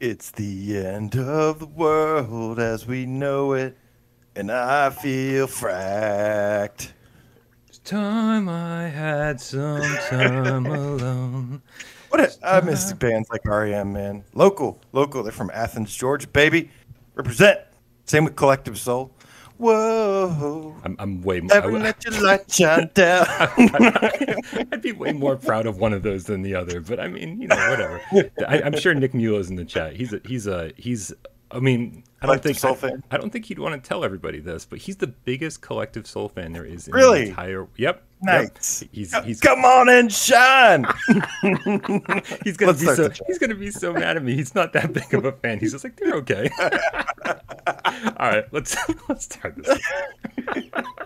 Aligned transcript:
It's 0.00 0.30
the 0.30 0.78
end 0.78 1.14
of 1.14 1.58
the 1.58 1.66
world 1.66 2.58
as 2.58 2.86
we 2.86 3.04
know 3.04 3.52
it, 3.52 3.76
and 4.34 4.50
I 4.50 4.88
feel 4.88 5.46
fracked. 5.46 6.92
It's 7.68 7.80
time 7.80 8.48
I 8.48 8.88
had 8.88 9.42
some 9.42 9.82
time 10.08 10.64
alone. 10.72 11.60
What 12.08 12.20
a, 12.20 12.32
I 12.42 12.62
miss 12.62 12.94
bands 12.94 13.28
like 13.28 13.44
REM, 13.44 13.92
man. 13.92 14.24
Local, 14.32 14.80
local. 14.92 15.22
They're 15.22 15.32
from 15.32 15.50
Athens, 15.52 15.94
Georgia, 15.94 16.28
baby. 16.28 16.70
Represent. 17.14 17.60
Same 18.06 18.24
with 18.24 18.36
Collective 18.36 18.78
Soul. 18.78 19.12
Whoa. 19.60 20.74
I'm, 20.84 20.96
I'm 20.98 21.20
way 21.20 21.40
more. 21.40 21.48
Never 21.48 21.78
let 21.78 22.02
your 22.02 22.18
light 22.22 22.50
shine 22.50 22.88
down. 22.94 23.26
I'd 23.28 24.80
be 24.80 24.92
way 24.92 25.12
more 25.12 25.36
proud 25.36 25.66
of 25.66 25.76
one 25.76 25.92
of 25.92 26.02
those 26.02 26.24
than 26.24 26.40
the 26.40 26.54
other, 26.54 26.80
but 26.80 26.98
I 26.98 27.08
mean, 27.08 27.42
you 27.42 27.46
know, 27.46 27.56
whatever. 27.68 28.00
I, 28.48 28.62
I'm 28.62 28.74
sure 28.78 28.94
Nick 28.94 29.12
Mueller's 29.12 29.50
in 29.50 29.56
the 29.56 29.66
chat. 29.66 29.96
He's 29.96 30.14
a, 30.14 30.20
he's 30.24 30.46
a 30.46 30.72
he's. 30.78 31.12
I 31.50 31.58
mean, 31.58 32.04
I 32.22 32.26
don't 32.26 32.40
Collective 32.40 32.80
think 32.80 33.02
I? 33.10 33.14
I 33.14 33.18
don't 33.18 33.30
think 33.30 33.44
he'd 33.44 33.58
want 33.58 33.82
to 33.82 33.86
tell 33.86 34.02
everybody 34.02 34.40
this, 34.40 34.64
but 34.64 34.78
he's 34.78 34.96
the 34.96 35.08
biggest 35.08 35.60
collective 35.60 36.06
soul 36.06 36.30
fan 36.30 36.52
there 36.52 36.64
is. 36.64 36.88
In 36.88 36.94
Really? 36.94 37.24
The 37.24 37.28
entire. 37.28 37.66
Yep. 37.76 38.02
Nice. 38.22 38.82
Yep. 38.82 38.90
He's 38.92 39.16
he's 39.24 39.40
Come 39.40 39.64
on 39.64 39.88
and 39.88 40.12
shine. 40.12 40.84
he's 42.44 42.56
gonna 42.56 42.72
Let's 42.72 42.80
be 42.80 42.94
so 42.94 43.10
he's 43.26 43.38
gonna 43.38 43.54
be 43.54 43.70
so 43.70 43.92
mad 43.92 44.16
at 44.16 44.22
me. 44.22 44.34
He's 44.34 44.54
not 44.54 44.72
that 44.74 44.92
big 44.92 45.12
of 45.14 45.24
a 45.24 45.32
fan. 45.32 45.58
He's 45.58 45.72
just 45.72 45.84
like 45.84 45.96
they're 45.96 46.14
okay. 46.16 46.50
All 48.18 48.28
right, 48.28 48.44
let's 48.52 48.76
let's 49.08 49.24
start 49.24 49.56
this. 49.56 51.00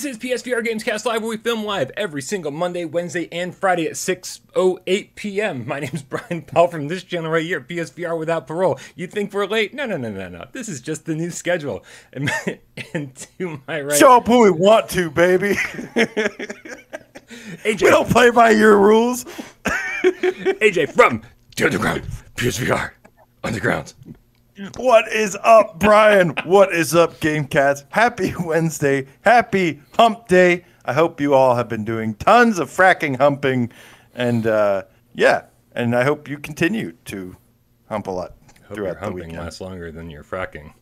This 0.00 0.16
is 0.16 0.18
PSVR 0.18 0.64
Gamescast 0.64 1.04
Live, 1.04 1.20
where 1.20 1.28
we 1.28 1.36
film 1.36 1.62
live 1.62 1.90
every 1.94 2.22
single 2.22 2.50
Monday, 2.50 2.86
Wednesday, 2.86 3.28
and 3.30 3.54
Friday 3.54 3.84
at 3.84 3.96
6.08 3.96 5.14
p.m. 5.14 5.68
My 5.68 5.80
name's 5.80 6.02
Brian 6.02 6.40
Powell 6.40 6.68
from 6.68 6.88
this 6.88 7.02
channel 7.02 7.30
right 7.30 7.44
here, 7.44 7.60
PSVR 7.60 8.18
Without 8.18 8.46
Parole. 8.46 8.78
You 8.96 9.06
think 9.06 9.30
we're 9.30 9.44
late? 9.44 9.74
No, 9.74 9.84
no, 9.84 9.98
no, 9.98 10.08
no, 10.08 10.30
no. 10.30 10.46
This 10.52 10.70
is 10.70 10.80
just 10.80 11.04
the 11.04 11.14
new 11.14 11.30
schedule. 11.30 11.84
And, 12.14 12.30
and 12.94 13.14
to 13.14 13.60
my 13.68 13.82
right, 13.82 13.98
Show 13.98 14.16
up 14.16 14.26
when 14.26 14.40
we 14.40 14.50
want 14.50 14.88
to, 14.88 15.10
baby. 15.10 15.48
AJ, 17.66 17.82
we 17.82 17.90
don't 17.90 18.08
play 18.08 18.30
by 18.30 18.52
your 18.52 18.78
rules. 18.78 19.26
AJ 19.66 20.94
from 20.94 21.20
The 21.56 21.66
Underground, 21.66 22.04
PSVR 22.36 22.92
Underground. 23.44 23.92
What 24.76 25.10
is 25.10 25.38
up, 25.42 25.78
Brian? 25.78 26.30
What 26.44 26.74
is 26.74 26.94
up, 26.94 27.18
Game 27.20 27.46
Cats? 27.46 27.84
Happy 27.88 28.34
Wednesday. 28.40 29.06
Happy 29.22 29.80
hump 29.96 30.28
day. 30.28 30.66
I 30.84 30.92
hope 30.92 31.18
you 31.18 31.32
all 31.32 31.54
have 31.54 31.68
been 31.68 31.84
doing 31.84 32.14
tons 32.14 32.58
of 32.58 32.68
fracking 32.68 33.16
humping. 33.16 33.72
And 34.14 34.46
uh, 34.46 34.82
yeah, 35.14 35.44
and 35.72 35.96
I 35.96 36.04
hope 36.04 36.28
you 36.28 36.36
continue 36.38 36.92
to 37.06 37.36
hump 37.88 38.06
a 38.06 38.10
lot 38.10 38.34
Hope 38.68 38.76
your 38.76 38.76
throughout 38.76 38.94
the 38.94 39.00
humping 39.00 39.14
weekend. 39.28 39.38
lasts 39.38 39.62
longer 39.62 39.90
than 39.90 40.10
your 40.10 40.24
fracking. 40.24 40.74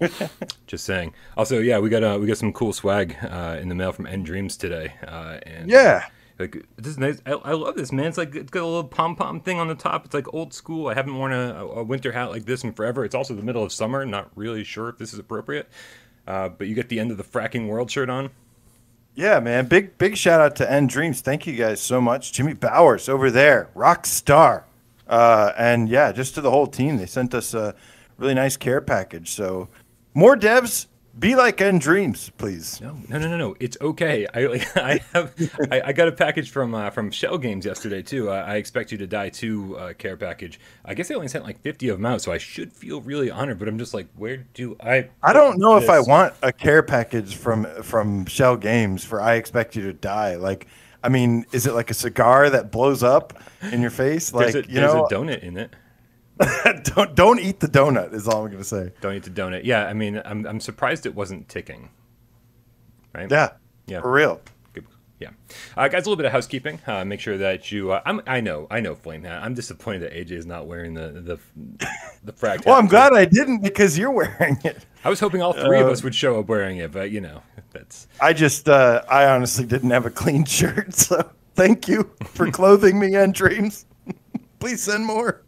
Just 0.66 0.84
saying. 0.84 1.14
Also, 1.36 1.60
yeah, 1.60 1.78
we 1.78 1.88
got 1.88 2.02
uh, 2.02 2.18
we 2.20 2.26
got 2.26 2.38
some 2.38 2.52
cool 2.52 2.72
swag 2.72 3.16
uh, 3.22 3.58
in 3.60 3.68
the 3.68 3.76
mail 3.76 3.92
from 3.92 4.06
nDreams 4.06 4.58
today. 4.58 4.94
Uh, 5.06 5.38
and 5.46 5.70
Yeah. 5.70 6.06
Like 6.38 6.66
this 6.76 6.88
is 6.88 6.98
nice. 6.98 7.20
I, 7.26 7.32
I 7.32 7.52
love 7.52 7.76
this 7.76 7.92
man. 7.92 8.06
It's 8.06 8.18
like 8.18 8.34
it's 8.34 8.50
got 8.50 8.62
a 8.62 8.66
little 8.66 8.84
pom 8.84 9.14
pom 9.14 9.40
thing 9.40 9.58
on 9.60 9.68
the 9.68 9.74
top. 9.74 10.04
It's 10.04 10.14
like 10.14 10.32
old 10.34 10.52
school. 10.52 10.88
I 10.88 10.94
haven't 10.94 11.16
worn 11.16 11.32
a, 11.32 11.64
a 11.64 11.84
winter 11.84 12.10
hat 12.10 12.30
like 12.30 12.44
this 12.44 12.64
in 12.64 12.72
forever. 12.72 13.04
It's 13.04 13.14
also 13.14 13.34
the 13.34 13.42
middle 13.42 13.62
of 13.62 13.72
summer. 13.72 14.04
Not 14.04 14.30
really 14.34 14.64
sure 14.64 14.88
if 14.88 14.98
this 14.98 15.12
is 15.12 15.18
appropriate. 15.18 15.68
Uh, 16.26 16.48
but 16.48 16.66
you 16.66 16.74
get 16.74 16.88
the 16.88 16.98
end 16.98 17.10
of 17.10 17.18
the 17.18 17.24
fracking 17.24 17.68
world 17.68 17.90
shirt 17.90 18.10
on. 18.10 18.30
Yeah, 19.14 19.38
man. 19.38 19.66
Big 19.66 19.96
big 19.96 20.16
shout 20.16 20.40
out 20.40 20.56
to 20.56 20.66
nDreams. 20.66 21.20
Thank 21.20 21.46
you 21.46 21.54
guys 21.54 21.80
so 21.80 22.00
much. 22.00 22.32
Jimmy 22.32 22.54
Bowers 22.54 23.08
over 23.08 23.30
there, 23.30 23.70
rock 23.74 24.04
star. 24.04 24.64
Uh, 25.06 25.52
and 25.56 25.88
yeah, 25.88 26.10
just 26.10 26.34
to 26.34 26.40
the 26.40 26.50
whole 26.50 26.66
team, 26.66 26.96
they 26.96 27.06
sent 27.06 27.32
us 27.34 27.54
a 27.54 27.76
really 28.18 28.34
nice 28.34 28.56
care 28.56 28.80
package. 28.80 29.30
So 29.30 29.68
more 30.14 30.36
devs, 30.36 30.86
be 31.18 31.36
like 31.36 31.58
nDreams, 31.58 32.30
please. 32.38 32.80
No, 32.80 32.96
no, 33.08 33.18
no, 33.18 33.28
no, 33.28 33.36
no. 33.36 33.56
It's 33.60 33.76
okay. 33.80 34.26
I 34.34 34.40
I 34.76 35.00
have 35.12 35.34
I, 35.70 35.82
I 35.86 35.92
got 35.92 36.08
a 36.08 36.12
package 36.12 36.50
from 36.50 36.74
uh, 36.74 36.90
from 36.90 37.10
Schell 37.10 37.38
Games 37.38 37.64
yesterday 37.64 38.02
too. 38.02 38.30
Uh, 38.30 38.44
I 38.46 38.56
expect 38.56 38.92
you 38.92 38.98
to 38.98 39.06
die 39.06 39.28
too 39.28 39.76
uh, 39.78 39.92
care 39.94 40.16
package. 40.16 40.58
I 40.84 40.94
guess 40.94 41.08
they 41.08 41.14
only 41.14 41.28
sent 41.28 41.44
like 41.44 41.60
fifty 41.60 41.88
of 41.88 41.98
them 41.98 42.06
out, 42.06 42.22
so 42.22 42.32
I 42.32 42.38
should 42.38 42.72
feel 42.72 43.00
really 43.00 43.30
honored. 43.30 43.58
But 43.58 43.68
I'm 43.68 43.78
just 43.78 43.94
like, 43.94 44.08
where 44.16 44.38
do 44.38 44.76
I? 44.80 45.08
I 45.22 45.32
don't 45.32 45.58
know 45.58 45.76
if 45.76 45.88
I 45.88 46.00
want 46.00 46.34
a 46.42 46.52
care 46.52 46.82
package 46.82 47.36
from 47.36 47.64
from 47.82 48.26
Schell 48.26 48.56
Games 48.56 49.04
for 49.04 49.20
I 49.20 49.34
expect 49.34 49.76
you 49.76 49.82
to 49.82 49.92
die. 49.92 50.36
Like, 50.36 50.66
I 51.02 51.08
mean, 51.08 51.46
is 51.52 51.66
it 51.66 51.74
like 51.74 51.90
a 51.90 51.94
cigar 51.94 52.50
that 52.50 52.72
blows 52.72 53.02
up 53.02 53.38
in 53.72 53.80
your 53.80 53.90
face? 53.90 54.32
Like, 54.32 54.52
There's, 54.52 54.66
a, 54.66 54.68
you 54.68 54.80
there's 54.80 54.94
know, 54.94 55.06
a 55.06 55.08
donut 55.08 55.42
in 55.42 55.56
it. 55.56 55.74
don't 56.82 57.14
don't 57.14 57.38
eat 57.40 57.60
the 57.60 57.68
donut. 57.68 58.12
Is 58.12 58.26
all 58.26 58.44
I'm 58.44 58.50
gonna 58.50 58.64
say. 58.64 58.92
Don't 59.00 59.14
eat 59.14 59.22
the 59.22 59.30
donut. 59.30 59.62
Yeah, 59.64 59.86
I 59.86 59.92
mean, 59.94 60.20
I'm 60.24 60.46
I'm 60.46 60.60
surprised 60.60 61.06
it 61.06 61.14
wasn't 61.14 61.48
ticking. 61.48 61.90
Right. 63.14 63.30
Yeah, 63.30 63.50
Yeah. 63.86 64.00
for 64.00 64.10
real. 64.10 64.40
Good. 64.72 64.86
Yeah, 65.20 65.30
uh, 65.76 65.86
guys. 65.86 66.02
A 66.06 66.08
little 66.08 66.16
bit 66.16 66.26
of 66.26 66.32
housekeeping. 66.32 66.80
Uh, 66.86 67.04
make 67.04 67.20
sure 67.20 67.38
that 67.38 67.70
you. 67.70 67.92
Uh, 67.92 68.02
I'm. 68.04 68.20
I 68.26 68.40
know. 68.40 68.66
I 68.68 68.80
know. 68.80 68.96
Flame 68.96 69.22
hat. 69.22 69.42
I'm 69.44 69.54
disappointed 69.54 70.00
that 70.02 70.12
AJ 70.12 70.32
is 70.32 70.46
not 70.46 70.66
wearing 70.66 70.94
the 70.94 71.38
the 71.78 71.78
the 72.24 72.32
frag. 72.32 72.64
Well, 72.66 72.74
I'm 72.76 72.88
glad 72.88 73.12
I 73.14 73.24
didn't 73.26 73.62
because 73.62 73.96
you're 73.96 74.10
wearing 74.10 74.58
it. 74.64 74.84
I 75.04 75.10
was 75.10 75.20
hoping 75.20 75.40
all 75.40 75.52
three 75.52 75.78
of 75.78 75.86
Uh, 75.86 75.90
us 75.92 76.02
would 76.02 76.14
show 76.16 76.40
up 76.40 76.48
wearing 76.48 76.78
it, 76.78 76.90
but 76.90 77.12
you 77.12 77.20
know, 77.20 77.42
that's. 77.70 78.08
I 78.20 78.32
just, 78.32 78.68
uh, 78.68 79.02
I 79.08 79.26
honestly 79.26 79.64
didn't 79.66 79.90
have 79.90 80.04
a 80.06 80.10
clean 80.10 80.44
shirt, 80.56 80.94
so 80.94 81.30
thank 81.54 81.86
you 81.86 82.10
for 82.24 82.50
clothing 82.50 82.98
me 82.98 83.14
and 83.14 83.32
dreams. 83.32 83.86
Please 84.58 84.82
send 84.82 85.06
more. 85.06 85.42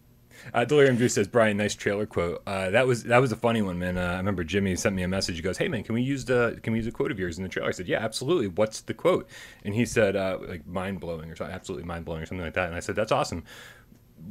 Uh, 0.56 0.65
Delirium 0.65 0.97
Juice 0.97 1.12
says, 1.12 1.28
"Brian, 1.28 1.59
nice 1.59 1.75
trailer 1.75 2.06
quote. 2.06 2.43
Uh, 2.47 2.71
that 2.71 2.87
was 2.87 3.05
that 3.05 3.19
was 3.19 3.31
a 3.31 3.37
funny 3.37 3.61
one, 3.61 3.78
man. 3.78 3.99
Uh, 3.99 4.00
I 4.15 4.17
remember 4.17 4.43
Jimmy 4.43 4.75
sent 4.75 4.97
me 4.97 5.03
a 5.03 5.09
message. 5.09 5.37
He 5.37 5.43
goes, 5.43 5.59
"Hey, 5.59 5.69
man, 5.69 5.83
can 5.84 5.94
we 5.94 6.00
use 6.00 6.25
the 6.25 6.59
can 6.62 6.72
we 6.72 6.78
use 6.78 6.87
a 6.87 6.93
quote 6.93 7.12
of 7.12 7.19
yours 7.19 7.37
in 7.37 7.43
the 7.43 7.49
trailer?" 7.50 7.69
I 7.69 7.72
said, 7.72 7.87
"Yeah, 7.87 7.99
absolutely. 7.99 8.49
What's 8.49 8.81
the 8.81 8.95
quote?" 8.95 9.28
And 9.65 9.75
he 9.75 9.84
said, 9.84 10.16
uh, 10.16 10.39
"Like 10.49 10.66
mind 10.66 11.00
blowing 11.00 11.31
or 11.31 11.37
something, 11.37 11.55
absolutely 11.55 11.87
mind 11.87 12.06
blowing 12.06 12.22
or 12.22 12.27
something 12.27 12.43
like 12.45 12.55
that." 12.55 12.69
And 12.69 12.75
I 12.75 12.81
said, 12.81 12.97
"That's 12.97 13.12
awesome." 13.12 13.45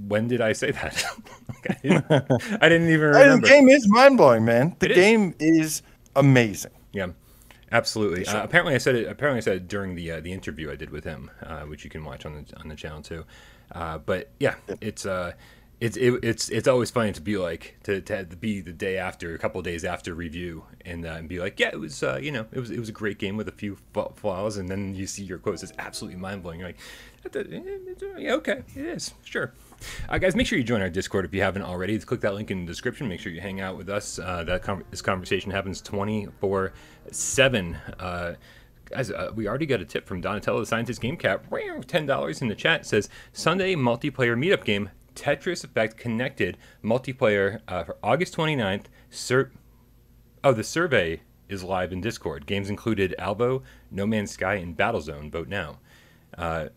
When 0.08 0.28
did 0.28 0.42
I 0.42 0.54
say 0.54 0.72
that? 0.72 1.06
Like, 1.48 1.70
I, 1.70 1.88
didn't, 1.88 2.06
I 2.64 2.70
didn't 2.70 2.90
even 2.90 3.08
remember. 3.08 3.48
the 3.48 3.54
game 3.54 3.70
is 3.70 3.88
mind 3.88 4.18
blowing, 4.18 4.46
man. 4.46 4.76
The 4.80 4.88
It 4.88 4.92
is. 4.92 4.98
game 4.98 5.36
is 5.40 5.82
amazing. 6.16 6.72
Yeah, 6.92 7.08
absolutely. 7.72 8.26
Uh, 8.26 8.44
apparently, 8.44 8.74
I 8.74 8.80
said 8.80 8.96
it. 8.96 9.08
Apparently, 9.08 9.38
I 9.38 9.42
said 9.42 9.56
it 9.58 9.68
during 9.68 9.94
the 9.96 10.12
uh, 10.12 10.20
the 10.22 10.34
interview 10.34 10.72
I 10.72 10.76
did 10.76 10.90
with 10.90 11.04
him, 11.04 11.30
uh, 11.44 11.62
which 11.62 11.84
you 11.84 11.92
can 11.92 12.04
watch 12.04 12.26
on 12.26 12.34
the 12.34 12.58
on 12.60 12.68
the 12.68 12.76
channel 12.76 13.04
too. 13.04 13.26
Uh, 13.72 14.00
but 14.00 14.32
yeah, 14.40 14.56
it's 14.82 15.06
uh, 15.06 15.34
it's 15.82 15.98
it, 15.98 16.24
it's 16.24 16.50
it's 16.50 16.68
always 16.68 16.90
funny 16.90 17.12
to 17.12 17.22
be 17.22 17.38
like 17.38 17.76
to, 17.84 18.00
to 18.02 18.26
be 18.26 18.62
the 18.62 18.72
day 18.72 18.98
after, 18.98 19.36
a 19.36 19.38
couple 19.38 19.62
days 19.62 19.84
after 19.84 20.14
review, 20.14 20.64
and, 20.86 21.06
uh, 21.06 21.10
and 21.10 21.28
be 21.28 21.40
like, 21.40 21.60
yeah, 21.60 21.70
it 21.74 21.80
was 21.80 22.02
uh, 22.02 22.18
you 22.22 22.32
know 22.32 22.46
it 22.52 22.60
was 22.60 22.72
it 22.72 22.80
was 22.80 22.90
a 22.90 22.94
great 22.94 23.20
game 23.20 23.36
with 23.36 23.48
a 23.48 23.52
few 23.52 23.78
flaws, 24.16 24.58
and 24.58 24.70
then 24.70 24.96
you 24.96 25.06
see 25.06 25.24
your 25.24 25.38
quotes, 25.38 25.64
it's 25.64 25.74
absolutely 25.78 26.20
mind 26.20 26.44
blowing. 26.44 26.60
You're 26.60 26.70
like, 26.70 26.78
"That- 27.24 27.34
that- 27.34 28.16
yeah, 28.18 28.34
okay, 28.36 28.64
it 28.76 28.86
is 28.86 29.14
sure. 29.24 29.54
Uh, 30.08 30.18
guys, 30.18 30.36
make 30.36 30.48
sure 30.48 30.58
you 30.58 30.64
join 30.64 30.82
our 30.82 30.90
Discord 30.90 31.26
if 31.26 31.34
you 31.34 31.42
haven't 31.42 31.64
already. 31.64 32.00
Click 32.00 32.22
that 32.22 32.34
link 32.34 32.50
in 32.52 32.62
the 32.66 32.72
description. 32.72 33.10
Make 33.10 33.20
sure 33.20 33.32
you 33.32 33.42
hang 33.42 33.60
out 33.60 33.78
with 33.78 33.90
us. 33.90 34.18
Uh, 34.18 34.44
that 34.46 34.64
this 34.92 35.02
conversation 35.02 35.52
happens 35.52 35.82
24 35.82 36.72
7. 37.12 37.78
Uh, 38.00 38.34
guys, 38.90 39.12
uh, 39.12 39.32
we 39.36 39.48
already 39.48 39.66
got 39.66 39.82
a 39.82 39.86
tip 39.86 40.08
from 40.08 40.22
Donatello, 40.22 40.62
the 40.62 40.66
Scientist 40.66 41.02
Game 41.02 41.18
Cap. 41.18 41.50
$10 41.50 42.42
in 42.42 42.48
the 42.48 42.56
chat 42.56 42.86
says 42.86 43.10
Sunday 43.34 43.76
multiplayer 43.76 44.38
meetup 44.38 44.64
game 44.64 44.90
Tetris 45.16 45.64
Effect 45.64 45.98
Connected 45.98 46.58
multiplayer 46.84 47.62
uh, 47.68 47.84
for 47.84 47.98
August 48.04 48.36
29th. 48.36 48.86
Sur- 49.10 49.52
oh, 50.44 50.52
the 50.54 50.64
survey 50.64 51.22
is 51.50 51.64
live 51.64 51.92
in 51.92 52.02
Discord. 52.02 52.46
Games 52.46 52.70
included 52.70 53.16
Alvo, 53.18 53.64
No 53.92 54.06
Man's 54.06 54.32
Sky, 54.32 54.56
and 54.56 54.76
Battlezone. 54.76 55.32
Vote 55.32 55.48
now. 55.48 55.80
Uh, 56.38 56.68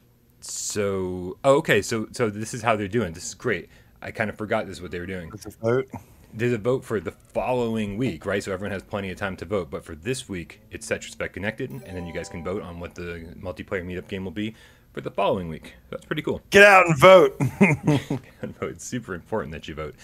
so, 0.41 1.39
oh, 1.45 1.57
okay. 1.57 1.83
So, 1.83 2.09
so 2.13 2.31
this 2.31 2.55
is 2.55 2.63
how 2.63 2.77
they're 2.77 2.89
doing. 2.89 3.13
This 3.13 3.27
is 3.27 3.35
great. 3.35 3.69
I 4.01 4.11
kind 4.11 4.31
of 4.31 4.37
forgot 4.37 4.67
this 4.67 4.77
is 4.77 4.83
what 4.83 4.91
they 4.91 5.01
were 5.01 5.07
doing. 5.07 5.31
It's 5.35 5.47
a 5.47 5.51
vote. 5.51 5.89
There's 6.33 6.53
a 6.53 6.59
vote 6.59 6.85
for 6.85 7.01
the 7.01 7.11
following 7.11 7.97
week, 7.97 8.27
right? 8.27 8.43
So 8.45 8.53
everyone 8.53 8.73
has 8.73 8.83
plenty 8.83 9.11
of 9.11 9.17
time 9.17 9.37
to 9.39 9.45
vote. 9.45 9.71
But 9.71 9.85
for 9.85 9.95
this 9.95 10.29
week, 10.29 10.61
it's 10.71 10.87
Tetris 10.87 11.15
Effect 11.15 11.35
Connected, 11.35 11.71
and 11.71 11.97
then 11.97 12.07
you 12.07 12.13
guys 12.13 12.29
can 12.29 12.45
vote 12.45 12.63
on 12.63 12.79
what 12.79 12.95
the 12.95 13.35
multiplayer 13.41 13.85
meetup 13.85 14.09
game 14.09 14.25
will 14.25 14.31
be 14.31 14.55
for 14.99 15.03
the 15.03 15.11
following 15.13 15.49
week. 15.49 15.75
That's 15.91 16.05
pretty 16.05 16.23
cool. 16.23 16.43
Get 16.51 16.65
out 16.65 16.87
and 16.89 16.99
vote. 16.99 17.37
Vote. 17.41 18.21
It's 18.63 18.85
super 18.85 19.15
important 19.15 19.53
that 19.53 19.69
you 19.69 19.77
vote. 19.77 19.95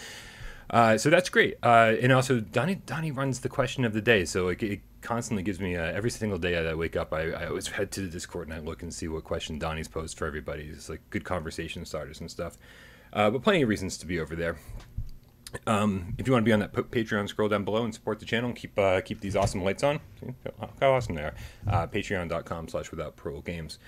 Uh, 0.70 0.96
so 0.96 1.10
that's 1.10 1.28
great. 1.28 1.56
Uh, 1.64 1.94
and 2.00 2.12
also, 2.12 2.38
Donnie 2.38 2.76
Donnie 2.76 3.10
runs 3.10 3.40
the 3.40 3.48
question 3.48 3.84
of 3.84 3.92
the 3.92 4.00
day, 4.00 4.24
so 4.24 4.46
like 4.46 4.62
it 4.62 4.82
constantly 5.00 5.42
gives 5.42 5.58
me 5.58 5.76
uh, 5.76 5.82
every 5.82 6.10
single 6.10 6.38
day 6.38 6.52
that 6.52 6.68
I 6.68 6.74
wake 6.74 6.94
up. 6.94 7.12
I, 7.12 7.32
I 7.32 7.46
always 7.48 7.66
head 7.66 7.90
to 7.92 8.02
the 8.02 8.06
Discord 8.06 8.46
and 8.46 8.56
I 8.56 8.60
look 8.60 8.82
and 8.82 8.94
see 8.94 9.08
what 9.08 9.24
question 9.24 9.58
Donnie's 9.58 9.88
posed 9.88 10.16
for 10.16 10.26
everybody. 10.26 10.70
It's 10.72 10.88
like 10.88 11.00
good 11.10 11.24
conversation 11.24 11.84
starters 11.84 12.20
and 12.20 12.30
stuff. 12.30 12.56
Uh, 13.12 13.30
but 13.30 13.42
plenty 13.42 13.62
of 13.62 13.68
reasons 13.68 13.98
to 13.98 14.06
be 14.06 14.20
over 14.20 14.36
there. 14.36 14.58
Um, 15.66 16.14
if 16.18 16.28
you 16.28 16.32
want 16.32 16.44
to 16.44 16.48
be 16.48 16.52
on 16.52 16.60
that 16.60 16.72
Patreon, 16.72 17.28
scroll 17.28 17.48
down 17.48 17.64
below 17.64 17.84
and 17.84 17.92
support 17.92 18.20
the 18.20 18.26
channel. 18.26 18.50
And 18.50 18.56
keep 18.56 18.78
uh, 18.78 19.00
keep 19.00 19.20
these 19.20 19.34
awesome 19.34 19.64
lights 19.64 19.82
on. 19.82 19.98
How 20.80 20.92
awesome 20.92 21.16
they 21.16 21.22
are! 21.22 21.34
Uh, 21.66 21.88
Patreon.com/slash 21.88 22.92
Without 22.92 23.16
Pro 23.16 23.40
Games. 23.40 23.78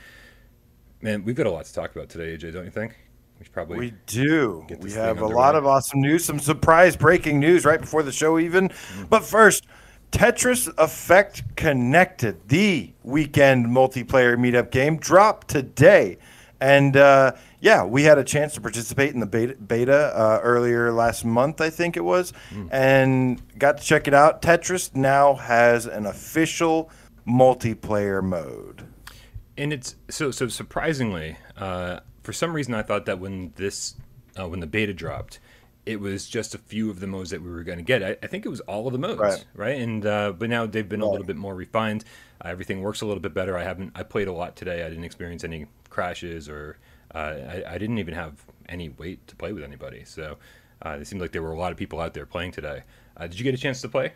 Man, 1.01 1.25
we've 1.25 1.37
got 1.37 1.47
a 1.47 1.51
lot 1.51 1.65
to 1.65 1.75
talk 1.75 1.95
about 1.95 2.09
today, 2.09 2.37
AJ. 2.37 2.53
Don't 2.53 2.65
you 2.65 2.71
think? 2.71 2.97
We 3.39 3.45
should 3.45 3.53
probably 3.53 3.79
we 3.79 3.93
do. 4.07 4.67
We 4.81 4.93
have 4.93 5.21
a 5.21 5.27
lot 5.27 5.55
of 5.55 5.67
awesome 5.67 6.01
news, 6.01 6.25
some 6.25 6.39
surprise 6.39 6.97
breaking 6.97 7.39
news 7.39 7.65
right 7.65 7.81
before 7.81 8.03
the 8.03 8.13
show, 8.13 8.39
even. 8.39 8.71
Mm-hmm. 8.71 9.05
But 9.05 9.25
first, 9.25 9.67
Tetris 10.11 10.73
Effect 10.79 11.43
Connected, 11.57 12.49
the 12.49 12.93
weekend 13.03 13.67
multiplayer 13.67 14.37
meetup 14.39 14.71
game, 14.71 14.97
dropped 14.97 15.49
today. 15.49 16.17
And 16.61 16.97
uh, 16.97 17.33
yeah, 17.61 17.85
we 17.85 18.05
had 18.05 18.17
a 18.17 18.25
chance 18.25 18.55
to 18.55 18.63
participate 18.63 19.13
in 19.13 19.21
the 19.21 19.27
beta, 19.27 19.55
beta 19.55 20.13
uh, 20.17 20.41
earlier 20.43 20.91
last 20.91 21.27
month, 21.27 21.61
I 21.61 21.69
think 21.69 21.99
it 21.99 22.05
was, 22.05 22.33
mm. 22.51 22.69
and 22.73 23.43
got 23.59 23.77
to 23.77 23.85
check 23.85 24.09
it 24.09 24.15
out. 24.15 24.41
Tetris 24.41 24.95
now 24.97 25.35
has 25.35 25.85
an 25.85 26.07
official 26.07 26.91
multiplayer 27.29 28.23
mode. 28.23 28.87
And 29.59 29.73
it's 29.73 29.97
so 30.11 30.31
so 30.31 30.49
surprisingly, 30.49 31.37
uh, 31.57 32.01
for 32.23 32.33
some 32.33 32.53
reason, 32.53 32.75
I 32.75 32.83
thought 32.83 33.07
that 33.07 33.19
when 33.19 33.53
this 33.57 33.95
uh, 34.39 34.49
when 34.49 34.61
the 34.61 34.67
beta 34.67 34.93
dropped, 34.93 35.39
it 35.87 36.01
was 36.01 36.29
just 36.29 36.55
a 36.55 36.59
few 36.59 36.91
of 36.91 37.01
the 37.01 37.07
modes 37.07 37.31
that 37.31 37.41
we 37.41 37.51
were 37.51 37.63
going 37.63 37.79
to 37.79 37.85
get. 37.85 38.03
I, 38.03 38.17
I, 38.23 38.27
think 38.27 38.45
it 38.45 38.49
was 38.49 38.61
all 38.61 38.87
of 38.87 38.93
the 38.93 38.99
modes, 38.99 39.21
right? 39.21 39.45
right? 39.55 39.81
And 39.81 40.05
uh, 40.05 40.33
but 40.33 40.51
now 40.51 40.67
they've 40.67 40.87
been 40.87 41.01
right. 41.01 41.07
a 41.07 41.11
little 41.11 41.27
bit 41.27 41.37
more 41.37 41.55
refined. 41.55 42.05
Uh, 42.45 42.49
everything 42.49 42.83
works 42.83 43.01
a 43.01 43.07
little 43.07 43.21
bit 43.21 43.33
better. 43.33 43.57
I 43.57 43.63
haven't. 43.63 43.93
I 43.95 44.03
played 44.03 44.29
a 44.29 44.33
lot 44.33 44.57
today. 44.57 44.85
I 44.85 44.89
didn't 44.89 45.05
experience 45.05 45.45
any 45.45 45.67
crashes 45.89 46.49
or 46.49 46.77
uh, 47.15 47.19
I, 47.19 47.65
I, 47.69 47.79
didn't 47.79 47.99
even 47.99 48.13
have 48.13 48.45
any 48.69 48.91
wait 48.91 49.27
to 49.29 49.37
play 49.37 49.53
with 49.53 49.63
anybody. 49.63 50.05
So 50.05 50.37
uh, 50.85 50.99
it 51.01 51.07
seemed 51.07 51.23
like 51.23 51.33
there 51.33 51.43
were 51.43 51.53
a 51.53 51.59
lot 51.59 51.73
of 51.73 51.79
people 51.79 52.01
out 52.01 52.13
there 52.13 52.27
playing 52.27 52.53
today. 52.53 52.83
Uh, 53.17 53.27
did 53.27 53.39
you 53.39 53.45
get 53.45 53.55
a 53.55 53.59
chance 53.59 53.81
to 53.81 53.89
play 53.89 54.13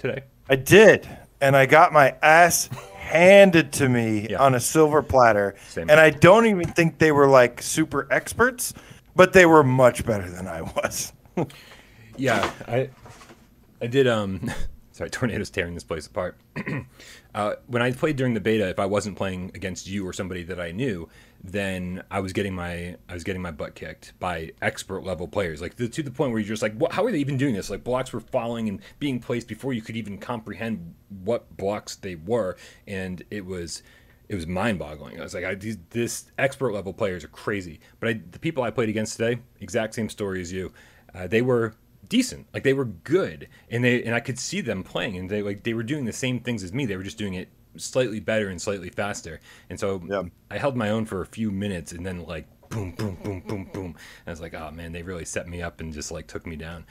today? 0.00 0.24
I 0.48 0.56
did, 0.56 1.08
and 1.40 1.56
I 1.56 1.66
got 1.66 1.92
my 1.92 2.16
ass 2.22 2.68
handed 2.96 3.72
to 3.74 3.88
me 3.88 4.28
yeah. 4.30 4.38
on 4.42 4.54
a 4.54 4.60
silver 4.60 5.02
platter. 5.02 5.54
Same. 5.68 5.88
And 5.88 6.00
I 6.00 6.10
don't 6.10 6.46
even 6.46 6.66
think 6.68 6.98
they 6.98 7.12
were 7.12 7.28
like 7.28 7.62
super 7.62 8.08
experts 8.10 8.74
but 9.20 9.32
they 9.32 9.46
were 9.46 9.62
much 9.62 10.04
better 10.04 10.30
than 10.30 10.46
I 10.46 10.62
was. 10.62 11.12
yeah, 12.16 12.50
I 12.66 12.90
I 13.80 13.86
did 13.86 14.06
um 14.06 14.50
sorry, 14.92 15.10
tornadoes 15.10 15.50
tearing 15.50 15.74
this 15.74 15.84
place 15.84 16.06
apart. 16.06 16.38
uh, 17.34 17.54
when 17.66 17.82
I 17.82 17.92
played 17.92 18.16
during 18.16 18.34
the 18.34 18.40
beta, 18.40 18.68
if 18.68 18.78
I 18.78 18.86
wasn't 18.86 19.16
playing 19.16 19.52
against 19.54 19.86
you 19.86 20.06
or 20.06 20.12
somebody 20.12 20.42
that 20.44 20.60
I 20.60 20.72
knew, 20.72 21.08
then 21.42 22.02
I 22.10 22.20
was 22.20 22.32
getting 22.32 22.54
my 22.54 22.96
I 23.08 23.14
was 23.14 23.24
getting 23.24 23.40
my 23.40 23.50
butt 23.50 23.74
kicked 23.74 24.18
by 24.20 24.52
expert 24.60 25.04
level 25.04 25.26
players, 25.26 25.60
like 25.60 25.76
the, 25.76 25.88
to 25.88 26.02
the 26.02 26.10
point 26.10 26.32
where 26.32 26.40
you're 26.40 26.48
just 26.48 26.62
like, 26.62 26.74
what, 26.74 26.92
how 26.92 27.04
are 27.04 27.10
they 27.10 27.18
even 27.18 27.36
doing 27.36 27.54
this? 27.54 27.70
Like 27.70 27.82
blocks 27.82 28.12
were 28.12 28.20
falling 28.20 28.68
and 28.68 28.80
being 28.98 29.20
placed 29.20 29.48
before 29.48 29.72
you 29.72 29.80
could 29.80 29.96
even 29.96 30.18
comprehend 30.18 30.94
what 31.24 31.56
blocks 31.56 31.96
they 31.96 32.14
were, 32.14 32.56
and 32.86 33.22
it 33.30 33.46
was 33.46 33.82
it 34.28 34.34
was 34.34 34.46
mind 34.46 34.78
boggling. 34.78 35.18
I 35.18 35.24
was 35.24 35.34
like, 35.34 35.44
I, 35.44 35.54
these, 35.56 35.76
this 35.90 36.30
expert 36.38 36.72
level 36.72 36.92
players 36.92 37.24
are 37.24 37.28
crazy. 37.28 37.80
But 37.98 38.08
I, 38.10 38.20
the 38.30 38.38
people 38.38 38.62
I 38.62 38.70
played 38.70 38.88
against 38.88 39.16
today, 39.16 39.40
exact 39.60 39.92
same 39.94 40.08
story 40.08 40.40
as 40.40 40.52
you, 40.52 40.72
uh, 41.12 41.26
they 41.26 41.42
were 41.42 41.74
decent. 42.08 42.46
Like 42.54 42.62
they 42.62 42.74
were 42.74 42.84
good, 42.84 43.48
and 43.70 43.82
they 43.82 44.02
and 44.02 44.14
I 44.14 44.20
could 44.20 44.38
see 44.38 44.60
them 44.60 44.82
playing, 44.82 45.16
and 45.16 45.30
they 45.30 45.40
like 45.40 45.62
they 45.62 45.72
were 45.72 45.82
doing 45.82 46.04
the 46.04 46.12
same 46.12 46.40
things 46.40 46.62
as 46.62 46.72
me. 46.72 46.86
They 46.86 46.96
were 46.96 47.02
just 47.02 47.18
doing 47.18 47.34
it 47.34 47.48
slightly 47.76 48.20
better 48.20 48.48
and 48.48 48.60
slightly 48.60 48.90
faster. 48.90 49.40
And 49.68 49.78
so. 49.78 50.02
I 50.50 50.58
held 50.58 50.76
my 50.76 50.90
own 50.90 51.06
for 51.06 51.20
a 51.20 51.26
few 51.26 51.52
minutes, 51.52 51.92
and 51.92 52.04
then 52.04 52.24
like 52.24 52.46
boom, 52.70 52.92
boom, 52.92 53.16
boom, 53.22 53.40
boom, 53.46 53.70
boom. 53.72 53.84
And 53.86 53.96
I 54.26 54.30
was 54.30 54.40
like, 54.40 54.54
oh 54.54 54.70
man, 54.72 54.92
they 54.92 55.02
really 55.02 55.24
set 55.24 55.48
me 55.48 55.62
up 55.62 55.80
and 55.80 55.92
just 55.92 56.10
like 56.10 56.26
took 56.26 56.46
me 56.46 56.56
down. 56.56 56.86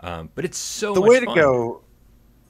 Um, 0.00 0.30
but 0.34 0.44
it's 0.44 0.58
so 0.58 0.94
the 0.94 1.02
way 1.02 1.20
to 1.20 1.26
go 1.26 1.82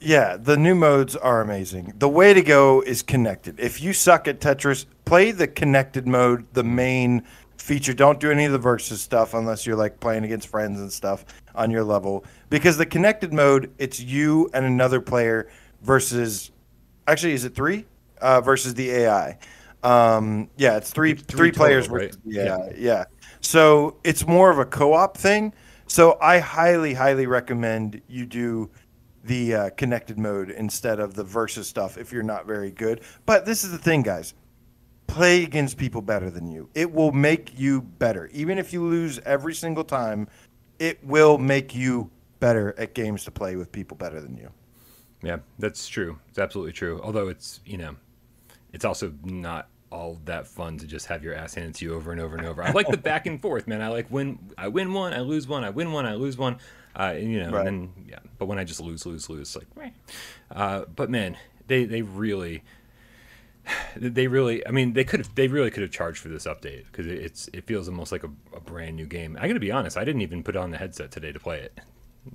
yeah, 0.05 0.37
the 0.37 0.56
new 0.56 0.75
modes 0.75 1.14
are 1.14 1.40
amazing. 1.40 1.94
The 1.96 2.08
way 2.08 2.34
to 2.34 2.43
go 2.43 2.81
is 2.81 3.02
connected. 3.02 3.61
If 3.61 3.81
you 3.81 3.93
suck 3.93 4.26
at 4.26 4.40
Tetris, 4.40 4.87
play 5.05 5.31
the 5.31 5.46
connected 5.46 6.06
mode, 6.06 6.44
the 6.55 6.64
main 6.64 7.23
feature. 7.56 7.93
Don't 7.93 8.19
do 8.19 8.31
any 8.31 8.44
of 8.44 8.52
the 8.52 8.58
versus 8.58 9.00
stuff 9.00 9.34
unless 9.34 9.64
you're 9.64 9.76
like 9.76 10.00
playing 10.00 10.25
against 10.25 10.49
friends 10.49 10.81
and 10.81 10.93
stuff 10.93 11.25
on 11.55 11.70
your 11.70 11.84
level. 11.84 12.25
Because 12.50 12.76
the 12.76 12.87
connected 12.87 13.32
mode, 13.32 13.73
it's 13.79 14.00
you 14.00 14.50
and 14.55 14.64
another 14.64 15.00
player 15.00 15.49
versus. 15.82 16.51
Actually, 17.06 17.32
is 17.32 17.44
it 17.44 17.54
three? 17.54 17.84
Uh, 18.20 18.40
versus 18.40 18.75
the 18.75 18.90
AI. 18.90 19.38
Um, 19.82 20.49
yeah, 20.56 20.76
it's 20.76 20.93
three 20.93 21.14
three, 21.14 21.37
three 21.37 21.52
players. 21.52 21.88
Total, 21.88 22.06
right? 22.06 22.16
yeah, 22.25 22.44
yeah, 22.44 22.72
yeah. 22.76 23.04
So 23.40 23.96
it's 24.04 24.26
more 24.26 24.50
of 24.50 24.58
a 24.58 24.64
co-op 24.64 25.16
thing. 25.16 25.52
So 25.87 26.16
I 26.20 26.38
highly, 26.38 26.94
highly 26.94 27.26
recommend 27.26 28.00
you 28.08 28.25
do 28.25 28.70
the 29.25 29.54
uh, 29.54 29.70
connected 29.70 30.19
mode 30.19 30.50
instead 30.50 31.00
of 31.00 31.14
the 31.14 31.25
versus 31.25 31.69
stuff 31.69 31.99
if 31.99 32.12
you're 32.12 32.22
not 32.22 32.46
very 32.46 32.70
good. 32.70 33.02
But 33.26 33.44
this 33.44 33.64
is 33.64 33.72
the 33.72 33.78
thing, 33.78 34.02
guys. 34.02 34.34
Play 35.06 35.43
against 35.43 35.76
people 35.76 36.00
better 36.00 36.31
than 36.31 36.50
you. 36.50 36.70
It 36.75 36.90
will 36.90 37.12
make 37.12 37.58
you 37.58 37.82
better. 37.82 38.31
Even 38.32 38.58
if 38.58 38.72
you 38.72 38.82
lose 38.84 39.19
every 39.26 39.55
single 39.55 39.84
time, 39.84 40.28
it 40.78 41.05
will 41.05 41.38
make 41.38 41.75
you 41.75 42.10
better 42.40 42.75
at 42.78 42.94
games 42.94 43.25
to 43.25 43.31
play 43.31 43.56
with 43.56 43.70
people 43.70 43.96
better 43.96 44.20
than 44.20 44.37
you. 44.37 44.50
Yeah, 45.22 45.38
that's 45.58 45.88
true. 45.88 46.19
It's 46.28 46.38
absolutely 46.38 46.72
true. 46.72 47.00
Although 47.02 47.28
it's, 47.28 47.60
you 47.64 47.76
know, 47.78 47.96
it's 48.72 48.84
also 48.84 49.12
not 49.24 49.69
all 49.90 50.19
that 50.24 50.46
fun 50.46 50.78
to 50.78 50.86
just 50.86 51.06
have 51.06 51.22
your 51.22 51.34
ass 51.34 51.54
handed 51.54 51.74
to 51.76 51.84
you 51.84 51.94
over 51.94 52.12
and 52.12 52.20
over 52.20 52.36
and 52.36 52.46
over. 52.46 52.62
I 52.62 52.72
like 52.72 52.88
the 52.88 52.96
back 53.12 53.26
and 53.26 53.40
forth, 53.40 53.69
man. 53.69 53.82
I 53.82 53.88
like 53.88 54.10
win 54.10 54.38
I 54.58 54.69
win 54.69 54.92
one, 54.92 55.12
I 55.12 55.20
lose 55.20 55.46
one, 55.46 55.64
I 55.64 55.70
win 55.70 55.92
one, 55.92 56.06
I 56.06 56.14
lose 56.14 56.36
one. 56.36 56.58
Uh, 56.94 57.14
and, 57.16 57.30
you 57.30 57.40
know, 57.40 57.50
right. 57.50 57.66
and 57.66 57.92
then 57.94 58.04
yeah. 58.08 58.19
But 58.38 58.46
when 58.46 58.58
I 58.58 58.64
just 58.64 58.80
lose, 58.80 59.06
lose, 59.06 59.30
lose, 59.30 59.56
like, 59.56 59.92
uh, 60.50 60.84
but 60.94 61.08
man, 61.08 61.36
they 61.66 61.84
they 61.84 62.02
really, 62.02 62.64
they 63.96 64.26
really. 64.26 64.66
I 64.66 64.72
mean, 64.72 64.92
they 64.92 65.04
could 65.04 65.20
have. 65.20 65.34
They 65.34 65.48
really 65.48 65.70
could 65.70 65.82
have 65.82 65.92
charged 65.92 66.19
for 66.19 66.28
this 66.28 66.44
update 66.44 66.84
because 66.86 67.06
it's 67.06 67.48
it 67.52 67.64
feels 67.66 67.88
almost 67.88 68.12
like 68.12 68.24
a, 68.24 68.30
a 68.54 68.60
brand 68.60 68.96
new 68.96 69.06
game. 69.06 69.38
I 69.40 69.46
got 69.46 69.54
to 69.54 69.60
be 69.60 69.70
honest. 69.70 69.96
I 69.96 70.04
didn't 70.04 70.22
even 70.22 70.42
put 70.42 70.56
on 70.56 70.70
the 70.70 70.78
headset 70.78 71.10
today 71.10 71.32
to 71.32 71.38
play 71.38 71.60
it 71.60 71.78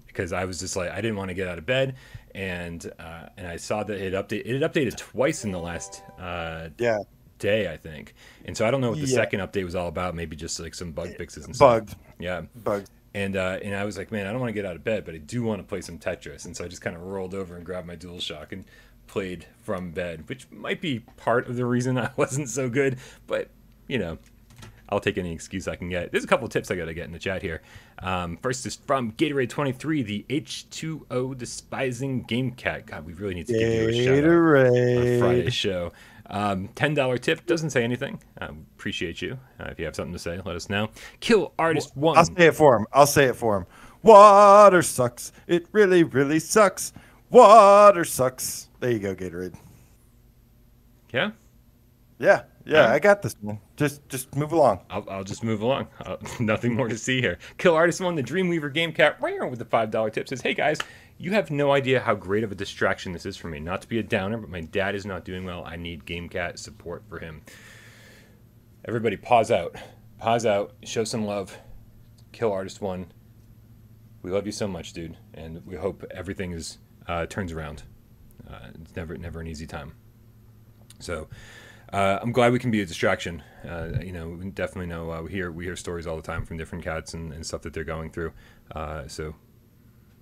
because 0.06 0.34
I 0.34 0.46
was 0.46 0.60
just 0.60 0.76
like 0.76 0.92
I 0.92 1.02
didn't 1.02 1.18
want 1.18 1.30
to 1.30 1.36
get 1.36 1.48
out 1.48 1.58
of 1.58 1.66
bed, 1.66 1.96
and 2.34 2.92
uh, 3.00 3.28
and 3.38 3.48
I 3.48 3.58
saw 3.58 3.84
that 3.84 3.98
it 3.98 4.14
update 4.14 4.46
it 4.46 4.62
updated 4.62 4.98
twice 4.98 5.44
in 5.44 5.52
the 5.52 5.60
last 5.60 6.04
uh, 6.20 6.70
yeah 6.78 7.00
day 7.40 7.72
I 7.72 7.78
think, 7.78 8.16
and 8.46 8.58
so 8.58 8.68
I 8.68 8.72
don't 8.72 8.82
know 8.82 8.90
what 8.90 9.00
the 9.00 9.08
yeah. 9.08 9.16
second 9.16 9.42
update 9.42 9.64
was 9.64 9.76
all 9.76 9.88
about. 9.88 10.16
Maybe 10.16 10.36
just 10.36 10.60
like 10.60 10.76
some 10.76 10.92
bug 10.92 11.16
fixes 11.16 11.46
and 11.46 11.58
bugged. 11.58 11.92
stuff. 11.92 12.02
Yeah, 12.20 12.42
bugged 12.64 12.90
and 13.18 13.36
uh, 13.36 13.58
and 13.64 13.76
I 13.76 13.84
was 13.84 13.98
like, 13.98 14.12
man, 14.12 14.28
I 14.28 14.32
don't 14.32 14.40
want 14.40 14.50
to 14.50 14.54
get 14.54 14.66
out 14.66 14.76
of 14.76 14.84
bed, 14.84 15.04
but 15.04 15.16
I 15.16 15.18
do 15.18 15.42
want 15.42 15.60
to 15.60 15.64
play 15.64 15.82
some 15.82 15.98
Tetris, 15.98 16.46
and 16.46 16.56
so 16.56 16.64
I 16.64 16.68
just 16.68 16.84
kind 16.84 16.96
of 16.96 17.02
rolled 17.02 17.34
over 17.34 17.56
and 17.56 17.66
grabbed 17.66 17.88
my 17.88 17.96
DualShock 17.96 18.52
and 18.52 18.64
played 19.08 19.48
from 19.64 19.90
bed, 19.90 20.30
which 20.30 20.48
might 20.52 20.82
be 20.82 21.00
part 21.00 21.48
of 21.48 21.56
the 21.56 21.66
reason 21.66 21.98
I 21.98 22.12
wasn't 22.16 22.48
so 22.48 22.70
good, 22.70 23.00
but 23.26 23.50
you 23.88 23.98
know, 23.98 24.20
I'll 24.90 25.00
take 25.00 25.18
any 25.18 25.34
excuse 25.34 25.68
I 25.68 25.76
can 25.76 25.90
get. 25.90 26.12
There's 26.12 26.24
a 26.24 26.28
couple 26.28 26.46
of 26.46 26.52
tips 26.52 26.72
I 26.72 26.76
got 26.76 26.86
to 26.86 26.94
get 26.94 27.06
in 27.06 27.12
the 27.12 27.20
chat 27.20 27.42
here. 27.42 27.62
Um, 28.00 28.38
first 28.38 28.66
is 28.66 28.76
from 28.76 29.12
Gatorade23, 29.14 30.06
the 30.06 30.26
H2O 30.30 31.38
despising 31.38 32.24
game 32.24 32.52
cat. 32.52 32.86
God, 32.86 33.06
we 33.06 33.14
really 33.14 33.36
need 33.36 33.48
to 33.48 33.54
give 33.54 33.74
you 33.74 33.90
a 33.90 34.06
shout 34.06 34.24
out 34.24 34.68
on 34.68 35.20
Friday's 35.20 35.54
show. 35.54 35.92
Um, 36.30 36.70
$10 36.76 37.22
tip 37.22 37.46
doesn't 37.46 37.70
say 37.70 37.84
anything. 37.84 38.22
I 38.40 38.46
appreciate 38.76 39.22
you. 39.22 39.40
Uh, 39.60 39.66
if 39.66 39.80
you 39.80 39.86
have 39.86 39.96
something 39.96 40.14
to 40.14 40.20
say, 40.20 40.40
let 40.46 40.56
us 40.56 40.70
know. 40.70 40.90
Kill 41.20 41.54
Artist 41.58 41.92
well, 41.96 42.16
1. 42.16 42.18
I'll 42.18 42.26
say 42.26 42.48
it 42.48 42.56
for 42.56 42.78
him. 42.78 42.86
I'll 42.94 43.08
say 43.08 43.26
it 43.26 43.36
for 43.36 43.58
him. 43.58 43.66
Water 44.04 44.82
sucks. 44.82 45.32
It 45.48 45.68
really, 45.72 46.04
really 46.04 46.40
sucks. 46.40 46.94
Water 47.30 48.06
sucks. 48.06 48.70
There 48.80 48.92
you 48.92 49.00
go, 49.00 49.16
Gatorade. 49.16 49.56
Yeah? 51.12 51.32
Yeah. 52.20 52.44
Yeah, 52.68 52.92
I 52.92 53.00
got 53.00 53.22
this, 53.22 53.36
man. 53.42 53.60
Just 53.78 54.08
just 54.10 54.36
move 54.36 54.52
along. 54.52 54.82
I'll, 54.90 55.06
I'll 55.10 55.24
just 55.24 55.44
move 55.44 55.62
along. 55.62 55.88
Uh, 56.04 56.18
nothing 56.40 56.76
more 56.76 56.90
to 56.90 56.98
see 56.98 57.22
here. 57.22 57.38
Kill 57.58 57.74
Artist 57.74 58.02
1, 58.02 58.16
the 58.16 58.24
Dreamweaver 58.24 58.74
Game 58.74 58.92
Cat, 58.92 59.22
with 59.22 59.60
the 59.60 59.66
$5 59.66 60.14
tip 60.14 60.28
says, 60.28 60.42
Hey 60.42 60.54
guys, 60.54 60.78
you 61.18 61.32
have 61.32 61.50
no 61.50 61.72
idea 61.72 62.02
how 62.02 62.14
great 62.14 62.44
of 62.44 62.52
a 62.52 62.56
distraction 62.56 63.14
this 63.14 63.26
is 63.26 63.38
for 63.38 63.48
me. 63.48 63.60
Not 63.60 63.82
to 63.84 63.88
be 63.88 64.00
a 64.00 64.04
downer, 64.04 64.38
but 64.38 64.50
my 64.50 64.62
dad 64.62 64.96
is 64.96 65.06
not 65.06 65.24
doing 65.24 65.46
well. 65.46 65.64
I 65.66 65.78
need 65.78 66.06
GameCat 66.06 66.60
support 66.60 67.04
for 67.08 67.20
him. 67.20 67.42
Everybody, 68.86 69.16
pause 69.16 69.50
out. 69.50 69.76
Pause 70.18 70.46
out. 70.46 70.74
Show 70.84 71.06
some 71.06 71.26
love. 71.26 71.58
Kill 72.34 72.52
Artist 72.52 72.82
One. 72.82 73.08
We 74.24 74.32
love 74.32 74.46
you 74.46 74.52
so 74.52 74.68
much, 74.68 74.92
dude, 74.92 75.16
and 75.34 75.66
we 75.66 75.78
hope 75.78 76.04
everything 76.12 76.52
is 76.52 76.80
uh, 77.08 77.28
turns 77.28 77.54
around. 77.54 77.84
Uh, 78.50 78.72
it's 78.82 78.96
never 78.96 79.18
never 79.18 79.40
an 79.40 79.48
easy 79.48 79.66
time. 79.66 79.94
So. 81.00 81.30
Uh, 81.94 82.20
I'm 82.22 82.32
glad 82.32 82.52
we 82.52 82.60
can 82.60 82.72
be 82.72 82.82
a 82.82 82.86
distraction. 82.86 83.44
Uh, 83.68 84.00
you 84.02 84.12
know, 84.12 84.30
we 84.30 84.50
definitely 84.50 84.88
know 84.88 85.12
uh, 85.12 85.22
we 85.22 85.32
hear 85.32 85.52
we 85.52 85.66
hear 85.66 85.76
stories 85.76 86.06
all 86.08 86.18
the 86.18 86.22
time 86.22 86.46
from 86.46 86.58
different 86.58 86.84
cats 86.84 87.14
and, 87.14 87.32
and 87.34 87.46
stuff 87.46 87.62
that 87.62 87.74
they're 87.74 87.84
going 87.86 88.12
through. 88.12 88.34
Uh, 88.72 89.08
so 89.08 89.34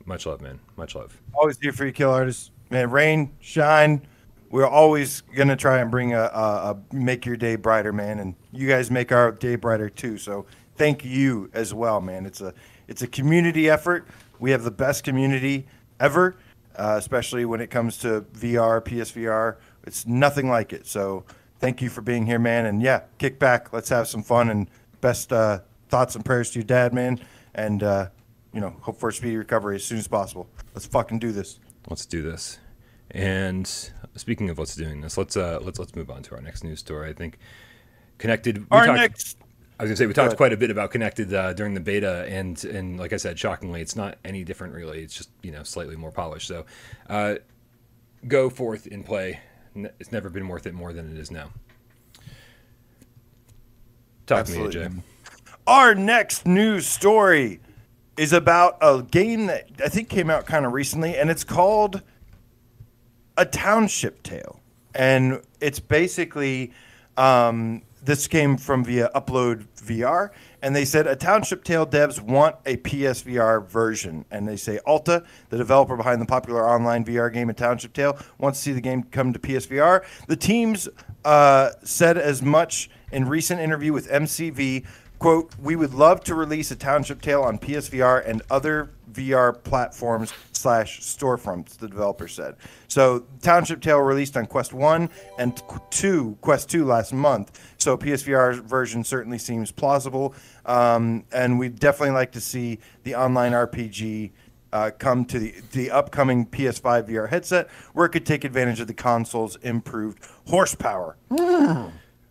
Much 0.06 0.26
love, 0.26 0.42
man. 0.42 0.60
Much 0.78 0.96
love. 0.96 1.20
Always 1.34 1.58
here 1.60 1.72
for 1.72 1.86
you, 1.86 1.92
kill 1.92 2.12
artists. 2.12 2.52
Man, 2.70 2.92
rain, 2.92 3.32
shine. 3.40 4.06
We're 4.52 4.68
always 4.68 5.22
gonna 5.36 5.56
try 5.56 5.80
and 5.80 5.90
bring 5.90 6.14
a, 6.14 6.22
a, 6.22 6.78
a 6.92 6.96
make 6.96 7.26
your 7.26 7.38
day 7.38 7.56
brighter, 7.56 7.92
man. 7.92 8.20
And 8.20 8.36
you 8.52 8.68
guys 8.68 8.92
make 8.92 9.12
our 9.12 9.32
day 9.32 9.56
brighter 9.56 9.90
too. 9.90 10.18
So 10.18 10.46
thank 10.76 11.04
you 11.04 11.50
as 11.54 11.74
well, 11.74 12.02
man. 12.02 12.26
It's 12.26 12.42
a 12.42 12.54
it's 12.88 13.02
a 13.02 13.08
community 13.08 13.70
effort. 13.70 14.08
We 14.40 14.52
have 14.52 14.64
the 14.64 14.72
best 14.72 15.04
community 15.04 15.66
ever, 16.00 16.38
uh, 16.76 16.96
especially 17.00 17.46
when 17.46 17.62
it 17.62 17.70
comes 17.72 17.98
to 18.00 18.22
VR, 18.34 18.82
PSVR. 18.84 19.58
It's 19.86 20.06
nothing 20.06 20.50
like 20.50 20.74
it. 20.74 20.86
So 20.88 21.26
thank 21.60 21.82
you 21.82 21.90
for 21.90 22.02
being 22.02 22.26
here, 22.26 22.40
man. 22.40 22.66
And 22.66 22.82
yeah, 22.82 23.02
kick 23.18 23.40
back. 23.40 23.74
Let's 23.74 23.90
have 23.90 24.08
some 24.08 24.24
fun. 24.24 24.50
And 24.50 24.70
best 25.02 25.32
uh, 25.32 25.60
thoughts 25.90 26.16
and 26.16 26.26
prayers 26.26 26.52
to 26.52 26.60
your 26.60 26.66
dad, 26.66 26.94
man. 26.94 27.20
And 27.54 27.84
uh, 27.84 28.10
you 28.54 28.62
know, 28.62 28.76
hope 28.82 29.00
for 29.00 29.10
a 29.10 29.14
speedy 29.14 29.38
recovery 29.38 29.76
as 29.76 29.84
soon 29.84 29.98
as 29.98 30.08
possible. 30.08 30.48
Let's 30.74 30.88
fucking 30.88 31.20
do 31.20 31.32
this. 31.32 31.60
Let's 31.90 32.06
do 32.06 32.22
this. 32.22 32.60
And 33.12 33.68
speaking 34.16 34.50
of 34.50 34.58
let's 34.58 34.76
doing 34.76 35.02
this, 35.02 35.18
let's 35.18 35.38
uh, 35.38 35.60
let's 35.62 35.80
let's 35.80 35.96
move 35.96 36.10
on 36.10 36.24
to 36.24 36.36
our 36.36 36.42
next 36.42 36.64
news 36.64 36.80
story. 36.80 37.10
I 37.10 37.14
think 37.14 37.38
connected. 38.18 38.66
Our 38.72 38.88
talked, 38.88 38.98
next. 38.98 39.38
I 39.80 39.84
was 39.84 39.90
gonna 39.90 39.98
say 39.98 40.06
we 40.06 40.14
talked 40.14 40.38
quite 40.38 40.54
a 40.54 40.58
bit 40.58 40.72
about 40.72 40.92
connected 40.92 41.34
uh, 41.34 41.54
during 41.54 41.74
the 41.74 41.82
beta, 41.82 42.26
and 42.30 42.64
and 42.66 42.98
like 42.98 43.14
I 43.14 43.18
said, 43.18 43.38
shockingly, 43.38 43.82
it's 43.82 43.96
not 43.96 44.18
any 44.24 44.44
different 44.44 44.74
really. 44.74 45.04
It's 45.04 45.14
just 45.14 45.30
you 45.44 45.52
know 45.52 45.64
slightly 45.64 45.96
more 45.96 46.12
polished. 46.12 46.48
So, 46.48 46.66
uh, 47.10 47.36
go 48.28 48.50
forth 48.50 48.88
and 48.90 49.06
play. 49.06 49.40
It's 49.76 50.12
never 50.12 50.30
been 50.30 50.48
worth 50.48 50.66
it 50.66 50.74
more 50.74 50.94
than 50.94 51.12
it 51.12 51.20
is 51.20 51.32
now. 51.32 51.50
Talk 54.26 54.40
Absolutely. 54.40 54.84
to 54.84 54.90
me, 54.90 54.96
AJ. 54.96 55.02
Our 55.68 55.96
next 55.96 56.46
news 56.46 56.88
story 56.88 57.60
is 58.18 58.32
about 58.34 58.78
a 58.82 59.04
game 59.04 59.48
that 59.48 59.70
I 59.84 59.90
think 59.90 60.10
came 60.10 60.30
out 60.30 60.46
kind 60.46 60.66
of 60.66 60.74
recently, 60.74 61.18
and 61.18 61.30
it's 61.30 61.44
called 61.44 62.02
A 63.38 63.46
Township 63.46 64.24
Tale. 64.24 64.60
And 64.94 65.42
it's 65.60 65.80
basically 65.80 66.72
um, 67.18 67.82
this 68.06 68.28
came 68.28 68.58
from 68.58 68.84
via 68.84 69.10
Upload 69.16 69.66
VR, 69.78 70.30
and 70.62 70.76
they 70.76 70.86
said 70.86 71.08
a 71.08 71.16
Township 71.16 71.64
Tale 71.64 71.88
devs 71.88 72.22
want 72.22 72.56
a 72.66 72.78
PSVR 72.78 73.68
version, 73.68 74.26
and 74.30 74.48
they 74.48 74.56
say 74.56 74.80
Alta, 74.86 75.24
the 75.50 75.58
developer 75.58 75.98
behind 75.98 76.22
the 76.22 76.26
popular 76.26 76.68
online 76.68 77.04
VR 77.04 77.34
game 77.34 77.50
A 77.50 77.54
Township 77.54 77.94
Tale, 77.94 78.18
wants 78.38 78.60
to 78.60 78.64
see 78.64 78.74
the 78.74 78.82
game 78.82 79.04
come 79.04 79.34
to 79.34 79.40
PSVR. 79.40 80.06
The 80.28 80.36
teams 80.36 80.88
uh, 81.24 81.72
said 81.84 82.18
as 82.18 82.42
much 82.42 82.90
in 83.12 83.28
recent 83.28 83.60
interview 83.60 83.92
with 83.94 84.10
MCV, 84.10 84.86
Quote, 85.26 85.56
we 85.60 85.76
would 85.76 85.96
love 85.96 86.24
to 86.26 86.36
release 86.36 86.70
a 86.70 86.76
Township 86.76 87.20
Tale 87.20 87.42
on 87.42 87.58
PSVR 87.58 88.30
and 88.30 88.44
other 88.52 88.92
VR 89.12 89.64
platforms 89.64 90.32
slash 90.52 91.02
storefronts, 91.02 91.80
the 91.80 91.88
developer 91.88 92.28
said. 92.28 92.58
So 92.88 93.26
Township 93.42 93.82
Tale 93.82 94.02
released 94.02 94.38
on 94.38 94.46
Quest 94.46 94.72
1 94.72 95.10
and 95.40 95.64
2, 95.90 96.38
Quest 96.42 96.70
2 96.70 96.86
last 96.86 97.12
month. 97.12 97.60
So 97.80 97.98
PSVR 97.98 98.62
version 98.62 99.04
certainly 99.04 99.40
seems 99.40 99.72
plausible. 99.72 100.36
Um, 100.64 101.24
and 101.32 101.58
we'd 101.58 101.80
definitely 101.80 102.14
like 102.14 102.34
to 102.34 102.40
see 102.40 102.78
the 103.02 103.16
online 103.16 103.54
RPG 103.54 104.32
uh, 104.74 104.92
come 105.00 105.26
to 105.26 105.40
the, 105.40 105.56
the 105.72 105.90
upcoming 105.90 106.46
PS5 106.46 107.10
VR 107.10 107.30
headset 107.30 107.68
where 107.94 108.06
it 108.06 108.10
could 108.10 108.28
take 108.28 108.44
advantage 108.44 108.80
of 108.80 108.86
the 108.86 108.94
console's 108.94 109.56
improved 109.64 110.20
horsepower. 110.46 111.18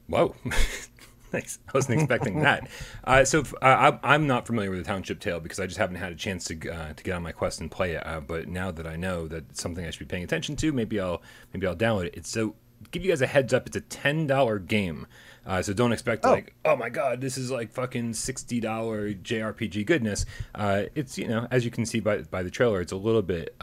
Whoa. 0.06 0.36
Thanks. 1.34 1.58
I 1.66 1.72
wasn't 1.74 2.00
expecting 2.00 2.42
that. 2.42 2.68
Uh, 3.02 3.24
so 3.24 3.42
uh, 3.60 3.98
I'm 4.02 4.26
not 4.26 4.46
familiar 4.46 4.70
with 4.70 4.78
the 4.78 4.84
Township 4.84 5.20
Tale 5.20 5.38
because 5.38 5.60
I 5.60 5.66
just 5.66 5.76
haven't 5.76 5.96
had 5.96 6.10
a 6.10 6.14
chance 6.14 6.44
to 6.44 6.70
uh, 6.70 6.92
to 6.94 7.04
get 7.04 7.12
on 7.12 7.22
my 7.22 7.32
quest 7.32 7.60
and 7.60 7.70
play 7.70 7.92
it. 7.92 8.06
Uh, 8.06 8.20
but 8.20 8.48
now 8.48 8.70
that 8.70 8.86
I 8.86 8.96
know 8.96 9.28
that 9.28 9.50
it's 9.50 9.60
something 9.60 9.84
I 9.84 9.90
should 9.90 9.98
be 9.98 10.04
paying 10.06 10.24
attention 10.24 10.56
to, 10.56 10.72
maybe 10.72 10.98
I'll 10.98 11.22
maybe 11.52 11.66
I'll 11.66 11.76
download 11.76 12.06
it. 12.06 12.14
It's 12.16 12.30
so 12.30 12.54
give 12.90 13.04
you 13.04 13.10
guys 13.10 13.20
a 13.20 13.26
heads 13.26 13.52
up. 13.52 13.66
It's 13.66 13.76
a 13.76 13.82
ten 13.82 14.26
dollar 14.26 14.58
game. 14.58 15.06
Uh, 15.44 15.60
so 15.60 15.74
don't 15.74 15.92
expect 15.92 16.24
oh. 16.24 16.30
like, 16.30 16.54
oh 16.64 16.76
my 16.76 16.88
god, 16.88 17.20
this 17.20 17.36
is 17.36 17.50
like 17.50 17.72
fucking 17.72 18.14
sixty 18.14 18.58
dollar 18.58 19.12
JRPG 19.12 19.84
goodness. 19.84 20.24
Uh, 20.54 20.84
it's 20.94 21.18
you 21.18 21.28
know, 21.28 21.46
as 21.50 21.64
you 21.64 21.70
can 21.70 21.84
see 21.84 22.00
by 22.00 22.18
by 22.22 22.42
the 22.42 22.50
trailer, 22.50 22.80
it's 22.80 22.92
a 22.92 22.96
little 22.96 23.22
bit 23.22 23.54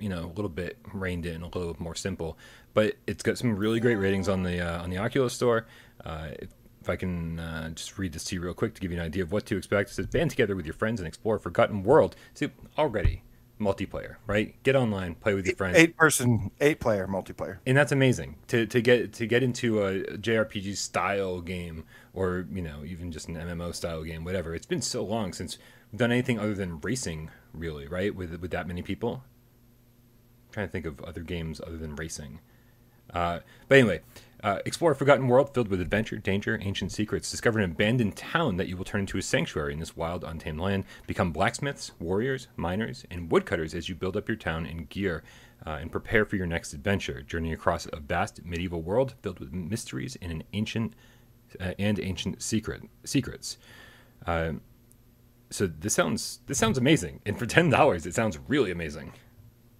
you 0.00 0.08
know 0.08 0.24
a 0.24 0.32
little 0.34 0.48
bit 0.48 0.76
reined 0.92 1.26
in, 1.26 1.42
a 1.42 1.46
little 1.46 1.76
more 1.78 1.94
simple. 1.94 2.36
But 2.74 2.96
it's 3.06 3.22
got 3.22 3.38
some 3.38 3.56
really 3.56 3.78
great 3.78 3.96
ratings 3.96 4.28
on 4.28 4.42
the 4.42 4.60
on 4.60 4.90
the 4.90 4.98
Oculus 4.98 5.34
store. 5.34 5.66
It, 6.04 6.50
if 6.82 6.90
I 6.90 6.96
can 6.96 7.38
uh, 7.38 7.70
just 7.70 7.96
read 7.98 8.12
this 8.12 8.24
to 8.24 8.34
you 8.34 8.40
real 8.40 8.54
quick 8.54 8.74
to 8.74 8.80
give 8.80 8.90
you 8.90 8.98
an 8.98 9.04
idea 9.04 9.22
of 9.22 9.32
what 9.32 9.46
to 9.46 9.56
expect. 9.56 9.90
It 9.90 9.94
says, 9.94 10.06
band 10.06 10.30
together 10.30 10.56
with 10.56 10.66
your 10.66 10.74
friends 10.74 11.00
and 11.00 11.06
explore 11.06 11.36
a 11.36 11.40
forgotten 11.40 11.82
world. 11.82 12.16
See, 12.34 12.48
already 12.76 13.22
multiplayer, 13.60 14.16
right? 14.26 14.60
Get 14.64 14.74
online, 14.74 15.14
play 15.14 15.34
with 15.34 15.46
your 15.46 15.54
friends. 15.54 15.78
Eight 15.78 15.96
person, 15.96 16.50
eight 16.60 16.80
player 16.80 17.06
multiplayer, 17.06 17.58
and 17.64 17.76
that's 17.76 17.92
amazing 17.92 18.36
to 18.48 18.66
to 18.66 18.80
get 18.80 19.12
to 19.14 19.26
get 19.26 19.42
into 19.42 19.82
a 19.84 20.02
JRPG 20.02 20.76
style 20.76 21.40
game, 21.40 21.84
or 22.12 22.46
you 22.52 22.62
know 22.62 22.84
even 22.84 23.12
just 23.12 23.28
an 23.28 23.36
MMO 23.36 23.74
style 23.74 24.02
game, 24.02 24.24
whatever. 24.24 24.54
It's 24.54 24.66
been 24.66 24.82
so 24.82 25.04
long 25.04 25.32
since 25.32 25.58
we've 25.90 25.98
done 25.98 26.12
anything 26.12 26.38
other 26.38 26.54
than 26.54 26.80
racing, 26.80 27.30
really, 27.54 27.86
right? 27.86 28.14
With 28.14 28.34
with 28.40 28.50
that 28.50 28.66
many 28.66 28.82
people. 28.82 29.22
I'm 30.48 30.52
trying 30.52 30.66
to 30.66 30.72
think 30.72 30.86
of 30.86 31.00
other 31.02 31.22
games 31.22 31.60
other 31.64 31.78
than 31.78 31.94
racing. 31.96 32.40
Uh, 33.14 33.40
but 33.68 33.78
anyway, 33.78 34.00
uh, 34.42 34.58
explore 34.66 34.92
a 34.92 34.96
forgotten 34.96 35.28
world 35.28 35.54
filled 35.54 35.68
with 35.68 35.80
adventure, 35.80 36.16
danger, 36.16 36.58
ancient 36.62 36.90
secrets. 36.90 37.30
Discover 37.30 37.60
an 37.60 37.70
abandoned 37.70 38.16
town 38.16 38.56
that 38.56 38.68
you 38.68 38.76
will 38.76 38.84
turn 38.84 39.02
into 39.02 39.18
a 39.18 39.22
sanctuary 39.22 39.72
in 39.72 39.78
this 39.78 39.96
wild, 39.96 40.24
untamed 40.24 40.60
land. 40.60 40.84
Become 41.06 41.32
blacksmiths, 41.32 41.92
warriors, 42.00 42.48
miners, 42.56 43.04
and 43.10 43.30
woodcutters 43.30 43.74
as 43.74 43.88
you 43.88 43.94
build 43.94 44.16
up 44.16 44.28
your 44.28 44.36
town 44.36 44.66
and 44.66 44.88
gear 44.88 45.22
uh, 45.66 45.78
and 45.80 45.92
prepare 45.92 46.24
for 46.24 46.36
your 46.36 46.46
next 46.46 46.72
adventure. 46.72 47.22
Journey 47.22 47.52
across 47.52 47.86
a 47.92 48.00
vast 48.00 48.44
medieval 48.44 48.82
world 48.82 49.14
filled 49.22 49.38
with 49.38 49.52
mysteries 49.52 50.16
and 50.20 50.32
an 50.32 50.42
ancient 50.52 50.94
uh, 51.60 51.74
and 51.78 52.00
ancient 52.00 52.42
secret 52.42 52.82
secrets. 53.04 53.58
Uh, 54.26 54.52
so 55.50 55.66
this 55.66 55.94
sounds 55.94 56.40
this 56.46 56.58
sounds 56.58 56.78
amazing, 56.78 57.20
and 57.26 57.38
for 57.38 57.46
ten 57.46 57.68
dollars, 57.68 58.06
it 58.06 58.14
sounds 58.14 58.38
really 58.48 58.70
amazing. 58.70 59.12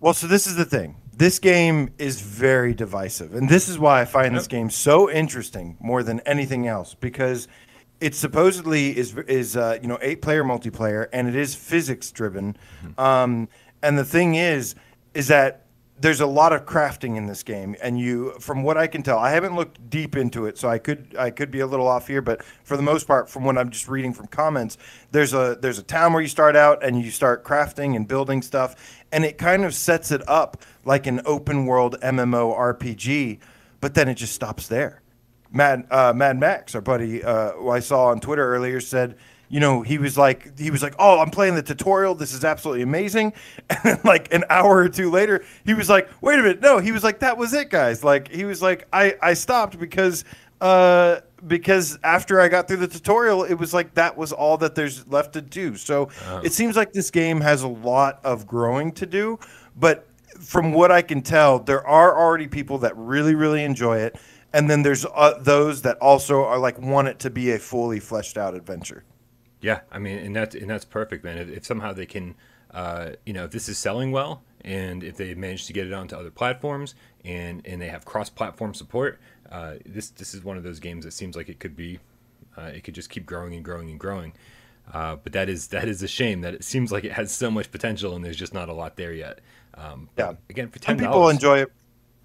Well, 0.02 0.14
so 0.14 0.26
this 0.26 0.48
is 0.48 0.56
the 0.56 0.64
thing. 0.64 0.96
This 1.16 1.38
game 1.38 1.94
is 1.96 2.20
very 2.20 2.74
divisive, 2.74 3.36
and 3.36 3.48
this 3.48 3.68
is 3.68 3.78
why 3.78 4.00
I 4.00 4.04
find 4.04 4.36
this 4.36 4.48
game 4.48 4.68
so 4.68 5.08
interesting 5.08 5.76
more 5.78 6.02
than 6.02 6.18
anything 6.26 6.66
else 6.66 6.94
because 6.94 7.46
it 8.00 8.16
supposedly 8.16 8.98
is 8.98 9.16
is 9.28 9.56
uh, 9.56 9.78
you 9.80 9.86
know 9.86 9.98
eight 10.02 10.20
player 10.20 10.42
multiplayer 10.42 11.06
and 11.12 11.28
it 11.28 11.36
is 11.36 11.54
physics 11.54 12.10
driven. 12.10 12.56
Mm-hmm. 12.84 13.00
Um, 13.00 13.48
and 13.80 13.96
the 13.96 14.04
thing 14.04 14.34
is, 14.34 14.74
is 15.14 15.28
that 15.28 15.66
there's 16.02 16.20
a 16.20 16.26
lot 16.26 16.52
of 16.52 16.66
crafting 16.66 17.16
in 17.16 17.26
this 17.26 17.44
game, 17.44 17.76
and 17.80 17.98
you, 17.98 18.32
from 18.40 18.64
what 18.64 18.76
I 18.76 18.88
can 18.88 19.04
tell, 19.04 19.18
I 19.18 19.30
haven't 19.30 19.54
looked 19.54 19.88
deep 19.88 20.16
into 20.16 20.46
it, 20.46 20.58
so 20.58 20.68
I 20.68 20.78
could 20.78 21.14
I 21.16 21.30
could 21.30 21.52
be 21.52 21.60
a 21.60 21.66
little 21.66 21.86
off 21.86 22.08
here, 22.08 22.20
but 22.20 22.42
for 22.64 22.76
the 22.76 22.82
most 22.82 23.06
part, 23.06 23.30
from 23.30 23.44
what 23.44 23.56
I'm 23.56 23.70
just 23.70 23.86
reading 23.86 24.12
from 24.12 24.26
comments, 24.26 24.76
there's 25.12 25.32
a 25.32 25.56
there's 25.60 25.78
a 25.78 25.82
town 25.84 26.12
where 26.12 26.20
you 26.20 26.26
start 26.28 26.56
out 26.56 26.82
and 26.82 27.00
you 27.00 27.12
start 27.12 27.44
crafting 27.44 27.94
and 27.94 28.08
building 28.08 28.42
stuff, 28.42 28.74
and 29.12 29.24
it 29.24 29.38
kind 29.38 29.64
of 29.64 29.74
sets 29.74 30.10
it 30.10 30.28
up 30.28 30.60
like 30.84 31.06
an 31.06 31.20
open 31.24 31.66
world 31.66 31.96
MMO 32.02 32.58
RPG, 32.58 33.38
but 33.80 33.94
then 33.94 34.08
it 34.08 34.14
just 34.14 34.34
stops 34.34 34.66
there. 34.66 35.02
Mad 35.52 35.86
uh, 35.88 36.12
Mad 36.16 36.36
Max, 36.36 36.74
our 36.74 36.80
buddy, 36.80 37.22
uh, 37.22 37.52
who 37.52 37.70
I 37.70 37.78
saw 37.78 38.06
on 38.06 38.18
Twitter 38.18 38.52
earlier, 38.52 38.80
said 38.80 39.16
you 39.52 39.60
know, 39.60 39.82
he 39.82 39.98
was 39.98 40.16
like, 40.16 40.58
he 40.58 40.70
was 40.70 40.82
like, 40.82 40.94
oh, 40.98 41.20
I'm 41.20 41.28
playing 41.28 41.56
the 41.56 41.62
tutorial. 41.62 42.14
This 42.14 42.32
is 42.32 42.42
absolutely 42.42 42.82
amazing. 42.82 43.34
And 43.68 43.78
then 43.84 44.00
like 44.02 44.32
an 44.32 44.44
hour 44.48 44.78
or 44.78 44.88
two 44.88 45.10
later, 45.10 45.44
he 45.66 45.74
was 45.74 45.90
like, 45.90 46.08
wait 46.22 46.38
a 46.38 46.42
minute, 46.42 46.62
no. 46.62 46.78
He 46.78 46.90
was 46.90 47.04
like, 47.04 47.18
that 47.18 47.36
was 47.36 47.52
it, 47.52 47.68
guys. 47.68 48.02
Like 48.02 48.28
he 48.28 48.46
was 48.46 48.62
like, 48.62 48.88
I 48.94 49.14
I 49.20 49.34
stopped 49.34 49.78
because 49.78 50.24
uh 50.62 51.20
because 51.46 51.98
after 52.02 52.40
I 52.40 52.48
got 52.48 52.66
through 52.66 52.78
the 52.78 52.88
tutorial, 52.88 53.44
it 53.44 53.54
was 53.54 53.74
like 53.74 53.92
that 53.94 54.16
was 54.16 54.32
all 54.32 54.56
that 54.58 54.74
there's 54.74 55.06
left 55.08 55.34
to 55.34 55.42
do. 55.42 55.76
So 55.76 56.04
uh-huh. 56.04 56.40
it 56.44 56.54
seems 56.54 56.74
like 56.74 56.94
this 56.94 57.10
game 57.10 57.40
has 57.42 57.62
a 57.62 57.68
lot 57.68 58.24
of 58.24 58.46
growing 58.46 58.90
to 58.92 59.04
do, 59.04 59.38
but 59.76 60.06
from 60.40 60.72
what 60.72 60.90
I 60.90 61.02
can 61.02 61.20
tell, 61.20 61.58
there 61.58 61.86
are 61.86 62.18
already 62.18 62.48
people 62.48 62.78
that 62.78 62.96
really, 62.96 63.34
really 63.34 63.64
enjoy 63.64 63.98
it, 63.98 64.16
and 64.54 64.70
then 64.70 64.82
there's 64.82 65.04
uh, 65.04 65.38
those 65.40 65.82
that 65.82 65.98
also 65.98 66.42
are 66.44 66.58
like 66.58 66.78
want 66.78 67.08
it 67.08 67.18
to 67.20 67.30
be 67.30 67.52
a 67.52 67.58
fully 67.58 68.00
fleshed 68.00 68.38
out 68.38 68.54
adventure. 68.54 69.04
Yeah, 69.62 69.80
I 69.90 69.98
mean, 69.98 70.18
and 70.18 70.36
that's 70.36 70.54
and 70.54 70.68
that's 70.68 70.84
perfect, 70.84 71.24
man. 71.24 71.38
If, 71.38 71.48
if 71.48 71.64
somehow 71.64 71.92
they 71.92 72.06
can, 72.06 72.34
uh, 72.72 73.10
you 73.24 73.32
know, 73.32 73.44
if 73.44 73.52
this 73.52 73.68
is 73.68 73.78
selling 73.78 74.10
well, 74.10 74.42
and 74.64 75.02
if 75.02 75.16
they 75.16 75.34
manage 75.34 75.66
to 75.66 75.72
get 75.72 75.86
it 75.86 75.92
onto 75.92 76.16
other 76.16 76.30
platforms, 76.30 76.94
and 77.24 77.64
and 77.64 77.80
they 77.80 77.88
have 77.88 78.04
cross-platform 78.04 78.74
support, 78.74 79.20
uh, 79.50 79.74
this 79.86 80.10
this 80.10 80.34
is 80.34 80.42
one 80.42 80.56
of 80.56 80.64
those 80.64 80.80
games 80.80 81.04
that 81.04 81.12
seems 81.12 81.36
like 81.36 81.48
it 81.48 81.60
could 81.60 81.76
be, 81.76 82.00
uh, 82.58 82.62
it 82.62 82.82
could 82.82 82.94
just 82.94 83.08
keep 83.08 83.24
growing 83.24 83.54
and 83.54 83.64
growing 83.64 83.88
and 83.88 84.00
growing. 84.00 84.32
Uh, 84.92 85.16
but 85.16 85.32
that 85.32 85.48
is 85.48 85.68
that 85.68 85.86
is 85.86 86.02
a 86.02 86.08
shame 86.08 86.40
that 86.40 86.54
it 86.54 86.64
seems 86.64 86.90
like 86.90 87.04
it 87.04 87.12
has 87.12 87.30
so 87.30 87.50
much 87.50 87.70
potential 87.70 88.16
and 88.16 88.24
there's 88.24 88.36
just 88.36 88.52
not 88.52 88.68
a 88.68 88.72
lot 88.72 88.96
there 88.96 89.12
yet. 89.12 89.40
Um, 89.74 90.08
yeah. 90.18 90.34
Again, 90.50 90.68
for 90.68 90.80
ten 90.80 90.98
people 90.98 91.28
enjoy 91.28 91.60
it. 91.60 91.72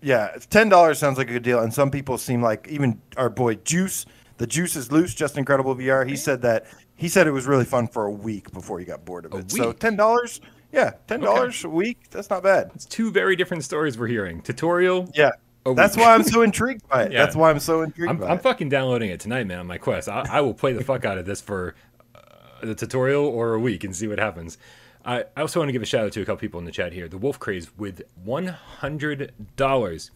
Yeah, 0.01 0.35
ten 0.49 0.69
dollars 0.69 0.99
sounds 0.99 1.17
like 1.17 1.29
a 1.29 1.33
good 1.33 1.43
deal, 1.43 1.59
and 1.59 1.73
some 1.73 1.91
people 1.91 2.17
seem 2.17 2.41
like 2.41 2.67
even 2.67 3.01
our 3.15 3.29
boy 3.29 3.55
Juice. 3.55 4.05
The 4.37 4.45
Juice 4.45 4.75
is 4.75 4.91
loose, 4.91 5.15
just 5.15 5.37
incredible 5.37 5.75
VR. 5.75 6.07
He 6.07 6.15
said 6.15 6.43
that 6.43 6.67
he 6.97 7.07
said 7.07 7.25
it 7.27 7.31
was 7.31 7.47
really 7.47 7.63
fun 7.65 7.87
for 7.87 8.05
a 8.05 8.11
week 8.11 8.51
before 8.51 8.79
he 8.79 8.85
got 8.85 9.05
bored 9.05 9.25
of 9.25 9.33
it. 9.33 9.49
So 9.51 9.71
ten 9.71 9.95
dollars, 9.95 10.41
Yeah, 10.73 10.91
ten 11.07 11.21
dollars 11.21 11.63
a 11.63 11.69
week. 11.69 12.09
That's 12.11 12.29
not 12.29 12.43
bad. 12.43 12.71
It's 12.75 12.85
two 12.85 13.11
very 13.11 13.35
different 13.35 13.63
stories 13.63 13.97
we're 13.97 14.07
hearing. 14.07 14.41
Tutorial. 14.41 15.09
Yeah. 15.15 15.31
That's 15.75 15.95
why 15.97 16.13
I'm 16.13 16.23
so 16.35 16.41
intrigued 16.41 16.87
by 16.89 17.03
it. 17.03 17.11
Yeah. 17.11 17.23
That's 17.23 17.35
why 17.35 17.49
I'm 17.49 17.59
so 17.59 17.81
intrigued 17.81 18.09
I'm, 18.09 18.23
I'm 18.23 18.39
fucking 18.39 18.69
downloading 18.69 19.09
it 19.09 19.19
tonight, 19.19 19.47
man, 19.47 19.59
on 19.59 19.67
my 19.67 19.77
quest. 19.77 20.07
I, 20.09 20.25
I 20.29 20.41
will 20.41 20.53
play 20.53 20.73
the 20.73 20.83
fuck 20.83 21.05
out 21.05 21.17
of 21.17 21.25
this 21.25 21.41
for 21.41 21.75
uh, 22.15 22.19
the 22.61 22.73
tutorial 22.75 23.25
or 23.25 23.53
a 23.53 23.59
week 23.59 23.83
and 23.83 23.95
see 23.95 24.07
what 24.07 24.17
happens. 24.19 24.57
I, 25.05 25.25
I 25.35 25.41
also 25.41 25.59
want 25.59 25.69
to 25.69 25.73
give 25.73 25.81
a 25.81 25.85
shout 25.85 26.05
out 26.05 26.11
to 26.13 26.21
a 26.21 26.25
couple 26.25 26.37
people 26.39 26.59
in 26.59 26.65
the 26.65 26.71
chat 26.71 26.93
here. 26.93 27.07
The 27.07 27.17
Wolf 27.17 27.37
Craze 27.39 27.69
with 27.77 28.01
one 28.23 28.47
hundred 28.47 29.33
dollars, 29.55 30.11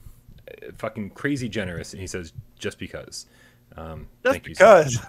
Uh, 0.50 0.72
fucking 0.78 1.12
crazy 1.12 1.48
generous, 1.48 1.94
and 1.94 2.02
he 2.02 2.08
says 2.08 2.34
just 2.58 2.78
because. 2.80 3.26
Um, 3.78 4.08
Just 4.24 4.34
thank 4.34 4.48
you. 4.48 4.56
so 4.56 4.84
because. 4.84 5.00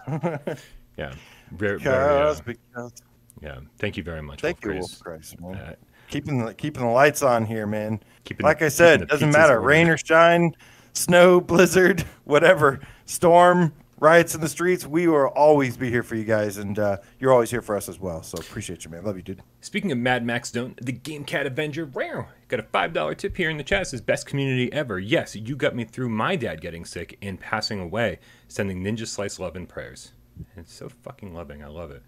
much. 0.46 0.58
yeah, 0.96 1.14
very, 1.52 1.78
very, 1.78 1.78
because, 1.78 2.40
uh, 2.40 2.42
because. 2.44 2.92
yeah. 3.40 3.58
Thank 3.78 3.96
you 3.96 4.02
very 4.02 4.22
much. 4.22 4.40
Thank 4.40 4.64
Wolf 4.64 4.74
you, 4.76 4.80
Craze. 4.80 4.80
Wolf 4.80 5.00
Christ, 5.00 5.40
man. 5.40 5.54
Uh, 5.56 5.74
keeping 6.08 6.44
the 6.44 6.54
keeping 6.54 6.82
the 6.84 6.90
lights 6.90 7.22
on 7.22 7.44
here, 7.46 7.66
man. 7.66 8.00
Keeping 8.24 8.44
like 8.44 8.58
the- 8.60 8.66
I 8.66 8.68
said, 8.68 9.00
keeping 9.00 9.06
the 9.08 9.14
doesn't 9.14 9.30
matter, 9.32 9.54
ordered. 9.54 9.66
rain 9.66 9.88
or 9.88 9.96
shine, 9.96 10.54
snow, 10.92 11.40
blizzard, 11.52 12.04
whatever, 12.24 12.80
storm, 13.06 13.72
riots 13.98 14.34
in 14.34 14.40
the 14.40 14.48
streets. 14.48 14.86
We 14.86 15.06
will 15.06 15.26
always 15.28 15.76
be 15.76 15.88
here 15.90 16.02
for 16.02 16.14
you 16.16 16.24
guys, 16.24 16.56
and 16.58 16.78
uh, 16.78 16.98
you're 17.20 17.32
always 17.32 17.50
here 17.50 17.62
for 17.62 17.76
us 17.76 17.88
as 17.88 17.98
well. 18.00 18.22
So 18.22 18.36
appreciate 18.38 18.84
you, 18.84 18.90
man. 18.90 19.04
Love 19.04 19.16
you, 19.16 19.22
dude. 19.22 19.42
Speaking 19.60 19.92
of 19.92 19.98
Mad 19.98 20.24
Max 20.26 20.48
Stone, 20.48 20.74
the 20.82 20.92
Game 20.92 21.24
Cat 21.24 21.46
Avenger, 21.46 21.86
wow, 21.86 22.26
got 22.48 22.58
a 22.60 22.64
$5 22.64 23.16
tip 23.16 23.36
here 23.36 23.48
in 23.48 23.56
the 23.58 23.62
chat. 23.64 23.86
Says, 23.86 24.00
best 24.00 24.26
community 24.26 24.72
ever. 24.72 24.98
Yes, 24.98 25.36
you 25.36 25.54
got 25.56 25.74
me 25.76 25.84
through 25.84 26.08
my 26.08 26.34
dad 26.36 26.60
getting 26.60 26.84
sick 26.84 27.16
and 27.22 27.38
passing 27.40 27.78
away, 27.80 28.18
sending 28.48 28.82
Ninja 28.82 29.06
Slice 29.06 29.38
love 29.38 29.54
and 29.56 29.68
prayers. 29.68 30.12
And 30.36 30.46
it's 30.64 30.72
so 30.72 30.88
fucking 30.88 31.34
loving. 31.34 31.62
I 31.62 31.68
love 31.68 31.90
it. 31.90 32.02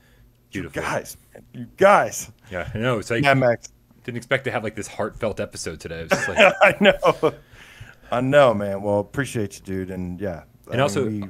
Beautiful. 0.51 0.83
You 0.83 0.89
guys, 0.89 1.17
you 1.53 1.67
guys. 1.77 2.31
Yeah, 2.51 2.71
I 2.75 2.79
know. 2.79 2.99
It's 2.99 3.11
like, 3.11 3.23
Mad 3.23 3.39
Max. 3.39 3.73
didn't 4.05 4.17
expect 4.19 4.45
to 4.45 4.51
have 4.51 4.63
like 4.63 4.77
this 4.77 4.87
heartfelt 4.87 5.41
episode 5.41 5.81
today. 5.81 6.01
It 6.01 6.11
was 6.11 6.19
just 6.19 6.29
like, 6.29 6.55
I 6.61 6.77
know. 6.81 7.35
I 8.11 8.21
know, 8.21 8.55
man. 8.55 8.83
Well, 8.83 9.01
appreciate 9.01 9.57
you, 9.59 9.65
dude. 9.65 9.91
And 9.91 10.21
yeah. 10.21 10.45
And 10.71 10.81
also- 10.81 11.07
we, 11.07 11.25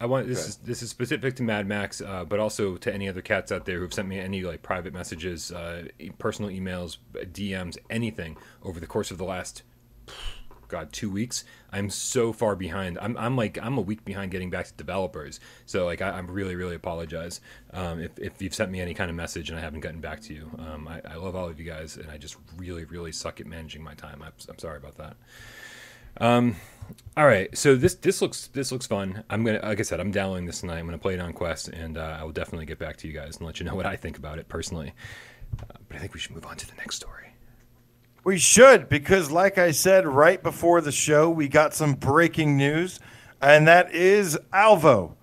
I 0.00 0.06
want 0.06 0.26
this 0.26 0.46
is 0.46 0.56
this 0.56 0.82
is 0.82 0.90
specific 0.90 1.36
to 1.36 1.42
Mad 1.42 1.66
Max, 1.66 2.02
uh, 2.02 2.24
but 2.24 2.38
also 2.38 2.76
to 2.76 2.92
any 2.92 3.08
other 3.08 3.22
cats 3.22 3.50
out 3.50 3.64
there 3.64 3.78
who've 3.78 3.94
sent 3.94 4.08
me 4.08 4.18
any 4.18 4.42
like 4.42 4.62
private 4.62 4.92
messages, 4.92 5.50
uh, 5.52 5.84
personal 6.18 6.50
emails, 6.50 6.98
DMs, 7.14 7.78
anything 7.88 8.36
over 8.62 8.78
the 8.78 8.86
course 8.86 9.10
of 9.10 9.16
the 9.16 9.24
last 9.24 9.62
God 10.68 10.92
two 10.92 11.10
weeks. 11.10 11.44
I'm 11.74 11.90
so 11.90 12.32
far 12.32 12.54
behind. 12.56 12.98
I'm 13.00 13.16
I'm 13.16 13.36
like 13.36 13.58
I'm 13.60 13.76
a 13.78 13.80
week 13.80 14.04
behind 14.04 14.30
getting 14.30 14.50
back 14.50 14.66
to 14.66 14.72
developers. 14.74 15.40
So 15.66 15.84
like 15.84 16.00
I, 16.00 16.10
I'm 16.10 16.30
really 16.30 16.54
really 16.54 16.76
apologize 16.76 17.40
um, 17.72 18.00
if 18.00 18.12
if 18.18 18.40
you've 18.40 18.54
sent 18.54 18.70
me 18.70 18.80
any 18.80 18.94
kind 18.94 19.10
of 19.10 19.16
message 19.16 19.50
and 19.50 19.58
I 19.58 19.62
haven't 19.62 19.80
gotten 19.80 20.00
back 20.00 20.20
to 20.22 20.34
you. 20.34 20.50
Um, 20.58 20.88
I, 20.88 21.00
I 21.14 21.16
love 21.16 21.34
all 21.34 21.48
of 21.48 21.58
you 21.58 21.66
guys, 21.66 21.96
and 21.96 22.10
I 22.10 22.16
just 22.16 22.36
really 22.56 22.84
really 22.84 23.12
suck 23.12 23.40
at 23.40 23.46
managing 23.46 23.82
my 23.82 23.94
time. 23.94 24.22
I'm, 24.22 24.32
I'm 24.48 24.58
sorry 24.58 24.78
about 24.78 24.96
that. 24.98 25.16
Um, 26.18 26.56
All 27.16 27.26
right, 27.26 27.56
so 27.56 27.74
this 27.76 27.94
this 27.94 28.22
looks 28.22 28.48
this 28.48 28.70
looks 28.72 28.86
fun. 28.86 29.24
I'm 29.30 29.44
gonna 29.44 29.60
like 29.62 29.80
I 29.80 29.82
said, 29.82 30.00
I'm 30.00 30.10
downloading 30.10 30.46
this 30.46 30.60
tonight. 30.60 30.78
I'm 30.78 30.84
gonna 30.84 30.98
play 30.98 31.14
it 31.14 31.20
on 31.20 31.32
Quest, 31.32 31.68
and 31.68 31.96
uh, 31.98 32.18
I 32.20 32.24
will 32.24 32.32
definitely 32.32 32.66
get 32.66 32.78
back 32.78 32.96
to 32.98 33.08
you 33.08 33.12
guys 33.12 33.36
and 33.38 33.46
let 33.46 33.58
you 33.58 33.66
know 33.66 33.74
what 33.74 33.86
I 33.86 33.96
think 33.96 34.18
about 34.18 34.38
it 34.38 34.48
personally. 34.48 34.92
Uh, 35.58 35.64
but 35.88 35.96
I 35.96 36.00
think 36.00 36.14
we 36.14 36.20
should 36.20 36.34
move 36.34 36.46
on 36.46 36.56
to 36.56 36.66
the 36.66 36.74
next 36.76 36.96
story. 36.96 37.23
We 38.24 38.38
should, 38.38 38.88
because 38.88 39.30
like 39.30 39.58
I 39.58 39.70
said 39.70 40.06
right 40.06 40.42
before 40.42 40.80
the 40.80 40.90
show, 40.90 41.28
we 41.28 41.46
got 41.46 41.74
some 41.74 41.92
breaking 41.92 42.56
news, 42.56 42.98
and 43.42 43.68
that 43.68 43.94
is 43.94 44.38
Alvo. 44.50 45.14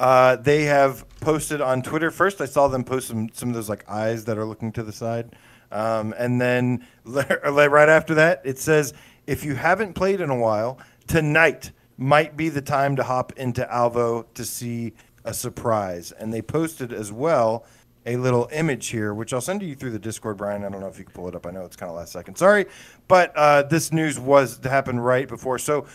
Uh, 0.00 0.36
they 0.36 0.62
have 0.62 1.06
posted 1.20 1.60
on 1.60 1.82
Twitter. 1.82 2.10
First, 2.10 2.40
I 2.40 2.46
saw 2.46 2.68
them 2.68 2.82
post 2.82 3.08
some, 3.08 3.28
some 3.34 3.50
of 3.50 3.54
those 3.54 3.68
like 3.68 3.86
eyes 3.90 4.24
that 4.24 4.38
are 4.38 4.46
looking 4.46 4.72
to 4.72 4.82
the 4.82 4.92
side. 4.92 5.36
Um, 5.70 6.14
and 6.16 6.40
then 6.40 6.86
right 7.04 7.88
after 7.90 8.14
that, 8.14 8.40
it 8.42 8.58
says, 8.58 8.94
if 9.26 9.44
you 9.44 9.54
haven't 9.54 9.92
played 9.92 10.22
in 10.22 10.30
a 10.30 10.36
while, 10.36 10.78
tonight 11.06 11.72
might 11.98 12.38
be 12.38 12.48
the 12.48 12.62
time 12.62 12.96
to 12.96 13.02
hop 13.02 13.34
into 13.36 13.70
Alvo 13.70 14.22
to 14.32 14.44
see 14.46 14.94
a 15.26 15.34
surprise. 15.34 16.10
And 16.12 16.32
they 16.32 16.40
posted 16.40 16.90
as 16.90 17.12
well 17.12 17.66
a 18.06 18.16
little 18.16 18.48
image 18.52 18.88
here, 18.88 19.12
which 19.12 19.32
I'll 19.32 19.40
send 19.40 19.60
to 19.60 19.66
you 19.66 19.74
through 19.74 19.90
the 19.90 19.98
Discord, 19.98 20.36
Brian. 20.36 20.64
I 20.64 20.68
don't 20.68 20.80
know 20.80 20.86
if 20.86 20.98
you 20.98 21.04
can 21.04 21.12
pull 21.12 21.28
it 21.28 21.34
up. 21.34 21.44
I 21.44 21.50
know 21.50 21.64
it's 21.64 21.76
kind 21.76 21.90
of 21.90 21.96
last 21.96 22.12
second. 22.12 22.36
Sorry, 22.36 22.66
but 23.08 23.32
uh, 23.36 23.64
this 23.64 23.92
news 23.92 24.18
was 24.18 24.58
to 24.58 24.70
happen 24.70 25.00
right 25.00 25.28
before. 25.28 25.58
So, 25.58 25.86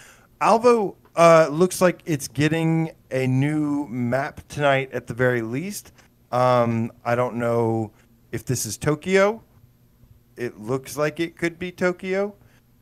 Alvo 0.42 0.98
uh, 1.16 1.48
looks 1.50 1.82
like 1.82 2.02
it's 2.06 2.28
getting 2.28 2.92
a 3.12 3.28
new 3.28 3.88
map 3.88 4.42
tonight 4.50 4.92
at 4.92 5.08
the 5.08 5.14
very 5.14 5.42
least. 5.42 5.94
Um, 6.32 6.92
I 7.06 7.16
don't 7.16 7.36
know 7.36 7.92
if 8.32 8.46
this 8.46 8.66
is 8.66 8.78
Tokyo. 8.78 9.42
It 10.36 10.60
looks 10.60 10.98
like 10.98 11.20
it 11.20 11.38
could 11.38 11.58
be 11.58 11.72
Tokyo. 11.72 12.36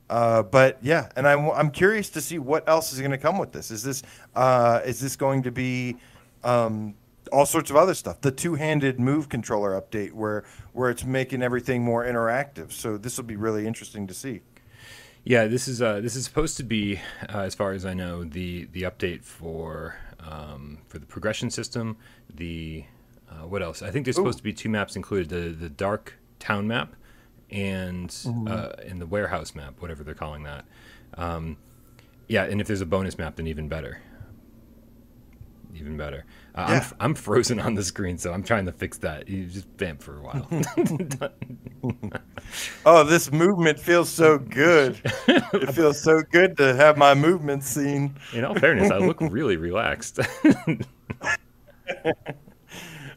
Uh, 0.09 0.41
but 0.41 0.79
yeah, 0.81 1.09
and 1.15 1.27
I'm 1.27 1.51
I'm 1.51 1.69
curious 1.69 2.09
to 2.11 2.21
see 2.21 2.39
what 2.39 2.67
else 2.67 2.93
is 2.93 2.99
going 2.99 3.11
to 3.11 3.17
come 3.17 3.37
with 3.37 3.51
this. 3.51 3.69
Is 3.69 3.83
this 3.83 4.01
uh, 4.35 4.81
is 4.83 4.99
this 4.99 5.15
going 5.15 5.43
to 5.43 5.51
be 5.51 5.97
um, 6.43 6.95
all 7.31 7.45
sorts 7.45 7.69
of 7.69 7.75
other 7.75 7.93
stuff? 7.93 8.21
The 8.21 8.31
two-handed 8.31 8.99
move 8.99 9.29
controller 9.29 9.79
update, 9.79 10.13
where 10.13 10.43
where 10.73 10.89
it's 10.89 11.03
making 11.03 11.41
everything 11.41 11.83
more 11.83 12.05
interactive. 12.05 12.71
So 12.71 12.97
this 12.97 13.17
will 13.17 13.25
be 13.25 13.35
really 13.35 13.65
interesting 13.65 14.07
to 14.07 14.13
see. 14.13 14.41
Yeah, 15.23 15.47
this 15.47 15.67
is 15.67 15.81
uh, 15.81 15.99
this 15.99 16.15
is 16.15 16.25
supposed 16.25 16.57
to 16.57 16.63
be, 16.63 16.99
uh, 17.33 17.39
as 17.39 17.53
far 17.55 17.73
as 17.73 17.85
I 17.85 17.93
know, 17.93 18.23
the 18.23 18.65
the 18.71 18.83
update 18.83 19.23
for 19.23 19.95
um, 20.19 20.79
for 20.87 20.97
the 20.97 21.05
progression 21.05 21.49
system. 21.49 21.97
The 22.33 22.85
uh, 23.29 23.47
what 23.47 23.61
else? 23.61 23.81
I 23.81 23.91
think 23.91 24.05
there's 24.05 24.15
supposed 24.15 24.37
to 24.39 24.43
be 24.43 24.53
two 24.53 24.69
maps 24.69 24.95
included: 24.95 25.29
the 25.29 25.49
the 25.49 25.69
dark 25.69 26.15
town 26.39 26.67
map 26.67 26.95
and 27.51 28.15
uh, 28.47 28.73
and 28.85 29.01
the 29.01 29.05
warehouse 29.05 29.55
map, 29.55 29.81
whatever 29.81 30.03
they're 30.03 30.13
calling 30.13 30.43
that. 30.43 30.65
Um, 31.15 31.57
yeah, 32.27 32.43
and 32.43 32.61
if 32.61 32.67
there's 32.67 32.81
a 32.81 32.85
bonus 32.85 33.17
map, 33.17 33.35
then 33.35 33.47
even 33.47 33.67
better. 33.67 34.01
Even 35.75 35.97
better. 35.97 36.25
Uh, 36.59 36.63
I'm, 36.63 36.71
Yeah. 36.71 36.77
f- 36.79 36.93
I'm 36.99 37.15
frozen 37.15 37.59
on 37.59 37.75
the 37.75 37.83
screen, 37.83 38.17
so 38.17 38.33
I'm 38.33 38.43
trying 38.43 38.65
to 38.65 38.71
fix 38.73 38.97
that. 38.99 39.29
You 39.29 39.45
just 39.45 39.67
vamp 39.77 40.01
for 40.03 40.17
a 40.17 40.21
while. 40.21 40.47
Oh, 42.85 43.03
this 43.03 43.31
movement 43.31 43.79
feels 43.79 44.09
so 44.09 44.37
good. 44.39 44.99
it 45.27 45.71
feels 45.75 46.01
so 46.01 46.21
good 46.31 46.57
to 46.57 46.75
have 46.75 46.97
my 46.97 47.13
movement 47.13 47.63
seen. 47.63 48.15
In 48.33 48.43
all 48.43 48.55
fairness, 48.55 48.89
I 48.91 48.97
look 48.97 49.17
really 49.21 49.55
relaxed. 49.55 50.19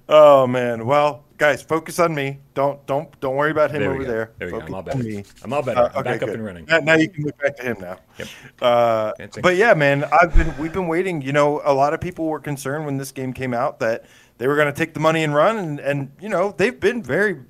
Oh 0.08 0.46
man. 0.46 0.86
Well, 0.86 1.24
guys, 1.42 1.60
focus 1.60 1.98
on 1.98 2.14
me. 2.14 2.38
Don't 2.54 2.86
don't 2.86 3.08
don't 3.18 3.34
worry 3.34 3.50
about 3.50 3.72
him 3.72 3.80
There 3.80 3.90
over 3.90 4.02
go. 4.04 4.08
there. 4.08 4.30
There 4.38 4.46
we 4.46 4.52
go. 4.52 4.60
I'm 4.60 4.74
all 4.74 4.82
better. 4.82 5.02
me. 5.02 5.24
I'm 5.42 5.52
all 5.52 5.60
better. 5.62 5.80
Uh, 5.80 5.88
I'm 5.88 5.96
okay, 5.98 6.10
back 6.12 6.22
up 6.22 6.28
good. 6.28 6.36
and 6.36 6.44
running. 6.44 6.64
Now, 6.66 6.78
now 6.78 6.94
you 6.94 7.08
can 7.08 7.24
look 7.24 7.36
back 7.38 7.56
to 7.56 7.62
him 7.64 7.76
now. 7.80 7.96
Yep. 8.18 8.28
Uh, 8.60 9.12
but 9.42 9.56
yeah, 9.56 9.74
man, 9.74 10.04
I've 10.04 10.32
been 10.36 10.56
we've 10.56 10.72
been 10.72 10.86
waiting. 10.86 11.20
You 11.20 11.32
know, 11.32 11.60
a 11.64 11.74
lot 11.74 11.94
of 11.94 12.00
people 12.00 12.26
were 12.26 12.38
concerned 12.38 12.86
when 12.86 12.96
this 12.96 13.10
game 13.10 13.32
came 13.32 13.54
out 13.54 13.80
that 13.80 14.04
they 14.38 14.46
were 14.46 14.54
going 14.54 14.72
to 14.72 14.78
take 14.78 14.94
the 14.94 15.00
money 15.00 15.24
and 15.24 15.34
run, 15.34 15.56
and 15.58 15.80
and 15.80 16.12
you 16.20 16.28
know 16.28 16.54
they've 16.56 16.78
been 16.78 17.02
very 17.02 17.40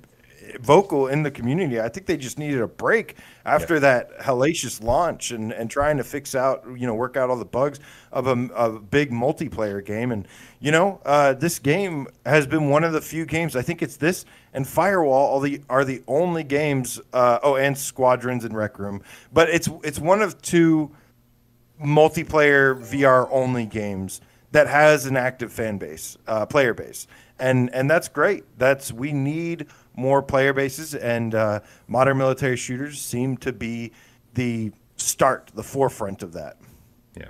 vocal 0.59 1.07
in 1.07 1.21
the 1.21 1.29
community. 1.29 1.79
I 1.79 1.87
think 1.87 2.07
they 2.07 2.17
just 2.17 2.39
needed 2.39 2.61
a 2.61 2.67
break 2.67 3.17
after 3.45 3.79
that 3.79 4.19
hellacious 4.19 4.81
launch 4.81 5.31
and, 5.31 5.51
and 5.51 5.69
trying 5.69 5.97
to 5.97 6.03
fix 6.03 6.33
out, 6.33 6.63
you 6.75 6.87
know, 6.87 6.95
work 6.95 7.17
out 7.17 7.29
all 7.29 7.37
the 7.37 7.45
bugs 7.45 7.79
of 8.11 8.27
a, 8.27 8.31
a 8.55 8.79
big 8.79 9.11
multiplayer 9.11 9.83
game. 9.83 10.11
And, 10.11 10.27
you 10.59 10.71
know, 10.71 11.01
uh, 11.05 11.33
this 11.33 11.59
game 11.59 12.07
has 12.25 12.47
been 12.47 12.69
one 12.69 12.83
of 12.83 12.93
the 12.93 13.01
few 13.01 13.25
games, 13.25 13.55
I 13.55 13.61
think 13.61 13.81
it's 13.81 13.97
this 13.97 14.25
and 14.53 14.67
Firewall 14.67 15.37
are 15.37 15.41
the, 15.41 15.61
are 15.69 15.83
the 15.83 16.03
only 16.07 16.43
games, 16.43 17.01
uh, 17.11 17.39
oh, 17.43 17.55
and 17.55 17.77
Squadrons 17.77 18.45
and 18.45 18.55
Rec 18.55 18.77
Room, 18.79 19.01
but 19.33 19.49
it's, 19.49 19.67
it's 19.83 19.99
one 19.99 20.21
of 20.21 20.41
two 20.41 20.91
multiplayer 21.83 22.77
VR 22.77 23.27
only 23.31 23.65
games 23.65 24.21
that 24.51 24.67
has 24.67 25.05
an 25.05 25.17
active 25.17 25.51
fan 25.51 25.77
base, 25.77 26.17
uh, 26.27 26.45
player 26.45 26.73
base, 26.73 27.07
and 27.39 27.73
and 27.73 27.89
that's 27.89 28.07
great. 28.07 28.43
That's 28.57 28.93
we 28.93 29.11
need 29.11 29.67
more 29.95 30.21
player 30.21 30.53
bases, 30.53 30.95
and 30.95 31.35
uh, 31.35 31.59
modern 31.87 32.17
military 32.17 32.57
shooters 32.57 32.99
seem 33.01 33.37
to 33.37 33.53
be 33.53 33.91
the 34.33 34.71
start, 34.97 35.51
the 35.53 35.63
forefront 35.63 36.23
of 36.23 36.33
that. 36.33 36.57
Yeah. 37.17 37.29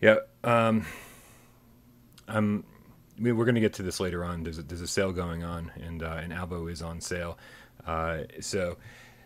Yeah. 0.00 0.16
Um, 0.44 0.86
I'm. 2.28 2.64
I 3.18 3.22
mean, 3.22 3.36
we're 3.36 3.44
going 3.44 3.56
to 3.56 3.60
get 3.60 3.74
to 3.74 3.82
this 3.82 4.00
later 4.00 4.24
on. 4.24 4.44
There's 4.44 4.58
a, 4.58 4.62
there's 4.62 4.80
a 4.80 4.86
sale 4.86 5.12
going 5.12 5.44
on, 5.44 5.70
and 5.76 6.02
uh, 6.02 6.20
and 6.22 6.32
Alvo 6.32 6.68
is 6.68 6.80
on 6.80 7.00
sale. 7.00 7.36
Uh, 7.86 8.20
so 8.40 8.78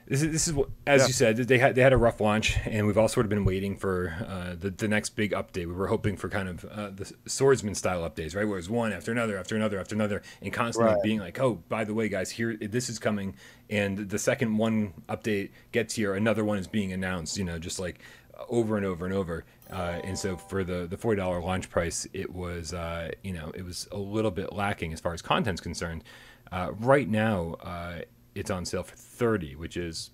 this 0.07 0.23
is 0.23 0.31
this 0.33 0.47
is 0.49 0.55
what, 0.55 0.69
as 0.87 1.03
Yeah. 1.03 1.07
you 1.07 1.13
said, 1.13 1.37
they 1.37 1.59
had 1.59 1.75
they 1.75 1.83
had 1.83 1.93
a 1.93 1.97
rough 1.97 2.21
launch, 2.21 2.57
and 2.65 2.87
we've 2.87 2.99
all 2.99 3.09
sort 3.09 3.27
of 3.27 3.31
been 3.31 3.45
waiting 3.45 3.77
for 3.77 4.15
uh, 4.27 4.55
the 4.59 4.71
the 4.71 4.89
next 4.89 5.11
big 5.17 5.33
update. 5.33 5.67
We 5.67 5.73
were 5.75 5.87
hoping 5.89 6.17
for 6.17 6.29
kind 6.29 6.49
of 6.49 6.65
uh, 6.67 6.91
the 6.91 7.13
swordsman 7.27 7.75
style 7.75 8.09
updates, 8.09 8.37
right? 8.37 8.47
Where 8.47 8.59
it's 8.59 8.69
one 8.69 8.93
after 8.93 9.13
another, 9.13 9.39
after 9.39 9.57
another, 9.57 9.79
after 9.79 9.95
another, 9.95 10.23
and 10.43 10.53
constantly 10.53 10.93
Right. 10.95 11.03
being 11.03 11.19
like, 11.21 11.41
oh, 11.41 11.63
by 11.69 11.85
the 11.85 11.95
way, 11.95 12.09
guys, 12.09 12.31
here 12.31 12.57
this 12.57 12.89
is 12.89 12.99
coming, 12.99 13.35
and 13.71 14.11
the 14.11 14.19
second 14.19 14.57
one 14.59 14.93
update 15.09 15.51
gets 15.73 15.95
here, 15.95 16.15
another 16.15 16.45
one 16.45 16.59
is 16.59 16.67
being 16.67 16.93
announced. 16.93 17.37
You 17.39 17.45
know, 17.45 17.59
just 17.59 17.79
like 17.79 18.01
over 18.49 18.77
and 18.77 18.85
over 18.85 19.05
and 19.07 19.15
over. 19.15 19.45
Uh, 19.71 20.01
and 20.05 20.19
so 20.19 20.37
for 20.37 20.65
the 20.65 20.87
the 20.87 20.99
forty 20.99 21.19
dollar 21.21 21.41
launch 21.41 21.71
price, 21.71 22.07
it 22.13 22.33
was 22.33 22.75
uh, 22.75 23.11
you 23.23 23.33
know 23.33 23.51
it 23.55 23.65
was 23.65 23.89
a 23.91 23.97
little 23.99 24.31
bit 24.31 24.53
lacking 24.53 24.93
as 24.93 25.01
far 25.01 25.15
as 25.15 25.23
content's 25.23 25.61
concerned. 25.63 26.05
Uh, 26.53 26.71
right 26.79 27.09
now, 27.09 27.55
uh, 27.63 28.01
it's 28.35 28.51
on 28.51 28.65
sale 28.65 28.83
for 28.83 28.97
30, 28.97 29.55
which 29.57 29.77
is 29.77 30.11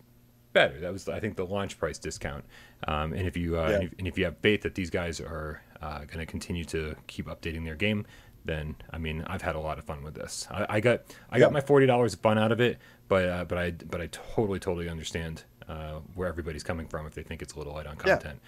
better. 0.53 0.81
That 0.81 0.93
was, 0.93 1.09
I 1.09 1.21
think, 1.21 1.37
the 1.37 1.47
launch 1.47 1.79
price 1.79 1.99
discount. 1.99 2.45
Um, 2.89 3.13
and 3.13 3.27
if 3.27 3.37
you 3.37 3.59
uh, 3.59 3.69
Yeah. 3.69 3.75
and, 3.77 3.85
if, 3.85 3.93
and 3.99 4.09
if 4.09 4.19
you 4.19 4.25
have 4.25 4.37
faith 4.39 4.63
that 4.63 4.75
these 4.75 4.91
guys 4.91 5.21
are 5.21 5.63
uh, 5.81 6.01
going 6.01 6.19
to 6.19 6.27
continue 6.27 6.65
to 6.67 6.95
keep 7.07 7.27
updating 7.27 7.65
their 7.65 7.77
game, 7.77 8.07
then 8.45 8.75
I 8.91 8.99
mean, 8.99 9.25
I've 9.27 9.43
had 9.43 9.55
a 9.55 9.61
lot 9.61 9.79
of 9.79 9.85
fun 9.85 10.03
with 10.03 10.15
this. 10.15 10.47
I, 10.51 10.67
I 10.69 10.81
got 10.81 11.03
I 11.31 11.37
Yeah. 11.37 11.45
got 11.45 11.53
my 11.53 11.61
forty 11.61 11.87
dollars 11.87 12.15
of 12.15 12.21
fun 12.21 12.39
out 12.39 12.53
of 12.53 12.61
it, 12.61 12.79
but 13.09 13.29
uh, 13.29 13.45
but 13.45 13.59
I 13.59 13.71
but 13.73 14.01
I 14.01 14.09
totally 14.09 14.59
totally 14.59 14.89
understand 14.89 15.45
uh, 15.69 16.01
where 16.15 16.27
everybody's 16.29 16.63
coming 16.65 16.89
from 16.89 17.07
if 17.07 17.15
they 17.15 17.23
think 17.23 17.43
it's 17.43 17.55
a 17.55 17.59
little 17.59 17.75
light 17.75 17.87
on 17.87 17.97
Yeah. 18.05 18.15
content. 18.17 18.41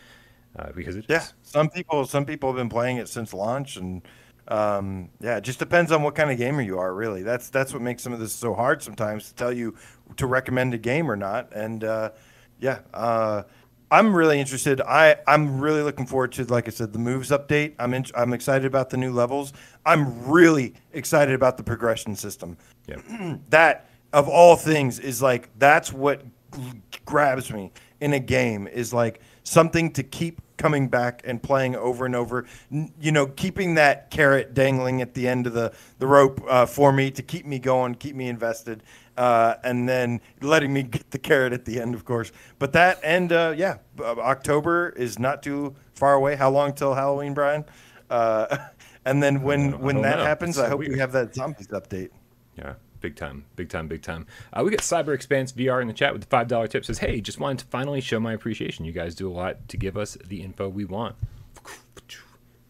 Uh, 0.58 0.70
because 0.72 0.96
it 0.96 1.04
is. 1.04 1.06
Yeah, 1.08 1.24
some 1.42 1.70
people 1.70 2.04
some 2.04 2.26
people 2.26 2.50
have 2.50 2.56
been 2.56 2.68
playing 2.68 2.98
it 2.98 3.08
since 3.08 3.32
launch, 3.32 3.76
and 3.76 4.02
um, 4.48 5.08
yeah, 5.20 5.36
it 5.36 5.44
just 5.44 5.58
depends 5.58 5.92
on 5.92 6.02
what 6.02 6.14
kind 6.14 6.30
of 6.30 6.38
gamer 6.38 6.62
you 6.62 6.78
are. 6.78 6.94
Really, 6.94 7.22
that's 7.22 7.48
that's 7.48 7.72
what 7.72 7.82
makes 7.82 8.02
some 8.02 8.12
of 8.12 8.20
this 8.20 8.32
so 8.32 8.54
hard 8.54 8.82
sometimes 8.82 9.28
to 9.28 9.34
tell 9.34 9.52
you 9.52 9.76
to 10.16 10.26
recommend 10.26 10.74
a 10.74 10.78
game 10.78 11.10
or 11.10 11.16
not. 11.16 11.52
And 11.52 11.84
uh, 11.84 12.10
yeah, 12.58 12.80
uh, 12.92 13.44
I'm 13.90 14.14
really 14.14 14.40
interested. 14.40 14.80
I 14.80 15.16
I'm 15.26 15.60
really 15.60 15.82
looking 15.82 16.06
forward 16.06 16.32
to, 16.32 16.44
like 16.44 16.66
I 16.66 16.70
said, 16.70 16.92
the 16.92 16.98
moves 16.98 17.30
update. 17.30 17.74
I'm 17.78 17.94
in, 17.94 18.06
I'm 18.16 18.32
excited 18.32 18.66
about 18.66 18.90
the 18.90 18.96
new 18.96 19.12
levels. 19.12 19.52
I'm 19.86 20.26
really 20.28 20.74
excited 20.92 21.34
about 21.34 21.56
the 21.56 21.62
progression 21.62 22.16
system. 22.16 22.56
Yeah. 22.86 23.36
that 23.50 23.88
of 24.12 24.28
all 24.28 24.56
things 24.56 24.98
is 24.98 25.22
like 25.22 25.50
that's 25.58 25.92
what 25.92 26.22
grabs 27.04 27.52
me 27.52 27.70
in 28.00 28.12
a 28.12 28.18
game 28.18 28.66
is 28.66 28.92
like 28.92 29.20
something 29.44 29.92
to 29.92 30.02
keep 30.02 30.40
coming 30.56 30.88
back 30.88 31.22
and 31.24 31.42
playing 31.42 31.74
over 31.74 32.06
and 32.06 32.14
over. 32.14 32.46
N- 32.70 32.92
you 33.00 33.10
know 33.12 33.26
keeping 33.26 33.74
that 33.74 34.10
carrot 34.10 34.54
dangling 34.54 35.02
at 35.02 35.14
the 35.14 35.26
end 35.28 35.46
of 35.46 35.52
the 35.54 35.72
the 35.98 36.06
rope 36.06 36.40
uh, 36.48 36.66
for 36.66 36.92
me 36.92 37.10
to 37.10 37.22
keep 37.22 37.44
me 37.46 37.58
going 37.58 37.94
keep 37.96 38.14
me 38.14 38.28
invested 38.28 38.82
uh, 39.16 39.54
and 39.64 39.88
then 39.88 40.20
letting 40.40 40.72
me 40.72 40.82
get 40.94 41.10
the 41.10 41.18
carrot 41.18 41.52
at 41.52 41.64
the 41.64 41.80
end 41.80 41.94
of 41.94 42.04
course. 42.04 42.30
But 42.58 42.72
that 42.74 43.00
and 43.02 43.32
uh, 43.32 43.54
yeah 43.56 43.78
october 44.00 44.90
is 44.90 45.18
not 45.18 45.42
too 45.42 45.74
far 45.94 46.14
away. 46.14 46.36
How 46.36 46.50
long 46.50 46.72
till 46.74 46.94
halloween 46.94 47.34
brian? 47.34 47.64
Uh, 48.08 48.56
and 49.04 49.22
then 49.22 49.42
when 49.42 49.80
when 49.80 50.02
that 50.02 50.18
know. 50.18 50.24
happens 50.24 50.58
i 50.58 50.68
hope 50.68 50.78
we 50.78 50.86
weird. 50.88 51.00
have 51.00 51.12
that 51.12 51.34
zombies 51.34 51.68
update. 51.68 52.10
Yeah, 52.56 52.74
big 53.02 53.16
time, 53.16 53.44
big 53.56 53.68
time, 53.68 53.88
big 53.88 54.00
time. 54.02 54.26
Uh, 54.52 54.62
we 54.64 54.70
got 54.70 54.80
Cyber 54.80 55.14
Expanse 55.14 55.52
VR 55.52 55.82
in 55.82 55.88
the 55.88 55.92
chat 55.94 56.12
with 56.12 56.22
the 56.22 56.28
five 56.28 56.48
dollar 56.48 56.68
tip. 56.68 56.84
Says, 56.84 56.98
"Hey, 56.98 57.20
just 57.20 57.38
wanted 57.38 57.58
to 57.58 57.66
finally 57.66 58.00
show 58.00 58.18
my 58.18 58.32
appreciation. 58.32 58.84
You 58.84 58.92
guys 58.92 59.14
do 59.14 59.28
a 59.30 59.34
lot 59.34 59.68
to 59.68 59.76
give 59.76 59.98
us 59.98 60.16
the 60.24 60.42
info 60.42 60.68
we 60.68 60.84
want. 60.84 61.16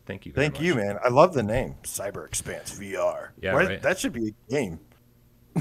Thank 0.05 0.27
you. 0.27 0.33
Thank 0.33 0.61
you, 0.61 0.75
man. 0.75 0.99
I 1.05 1.09
love 1.11 1.33
the 1.33 1.45
name 1.45 1.77
Cyber 1.85 2.27
Expanse 2.27 2.77
VR. 2.77 3.29
Yeah, 3.41 3.55
Why- 3.55 3.67
right. 3.67 3.83
That 3.83 3.99
should 3.99 4.13
be 4.13 4.29
a 4.29 4.51
game. 4.51 4.81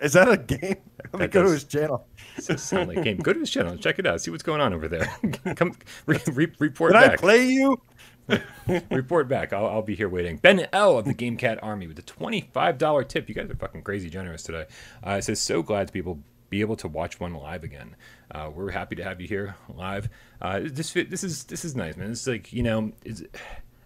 Is 0.00 0.12
that 0.12 0.28
a 0.30 0.36
game? 0.36 0.76
Let 1.12 1.20
me 1.20 1.26
go 1.26 1.42
to 1.42 1.50
his 1.50 1.64
channel. 1.64 2.06
Sound 2.38 2.88
like 2.88 3.02
game. 3.02 3.16
Go 3.18 3.32
to 3.32 3.40
his 3.40 3.50
channel, 3.50 3.76
check 3.76 3.98
it 3.98 4.06
out, 4.06 4.20
see 4.20 4.30
what's 4.30 4.44
going 4.44 4.60
on 4.60 4.72
over 4.72 4.86
there. 4.86 5.12
Come 5.56 5.76
re- 6.06 6.20
re- 6.32 6.52
report 6.60 6.92
Did 6.92 7.02
I 7.02 7.16
play 7.16 7.48
you? 7.48 7.80
report 8.90 9.28
back. 9.28 9.52
I'll, 9.52 9.66
I'll 9.66 9.82
be 9.82 9.94
here 9.94 10.08
waiting. 10.08 10.36
Ben 10.36 10.66
L 10.72 10.98
of 10.98 11.04
the 11.04 11.14
Game 11.14 11.36
Cat 11.36 11.58
Army 11.62 11.86
with 11.86 11.98
a 11.98 12.02
twenty-five 12.02 12.78
dollar 12.78 13.04
tip. 13.04 13.28
You 13.28 13.34
guys 13.34 13.50
are 13.50 13.54
fucking 13.54 13.82
crazy 13.82 14.10
generous 14.10 14.42
today. 14.42 14.66
Uh, 15.06 15.12
it 15.12 15.22
says 15.22 15.40
so 15.40 15.62
glad 15.62 15.88
to 15.88 15.92
be 15.92 15.98
able 15.98 16.18
be 16.48 16.60
able 16.60 16.76
to 16.76 16.88
watch 16.88 17.20
one 17.20 17.34
live 17.34 17.64
again. 17.64 17.96
Uh, 18.30 18.50
we're 18.52 18.70
happy 18.70 18.96
to 18.96 19.04
have 19.04 19.20
you 19.20 19.28
here 19.28 19.56
live. 19.74 20.08
Uh, 20.40 20.60
this 20.62 20.92
this 20.92 21.24
is 21.24 21.44
this 21.44 21.64
is 21.64 21.76
nice, 21.76 21.96
man. 21.96 22.10
It's 22.10 22.26
like 22.26 22.52
you 22.52 22.62
know, 22.62 22.92
it's 23.04 23.22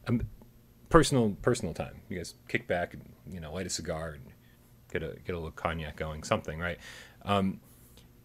um, 0.06 0.22
personal 0.88 1.36
personal 1.42 1.74
time. 1.74 2.00
You 2.08 2.18
guys 2.18 2.34
kick 2.48 2.66
back 2.66 2.94
and 2.94 3.02
you 3.30 3.40
know 3.40 3.52
light 3.52 3.66
a 3.66 3.70
cigar 3.70 4.10
and 4.10 4.24
get 4.92 5.02
a 5.02 5.16
get 5.26 5.34
a 5.34 5.38
little 5.38 5.50
cognac 5.50 5.96
going, 5.96 6.22
something, 6.22 6.58
right? 6.58 6.78
Um, 7.24 7.60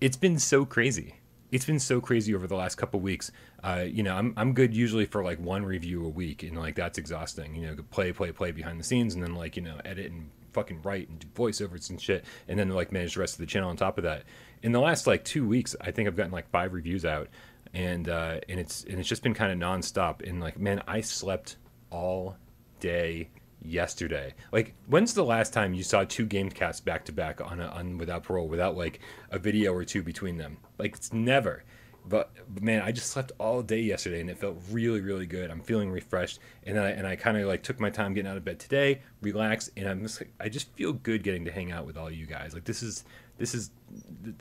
it's 0.01 0.17
been 0.17 0.39
so 0.39 0.65
crazy. 0.65 1.15
It's 1.51 1.65
been 1.65 1.79
so 1.79 2.01
crazy 2.01 2.33
over 2.33 2.47
the 2.47 2.55
last 2.55 2.75
couple 2.75 2.99
weeks. 2.99 3.31
Uh, 3.63 3.85
you 3.87 4.03
know, 4.03 4.15
I'm 4.15 4.33
I'm 4.35 4.53
good 4.53 4.75
usually 4.75 5.05
for 5.05 5.23
like 5.23 5.39
one 5.39 5.65
review 5.65 6.05
a 6.05 6.09
week, 6.09 6.43
and 6.43 6.57
like 6.57 6.75
that's 6.75 6.97
exhausting. 6.97 7.55
You 7.55 7.67
know, 7.67 7.75
play, 7.91 8.11
play, 8.11 8.31
play 8.31 8.51
behind 8.51 8.79
the 8.79 8.83
scenes, 8.83 9.13
and 9.13 9.23
then 9.23 9.35
like 9.35 9.55
you 9.55 9.61
know, 9.61 9.79
edit 9.85 10.11
and 10.11 10.29
fucking 10.53 10.81
write 10.83 11.09
and 11.09 11.19
do 11.19 11.27
voiceovers 11.35 11.89
and 11.89 12.01
shit, 12.01 12.25
and 12.47 12.57
then 12.57 12.69
like 12.69 12.91
manage 12.91 13.13
the 13.13 13.19
rest 13.19 13.35
of 13.35 13.39
the 13.39 13.45
channel 13.45 13.69
on 13.69 13.75
top 13.75 13.97
of 13.97 14.03
that. 14.03 14.23
In 14.63 14.71
the 14.71 14.79
last 14.79 15.05
like 15.05 15.23
two 15.23 15.47
weeks, 15.47 15.75
I 15.81 15.91
think 15.91 16.07
I've 16.07 16.15
gotten 16.15 16.31
like 16.31 16.49
five 16.49 16.73
reviews 16.73 17.05
out, 17.05 17.27
and 17.73 18.09
uh, 18.09 18.39
and 18.49 18.59
it's 18.59 18.83
and 18.85 18.99
it's 18.99 19.09
just 19.09 19.21
been 19.21 19.33
kind 19.33 19.51
of 19.51 19.59
nonstop. 19.59 20.27
And 20.27 20.39
like, 20.39 20.57
man, 20.57 20.81
I 20.87 21.01
slept 21.01 21.57
all 21.91 22.37
day 22.79 23.29
yesterday. 23.61 24.33
Like, 24.51 24.73
when's 24.87 25.13
the 25.13 25.25
last 25.25 25.53
time 25.53 25.73
you 25.73 25.83
saw 25.83 26.03
two 26.03 26.25
game 26.25 26.49
casts 26.49 26.81
back 26.81 27.05
to 27.05 27.11
back 27.11 27.41
on 27.41 27.59
a, 27.59 27.67
on 27.67 27.97
without 27.97 28.23
parole, 28.23 28.47
without 28.47 28.77
like 28.77 28.99
a 29.31 29.39
video 29.39 29.73
or 29.73 29.83
two 29.83 30.03
between 30.03 30.37
them? 30.37 30.57
Like, 30.77 30.95
it's 30.95 31.13
never. 31.13 31.63
But, 32.07 32.31
but 32.53 32.61
man, 32.61 32.83
I 32.83 32.91
just 32.91 33.09
slept 33.09 33.31
all 33.39 33.63
day 33.63 33.79
yesterday, 33.79 34.21
and 34.21 34.29
it 34.29 34.37
felt 34.37 34.57
really, 34.69 35.01
really 35.01 35.25
good. 35.25 35.49
I'm 35.49 35.61
feeling 35.61 35.89
refreshed, 35.89 36.39
and 36.63 36.77
then 36.77 36.83
I, 36.83 36.89
and 36.91 37.07
I 37.07 37.15
kind 37.15 37.35
of 37.35 37.47
like 37.47 37.63
took 37.63 37.79
my 37.79 37.89
time 37.89 38.13
getting 38.13 38.29
out 38.29 38.37
of 38.37 38.45
bed 38.45 38.59
today, 38.59 39.01
relaxed, 39.21 39.71
and 39.75 39.87
I'm 39.87 40.03
just 40.03 40.21
I 40.39 40.49
just 40.49 40.71
feel 40.73 40.93
good 40.93 41.23
getting 41.23 41.45
to 41.45 41.51
hang 41.51 41.71
out 41.71 41.87
with 41.87 41.97
all 41.97 42.11
you 42.11 42.27
guys. 42.27 42.53
Like 42.53 42.63
this 42.63 42.83
is 42.83 43.05
this 43.39 43.55
is 43.55 43.71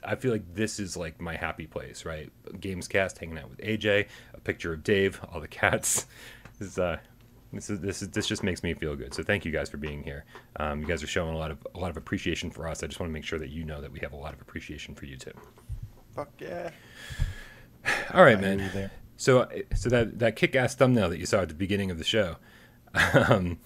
I 0.02 0.14
feel 0.14 0.30
like 0.30 0.54
this 0.54 0.78
is 0.78 0.96
like 0.96 1.20
my 1.20 1.36
happy 1.36 1.66
place, 1.66 2.04
right? 2.04 2.30
Games 2.60 2.86
cast, 2.86 3.18
hanging 3.18 3.38
out 3.38 3.48
with 3.48 3.58
AJ, 3.58 4.08
a 4.34 4.40
picture 4.40 4.72
of 4.72 4.84
Dave, 4.84 5.20
all 5.32 5.40
the 5.40 5.48
cats. 5.48 6.06
This 6.56 6.68
is 6.68 6.78
uh, 6.78 6.98
this 7.52 7.68
is 7.68 7.80
this 7.80 8.00
is 8.00 8.10
this 8.10 8.28
just 8.28 8.44
makes 8.44 8.62
me 8.62 8.74
feel 8.74 8.94
good. 8.94 9.12
So 9.12 9.24
thank 9.24 9.44
you 9.44 9.50
guys 9.50 9.68
for 9.68 9.76
being 9.76 10.04
here. 10.04 10.24
Um, 10.54 10.80
you 10.80 10.86
guys 10.86 11.02
are 11.02 11.08
showing 11.08 11.34
a 11.34 11.36
lot 11.36 11.50
of 11.50 11.66
a 11.74 11.80
lot 11.80 11.90
of 11.90 11.96
appreciation 11.96 12.48
for 12.48 12.68
us. 12.68 12.84
I 12.84 12.86
just 12.86 13.00
want 13.00 13.10
to 13.10 13.12
make 13.12 13.24
sure 13.24 13.40
that 13.40 13.50
you 13.50 13.64
know 13.64 13.80
that 13.80 13.90
we 13.90 13.98
have 13.98 14.12
a 14.12 14.16
lot 14.16 14.34
of 14.34 14.40
appreciation 14.40 14.94
for 14.94 15.06
you 15.06 15.16
too. 15.16 15.32
Fuck 16.14 16.30
yeah. 16.38 16.70
All 18.14 18.22
right, 18.22 18.38
I 18.38 18.40
man. 18.40 18.90
So 19.16 19.48
so 19.74 19.88
that 19.90 20.18
that 20.18 20.36
kick-ass 20.36 20.74
thumbnail 20.74 21.08
that 21.10 21.18
you 21.18 21.26
saw 21.26 21.42
at 21.42 21.48
the 21.48 21.54
beginning 21.54 21.90
of 21.90 21.98
the 21.98 22.04
show, 22.04 22.36
um, 23.28 23.58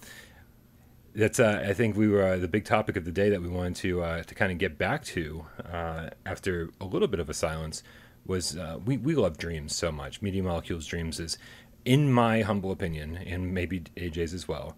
that's 1.15 1.39
uh, 1.39 1.63
I 1.67 1.73
think 1.73 1.95
we 1.95 2.07
were 2.07 2.23
uh, 2.23 2.37
the 2.37 2.47
big 2.47 2.65
topic 2.65 2.95
of 2.95 3.05
the 3.05 3.11
day 3.11 3.29
that 3.29 3.41
we 3.41 3.47
wanted 3.47 3.75
to 3.77 4.01
uh, 4.01 4.23
to 4.23 4.35
kind 4.35 4.51
of 4.51 4.57
get 4.57 4.77
back 4.77 5.03
to 5.05 5.45
uh, 5.71 6.09
after 6.25 6.69
a 6.79 6.85
little 6.85 7.07
bit 7.07 7.19
of 7.19 7.29
a 7.29 7.33
silence 7.33 7.83
was 8.25 8.57
uh, 8.57 8.79
we 8.85 8.97
we 8.97 9.15
love 9.15 9.37
Dreams 9.37 9.75
so 9.75 9.91
much. 9.91 10.21
Media 10.21 10.43
Molecules 10.43 10.85
Dreams 10.85 11.19
is, 11.19 11.37
in 11.85 12.11
my 12.11 12.41
humble 12.41 12.71
opinion, 12.71 13.17
and 13.17 13.53
maybe 13.53 13.81
AJ's 13.97 14.33
as 14.33 14.47
well, 14.47 14.75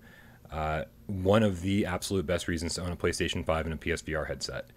uh, 0.52 0.84
one 1.08 1.44
of 1.44 1.62
the 1.62 1.86
absolute 1.86 2.26
best 2.26 2.48
reasons 2.48 2.76
to 2.76 2.82
own 2.82 2.92
a 2.92 2.96
PlayStation 2.96 3.46
Five 3.46 3.66
and 3.66 3.74
a 3.74 3.78
PSVR 3.78 4.28
headset. 4.28 4.70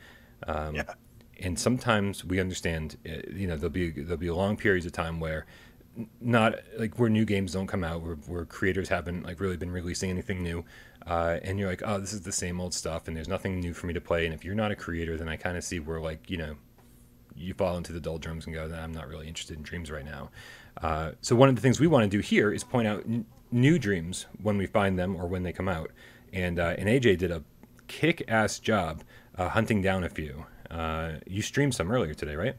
Um, 0.47 0.75
Yeah. 0.75 0.95
And 1.41 1.59
sometimes 1.59 2.25
we 2.25 2.41
understand 2.41 2.97
uh, 3.07 3.13
you 3.33 3.47
know 3.47 3.57
there'll 3.57 3.71
be 3.71 3.91
there'll 3.91 4.17
be 4.17 4.31
long 4.31 4.57
periods 4.57 4.87
of 4.87 4.93
time 4.93 5.21
where 5.21 5.47
not 6.21 6.57
like 6.79 6.99
where 6.99 7.09
new 7.09 7.25
games 7.25 7.53
don't 7.53 7.67
come 7.67 7.85
out 7.85 8.03
where, 8.03 8.17
where 8.27 8.45
creators 8.45 8.89
haven't 8.89 9.25
like 9.25 9.41
really 9.41 9.57
been 9.57 9.71
releasing 9.71 10.11
anything 10.11 10.43
new 10.43 10.65
uh, 11.07 11.39
and 11.43 11.59
you're 11.59 11.69
like 11.69 11.83
oh 11.85 11.99
this 11.99 12.13
is 12.13 12.23
the 12.23 12.33
same 12.33 12.61
old 12.61 12.75
stuff 12.75 13.07
and 13.07 13.17
there's 13.17 13.29
nothing 13.29 13.61
new 13.61 13.73
for 13.73 13.87
me 13.87 13.95
to 13.95 14.01
play 14.01 14.25
and 14.25 14.35
if 14.35 14.45
you're 14.45 14.55
not 14.55 14.71
a 14.71 14.77
creator 14.77 15.17
then 15.17 15.29
i 15.29 15.37
kind 15.37 15.57
of 15.57 15.65
see 15.65 15.79
where 15.79 16.01
like 16.01 16.29
you 16.29 16.37
know 16.37 16.57
you 17.37 17.53
fall 17.55 17.77
into 17.77 17.93
the 17.93 18.01
doldrums 18.01 18.47
and 18.47 18.55
go 18.55 18.65
i'm 18.81 18.93
not 18.93 19.09
really 19.09 19.29
interested 19.29 19.57
in 19.57 19.63
dreams 19.63 19.91
right 19.91 20.05
now 20.05 20.31
uh, 20.83 21.13
so 21.21 21.37
one 21.37 21.49
of 21.49 21.55
the 21.55 21.61
things 21.61 21.79
we 21.79 21.87
want 21.87 22.03
to 22.03 22.09
do 22.09 22.21
here 22.21 22.53
is 22.53 22.65
point 22.65 22.87
out 22.89 23.01
n- 23.07 23.25
new 23.53 23.79
dreams 23.79 24.27
when 24.43 24.59
we 24.59 24.67
find 24.67 24.99
them 24.99 25.15
or 25.15 25.29
when 25.29 25.45
they 25.45 25.53
come 25.53 25.69
out 25.69 25.91
and 26.33 26.59
uh, 26.59 26.75
and 26.79 26.89
aj 26.89 27.19
did 27.19 27.31
a 27.31 27.43
kick-ass 27.87 28.59
job 28.59 29.03
uh, 29.37 29.49
hunting 29.49 29.83
down 29.83 30.03
a 30.03 30.09
few 30.09 30.47
uh, 30.71 31.13
you 31.27 31.43
streamed 31.43 31.75
some 31.75 31.91
earlier 31.91 32.15
today 32.15 32.37
right 32.37 32.57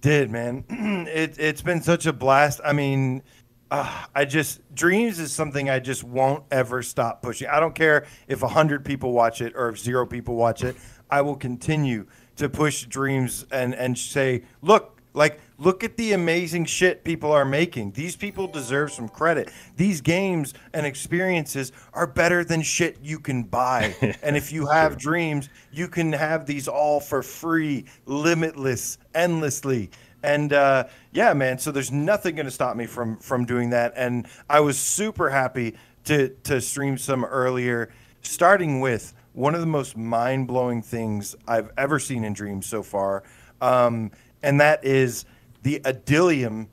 Did 0.00 0.30
man, 0.30 0.64
it 1.08 1.36
it's 1.38 1.62
been 1.62 1.82
such 1.82 2.06
a 2.06 2.12
blast. 2.12 2.60
I 2.64 2.72
mean, 2.72 3.22
uh, 3.70 4.04
I 4.14 4.24
just 4.24 4.60
dreams 4.74 5.18
is 5.18 5.32
something 5.32 5.70
I 5.70 5.78
just 5.78 6.02
won't 6.02 6.44
ever 6.50 6.82
stop 6.82 7.22
pushing. 7.22 7.48
I 7.48 7.60
don't 7.60 7.74
care 7.74 8.06
if 8.26 8.40
hundred 8.40 8.84
people 8.84 9.12
watch 9.12 9.40
it 9.40 9.52
or 9.54 9.68
if 9.68 9.78
zero 9.78 10.06
people 10.06 10.34
watch 10.34 10.64
it. 10.64 10.76
I 11.10 11.22
will 11.22 11.36
continue 11.36 12.06
to 12.36 12.48
push 12.48 12.84
dreams 12.84 13.46
and 13.52 13.74
and 13.74 13.96
say, 13.96 14.44
look, 14.62 14.99
like 15.12 15.40
look 15.58 15.84
at 15.84 15.96
the 15.96 16.12
amazing 16.12 16.64
shit 16.64 17.04
people 17.04 17.32
are 17.32 17.44
making. 17.44 17.92
These 17.92 18.16
people 18.16 18.46
deserve 18.46 18.92
some 18.92 19.08
credit. 19.08 19.50
These 19.76 20.00
games 20.00 20.54
and 20.72 20.86
experiences 20.86 21.72
are 21.92 22.06
better 22.06 22.44
than 22.44 22.62
shit 22.62 22.98
you 23.02 23.18
can 23.18 23.42
buy. 23.42 23.94
and 24.22 24.36
if 24.36 24.52
you 24.52 24.66
have 24.66 24.98
dreams, 24.98 25.48
you 25.72 25.88
can 25.88 26.12
have 26.12 26.46
these 26.46 26.68
all 26.68 27.00
for 27.00 27.22
free, 27.22 27.84
limitless, 28.06 28.98
endlessly. 29.14 29.90
And 30.22 30.52
uh, 30.52 30.84
yeah, 31.12 31.32
man. 31.32 31.58
So 31.58 31.72
there's 31.72 31.90
nothing 31.92 32.36
going 32.36 32.46
to 32.46 32.52
stop 32.52 32.76
me 32.76 32.86
from 32.86 33.16
from 33.18 33.44
doing 33.44 33.70
that. 33.70 33.92
And 33.96 34.26
I 34.48 34.60
was 34.60 34.78
super 34.78 35.30
happy 35.30 35.76
to 36.04 36.28
to 36.44 36.60
stream 36.60 36.98
some 36.98 37.24
earlier, 37.24 37.90
starting 38.22 38.80
with 38.80 39.14
one 39.32 39.54
of 39.54 39.60
the 39.60 39.66
most 39.66 39.96
mind 39.96 40.46
blowing 40.46 40.82
things 40.82 41.36
I've 41.46 41.70
ever 41.78 41.98
seen 41.98 42.24
in 42.24 42.32
dreams 42.32 42.66
so 42.66 42.82
far, 42.82 43.22
um, 43.60 44.10
and 44.42 44.60
that 44.60 44.84
is 44.84 45.24
the 45.62 45.80
Adilium 45.80 46.68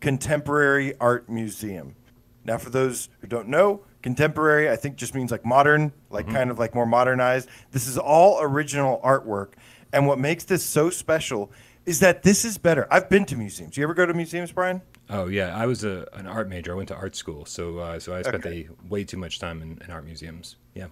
Contemporary 0.00 0.96
Art 0.98 1.28
Museum. 1.28 1.96
Now, 2.44 2.58
for 2.58 2.70
those 2.70 3.08
who 3.20 3.26
don't 3.26 3.48
know, 3.48 3.82
contemporary 4.02 4.70
I 4.70 4.76
think 4.76 4.96
just 4.96 5.14
means 5.14 5.32
like 5.32 5.44
modern, 5.44 5.92
like 6.10 6.28
kind 6.28 6.50
of 6.50 6.58
like 6.60 6.74
more 6.76 6.86
modernized. 6.86 7.48
This 7.72 7.88
is 7.88 7.98
all 7.98 8.40
original 8.40 9.00
artwork, 9.04 9.54
And 9.92 10.06
what 10.06 10.18
makes 10.18 10.44
this 10.44 10.64
so 10.64 10.90
special 10.90 11.50
is 11.86 12.00
that 12.00 12.22
this 12.22 12.44
is 12.44 12.58
better. 12.58 12.86
I've 12.90 13.08
been 13.08 13.24
to 13.26 13.36
museums. 13.36 13.76
You 13.76 13.84
ever 13.84 13.94
go 13.94 14.06
to 14.06 14.14
museums, 14.14 14.52
Brian? 14.52 14.82
Oh 15.08 15.26
yeah, 15.26 15.56
I 15.56 15.66
was 15.66 15.84
a, 15.84 16.06
an 16.12 16.26
art 16.26 16.48
major. 16.48 16.72
I 16.72 16.74
went 16.76 16.88
to 16.88 16.96
art 16.96 17.16
school, 17.16 17.46
so 17.46 17.78
uh, 17.78 17.98
so 17.98 18.14
I 18.14 18.22
spent 18.22 18.46
okay. 18.46 18.68
a, 18.68 18.88
way 18.88 19.04
too 19.04 19.16
much 19.16 19.38
time 19.38 19.62
in, 19.62 19.80
in 19.84 19.90
art 19.90 20.04
museums. 20.04 20.56
Yeah. 20.74 20.86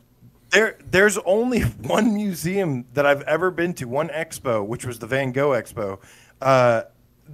There, 0.50 0.78
there's 0.90 1.18
only 1.18 1.61
one 1.62 2.14
museum 2.14 2.87
that 2.94 3.07
I've 3.07 3.22
ever 3.22 3.50
been 3.50 3.74
to, 3.74 3.87
one 3.87 4.09
expo, 4.09 4.66
which 4.66 4.85
was 4.85 4.98
the 4.98 5.07
Van 5.07 5.33
Gogh 5.33 5.50
Expo, 5.50 5.98
uh, 6.40 6.83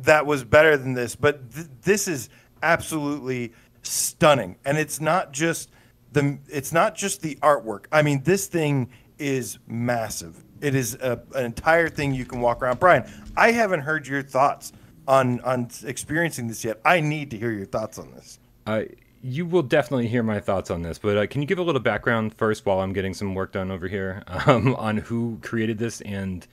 that 0.02 0.26
was 0.26 0.44
better 0.44 0.76
than 0.76 0.94
this. 0.94 1.16
But 1.16 1.52
th- 1.52 1.66
this 1.82 2.08
is 2.08 2.28
absolutely 2.62 3.52
stunning, 3.82 4.56
and 4.64 4.78
it's 4.78 5.00
not 5.00 5.32
just 5.32 5.70
the 6.12 6.38
it's 6.48 6.72
not 6.72 6.94
just 6.94 7.22
the 7.22 7.36
artwork. 7.36 7.86
I 7.92 8.02
mean, 8.02 8.22
this 8.22 8.46
thing 8.46 8.90
is 9.18 9.58
massive. 9.66 10.42
It 10.60 10.74
is 10.74 10.94
a, 10.94 11.20
an 11.34 11.44
entire 11.46 11.88
thing 11.88 12.14
you 12.14 12.24
can 12.24 12.40
walk 12.40 12.62
around. 12.62 12.80
Brian, 12.80 13.10
I 13.36 13.52
haven't 13.52 13.80
heard 13.80 14.06
your 14.06 14.22
thoughts 14.22 14.72
on 15.08 15.40
on 15.40 15.68
experiencing 15.84 16.48
this 16.48 16.64
yet. 16.64 16.80
I 16.84 17.00
need 17.00 17.30
to 17.32 17.38
hear 17.38 17.52
your 17.52 17.66
thoughts 17.66 17.98
on 17.98 18.10
this. 18.12 18.38
Uh, 18.66 18.82
you 19.22 19.44
will 19.44 19.62
definitely 19.62 20.08
hear 20.08 20.22
my 20.22 20.40
thoughts 20.40 20.70
on 20.70 20.82
this, 20.82 20.98
but 20.98 21.16
uh, 21.16 21.26
can 21.26 21.42
you 21.42 21.46
give 21.46 21.58
a 21.58 21.62
little 21.62 21.80
background 21.80 22.34
first 22.34 22.64
while 22.64 22.80
I'm 22.80 22.92
getting 22.92 23.14
some 23.14 23.34
work 23.34 23.52
done 23.52 23.70
over 23.70 23.86
here 23.86 24.22
um, 24.46 24.74
on 24.76 24.96
who 24.96 25.38
created 25.42 25.78
this 25.78 26.00
and 26.02 26.46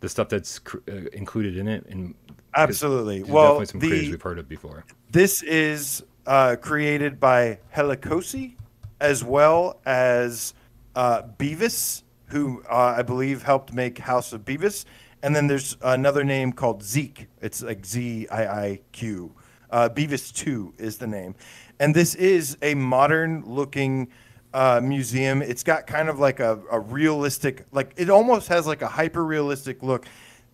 the 0.00 0.08
stuff 0.08 0.28
that's 0.28 0.58
cr- 0.58 0.78
uh, 0.88 1.06
included 1.12 1.56
in 1.56 1.68
it? 1.68 1.86
And 1.86 2.14
absolutely, 2.54 3.22
well, 3.22 3.58
definitely 3.60 3.66
some 3.66 3.80
the, 3.80 3.88
creators 3.88 4.10
we've 4.10 4.22
heard 4.22 4.38
of 4.38 4.48
before. 4.48 4.84
This 5.10 5.42
is 5.42 6.02
uh, 6.26 6.56
created 6.60 7.20
by 7.20 7.60
Helicosi 7.74 8.56
as 9.00 9.22
well 9.22 9.80
as 9.86 10.54
uh, 10.96 11.22
Bevis, 11.22 12.02
who 12.26 12.62
uh, 12.68 12.94
I 12.96 13.02
believe 13.02 13.42
helped 13.42 13.72
make 13.72 13.98
House 13.98 14.32
of 14.32 14.44
Beavis. 14.44 14.84
And 15.22 15.34
then 15.34 15.46
there's 15.46 15.76
another 15.82 16.24
name 16.24 16.52
called 16.52 16.82
Zeke. 16.82 17.28
It's 17.40 17.62
like 17.62 17.84
Z 17.84 18.28
I 18.28 18.46
I 18.46 18.80
Q. 18.92 19.34
Uh, 19.70 19.88
Bevis 19.88 20.32
2 20.32 20.74
is 20.78 20.96
the 20.98 21.06
name. 21.06 21.34
And 21.80 21.94
this 21.94 22.14
is 22.14 22.56
a 22.62 22.74
modern 22.74 23.44
looking 23.46 24.08
uh, 24.52 24.80
museum. 24.82 25.42
It's 25.42 25.62
got 25.62 25.86
kind 25.86 26.08
of 26.08 26.18
like 26.18 26.40
a, 26.40 26.60
a 26.70 26.80
realistic, 26.80 27.66
like 27.72 27.92
it 27.96 28.10
almost 28.10 28.48
has 28.48 28.66
like 28.66 28.82
a 28.82 28.88
hyper 28.88 29.24
realistic 29.24 29.82
look. 29.82 30.06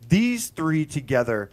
These 0.08 0.48
three 0.48 0.84
together 0.84 1.50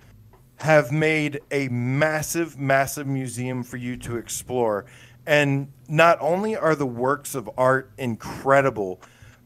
have 0.58 0.92
made 0.92 1.42
a 1.52 1.68
massive, 1.70 2.60
massive 2.60 3.08
museum 3.08 3.64
for 3.64 3.78
you 3.78 3.98
to 3.98 4.18
explore. 4.18 4.86
And 5.26 5.72
not 5.88 6.18
only 6.20 6.56
are 6.56 6.76
the 6.76 6.86
works 6.86 7.36
of 7.36 7.50
art 7.58 7.92
incredible, 7.98 9.02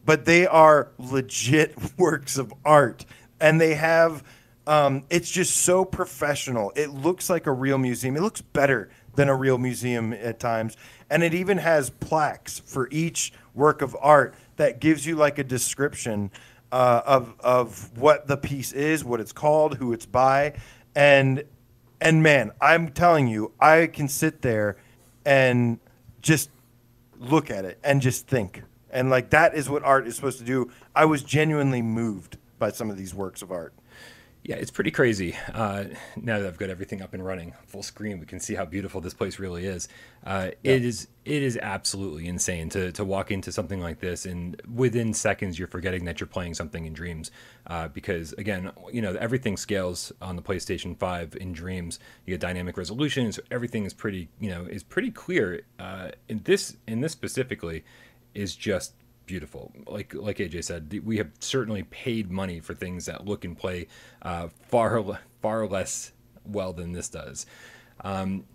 but 0.05 0.25
they 0.25 0.47
are 0.47 0.91
legit 0.97 1.75
works 1.97 2.37
of 2.37 2.53
art. 2.63 3.05
And 3.39 3.59
they 3.59 3.75
have, 3.75 4.23
um, 4.65 5.03
it's 5.09 5.29
just 5.29 5.57
so 5.57 5.85
professional. 5.85 6.71
It 6.75 6.89
looks 6.89 7.29
like 7.29 7.45
a 7.45 7.51
real 7.51 7.77
museum. 7.77 8.15
It 8.15 8.21
looks 8.21 8.41
better 8.41 8.89
than 9.15 9.29
a 9.29 9.35
real 9.35 9.57
museum 9.57 10.13
at 10.13 10.39
times. 10.39 10.77
And 11.09 11.23
it 11.23 11.33
even 11.33 11.57
has 11.59 11.89
plaques 11.89 12.59
for 12.59 12.87
each 12.91 13.33
work 13.53 13.81
of 13.81 13.95
art 14.01 14.35
that 14.57 14.79
gives 14.79 15.05
you 15.05 15.15
like 15.15 15.37
a 15.37 15.43
description 15.43 16.31
uh, 16.71 17.01
of, 17.05 17.33
of 17.39 17.97
what 17.97 18.27
the 18.27 18.37
piece 18.37 18.71
is, 18.73 19.03
what 19.03 19.19
it's 19.19 19.31
called, 19.31 19.77
who 19.77 19.93
it's 19.93 20.05
by. 20.05 20.53
And, 20.95 21.43
and 22.01 22.23
man, 22.23 22.51
I'm 22.59 22.89
telling 22.89 23.27
you, 23.27 23.51
I 23.59 23.87
can 23.87 24.07
sit 24.07 24.41
there 24.41 24.77
and 25.25 25.79
just 26.21 26.49
look 27.19 27.49
at 27.49 27.65
it 27.65 27.79
and 27.83 28.01
just 28.01 28.27
think. 28.27 28.63
And 28.91 29.09
like 29.09 29.29
that 29.31 29.55
is 29.55 29.69
what 29.69 29.83
art 29.83 30.07
is 30.07 30.15
supposed 30.15 30.39
to 30.39 30.45
do. 30.45 30.71
I 30.95 31.05
was 31.05 31.23
genuinely 31.23 31.81
moved 31.81 32.37
by 32.59 32.71
some 32.71 32.89
of 32.89 32.97
these 32.97 33.13
works 33.13 33.41
of 33.41 33.51
art. 33.51 33.73
Yeah, 34.47 34.57
it's 34.57 34.69
pretty 34.69 34.91
crazy. 34.91 35.35
Uh, 35.51 35.85
now 36.15 36.37
that 36.37 36.45
I've 36.45 36.59
got 36.59 36.69
everything 36.69 37.01
up 37.01 37.15
and 37.15 37.25
running 37.25 37.53
full 37.65 37.81
screen, 37.81 38.19
we 38.19 38.27
can 38.27 38.39
see 38.39 38.53
how 38.53 38.63
beautiful 38.63 39.01
this 39.01 39.15
place 39.15 39.39
really 39.39 39.65
is. 39.65 39.87
Uh, 40.23 40.51
yeah. 40.61 40.73
It 40.73 40.85
is 40.85 41.07
it 41.25 41.41
is 41.41 41.57
absolutely 41.59 42.27
insane 42.27 42.69
to 42.69 42.91
to 42.91 43.03
walk 43.03 43.31
into 43.31 43.51
something 43.51 43.81
like 43.81 44.01
this, 44.01 44.27
and 44.27 44.61
within 44.71 45.15
seconds 45.15 45.57
you're 45.57 45.67
forgetting 45.67 46.05
that 46.05 46.19
you're 46.19 46.27
playing 46.27 46.53
something 46.53 46.85
in 46.85 46.93
Dreams, 46.93 47.31
uh, 47.65 47.87
because 47.87 48.33
again, 48.33 48.71
you 48.93 49.01
know 49.01 49.15
everything 49.15 49.57
scales 49.57 50.11
on 50.21 50.35
the 50.35 50.43
PlayStation 50.43 50.95
Five 50.95 51.35
in 51.41 51.51
Dreams. 51.51 51.97
You 52.27 52.35
get 52.35 52.39
dynamic 52.39 52.77
resolution, 52.77 53.31
so 53.31 53.41
everything 53.49 53.83
is 53.83 53.95
pretty 53.95 54.29
you 54.39 54.51
know 54.51 54.65
is 54.65 54.83
pretty 54.83 55.09
clear. 55.09 55.63
Uh, 55.79 56.11
in 56.29 56.41
this 56.43 56.77
in 56.87 57.01
this 57.01 57.13
specifically 57.13 57.83
is 58.35 58.55
just 58.55 58.93
beautiful. 59.25 59.71
Like 59.87 60.13
like 60.13 60.37
AJ 60.37 60.63
said, 60.63 61.01
we 61.03 61.17
have 61.17 61.29
certainly 61.39 61.83
paid 61.83 62.31
money 62.31 62.59
for 62.59 62.73
things 62.73 63.05
that 63.05 63.25
look 63.25 63.45
and 63.45 63.57
play 63.57 63.87
uh, 64.21 64.49
far 64.69 65.19
far 65.41 65.67
less 65.67 66.11
well 66.45 66.73
than 66.73 66.91
this 66.91 67.09
does. 67.09 67.45
Um, 68.01 68.45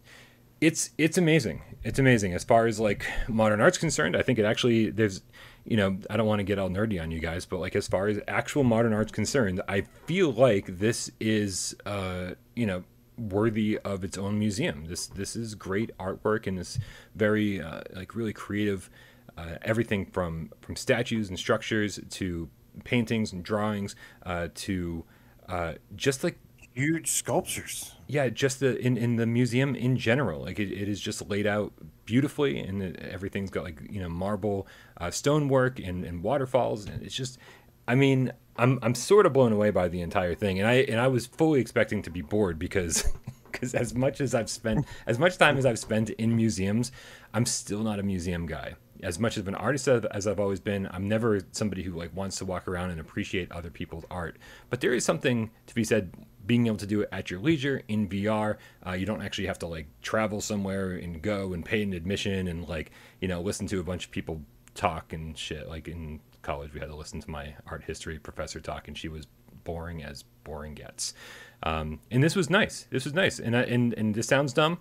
it's 0.61 0.91
it's 0.99 1.19
amazing. 1.19 1.63
It's 1.83 1.99
amazing 1.99 2.35
as 2.35 2.45
far 2.45 2.67
as 2.67 2.79
like 2.79 3.07
modern 3.29 3.61
art's 3.61 3.79
concerned. 3.79 4.17
I 4.17 4.23
think 4.23 4.39
it 4.39 4.45
actually 4.45 4.91
there's 4.91 5.23
you 5.65 5.77
know 5.77 5.99
I 6.09 6.17
don't 6.17 6.27
want 6.27 6.41
to 6.41 6.45
get 6.45 6.59
all 6.59 6.69
nerdy 6.69 7.01
on 7.01 7.11
you 7.11 7.21
guys, 7.21 7.47
but 7.47 7.61
like 7.61 7.75
as 7.75 7.89
far 7.89 8.09
as 8.09 8.19
actual 8.29 8.65
modern 8.65 8.93
art's 8.93 9.13
concerned, 9.13 9.63
I 9.69 9.83
feel 10.07 10.33
like 10.33 10.79
this 10.79 11.11
is 11.19 11.75
uh, 11.87 12.33
you 12.55 12.67
know 12.67 12.85
worthy 13.17 13.79
of 13.79 14.05
its 14.05 14.19
own 14.19 14.39
museum. 14.39 14.87
This 14.87 15.07
this 15.07 15.35
is 15.35 15.55
great 15.55 15.97
artwork 15.99 16.47
and 16.47 16.59
this 16.59 16.79
very 17.15 17.61
uh, 17.61 17.83
like 17.95 18.15
really 18.15 18.33
creative 18.33 18.91
uh, 19.37 19.57
everything 19.63 20.07
from 20.07 20.51
from 20.61 20.77
statues 20.77 21.29
and 21.29 21.39
structures 21.39 21.99
to 22.11 22.49
paintings 22.85 23.33
and 23.33 23.43
drawings 23.43 23.97
uh, 24.25 24.49
to 24.55 25.05
uh, 25.49 25.75
just 25.97 26.23
like 26.25 26.39
huge 26.73 27.11
sculptures. 27.11 27.95
Yeah, 28.07 28.29
just 28.29 28.61
the 28.61 28.79
in, 28.79 28.97
in 28.97 29.17
the 29.17 29.27
museum 29.27 29.75
in 29.75 29.97
general, 29.97 30.43
like 30.43 30.59
it, 30.59 30.73
it 30.73 30.89
is 30.89 31.01
just 31.01 31.29
laid 31.29 31.47
out 31.47 31.73
beautifully, 32.05 32.59
and 32.59 32.83
it, 32.83 32.97
everything's 33.01 33.51
got 33.51 33.65
like 33.65 33.81
you 33.89 34.01
know 34.01 34.09
marble 34.09 34.67
uh, 34.99 35.11
stonework 35.11 35.79
and, 35.79 36.05
and 36.05 36.23
waterfalls, 36.23 36.87
and 36.87 37.03
it's 37.03 37.15
just, 37.15 37.39
I 37.87 37.95
mean, 37.95 38.33
I'm 38.57 38.79
I'm 38.83 38.95
sort 38.95 39.27
of 39.27 39.33
blown 39.33 39.53
away 39.53 39.71
by 39.71 39.89
the 39.89 40.01
entire 40.01 40.35
thing, 40.35 40.59
and 40.59 40.69
I 40.69 40.75
and 40.75 41.01
I 41.01 41.09
was 41.09 41.27
fully 41.27 41.61
expecting 41.61 42.03
to 42.03 42.11
be 42.11 42.23
bored 42.23 42.59
because. 42.59 43.05
Because 43.51 43.75
as 43.75 43.95
much 43.95 44.21
as 44.21 44.33
I've 44.33 44.49
spent, 44.49 44.87
as 45.09 45.19
much 45.19 45.37
time 45.37 45.59
as 45.59 45.67
I've 45.67 45.79
spent 45.81 46.11
in 46.11 46.37
museums, 46.37 46.93
I'm 47.35 47.45
still 47.45 47.81
not 47.81 47.99
a 47.99 48.03
museum 48.05 48.47
guy 48.47 48.77
as 49.03 49.19
much 49.19 49.37
of 49.37 49.49
an 49.49 49.55
artist 49.55 49.89
as 49.89 50.27
I've 50.27 50.41
always 50.41 50.61
been, 50.61 50.89
I'm 50.93 51.09
never 51.09 51.41
somebody 51.53 51.83
who 51.83 51.93
like 51.93 52.15
wants 52.15 52.37
to 52.39 52.45
walk 52.45 52.69
around 52.69 52.91
and 52.91 53.01
appreciate 53.01 53.51
other 53.53 53.71
people's 53.71 54.05
art. 54.11 54.39
But 54.69 54.81
there 54.81 54.93
is 54.93 55.05
something 55.05 55.51
to 55.67 55.75
be 55.75 55.85
said 55.85 56.13
being 56.47 56.67
able 56.67 56.77
to 56.79 56.87
do 56.87 57.03
it 57.03 57.09
at 57.13 57.31
your 57.31 57.41
leisure 57.41 57.83
in 57.89 58.09
VR. 58.09 58.57
Uh, 58.87 58.93
you 58.93 59.07
don't 59.07 59.23
actually 59.23 59.47
have 59.47 59.59
to 59.61 59.67
like 59.67 59.87
travel 60.03 60.41
somewhere 60.41 60.93
and 60.93 61.23
go 61.23 61.53
and 61.53 61.65
pay 61.65 61.83
an 61.83 61.93
admission 61.93 62.49
and 62.49 62.69
like 62.69 62.91
you 63.21 63.29
know 63.29 63.41
listen 63.41 63.67
to 63.69 63.81
a 63.81 63.85
bunch 63.85 64.07
of 64.07 64.11
people 64.11 64.41
talk 64.75 65.13
and 65.13 65.37
shit. 65.37 65.69
Like 65.69 65.89
in 65.89 66.21
college, 66.43 66.73
we 66.73 66.81
had 66.81 66.89
to 66.89 66.97
listen 66.97 67.21
to 67.21 67.31
my 67.31 67.55
art 67.67 67.85
history 67.85 68.19
professor 68.19 68.61
talk, 68.61 68.89
and 68.89 68.97
she 68.97 69.09
was 69.09 69.27
boring 69.65 70.03
as 70.03 70.25
boring 70.45 70.75
gets. 70.75 71.15
Um, 71.63 72.01
and 72.11 72.23
this 72.23 72.35
was 72.35 72.49
nice. 72.49 72.87
This 72.91 73.05
was 73.05 73.15
nice. 73.15 73.39
And 73.39 73.55
and 73.55 73.95
and 73.95 74.15
this 74.15 74.27
sounds 74.27 74.53
dumb 74.53 74.79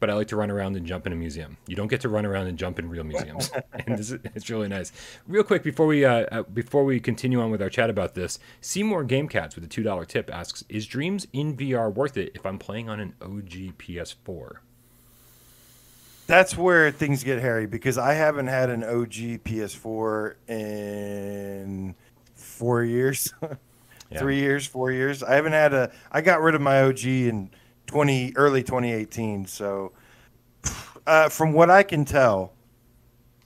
but 0.00 0.08
I 0.08 0.14
like 0.14 0.28
to 0.28 0.36
run 0.36 0.50
around 0.50 0.76
and 0.76 0.86
jump 0.86 1.06
in 1.06 1.12
a 1.12 1.16
museum. 1.16 1.58
You 1.66 1.76
don't 1.76 1.88
get 1.88 2.00
to 2.00 2.08
run 2.08 2.26
around 2.26 2.46
and 2.46 2.58
jump 2.58 2.78
in 2.78 2.88
real 2.88 3.04
museums, 3.04 3.52
and 3.86 3.98
this, 3.98 4.10
it's 4.10 4.50
really 4.50 4.68
nice. 4.68 4.90
Real 5.28 5.44
quick 5.44 5.62
before 5.62 5.86
we 5.86 6.04
uh, 6.04 6.26
uh, 6.32 6.42
before 6.42 6.84
we 6.84 6.98
continue 6.98 7.40
on 7.40 7.50
with 7.50 7.62
our 7.62 7.70
chat 7.70 7.90
about 7.90 8.14
this, 8.14 8.38
Seymour 8.60 9.04
Gamecats 9.04 9.54
with 9.54 9.64
a 9.64 9.68
two 9.68 9.82
dollar 9.82 10.04
tip 10.04 10.30
asks: 10.32 10.64
Is 10.68 10.86
Dreams 10.86 11.26
in 11.32 11.56
VR 11.56 11.92
worth 11.92 12.16
it 12.16 12.32
if 12.34 12.44
I'm 12.44 12.58
playing 12.58 12.88
on 12.88 12.98
an 12.98 13.14
OG 13.20 13.78
PS4? 13.78 14.56
That's 16.26 16.56
where 16.56 16.90
things 16.90 17.24
get 17.24 17.40
hairy 17.40 17.66
because 17.66 17.98
I 17.98 18.14
haven't 18.14 18.46
had 18.46 18.70
an 18.70 18.84
OG 18.84 19.42
PS4 19.44 20.34
in 20.48 21.96
four 22.36 22.84
years, 22.84 23.34
yeah. 23.42 24.18
three 24.18 24.38
years, 24.38 24.64
four 24.64 24.92
years. 24.92 25.22
I 25.22 25.34
haven't 25.34 25.52
had 25.52 25.74
a. 25.74 25.92
I 26.10 26.20
got 26.20 26.40
rid 26.40 26.54
of 26.54 26.60
my 26.60 26.82
OG 26.82 27.04
in 27.04 27.50
20 27.86 28.34
early 28.36 28.62
2018. 28.62 29.46
So, 29.46 29.92
uh, 31.06 31.28
from 31.28 31.52
what 31.52 31.70
I 31.70 31.82
can 31.82 32.04
tell, 32.04 32.52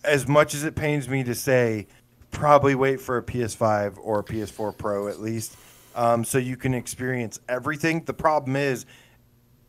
as 0.05 0.29
much 0.29 0.55
as 0.55 0.65
it 0.65 0.75
pains 0.75 1.09
me 1.09 1.25
to 1.25 1.35
say, 1.35 1.87
probably 2.31 2.75
wait 2.75 3.01
for 3.01 3.17
a 3.17 3.23
PS5 3.23 3.99
or 4.01 4.21
a 4.21 4.25
PS4 4.25 4.77
Pro 4.77 5.09
at 5.09 5.21
least, 5.21 5.57
um, 5.95 6.25
so 6.25 6.39
you 6.39 6.57
can 6.57 6.75
experience 6.75 7.41
everything. 7.49 8.05
The 8.05 8.15
problem 8.15 8.57
is, 8.57 8.85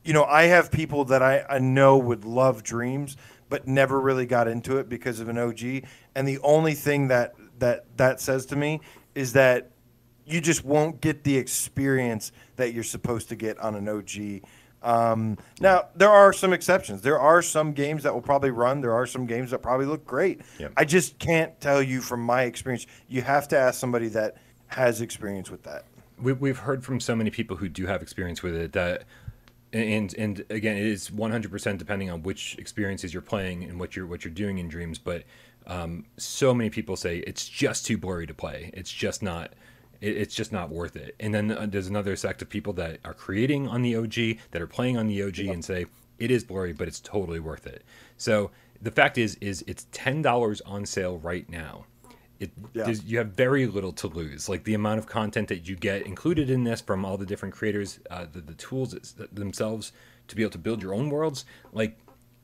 you 0.04 0.14
know, 0.14 0.24
I 0.26 0.44
have 0.44 0.72
people 0.72 1.06
that 1.06 1.22
I, 1.22 1.46
I 1.50 1.60
know 1.60 1.98
would 1.98 2.26
love 2.26 2.64
Dreams, 2.64 3.18
but 3.50 3.68
never 3.68 4.00
really 4.00 4.26
got 4.26 4.48
into 4.48 4.78
it 4.78 4.90
because 4.90 5.20
of 5.20 5.30
an 5.30 5.38
OG. 5.38 5.84
And 6.16 6.28
the 6.28 6.40
only 6.40 6.74
thing 6.74 7.08
that 7.10 7.36
that 7.60 7.86
that 7.98 8.20
says 8.20 8.46
to 8.48 8.56
me 8.56 8.82
is 9.14 9.34
that 9.34 9.72
you 10.26 10.42
just 10.42 10.66
won't 10.66 11.02
get 11.02 11.24
the 11.24 11.38
experience 11.38 12.32
that 12.56 12.74
you're 12.74 12.84
supposed 12.84 13.30
to 13.30 13.36
get 13.36 13.58
on 13.60 13.76
an 13.76 13.88
OG 13.88 14.42
um, 14.86 15.40
now 15.60 15.88
there 15.96 16.12
are 16.12 16.32
some 16.32 16.54
exceptions. 16.54 17.02
There 17.02 17.20
are 17.20 17.42
some 17.42 17.74
games 17.74 18.04
that 18.04 18.14
will 18.14 18.22
probably 18.22 18.52
run. 18.52 18.82
There 18.82 18.94
are 18.94 19.08
some 19.08 19.26
games 19.26 19.50
that 19.50 19.64
probably 19.64 19.88
look 19.88 20.06
great. 20.06 20.42
Yep. 20.60 20.74
I 20.78 20.86
just 20.86 21.18
can't 21.18 21.60
tell 21.60 21.82
you 21.82 22.02
from 22.02 22.22
my 22.22 22.44
experience. 22.44 22.86
You 23.08 23.24
have 23.24 23.48
to 23.48 23.58
ask 23.58 23.80
somebody 23.80 24.10
that 24.10 24.38
has 24.68 25.02
experience 25.02 25.50
with 25.50 25.64
that. 25.64 25.86
we, 26.22 26.34
we've 26.34 26.60
heard 26.60 26.84
from 26.84 27.00
so 27.00 27.16
many 27.16 27.30
people 27.30 27.58
who 27.58 27.68
do 27.68 27.88
have 27.88 28.02
experience 28.02 28.44
with 28.44 28.56
it 28.56 28.74
that 28.74 29.04
and 29.74 30.14
and 30.18 30.46
again 30.50 30.78
it 30.78 30.86
is 30.86 31.10
100% 31.10 31.78
depending 31.78 32.10
on 32.10 32.24
which 32.24 32.58
experiences 32.58 33.14
you're 33.14 33.22
playing 33.22 33.64
and 33.64 33.80
what 33.80 33.96
you're 33.96 34.06
what 34.06 34.24
you're 34.24 34.34
doing 34.34 34.58
in 34.58 34.68
dreams 34.68 34.98
but 34.98 35.24
um, 35.68 36.06
so 36.18 36.54
many 36.54 36.70
people 36.70 36.96
say 36.96 37.18
it's 37.20 37.50
just 37.50 37.86
too 37.86 37.98
blurry 37.98 38.28
to 38.28 38.34
play 38.34 38.70
it's 38.74 38.92
just 38.92 39.24
not 39.24 39.54
it, 40.02 40.18
it's 40.18 40.36
just 40.36 40.52
not 40.52 40.70
worth 40.70 40.96
it 40.96 41.16
and 41.20 41.34
then 41.34 41.52
uh, 41.52 41.66
there's 41.70 41.88
another 41.88 42.16
sect 42.16 42.42
of 42.42 42.50
people 42.50 42.74
that 42.74 43.00
are 43.06 43.14
creating 43.14 43.68
on 43.68 43.82
the 43.82 43.96
og 43.96 44.14
that 44.52 44.62
are 44.62 44.68
playing 44.68 44.98
on 44.98 45.08
the 45.08 45.22
og 45.24 45.40
and 45.40 45.64
say 45.64 45.86
it 46.20 46.32
is 46.32 46.44
blurry 46.44 46.74
but 46.74 46.88
it's 46.88 47.00
totally 47.00 47.40
worth 47.40 47.68
it 47.68 47.84
so 48.18 48.52
the 48.82 48.92
fact 48.92 49.18
is 49.18 49.36
is 49.42 49.64
it's 49.68 49.86
$10 49.94 50.62
on 50.66 50.86
sale 50.86 51.18
right 51.20 51.50
now 51.50 51.86
it 52.40 52.52
Yeah. 52.74 52.90
you 52.90 53.18
have 53.20 53.28
very 53.32 53.66
little 53.66 53.94
to 53.94 54.08
lose. 54.08 54.50
Like 54.50 54.66
the 54.66 54.74
amount 54.74 55.00
of 55.00 55.06
content 55.08 55.48
that 55.48 55.68
you 55.70 55.76
get 55.78 56.06
included 56.06 56.50
in 56.50 56.66
this 56.66 56.82
from 56.82 57.06
all 57.06 57.18
the 57.18 57.26
different 57.26 57.56
creators, 57.56 58.00
uh, 58.12 58.26
the, 58.32 58.42
the 58.42 58.54
tools 58.56 58.94
themselves 59.32 59.94
to 60.28 60.36
be 60.36 60.42
able 60.42 60.52
to 60.52 60.58
build 60.58 60.82
your 60.84 60.94
own 60.94 61.10
worlds. 61.10 61.46
Like 61.72 61.98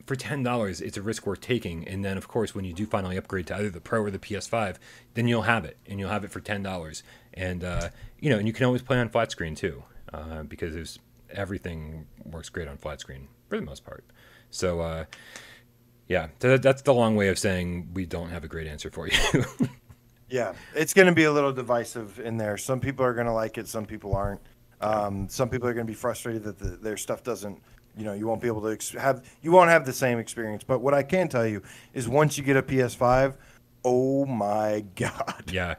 for 0.06 0.16
ten 0.16 0.42
dollars, 0.42 0.80
it's 0.80 0.96
a 0.96 1.02
risk 1.02 1.26
worth 1.26 1.42
taking. 1.42 1.86
And 1.86 2.02
then 2.02 2.16
of 2.16 2.26
course, 2.26 2.54
when 2.54 2.64
you 2.64 2.72
do 2.72 2.86
finally 2.86 3.18
upgrade 3.18 3.46
to 3.48 3.56
either 3.56 3.68
the 3.70 3.80
Pro 3.82 4.00
or 4.02 4.10
the 4.10 4.18
PS5, 4.18 4.76
then 5.12 5.28
you'll 5.28 5.42
have 5.42 5.66
it, 5.66 5.76
and 5.86 6.00
you'll 6.00 6.08
have 6.08 6.24
it 6.24 6.30
for 6.30 6.40
ten 6.40 6.62
dollars. 6.62 7.02
And 7.34 7.64
uh, 7.64 7.88
you 8.20 8.30
know, 8.30 8.38
and 8.38 8.46
you 8.46 8.52
can 8.52 8.66
always 8.66 8.82
play 8.82 8.98
on 8.98 9.08
flat 9.08 9.30
screen 9.30 9.54
too, 9.54 9.82
uh, 10.12 10.42
because 10.42 10.74
there's 10.74 10.98
everything 11.30 12.06
works 12.24 12.48
great 12.48 12.68
on 12.68 12.76
flat 12.76 13.00
screen 13.00 13.28
for 13.48 13.56
the 13.56 13.64
most 13.64 13.84
part. 13.84 14.04
So. 14.50 14.80
Uh, 14.80 15.04
yeah, 16.08 16.26
th- 16.40 16.60
that's 16.60 16.82
the 16.82 16.92
long 16.92 17.16
way 17.16 17.28
of 17.28 17.38
saying 17.38 17.88
we 17.94 18.04
don't 18.04 18.28
have 18.28 18.44
a 18.44 18.48
great 18.48 18.66
answer 18.66 18.90
for 18.90 19.06
you. 19.06 19.44
Yeah, 20.32 20.54
it's 20.74 20.94
going 20.94 21.08
to 21.08 21.14
be 21.14 21.24
a 21.24 21.32
little 21.32 21.52
divisive 21.52 22.18
in 22.18 22.38
there. 22.38 22.56
Some 22.56 22.80
people 22.80 23.04
are 23.04 23.12
going 23.12 23.26
to 23.26 23.32
like 23.34 23.58
it, 23.58 23.68
some 23.68 23.84
people 23.84 24.16
aren't. 24.16 24.40
Um, 24.80 25.28
some 25.28 25.50
people 25.50 25.68
are 25.68 25.74
going 25.74 25.86
to 25.86 25.90
be 25.90 25.94
frustrated 25.94 26.42
that 26.44 26.58
the, 26.58 26.68
their 26.70 26.96
stuff 26.96 27.22
doesn't, 27.22 27.62
you 27.98 28.04
know, 28.06 28.14
you 28.14 28.26
won't 28.26 28.40
be 28.40 28.48
able 28.48 28.62
to 28.62 28.68
ex- 28.68 28.92
have, 28.92 29.22
you 29.42 29.52
won't 29.52 29.68
have 29.68 29.84
the 29.84 29.92
same 29.92 30.18
experience. 30.18 30.64
But 30.64 30.78
what 30.78 30.94
I 30.94 31.02
can 31.02 31.28
tell 31.28 31.46
you 31.46 31.62
is 31.92 32.08
once 32.08 32.38
you 32.38 32.44
get 32.44 32.56
a 32.56 32.62
PS5, 32.62 33.36
oh 33.84 34.24
my 34.24 34.80
God. 34.96 35.44
Yeah, 35.52 35.74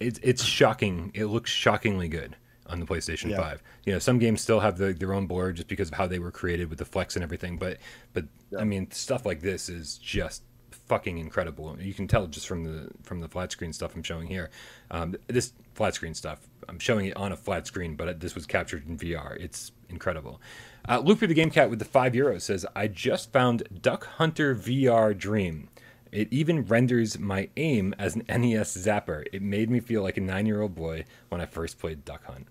it's 0.00 0.18
it's 0.22 0.44
shocking. 0.44 1.10
It 1.14 1.26
looks 1.26 1.50
shockingly 1.50 2.08
good 2.08 2.36
on 2.66 2.80
the 2.80 2.86
PlayStation 2.86 3.30
Yeah. 3.30 3.38
Five. 3.38 3.62
You 3.84 3.94
know, 3.94 3.98
some 3.98 4.18
games 4.18 4.40
still 4.40 4.60
have 4.60 4.76
the, 4.78 4.92
their 4.92 5.14
own 5.14 5.26
blur 5.26 5.52
just 5.52 5.68
because 5.68 5.88
of 5.88 5.94
how 5.94 6.06
they 6.06 6.18
were 6.18 6.30
created 6.30 6.68
with 6.68 6.78
the 6.78 6.84
flex 6.84 7.16
and 7.16 7.22
everything. 7.22 7.56
But 7.56 7.78
but 8.12 8.26
I 8.58 8.64
mean, 8.64 8.90
stuff 8.90 9.24
like 9.24 9.40
this 9.40 9.68
is 9.68 9.98
just 9.98 10.42
fucking 10.88 11.18
incredible. 11.18 11.76
You 11.80 11.94
can 11.94 12.08
tell 12.08 12.26
just 12.26 12.46
from 12.46 12.64
the 12.64 12.90
from 13.02 13.20
the 13.20 13.28
flat 13.28 13.52
screen 13.52 13.72
stuff 13.72 13.94
I'm 13.94 14.02
showing 14.02 14.26
here. 14.28 14.50
Um, 14.90 15.16
this 15.26 15.52
flat 15.74 15.94
screen 15.94 16.14
stuff, 16.14 16.40
I'm 16.68 16.78
showing 16.78 17.06
it 17.06 17.16
on 17.16 17.32
a 17.32 17.36
flat 17.36 17.66
screen, 17.66 17.94
but 17.94 18.20
this 18.20 18.34
was 18.34 18.46
captured 18.46 18.86
in 18.88 18.96
VR. 18.98 19.36
It's 19.38 19.72
incredible. 19.88 20.40
Uh, 20.88 21.00
Looper 21.00 21.26
the 21.26 21.34
Game 21.34 21.50
Cat 21.50 21.70
with 21.70 21.78
the 21.78 21.84
five 21.84 22.12
euros 22.12 22.42
says, 22.42 22.64
"I 22.74 22.88
just 22.88 23.32
found 23.32 23.62
Duck 23.82 24.06
Hunter 24.06 24.54
VR 24.54 25.16
Dream." 25.16 25.68
It 26.12 26.32
even 26.32 26.64
renders 26.64 27.18
my 27.18 27.48
aim 27.56 27.94
as 27.98 28.16
an 28.16 28.24
NES 28.28 28.76
zapper. 28.76 29.24
It 29.32 29.42
made 29.42 29.70
me 29.70 29.80
feel 29.80 30.02
like 30.02 30.16
a 30.16 30.20
nine 30.20 30.46
year 30.46 30.60
old 30.62 30.74
boy 30.74 31.04
when 31.28 31.40
I 31.40 31.46
first 31.46 31.78
played 31.78 32.04
Duck 32.04 32.24
Hunt. 32.24 32.46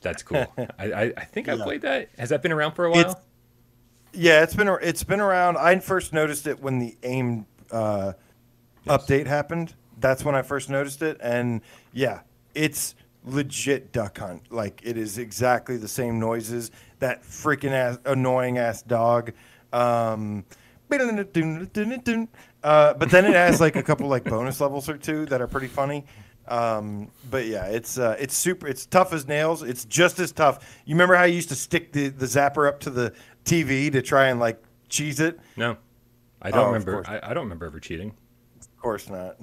That's 0.00 0.22
cool. 0.22 0.46
I, 0.78 0.92
I, 0.92 1.02
I 1.16 1.24
think 1.24 1.48
I 1.48 1.54
Yeah. 1.54 1.64
played 1.64 1.82
that. 1.82 2.08
Has 2.18 2.30
that 2.30 2.42
been 2.42 2.52
around 2.52 2.72
for 2.72 2.84
a 2.84 2.90
while? 2.90 3.00
It's- 3.00 3.16
Yeah, 4.12 4.42
it's 4.42 4.54
been 4.54 4.68
it's 4.82 5.04
been 5.04 5.20
around. 5.20 5.56
I 5.56 5.78
first 5.78 6.12
noticed 6.12 6.46
it 6.46 6.60
when 6.60 6.78
the 6.78 6.96
AIM 7.02 7.46
uh, 7.70 8.12
update 8.86 9.26
happened. 9.26 9.74
That's 9.98 10.24
when 10.24 10.34
I 10.34 10.42
first 10.42 10.68
noticed 10.68 11.00
it, 11.02 11.16
and 11.22 11.60
yeah, 11.92 12.20
it's 12.54 12.94
legit 13.24 13.92
Duck 13.92 14.18
Hunt. 14.18 14.50
Like 14.52 14.80
it 14.84 14.96
is 14.98 15.16
exactly 15.16 15.76
the 15.76 15.88
same 15.88 16.18
noises. 16.20 16.70
That 16.98 17.22
freaking 17.22 17.70
ass, 17.70 17.98
annoying 18.04 18.58
ass 18.58 18.82
dog. 18.82 19.32
Um, 19.72 20.44
uh, 22.62 22.94
but 22.94 23.10
then 23.10 23.24
it 23.24 23.34
has 23.34 23.60
like 23.60 23.76
a 23.76 23.82
couple 23.82 24.08
like 24.08 24.24
bonus 24.24 24.60
levels 24.60 24.88
or 24.88 24.96
two 24.96 25.26
that 25.26 25.40
are 25.40 25.46
pretty 25.48 25.68
funny. 25.68 26.04
Um, 26.48 27.08
but 27.30 27.46
yeah, 27.46 27.66
it's 27.66 27.98
uh, 27.98 28.16
it's 28.18 28.34
super. 28.36 28.66
It's 28.66 28.84
tough 28.86 29.12
as 29.12 29.26
nails. 29.28 29.62
It's 29.62 29.84
just 29.84 30.18
as 30.18 30.32
tough. 30.32 30.80
You 30.84 30.94
remember 30.94 31.14
how 31.14 31.24
you 31.24 31.34
used 31.36 31.48
to 31.50 31.54
stick 31.54 31.92
the, 31.92 32.08
the 32.08 32.26
zapper 32.26 32.68
up 32.68 32.80
to 32.80 32.90
the 32.90 33.12
TV 33.44 33.90
to 33.92 34.02
try 34.02 34.26
and 34.28 34.40
like 34.40 34.60
cheese 34.88 35.20
it? 35.20 35.38
no, 35.56 35.76
I 36.42 36.48
Oh, 36.48 36.52
don't 36.52 36.74
of 36.76 36.86
remember. 36.86 37.04
I, 37.06 37.30
I 37.30 37.34
don't 37.34 37.44
remember 37.44 37.66
ever 37.66 37.78
cheating. 37.80 38.12
Of 38.60 38.76
course 38.78 39.08
not. 39.08 39.36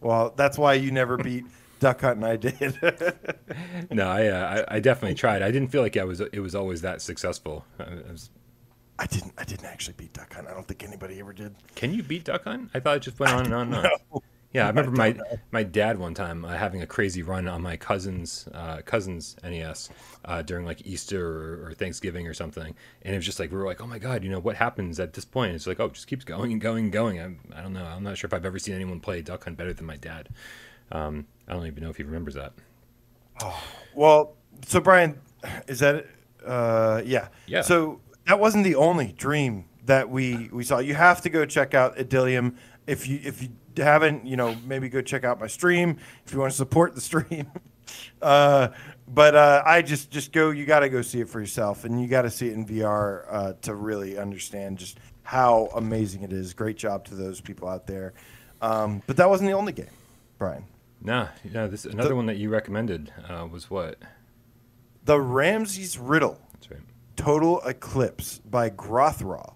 Well, 0.00 0.32
that's 0.36 0.56
why 0.56 0.74
you 0.74 0.90
never 0.90 1.16
beat 1.22 1.44
Duck 1.80 2.00
Hunt 2.00 2.16
and 2.16 2.24
I 2.24 2.36
did. 2.36 2.78
No, 3.90 4.08
I, 4.08 4.26
uh, 4.28 4.64
I 4.70 4.76
I 4.76 4.80
definitely 4.80 5.14
tried. 5.14 5.42
I 5.42 5.50
didn't 5.50 5.68
feel 5.68 5.82
like 5.82 5.96
I 5.96 6.04
was 6.04 6.20
it 6.20 6.40
was 6.40 6.54
always 6.54 6.80
that 6.82 7.00
successful. 7.02 7.64
I 7.78 8.10
was, 8.10 8.30
I 8.98 9.06
didn't. 9.06 9.32
I 9.38 9.44
didn't 9.44 9.66
actually 9.66 9.94
beat 9.96 10.12
Duck 10.12 10.34
Hunt. 10.34 10.48
I 10.48 10.52
don't 10.52 10.66
think 10.66 10.82
anybody 10.82 11.20
ever 11.20 11.32
did. 11.32 11.54
can 11.74 11.94
you 11.94 12.02
beat 12.02 12.24
Duck 12.24 12.44
Hunt? 12.44 12.70
I 12.74 12.80
thought 12.80 12.96
it 12.96 13.02
just 13.02 13.18
went 13.20 13.32
on 13.32 13.44
and 13.44 13.54
on 13.54 13.74
and 13.74 13.86
on. 14.12 14.20
Yeah, 14.52 14.64
I 14.64 14.68
remember 14.68 14.92
my 14.92 15.14
my 15.52 15.62
dad 15.62 15.98
one 15.98 16.14
time 16.14 16.44
uh, 16.44 16.56
having 16.56 16.80
a 16.80 16.86
crazy 16.86 17.22
run 17.22 17.48
on 17.48 17.60
my 17.60 17.76
cousin's 17.76 18.48
uh, 18.54 18.80
cousin's 18.82 19.36
NES 19.44 19.90
uh, 20.24 20.40
during 20.40 20.64
like 20.64 20.86
Easter 20.86 21.22
or, 21.22 21.68
or 21.68 21.74
Thanksgiving 21.74 22.26
or 22.26 22.32
something, 22.32 22.74
and 23.02 23.14
it 23.14 23.18
was 23.18 23.26
just 23.26 23.38
like 23.38 23.50
we 23.50 23.58
were 23.58 23.66
like, 23.66 23.82
oh 23.82 23.86
my 23.86 23.98
god, 23.98 24.24
you 24.24 24.30
know 24.30 24.40
what 24.40 24.56
happens 24.56 24.98
at 25.00 25.12
this 25.12 25.26
point? 25.26 25.54
It's 25.54 25.66
like 25.66 25.80
oh, 25.80 25.86
it 25.86 25.92
just 25.92 26.06
keeps 26.06 26.24
going 26.24 26.50
and 26.52 26.60
going 26.60 26.84
and 26.84 26.92
going. 26.92 27.20
I'm, 27.20 27.40
I 27.54 27.60
don't 27.60 27.74
know. 27.74 27.84
I'm 27.84 28.02
not 28.02 28.16
sure 28.16 28.26
if 28.26 28.32
I've 28.32 28.46
ever 28.46 28.58
seen 28.58 28.74
anyone 28.74 29.00
play 29.00 29.20
Duck 29.20 29.44
Hunt 29.44 29.58
better 29.58 29.74
than 29.74 29.84
my 29.84 29.96
dad. 29.96 30.30
Um, 30.90 31.26
I 31.46 31.52
don't 31.52 31.66
even 31.66 31.82
know 31.82 31.90
if 31.90 31.98
he 31.98 32.02
remembers 32.02 32.34
that. 32.34 32.54
Well, 33.94 34.34
so 34.66 34.80
Brian, 34.80 35.20
is 35.66 35.80
that? 35.80 35.94
it? 35.96 36.10
Uh, 36.44 37.02
yeah. 37.04 37.28
Yeah. 37.46 37.60
So 37.60 38.00
that 38.28 38.38
wasn't 38.38 38.64
the 38.64 38.74
only 38.76 39.12
dream 39.12 39.64
that 39.86 40.08
we 40.10 40.48
we 40.52 40.62
saw. 40.64 40.78
You 40.78 40.94
have 40.94 41.22
to 41.22 41.30
go 41.30 41.44
check 41.46 41.74
out 41.74 41.96
Idilium 41.96 42.54
if 42.86 43.08
you 43.08 43.18
if 43.24 43.42
you 43.42 43.48
haven't. 43.76 44.26
You 44.26 44.36
know, 44.36 44.54
maybe 44.66 44.88
go 44.88 45.00
check 45.00 45.24
out 45.24 45.40
my 45.40 45.46
stream 45.46 45.96
if 46.26 46.32
you 46.32 46.38
want 46.38 46.52
to 46.52 46.56
support 46.56 46.94
the 46.94 47.00
stream. 47.10 47.46
uh, 48.22 48.68
but 49.08 49.34
uh, 49.34 49.62
I 49.64 49.82
just 49.82 50.10
just 50.10 50.32
go. 50.32 50.50
You 50.50 50.66
got 50.66 50.80
to 50.80 50.88
go 50.88 51.02
see 51.02 51.20
it 51.20 51.28
for 51.28 51.40
yourself, 51.40 51.84
and 51.84 52.00
you 52.00 52.06
got 52.06 52.22
to 52.22 52.30
see 52.30 52.48
it 52.48 52.52
in 52.54 52.66
VR 52.66 53.24
uh, 53.28 53.52
to 53.62 53.74
really 53.74 54.18
understand 54.18 54.78
just 54.78 54.98
how 55.22 55.70
amazing 55.74 56.22
it 56.22 56.32
is. 56.32 56.52
Great 56.54 56.76
job 56.76 57.04
to 57.06 57.14
those 57.14 57.40
people 57.40 57.68
out 57.68 57.86
there. 57.86 58.12
Um, 58.60 59.02
but 59.06 59.16
that 59.16 59.28
wasn't 59.30 59.48
the 59.48 59.54
only 59.56 59.72
game, 59.72 59.86
Brian. 60.38 60.64
No, 61.00 61.28
no. 61.50 61.68
This 61.68 61.84
another 61.86 62.10
The- 62.10 62.16
one 62.16 62.26
that 62.26 62.36
you 62.36 62.50
recommended 62.50 63.10
uh, 63.28 63.46
was 63.50 63.70
what? 63.70 63.96
The 65.04 65.18
Ramses 65.18 65.96
Riddle. 65.96 66.38
That's 66.52 66.70
right. 66.70 66.80
Total 67.18 67.60
Eclipse 67.62 68.38
by 68.38 68.70
Grothraw. 68.70 69.54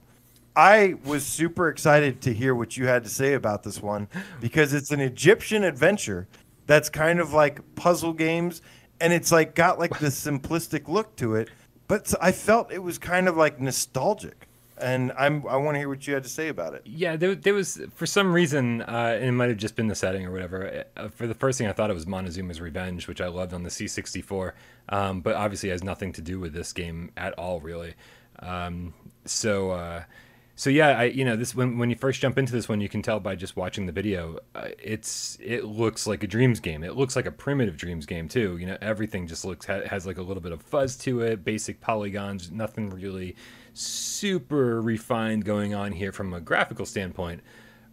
I 0.56 0.96
was 1.04 1.24
super 1.24 1.68
excited 1.68 2.20
to 2.22 2.34
hear 2.34 2.56
what 2.56 2.76
you 2.76 2.88
had 2.88 3.04
to 3.04 3.08
say 3.08 3.34
about 3.34 3.62
this 3.62 3.80
one 3.80 4.08
because 4.40 4.74
it's 4.74 4.90
an 4.90 4.98
Egyptian 4.98 5.62
adventure 5.62 6.26
that's 6.66 6.90
kind 6.90 7.20
of 7.20 7.32
like 7.32 7.76
puzzle 7.76 8.14
games 8.14 8.62
and 9.00 9.12
it's 9.12 9.30
like 9.30 9.54
got 9.54 9.78
like 9.78 9.96
this 10.00 10.22
simplistic 10.26 10.88
look 10.88 11.14
to 11.16 11.36
it, 11.36 11.50
but 11.86 12.12
I 12.20 12.32
felt 12.32 12.72
it 12.72 12.82
was 12.82 12.98
kind 12.98 13.28
of 13.28 13.36
like 13.36 13.60
nostalgic. 13.60 14.48
And 14.82 15.12
I'm 15.16 15.46
I 15.46 15.56
want 15.56 15.76
to 15.76 15.78
hear 15.78 15.88
what 15.88 16.06
you 16.06 16.14
had 16.14 16.24
to 16.24 16.28
say 16.28 16.48
about 16.48 16.74
it. 16.74 16.82
Yeah, 16.84 17.16
there, 17.16 17.34
there 17.34 17.54
was 17.54 17.80
for 17.94 18.04
some 18.04 18.32
reason, 18.32 18.82
uh, 18.82 19.16
and 19.16 19.24
it 19.24 19.32
might 19.32 19.48
have 19.48 19.58
just 19.58 19.76
been 19.76 19.86
the 19.86 19.94
setting 19.94 20.26
or 20.26 20.32
whatever. 20.32 20.84
Uh, 20.96 21.08
for 21.08 21.26
the 21.26 21.34
first 21.34 21.58
thing, 21.58 21.68
I 21.68 21.72
thought 21.72 21.90
it 21.90 21.94
was 21.94 22.06
Montezuma's 22.06 22.60
Revenge, 22.60 23.06
which 23.06 23.20
I 23.20 23.28
loved 23.28 23.54
on 23.54 23.62
the 23.62 23.70
C64, 23.70 24.52
um, 24.88 25.20
but 25.20 25.36
obviously 25.36 25.68
has 25.68 25.84
nothing 25.84 26.12
to 26.14 26.20
do 26.20 26.40
with 26.40 26.52
this 26.52 26.72
game 26.72 27.12
at 27.16 27.32
all, 27.38 27.60
really. 27.60 27.94
Um, 28.40 28.92
so, 29.24 29.70
uh, 29.70 30.02
so 30.62 30.70
yeah, 30.70 30.90
I 30.96 31.04
you 31.06 31.24
know 31.24 31.34
this 31.34 31.56
when 31.56 31.76
when 31.76 31.90
you 31.90 31.96
first 31.96 32.20
jump 32.20 32.38
into 32.38 32.52
this 32.52 32.68
one, 32.68 32.80
you 32.80 32.88
can 32.88 33.02
tell 33.02 33.18
by 33.18 33.34
just 33.34 33.56
watching 33.56 33.86
the 33.86 33.92
video. 33.92 34.38
Uh, 34.54 34.68
it's 34.80 35.36
it 35.42 35.64
looks 35.64 36.06
like 36.06 36.22
a 36.22 36.28
Dreams 36.28 36.60
game. 36.60 36.84
It 36.84 36.94
looks 36.94 37.16
like 37.16 37.26
a 37.26 37.32
primitive 37.32 37.76
Dreams 37.76 38.06
game 38.06 38.28
too. 38.28 38.58
You 38.58 38.66
know, 38.66 38.78
everything 38.80 39.26
just 39.26 39.44
looks 39.44 39.66
ha- 39.66 39.84
has 39.88 40.06
like 40.06 40.18
a 40.18 40.22
little 40.22 40.40
bit 40.40 40.52
of 40.52 40.62
fuzz 40.62 40.96
to 40.98 41.20
it, 41.22 41.44
basic 41.44 41.80
polygons, 41.80 42.52
nothing 42.52 42.90
really 42.90 43.34
super 43.74 44.80
refined 44.80 45.44
going 45.44 45.74
on 45.74 45.90
here 45.90 46.12
from 46.12 46.32
a 46.32 46.40
graphical 46.40 46.86
standpoint. 46.86 47.40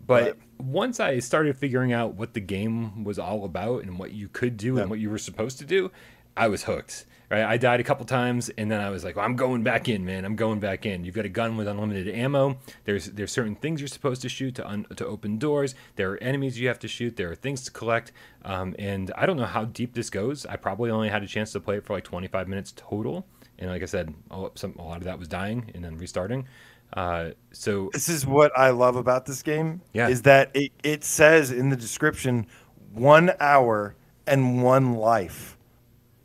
But 0.05 0.23
Right. 0.23 0.35
once 0.59 0.99
I 0.99 1.17
started 1.17 1.57
figuring 1.57 1.91
out 1.91 2.13
what 2.13 2.35
the 2.35 2.39
game 2.39 3.03
was 3.03 3.17
all 3.17 3.45
about 3.45 3.81
and 3.81 3.97
what 3.97 4.11
you 4.11 4.27
could 4.27 4.57
do 4.57 4.75
Yeah. 4.75 4.81
and 4.81 4.91
what 4.91 4.99
you 4.99 5.09
were 5.09 5.17
supposed 5.17 5.57
to 5.57 5.65
do, 5.65 5.89
I 6.37 6.47
was 6.47 6.65
hooked. 6.65 7.07
Right, 7.29 7.43
I 7.43 7.57
died 7.57 7.79
a 7.79 7.83
couple 7.83 8.05
times, 8.07 8.49
and 8.57 8.71
then 8.71 8.81
I 8.81 8.89
was 8.89 9.03
like, 9.03 9.15
well, 9.15 9.23
"I'm 9.23 9.35
going 9.35 9.61
back 9.61 9.87
in, 9.87 10.03
man. 10.03 10.25
I'm 10.25 10.35
going 10.35 10.59
back 10.59 10.87
in." 10.87 11.05
You've 11.05 11.13
got 11.13 11.25
a 11.25 11.29
gun 11.29 11.57
with 11.57 11.67
unlimited 11.67 12.07
ammo. 12.07 12.57
There's 12.85 13.05
there's 13.05 13.31
certain 13.31 13.55
things 13.55 13.81
you're 13.81 13.87
supposed 13.87 14.23
to 14.23 14.29
shoot 14.29 14.55
to 14.55 14.67
un- 14.67 14.87
to 14.95 15.05
open 15.05 15.37
doors. 15.37 15.75
There 15.95 16.11
are 16.11 16.17
enemies 16.23 16.59
you 16.59 16.67
have 16.69 16.79
to 16.79 16.87
shoot. 16.87 17.17
There 17.17 17.31
are 17.31 17.35
things 17.35 17.63
to 17.65 17.71
collect. 17.71 18.11
Um, 18.43 18.75
and 18.79 19.11
I 19.15 19.27
don't 19.27 19.37
know 19.37 19.45
how 19.45 19.65
deep 19.65 19.93
this 19.93 20.09
goes. 20.09 20.47
I 20.47 20.55
probably 20.55 20.89
only 20.89 21.09
had 21.09 21.21
a 21.21 21.27
chance 21.27 21.51
to 21.51 21.59
play 21.59 21.77
it 21.77 21.85
for 21.85 21.93
like 21.93 22.03
25 22.03 22.47
minutes 22.47 22.73
total. 22.75 23.27
And 23.59 23.69
like 23.69 23.83
I 23.83 23.85
said, 23.85 24.13
a, 24.31 24.49
some, 24.55 24.75
a 24.79 24.81
lot 24.81 24.97
of 24.97 25.03
that 25.03 25.19
was 25.19 25.27
dying 25.27 25.69
and 25.75 25.83
then 25.83 25.97
restarting. 25.97 26.47
Uh, 26.93 27.31
so 27.51 27.89
This 27.93 28.09
is 28.09 28.25
what 28.25 28.51
I 28.57 28.71
love 28.71 28.95
about 28.95 29.25
this 29.27 29.43
game. 29.43 29.81
Yeah. 29.93 30.07
Is 30.07 30.23
that 30.23 30.49
it, 30.55 30.71
it 30.83 31.03
says 31.03 31.51
in 31.51 31.69
the 31.69 31.75
description 31.75 32.47
one 32.91 33.31
hour 33.39 33.95
and 34.25 34.63
one 34.63 34.95
life. 34.95 35.57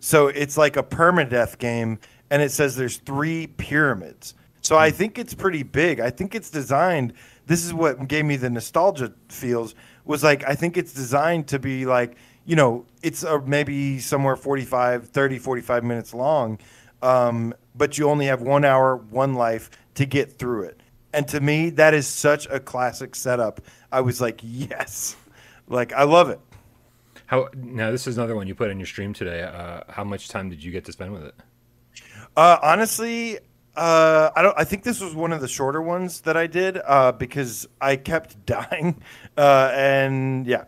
So 0.04 0.26
it's 0.26 0.58
like 0.58 0.76
a 0.76 0.82
permadeath 0.82 1.56
game, 1.56 1.98
and 2.28 2.42
it 2.42 2.52
says 2.52 2.76
there's 2.76 2.98
three 2.98 3.46
pyramids. 3.46 4.34
So 4.60 4.76
I 4.76 4.90
think 4.90 5.18
it's 5.18 5.32
pretty 5.32 5.62
big. 5.62 5.98
I 5.98 6.10
think 6.10 6.34
it's 6.34 6.50
designed. 6.50 7.14
This 7.46 7.64
is 7.64 7.72
what 7.72 8.06
gave 8.06 8.26
me 8.26 8.36
the 8.36 8.50
nostalgia 8.50 9.14
feels. 9.30 9.74
Was 10.04 10.22
like 10.22 10.46
I 10.46 10.56
think 10.56 10.76
it's 10.76 10.92
designed 10.92 11.48
to 11.48 11.58
be 11.58 11.86
like 11.86 12.16
you 12.44 12.54
know 12.54 12.84
it's 13.02 13.22
a, 13.22 13.40
maybe 13.40 13.98
somewhere 13.98 14.36
45, 14.36 15.08
30, 15.08 15.38
45 15.38 15.84
minutes 15.84 16.12
long, 16.12 16.58
um, 17.00 17.54
but 17.74 17.96
you 17.96 18.10
only 18.10 18.26
have 18.26 18.42
one 18.42 18.66
hour, 18.66 18.96
one 18.96 19.32
life 19.32 19.70
to 19.94 20.04
get 20.04 20.38
through 20.38 20.64
it. 20.64 20.80
And 21.14 21.26
to 21.28 21.40
me, 21.40 21.70
that 21.70 21.94
is 21.94 22.06
such 22.06 22.46
a 22.50 22.60
classic 22.60 23.16
setup. 23.16 23.62
I 23.90 24.02
was 24.02 24.20
like, 24.20 24.40
yes, 24.42 25.16
like 25.66 25.94
I 25.94 26.02
love 26.02 26.28
it. 26.28 26.40
How 27.26 27.48
now? 27.54 27.90
This 27.90 28.06
is 28.06 28.16
another 28.18 28.36
one 28.36 28.46
you 28.46 28.54
put 28.54 28.70
in 28.70 28.78
your 28.78 28.86
stream 28.86 29.12
today. 29.12 29.42
Uh, 29.42 29.80
how 29.88 30.04
much 30.04 30.28
time 30.28 30.50
did 30.50 30.62
you 30.62 30.70
get 30.70 30.84
to 30.86 30.92
spend 30.92 31.12
with 31.12 31.24
it? 31.24 31.34
Uh, 32.36 32.58
honestly, 32.62 33.38
uh, 33.76 34.30
I 34.36 34.42
don't. 34.42 34.54
I 34.58 34.64
think 34.64 34.82
this 34.82 35.00
was 35.00 35.14
one 35.14 35.32
of 35.32 35.40
the 35.40 35.48
shorter 35.48 35.80
ones 35.80 36.20
that 36.22 36.36
I 36.36 36.46
did 36.46 36.80
uh, 36.84 37.12
because 37.12 37.66
I 37.80 37.96
kept 37.96 38.44
dying, 38.46 39.02
uh, 39.36 39.70
and 39.74 40.46
yeah, 40.46 40.64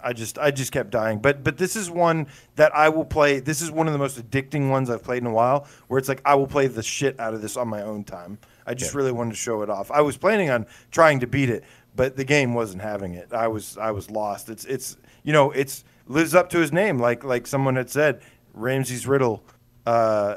I 0.00 0.12
just 0.12 0.38
I 0.38 0.50
just 0.50 0.72
kept 0.72 0.90
dying. 0.90 1.18
But 1.18 1.44
but 1.44 1.56
this 1.56 1.76
is 1.76 1.90
one 1.90 2.26
that 2.56 2.74
I 2.74 2.88
will 2.88 3.04
play. 3.04 3.40
This 3.40 3.62
is 3.62 3.70
one 3.70 3.86
of 3.86 3.92
the 3.92 3.98
most 3.98 4.18
addicting 4.18 4.70
ones 4.70 4.90
I've 4.90 5.02
played 5.02 5.22
in 5.22 5.26
a 5.26 5.32
while. 5.32 5.66
Where 5.88 5.98
it's 5.98 6.08
like 6.08 6.20
I 6.24 6.34
will 6.34 6.46
play 6.46 6.66
the 6.66 6.82
shit 6.82 7.18
out 7.20 7.32
of 7.32 7.42
this 7.42 7.56
on 7.56 7.68
my 7.68 7.82
own 7.82 8.04
time. 8.04 8.38
I 8.66 8.74
just 8.74 8.92
yeah. 8.92 8.98
really 8.98 9.12
wanted 9.12 9.30
to 9.30 9.36
show 9.36 9.62
it 9.62 9.70
off. 9.70 9.90
I 9.90 10.00
was 10.00 10.16
planning 10.16 10.50
on 10.50 10.66
trying 10.90 11.20
to 11.20 11.26
beat 11.26 11.48
it, 11.48 11.64
but 11.94 12.16
the 12.16 12.24
game 12.24 12.54
wasn't 12.54 12.82
having 12.82 13.14
it. 13.14 13.32
I 13.32 13.48
was 13.48 13.78
I 13.78 13.92
was 13.92 14.10
lost. 14.10 14.48
It's 14.50 14.64
it's 14.64 14.96
you 15.26 15.34
know 15.34 15.50
it's 15.50 15.84
lives 16.06 16.34
up 16.34 16.48
to 16.50 16.58
his 16.58 16.72
name. 16.72 16.98
Like 16.98 17.22
like 17.22 17.46
someone 17.46 17.76
had 17.76 17.90
said, 17.90 18.22
Ramsey's 18.54 19.06
Riddle. 19.06 19.44
Uh, 19.84 20.36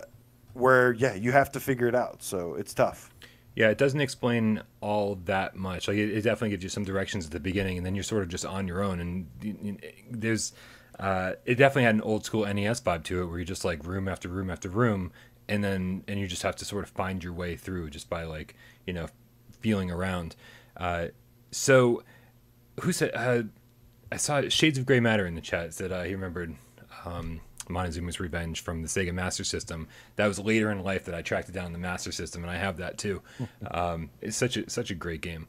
where 0.54 0.92
yeah, 0.94 1.14
you 1.14 1.32
have 1.32 1.52
to 1.54 1.60
figure 1.60 1.88
it 1.88 1.96
out. 1.96 2.22
So 2.22 2.56
it's 2.56 2.74
tough. 2.74 3.14
Yeah, 3.56 3.70
it 3.70 3.78
doesn't 3.78 4.02
explain 4.02 4.62
all 4.82 5.16
that 5.26 5.56
much. 5.56 5.88
Like 5.88 5.98
it, 5.98 6.10
it 6.10 6.22
definitely 6.22 6.50
gives 6.50 6.64
you 6.64 6.70
some 6.70 6.84
directions 6.84 7.26
at 7.26 7.32
the 7.32 7.40
beginning, 7.40 7.78
and 7.78 7.86
then 7.86 7.96
you're 7.96 8.04
sort 8.04 8.24
of 8.24 8.30
just 8.30 8.46
on 8.46 8.68
your 8.68 8.84
own. 8.84 9.00
And 9.00 9.28
you, 9.42 9.58
you, 9.62 9.78
there's, 10.10 10.54
uh, 11.00 11.34
it 11.46 11.56
definitely 11.56 11.84
had 11.84 11.96
an 11.96 12.02
old 12.02 12.26
school 12.26 12.46
NES 12.46 12.82
vibe 12.82 13.04
to 13.06 13.22
it, 13.22 13.26
where 13.26 13.38
you're 13.38 13.46
just 13.46 13.66
like 13.66 13.86
room 13.86 14.08
after 14.08 14.28
room 14.28 14.50
after 14.50 14.70
room, 14.70 15.12
and 15.48 15.64
then 15.64 16.04
and 16.08 16.20
you 16.20 16.28
just 16.28 16.44
have 16.44 16.56
to 16.58 16.66
sort 16.66 16.84
of 16.84 16.90
find 16.90 17.24
your 17.24 17.34
way 17.34 17.56
through 17.56 17.90
just 17.90 18.10
by 18.10 18.24
like 18.24 18.56
you 18.86 18.94
know 18.94 19.08
feeling 19.60 19.92
around. 19.92 20.36
Uh, 20.78 21.08
so, 21.52 22.04
who 22.82 22.92
said? 22.92 23.12
Uh, 23.14 23.44
I 24.12 24.18
saw 24.18 24.42
Shades 24.50 24.78
of 24.78 24.86
Gray 24.86 25.00
Matter 25.00 25.26
in 25.26 25.36
the 25.36 25.42
chat 25.42 25.74
said 25.74 25.92
uh, 25.92 26.04
he 26.04 26.14
remembered. 26.14 26.56
Um, 27.06 27.42
Montezuma's 27.70 28.20
Revenge 28.20 28.62
from 28.62 28.82
the 28.82 28.88
Sega 28.88 29.14
Master 29.14 29.44
System. 29.44 29.88
That 30.16 30.28
was 30.28 30.40
later 30.40 30.72
in 30.72 30.84
life 30.84 31.06
that 31.06 31.16
I 31.16 31.22
tracked 31.22 31.50
it 31.50 31.52
down 31.52 31.68
in 31.68 31.74
the 31.74 31.80
Master 31.80 32.12
System, 32.12 32.42
and 32.42 32.52
I 32.52 32.58
have 32.58 32.78
that 32.78 32.98
too. 32.98 33.22
um, 33.72 34.10
it's 34.22 34.36
such 34.36 34.58
a 34.58 34.70
such 34.70 34.92
a 34.92 34.96
great 34.96 35.22
game. 35.22 35.48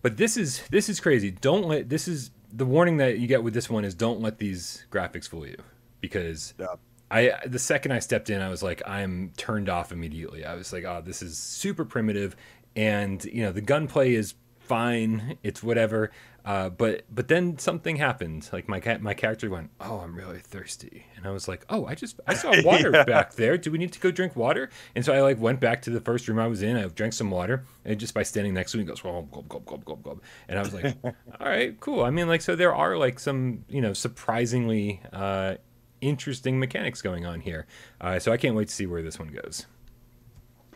But 0.00 0.16
this 0.16 0.36
is 0.36 0.62
this 0.70 0.88
is 0.88 0.98
crazy. 0.98 1.30
Don't 1.30 1.64
let 1.64 1.88
this 1.88 2.08
is 2.08 2.30
the 2.52 2.66
warning 2.66 2.96
that 2.98 3.18
you 3.18 3.26
get 3.26 3.42
with 3.42 3.54
this 3.54 3.70
one 3.70 3.84
is 3.84 3.94
don't 3.94 4.20
let 4.20 4.38
these 4.38 4.84
graphics 4.90 5.28
fool 5.28 5.46
you 5.46 5.58
because 6.00 6.54
yeah. 6.58 6.66
I 7.10 7.34
the 7.46 7.58
second 7.58 7.92
I 7.92 8.00
stepped 8.00 8.30
in, 8.30 8.40
I 8.40 8.48
was 8.48 8.62
like 8.62 8.82
I'm 8.86 9.32
turned 9.36 9.68
off 9.68 9.92
immediately. 9.92 10.44
I 10.44 10.54
was 10.54 10.72
like, 10.72 10.84
oh, 10.84 11.02
this 11.04 11.22
is 11.22 11.38
super 11.38 11.84
primitive, 11.84 12.36
and 12.74 13.24
you 13.24 13.42
know 13.42 13.52
the 13.52 13.60
gunplay 13.60 14.14
is 14.14 14.34
fine. 14.58 15.38
It's 15.42 15.62
whatever. 15.62 16.10
Uh, 16.44 16.68
but 16.68 17.04
but 17.08 17.28
then 17.28 17.56
something 17.58 17.96
happened. 17.96 18.48
Like 18.52 18.68
my 18.68 18.80
cat, 18.80 19.00
my 19.00 19.14
character 19.14 19.48
went, 19.48 19.70
"Oh, 19.80 20.00
I'm 20.00 20.14
really 20.14 20.40
thirsty," 20.40 21.06
and 21.16 21.24
I 21.24 21.30
was 21.30 21.46
like, 21.46 21.64
"Oh, 21.68 21.86
I 21.86 21.94
just 21.94 22.18
I 22.26 22.34
saw 22.34 22.52
water 22.64 22.90
yeah. 22.92 23.04
back 23.04 23.34
there. 23.34 23.56
Do 23.56 23.70
we 23.70 23.78
need 23.78 23.92
to 23.92 24.00
go 24.00 24.10
drink 24.10 24.34
water?" 24.34 24.68
And 24.96 25.04
so 25.04 25.12
I 25.12 25.20
like 25.20 25.40
went 25.40 25.60
back 25.60 25.82
to 25.82 25.90
the 25.90 26.00
first 26.00 26.26
room 26.26 26.40
I 26.40 26.48
was 26.48 26.62
in. 26.62 26.76
I 26.76 26.86
drank 26.88 27.12
some 27.12 27.30
water, 27.30 27.64
and 27.84 27.98
just 27.98 28.12
by 28.12 28.24
standing 28.24 28.54
next 28.54 28.72
to 28.72 28.78
him, 28.78 28.84
he 28.84 28.88
goes, 28.88 29.00
"Gulp, 29.00 29.30
gulp, 29.30 29.48
gulp, 29.48 29.66
gulp, 29.66 29.84
gulp, 29.84 30.02
gulp," 30.02 30.22
and 30.48 30.58
I 30.58 30.62
was 30.62 30.74
like, 30.74 30.96
"All 31.04 31.12
right, 31.40 31.78
cool." 31.78 32.02
I 32.02 32.10
mean, 32.10 32.26
like, 32.26 32.42
so 32.42 32.56
there 32.56 32.74
are 32.74 32.98
like 32.98 33.20
some 33.20 33.64
you 33.68 33.80
know 33.80 33.92
surprisingly 33.92 35.00
uh, 35.12 35.54
interesting 36.00 36.58
mechanics 36.58 37.02
going 37.02 37.24
on 37.24 37.40
here. 37.40 37.66
Uh, 38.00 38.18
so 38.18 38.32
I 38.32 38.36
can't 38.36 38.56
wait 38.56 38.66
to 38.66 38.74
see 38.74 38.86
where 38.86 39.02
this 39.02 39.16
one 39.16 39.28
goes. 39.28 39.66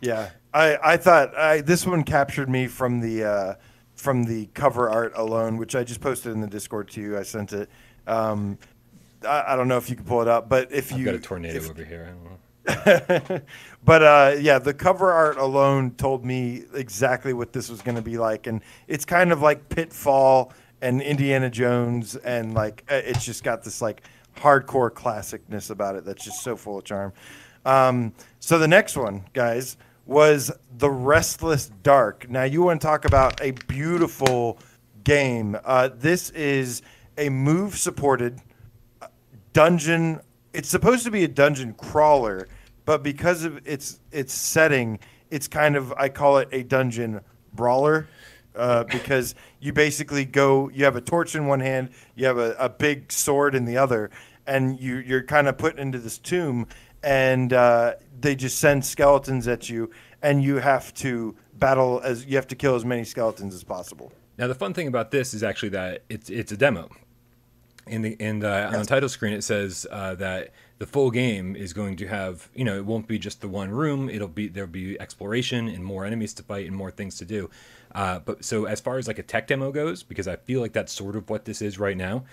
Yeah, 0.01 0.31
I 0.55 0.79
I 0.81 0.97
thought 0.97 1.37
I, 1.37 1.61
this 1.61 1.85
one 1.85 2.05
captured 2.05 2.49
me 2.49 2.69
from 2.69 3.01
the 3.01 3.25
uh, 3.25 3.55
from 3.97 4.24
the 4.24 4.47
cover 4.55 4.88
art 4.88 5.12
alone, 5.16 5.57
which 5.57 5.74
I 5.74 5.82
just 5.82 6.01
posted 6.01 6.32
in 6.32 6.40
the 6.40 6.47
Discord 6.47 6.88
to 6.90 7.01
you. 7.01 7.18
I 7.18 7.22
sent 7.22 7.53
it. 7.53 7.68
Um, 8.07 8.59
I, 9.26 9.44
I, 9.49 9.57
don't 9.57 9.68
know 9.68 9.78
if 9.78 9.90
you 9.90 9.97
can 9.97 10.05
pull 10.05 10.22
it 10.22 10.28
up, 10.28 10.49
but 10.49 10.70
if 10.70 10.92
I've 10.92 10.99
you 10.99 11.05
got 11.05 11.14
a 11.14 11.18
tornado 11.18 11.57
if, 11.57 11.70
over 11.70 11.82
here, 11.82 12.07
I 12.07 12.12
don't 12.12 12.24
know. 12.24 12.36
but 13.84 14.03
uh, 14.03 14.36
yeah, 14.38 14.59
the 14.59 14.74
cover 14.74 15.11
art 15.12 15.38
alone 15.38 15.92
told 15.92 16.24
me 16.24 16.64
exactly 16.74 17.32
what 17.32 17.53
this 17.53 17.68
was 17.68 17.80
going 17.82 17.97
to 17.97 18.03
be 18.03 18.18
like, 18.18 18.47
and 18.47 18.61
it's 18.86 19.05
kind 19.05 19.32
of 19.32 19.40
like 19.40 19.68
Pitfall 19.68 20.53
and 20.80 21.01
Indiana 21.01 21.49
Jones, 21.49 22.16
and 22.16 22.55
like 22.55 22.84
uh, 22.90 22.94
it's 22.94 23.24
just 23.24 23.44
got 23.44 23.64
this 23.64 23.80
like 23.80 24.03
hardcore 24.36 24.90
classicness 24.90 25.70
about 25.70 25.97
it 25.97 26.05
that's 26.05 26.24
just 26.24 26.42
so 26.42 26.57
full 26.57 26.78
of 26.78 26.84
charm. 26.84 27.12
Um, 27.64 28.12
so 28.40 28.59
the 28.59 28.68
next 28.68 28.97
one, 28.97 29.24
guys, 29.32 29.76
was 30.07 30.53
The 30.79 30.91
Restless 30.91 31.71
Dark. 31.83 32.31
Now, 32.31 32.45
you 32.45 32.63
want 32.63 32.81
to 32.81 32.87
talk 32.87 33.05
about 33.05 33.43
a 33.43 33.51
beautiful 33.51 34.59
game. 35.05 35.59
Uh, 35.65 35.91
this 35.93 36.31
is 36.31 36.83
a 37.19 37.29
move 37.29 37.77
supported 37.77 38.41
uh, 39.03 39.09
dungeon. 39.53 40.21
It's 40.53 40.69
supposed 40.69 41.05
to 41.05 41.11
be 41.11 41.25
a 41.25 41.29
dungeon 41.29 41.75
crawler, 41.75 42.49
but 42.85 43.03
because 43.03 43.45
of 43.45 43.67
its 43.67 44.01
its 44.13 44.33
setting, 44.33 45.01
it's 45.31 45.49
kind 45.49 45.77
of 45.77 45.93
I 45.95 46.09
call 46.09 46.39
it 46.39 46.49
a 46.53 46.63
dungeon 46.63 47.21
brawler. 47.53 48.09
Uh, 48.55 48.85
because 48.85 49.35
you 49.61 49.71
basically 49.71 50.25
go, 50.25 50.71
you 50.71 50.83
have 50.83 50.97
a 50.97 51.01
torch 51.03 51.35
in 51.35 51.47
one 51.47 51.61
hand, 51.61 51.91
you 52.15 52.25
have 52.25 52.39
a, 52.39 52.57
a 52.59 52.71
big 52.71 53.13
sword 53.13 53.55
in 53.55 53.67
the 53.67 53.77
other, 53.77 54.11
and 54.47 54.81
you, 54.81 54.97
you're 54.97 55.23
kind 55.23 55.47
of 55.47 55.59
put 55.59 55.79
into 55.79 55.99
this 55.99 56.17
tomb, 56.17 56.67
and 57.07 57.53
uh, 57.53 57.95
they 58.21 58.35
just 58.35 58.59
send 58.59 58.85
skeletons 58.85 59.47
at 59.47 59.71
you, 59.71 59.91
and 60.23 60.43
you 60.43 60.57
have 60.57 60.93
to 60.95 61.37
battle 61.55 62.01
as 62.05 62.27
you 62.27 62.37
have 62.37 62.49
to 62.49 62.57
kill 62.57 62.75
as 62.75 62.85
many 62.85 63.05
skeletons 63.05 63.55
as 63.55 63.63
possible. 63.65 64.13
Now, 64.37 64.49
the 64.49 64.55
fun 64.55 64.75
thing 64.75 64.89
about 64.89 65.13
this 65.13 65.33
is 65.33 65.43
actually 65.43 65.71
that 65.71 66.03
it's 66.11 66.29
it's 66.29 66.53
a 66.53 66.57
demo. 66.57 66.91
In 67.87 68.03
the 68.03 68.17
in 68.19 68.41
the 68.41 68.49
yes. 68.49 68.75
on 68.75 68.81
the 68.81 68.87
title 68.87 69.09
screen, 69.09 69.33
it 69.33 69.45
says 69.45 69.87
uh, 69.91 70.17
that 70.17 70.51
the 70.79 70.87
full 70.87 71.13
game 71.13 71.55
is 71.55 71.73
going 71.73 71.97
to 71.99 72.09
have 72.09 72.49
you 72.55 72.65
know 72.65 72.77
it 72.77 72.85
won't 72.85 73.07
be 73.07 73.21
just 73.21 73.41
the 73.41 73.49
one 73.49 73.71
room. 73.71 74.11
It'll 74.11 74.27
be 74.27 74.49
there'll 74.49 74.69
be 74.69 75.01
exploration 75.01 75.69
and 75.69 75.85
more 75.85 76.05
enemies 76.05 76.35
to 76.35 76.43
fight 76.43 76.67
and 76.67 76.75
more 76.75 76.91
things 76.91 77.17
to 77.19 77.25
do. 77.25 77.49
Uh, 77.95 78.19
but 78.19 78.45
so 78.45 78.65
as 78.65 78.81
far 78.81 78.99
as 78.99 79.07
like 79.07 79.21
a 79.21 79.23
tech 79.23 79.47
demo 79.47 79.71
goes, 79.71 80.03
because 80.03 80.27
I 80.27 80.35
feel 80.35 80.61
like 80.61 80.73
that's 80.73 80.93
sort 80.93 81.15
of 81.15 81.31
what 81.31 81.45
this 81.45 81.63
is 81.63 81.79
right 81.79 81.97
now. 81.97 82.25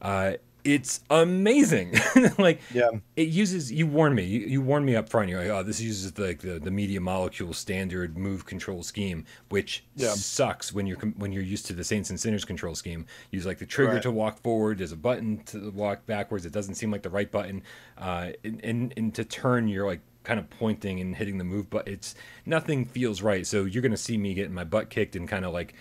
Uh, 0.00 0.32
it's 0.64 1.00
amazing. 1.10 1.94
like, 2.38 2.60
yeah, 2.72 2.90
it 3.16 3.28
uses. 3.28 3.72
You 3.72 3.86
warn 3.86 4.14
me. 4.14 4.24
You, 4.24 4.40
you 4.40 4.60
warn 4.60 4.84
me 4.84 4.96
up 4.96 5.08
front. 5.08 5.28
You're 5.28 5.40
like, 5.40 5.50
oh, 5.50 5.62
this 5.62 5.80
uses 5.80 6.16
like 6.18 6.40
the, 6.40 6.58
the 6.58 6.70
media 6.70 7.00
molecule 7.00 7.52
standard 7.52 8.16
move 8.16 8.46
control 8.46 8.82
scheme, 8.82 9.24
which 9.48 9.84
yeah. 9.96 10.10
sucks 10.10 10.72
when 10.72 10.86
you're 10.86 10.98
when 10.98 11.32
you're 11.32 11.42
used 11.42 11.66
to 11.66 11.72
the 11.72 11.84
Saints 11.84 12.10
and 12.10 12.18
Sinners 12.18 12.44
control 12.44 12.74
scheme. 12.74 13.06
Use 13.30 13.46
like 13.46 13.58
the 13.58 13.66
trigger 13.66 13.94
right. 13.94 14.02
to 14.02 14.10
walk 14.10 14.40
forward. 14.42 14.78
There's 14.78 14.92
a 14.92 14.96
button 14.96 15.42
to 15.46 15.70
walk 15.70 16.06
backwards. 16.06 16.46
It 16.46 16.52
doesn't 16.52 16.74
seem 16.74 16.90
like 16.90 17.02
the 17.02 17.10
right 17.10 17.30
button. 17.30 17.62
Uh, 17.98 18.30
and, 18.44 18.60
and, 18.64 18.94
and 18.96 19.14
to 19.14 19.24
turn, 19.24 19.68
you're 19.68 19.86
like 19.86 20.00
kind 20.24 20.38
of 20.38 20.48
pointing 20.50 21.00
and 21.00 21.16
hitting 21.16 21.38
the 21.38 21.44
move, 21.44 21.68
but 21.68 21.86
it's 21.88 22.14
nothing 22.46 22.84
feels 22.84 23.22
right. 23.22 23.46
So 23.46 23.64
you're 23.64 23.82
gonna 23.82 23.96
see 23.96 24.16
me 24.16 24.34
getting 24.34 24.54
my 24.54 24.64
butt 24.64 24.90
kicked 24.90 25.16
and 25.16 25.28
kind 25.28 25.44
of 25.44 25.52
like 25.52 25.74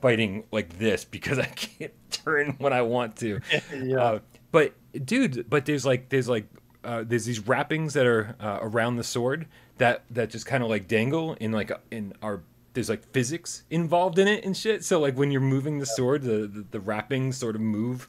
fighting 0.00 0.44
like 0.50 0.78
this 0.78 1.04
because 1.04 1.38
I 1.38 1.44
can't 1.56 1.92
turn 2.10 2.56
when 2.58 2.72
I 2.72 2.82
want 2.82 3.16
to. 3.16 3.40
yeah. 3.74 3.96
Uh, 3.96 4.18
but 4.50 4.74
dude, 5.04 5.48
but 5.48 5.66
there's 5.66 5.86
like 5.86 6.08
there's 6.08 6.28
like 6.28 6.46
uh, 6.84 7.04
there's 7.06 7.24
these 7.24 7.40
wrappings 7.40 7.94
that 7.94 8.06
are 8.06 8.36
uh, 8.40 8.58
around 8.60 8.96
the 8.96 9.04
sword 9.04 9.46
that 9.78 10.04
that 10.10 10.30
just 10.30 10.46
kind 10.46 10.62
of 10.62 10.68
like 10.68 10.88
dangle 10.88 11.34
in 11.34 11.52
like 11.52 11.72
in 11.90 12.12
our 12.22 12.42
there's 12.74 12.88
like 12.88 13.04
physics 13.12 13.64
involved 13.70 14.18
in 14.18 14.28
it 14.28 14.44
and 14.44 14.56
shit. 14.56 14.84
So 14.84 15.00
like 15.00 15.16
when 15.16 15.30
you're 15.30 15.40
moving 15.40 15.78
the 15.78 15.86
sword, 15.86 16.22
the 16.22 16.46
the, 16.46 16.64
the 16.70 16.80
wrappings 16.80 17.36
sort 17.36 17.54
of 17.54 17.60
move 17.60 18.08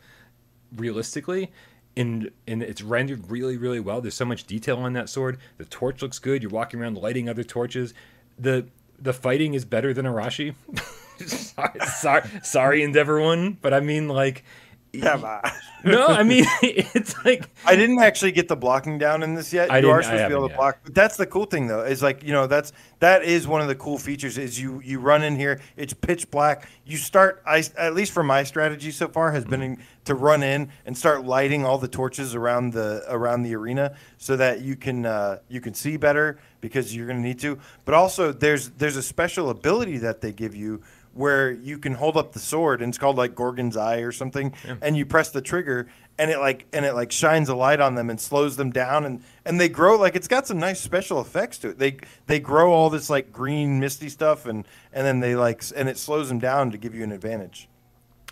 realistically. 0.75 1.51
And, 1.95 2.31
and 2.47 2.63
it's 2.63 2.81
rendered 2.81 3.29
really 3.29 3.55
really 3.55 3.79
well. 3.79 4.01
There's 4.01 4.15
so 4.15 4.25
much 4.25 4.45
detail 4.45 4.77
on 4.77 4.93
that 4.93 5.09
sword. 5.09 5.37
The 5.57 5.65
torch 5.65 6.01
looks 6.01 6.17
good. 6.17 6.41
You're 6.41 6.49
walking 6.49 6.81
around 6.81 6.97
lighting 6.97 7.29
other 7.29 7.43
torches. 7.43 7.93
The 8.39 8.65
the 8.99 9.13
fighting 9.13 9.53
is 9.53 9.65
better 9.65 9.93
than 9.93 10.05
Arashi. 10.05 10.55
sorry, 11.25 11.79
sorry, 11.97 12.29
sorry, 12.43 12.83
Endeavor 12.83 13.21
One, 13.21 13.57
but 13.61 13.73
I 13.73 13.79
mean 13.79 14.07
like 14.07 14.43
Come 15.01 15.25
on. 15.25 15.41
no, 15.83 16.05
I 16.05 16.21
mean 16.21 16.45
it's 16.61 17.15
like 17.25 17.49
I 17.65 17.75
didn't 17.75 17.99
actually 17.99 18.31
get 18.31 18.47
the 18.47 18.55
blocking 18.55 18.99
down 18.99 19.23
in 19.23 19.33
this 19.33 19.51
yet. 19.51 19.71
I 19.71 19.79
you 19.79 19.89
are 19.89 20.03
supposed 20.03 20.21
to 20.21 20.27
be 20.27 20.33
able 20.33 20.47
to 20.47 20.51
yet. 20.51 20.57
block. 20.57 20.79
But 20.83 20.93
that's 20.93 21.17
the 21.17 21.25
cool 21.25 21.45
thing 21.45 21.65
though, 21.65 21.83
is 21.83 22.03
like, 22.03 22.23
you 22.23 22.31
know, 22.31 22.45
that's 22.45 22.73
that 22.99 23.23
is 23.23 23.47
one 23.47 23.61
of 23.61 23.67
the 23.67 23.75
cool 23.75 23.97
features 23.97 24.37
is 24.37 24.59
you 24.59 24.81
you 24.85 24.99
run 24.99 25.23
in 25.23 25.35
here, 25.35 25.61
it's 25.77 25.93
pitch 25.93 26.29
black. 26.29 26.69
You 26.85 26.97
start 26.97 27.41
I 27.43 27.63
at 27.75 27.95
least 27.95 28.11
for 28.11 28.21
my 28.21 28.43
strategy 28.43 28.91
so 28.91 29.07
far 29.07 29.31
has 29.31 29.45
been 29.45 29.63
in, 29.63 29.83
to 30.05 30.13
run 30.13 30.43
in 30.43 30.69
and 30.85 30.95
start 30.95 31.25
lighting 31.25 31.65
all 31.65 31.79
the 31.79 31.87
torches 31.87 32.35
around 32.35 32.73
the 32.73 33.03
around 33.09 33.41
the 33.41 33.55
arena 33.55 33.95
so 34.19 34.35
that 34.35 34.61
you 34.61 34.75
can 34.75 35.07
uh, 35.07 35.39
you 35.49 35.59
can 35.59 35.73
see 35.73 35.97
better 35.97 36.37
because 36.61 36.95
you're 36.95 37.07
going 37.07 37.17
to 37.17 37.27
need 37.27 37.39
to. 37.39 37.57
But 37.83 37.95
also 37.95 38.31
there's 38.31 38.69
there's 38.71 38.95
a 38.95 39.03
special 39.03 39.49
ability 39.49 39.97
that 39.97 40.21
they 40.21 40.31
give 40.31 40.55
you 40.55 40.83
where 41.13 41.51
you 41.51 41.77
can 41.77 41.93
hold 41.93 42.17
up 42.17 42.33
the 42.33 42.39
sword 42.39 42.81
and 42.81 42.89
it's 42.89 42.97
called 42.97 43.17
like 43.17 43.35
Gorgon's 43.35 43.77
Eye 43.77 43.99
or 43.99 44.11
something, 44.11 44.53
and 44.81 44.97
you 44.97 45.05
press 45.05 45.29
the 45.29 45.41
trigger 45.41 45.87
and 46.17 46.29
it 46.29 46.39
like 46.39 46.65
and 46.73 46.85
it 46.85 46.93
like 46.93 47.11
shines 47.11 47.49
a 47.49 47.55
light 47.55 47.79
on 47.79 47.95
them 47.95 48.09
and 48.09 48.19
slows 48.19 48.55
them 48.55 48.71
down 48.71 49.05
and 49.05 49.23
and 49.45 49.59
they 49.59 49.69
grow 49.69 49.97
like 49.97 50.15
it's 50.15 50.27
got 50.27 50.45
some 50.47 50.59
nice 50.59 50.79
special 50.79 51.19
effects 51.19 51.57
to 51.59 51.69
it. 51.69 51.79
They 51.79 51.97
they 52.27 52.39
grow 52.39 52.71
all 52.71 52.89
this 52.89 53.09
like 53.09 53.31
green 53.31 53.79
misty 53.79 54.09
stuff 54.09 54.45
and 54.45 54.67
and 54.91 55.05
then 55.05 55.19
they 55.19 55.35
like 55.35 55.63
and 55.75 55.89
it 55.89 55.97
slows 55.97 56.29
them 56.29 56.39
down 56.39 56.71
to 56.71 56.77
give 56.77 56.93
you 56.93 57.03
an 57.03 57.11
advantage. 57.11 57.67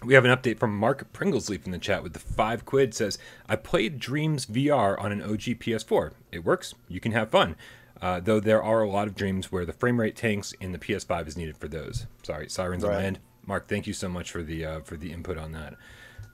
We 0.03 0.15
have 0.15 0.25
an 0.25 0.35
update 0.35 0.57
from 0.57 0.75
Mark 0.75 1.13
Pringlesleaf 1.13 1.65
in 1.65 1.71
the 1.71 1.77
chat 1.77 2.01
with 2.01 2.13
the 2.13 2.19
five 2.19 2.65
quid. 2.65 2.95
Says, 2.95 3.19
I 3.47 3.55
played 3.55 3.99
Dreams 3.99 4.47
VR 4.47 4.99
on 4.99 5.11
an 5.11 5.21
OG 5.21 5.59
PS4. 5.59 6.13
It 6.31 6.43
works. 6.43 6.73
You 6.87 6.99
can 6.99 7.11
have 7.11 7.29
fun. 7.29 7.55
Uh, 8.01 8.19
though 8.19 8.39
there 8.39 8.63
are 8.63 8.81
a 8.81 8.89
lot 8.89 9.07
of 9.07 9.15
dreams 9.15 9.51
where 9.51 9.65
the 9.65 9.73
frame 9.73 9.99
rate 9.99 10.15
tanks 10.15 10.53
and 10.59 10.73
the 10.73 10.79
PS5 10.79 11.27
is 11.27 11.37
needed 11.37 11.55
for 11.57 11.67
those. 11.67 12.07
Sorry, 12.23 12.49
sirens 12.49 12.83
on 12.83 12.89
Right. 12.89 12.97
land. 12.97 13.19
Mark, 13.45 13.67
thank 13.67 13.85
you 13.87 13.93
so 13.93 14.09
much 14.09 14.31
for 14.31 14.41
the 14.43 14.65
uh, 14.65 14.79
for 14.81 14.97
the 14.97 15.11
input 15.11 15.37
on 15.37 15.51
that. 15.51 15.75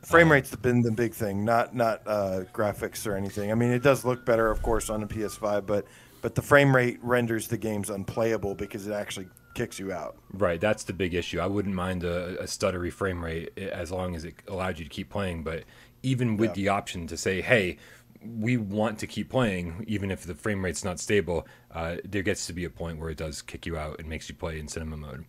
Frame 0.05 0.31
rate's 0.31 0.55
been 0.55 0.81
the 0.81 0.91
big 0.91 1.13
thing, 1.13 1.43
not 1.43 1.75
not 1.75 2.01
uh, 2.05 2.43
graphics 2.53 3.05
or 3.07 3.15
anything. 3.15 3.51
I 3.51 3.55
mean, 3.55 3.71
it 3.71 3.83
does 3.83 4.05
look 4.05 4.25
better, 4.25 4.49
of 4.51 4.61
course, 4.61 4.89
on 4.89 5.01
the 5.01 5.07
PS5, 5.07 5.65
but 5.65 5.85
but 6.21 6.35
the 6.35 6.41
frame 6.41 6.75
rate 6.75 6.99
renders 7.01 7.47
the 7.47 7.57
games 7.57 7.89
unplayable 7.89 8.55
because 8.55 8.87
it 8.87 8.93
actually 8.93 9.27
kicks 9.53 9.79
you 9.79 9.91
out. 9.91 10.15
Right, 10.33 10.59
that's 10.61 10.83
the 10.83 10.93
big 10.93 11.13
issue. 11.15 11.39
I 11.39 11.47
wouldn't 11.47 11.73
mind 11.73 12.03
a, 12.03 12.39
a 12.39 12.43
stuttery 12.43 12.91
frame 12.91 13.23
rate 13.23 13.57
as 13.57 13.91
long 13.91 14.15
as 14.15 14.23
it 14.23 14.35
allowed 14.47 14.77
you 14.79 14.85
to 14.85 14.89
keep 14.89 15.09
playing. 15.09 15.43
But 15.43 15.63
even 16.03 16.37
with 16.37 16.51
Yeah. 16.51 16.55
the 16.55 16.67
option 16.69 17.07
to 17.07 17.17
say, 17.17 17.41
"Hey, 17.41 17.77
we 18.25 18.57
want 18.57 18.99
to 18.99 19.07
keep 19.07 19.29
playing," 19.29 19.83
even 19.87 20.11
if 20.11 20.23
the 20.23 20.35
frame 20.35 20.63
rate's 20.63 20.83
not 20.83 20.99
stable, 20.99 21.47
uh, 21.71 21.97
there 22.03 22.23
gets 22.23 22.47
to 22.47 22.53
be 22.53 22.65
a 22.65 22.69
point 22.69 22.99
where 22.99 23.09
it 23.09 23.17
does 23.17 23.41
kick 23.41 23.65
you 23.65 23.77
out 23.77 23.99
and 23.99 24.09
makes 24.09 24.29
you 24.29 24.35
play 24.35 24.59
in 24.59 24.67
cinema 24.67 24.97
mode. 24.97 25.25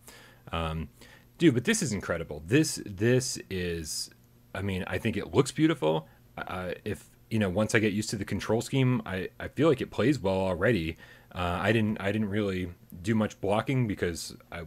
Um, 0.51 0.89
dude, 1.37 1.53
but 1.53 1.65
this 1.65 1.81
is 1.81 1.91
incredible. 1.91 2.43
This 2.45 2.81
this 2.85 3.37
is, 3.49 4.09
I 4.53 4.61
mean, 4.61 4.83
I 4.87 4.97
think 4.97 5.17
it 5.17 5.33
looks 5.33 5.51
beautiful. 5.51 6.07
Uh, 6.37 6.71
if 6.85 7.09
you 7.29 7.39
know, 7.39 7.49
once 7.49 7.75
I 7.75 7.79
get 7.79 7.93
used 7.93 8.09
to 8.11 8.15
the 8.15 8.25
control 8.25 8.61
scheme, 8.61 9.01
I, 9.05 9.29
I 9.39 9.47
feel 9.49 9.69
like 9.69 9.81
it 9.81 9.91
plays 9.91 10.19
well 10.19 10.39
already. 10.39 10.97
Uh, 11.33 11.59
I 11.61 11.71
didn't 11.71 12.01
I 12.01 12.11
didn't 12.11 12.29
really 12.29 12.71
do 13.03 13.13
much 13.13 13.39
blocking 13.39 13.87
because 13.87 14.35
I 14.51 14.63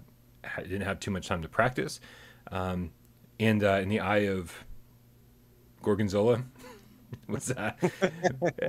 didn't 0.63 0.83
have 0.83 1.01
too 1.01 1.11
much 1.11 1.27
time 1.27 1.43
to 1.43 1.49
practice. 1.49 2.01
Um, 2.51 2.93
and 3.41 3.65
uh, 3.65 3.81
in 3.83 3.89
the 3.89 4.01
eye 4.01 4.27
of 4.29 4.65
Gorgonzola, 5.83 6.45
what's 7.27 7.47
that? 7.47 7.79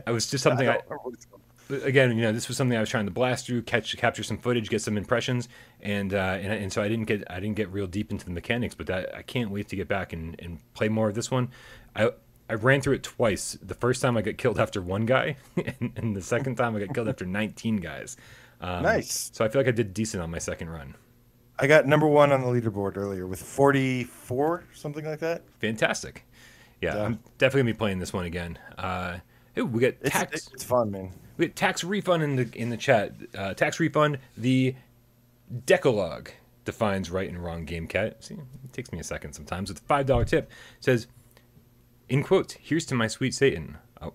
I 0.05 0.11
was 0.11 0.29
just 0.29 0.43
something 0.43 0.67
I, 0.67 0.73
don't 0.73 0.83
remember 0.83 1.03
what 1.03 1.13
it's 1.13 1.25
called. 1.25 1.83
again, 1.83 2.15
you 2.15 2.21
know, 2.23 2.31
this 2.31 2.47
was 2.47 2.57
something 2.57 2.77
I 2.77 2.81
was 2.81 2.89
trying 2.89 3.05
to 3.05 3.11
blast 3.11 3.45
through, 3.45 3.63
catch, 3.63 3.95
capture 3.97 4.23
some 4.23 4.37
footage, 4.37 4.69
get 4.69 4.81
some 4.81 4.97
impressions, 4.97 5.49
and 5.81 6.13
uh, 6.13 6.37
and, 6.41 6.51
and 6.51 6.73
so 6.73 6.81
I 6.81 6.87
didn't 6.87 7.05
get 7.05 7.23
I 7.29 7.39
didn't 7.39 7.55
get 7.55 7.69
real 7.69 7.87
deep 7.87 8.11
into 8.11 8.25
the 8.25 8.31
mechanics, 8.31 8.75
but 8.75 8.87
that 8.87 9.15
I 9.15 9.21
can't 9.21 9.51
wait 9.51 9.67
to 9.69 9.75
get 9.75 9.87
back 9.87 10.13
and, 10.13 10.39
and 10.39 10.59
play 10.73 10.89
more 10.89 11.09
of 11.09 11.15
this 11.15 11.31
one. 11.31 11.49
I 11.95 12.11
I 12.49 12.55
ran 12.55 12.81
through 12.81 12.95
it 12.95 13.03
twice. 13.03 13.57
The 13.61 13.73
first 13.73 14.01
time 14.01 14.17
I 14.17 14.21
got 14.21 14.37
killed 14.37 14.59
after 14.59 14.81
one 14.81 15.05
guy, 15.05 15.37
and, 15.55 15.93
and 15.95 16.15
the 16.15 16.21
second 16.21 16.55
time 16.55 16.75
I 16.75 16.79
got 16.79 16.93
killed 16.93 17.07
after 17.07 17.25
19 17.25 17.77
guys. 17.77 18.17
Um, 18.61 18.83
Nice. 18.83 19.31
So 19.33 19.43
I 19.43 19.49
feel 19.49 19.59
like 19.59 19.67
I 19.67 19.71
did 19.71 19.93
decent 19.93 20.23
on 20.23 20.31
my 20.31 20.39
second 20.39 20.69
run. 20.69 20.95
I 21.59 21.67
got 21.67 21.85
number 21.85 22.07
one 22.07 22.31
on 22.31 22.41
the 22.41 22.47
leaderboard 22.47 22.97
earlier 22.97 23.27
with 23.27 23.41
44, 23.41 24.63
something 24.73 25.05
like 25.05 25.19
that. 25.19 25.43
Fantastic. 25.59 26.25
Yeah, 26.83 26.95
Yeah. 26.95 27.03
I'm 27.05 27.19
definitely 27.37 27.61
gonna 27.63 27.73
be 27.73 27.77
playing 27.77 27.99
this 27.99 28.13
one 28.13 28.25
again. 28.25 28.57
Uh, 28.77 29.17
ooh, 29.57 29.65
we 29.65 29.79
got 29.81 29.93
It's, 30.01 30.09
tax. 30.11 30.49
it's 30.53 30.63
fun, 30.63 30.91
man. 30.91 31.11
We 31.37 31.45
had 31.45 31.55
tax 31.55 31.83
refund 31.83 32.21
in 32.23 32.35
the 32.35 32.49
in 32.53 32.69
the 32.69 32.77
chat. 32.77 33.13
Uh, 33.35 33.53
tax 33.53 33.79
refund. 33.79 34.19
The 34.37 34.75
Decalogue 35.65 36.29
defines 36.65 37.09
right 37.11 37.27
and 37.29 37.43
wrong 37.43 37.65
game 37.65 37.87
cat. 37.87 38.23
See, 38.23 38.35
it 38.35 38.73
takes 38.73 38.91
me 38.91 38.99
a 38.99 39.03
second 39.03 39.33
sometimes. 39.33 39.69
With 39.69 39.79
a 39.79 39.83
five 39.85 40.05
dollar 40.05 40.25
tip, 40.25 40.49
says, 40.79 41.07
in 42.09 42.23
quotes, 42.23 42.53
"Here's 42.53 42.85
to 42.87 42.95
my 42.95 43.07
sweet 43.07 43.33
Satan. 43.33 43.77
I, 44.01 44.09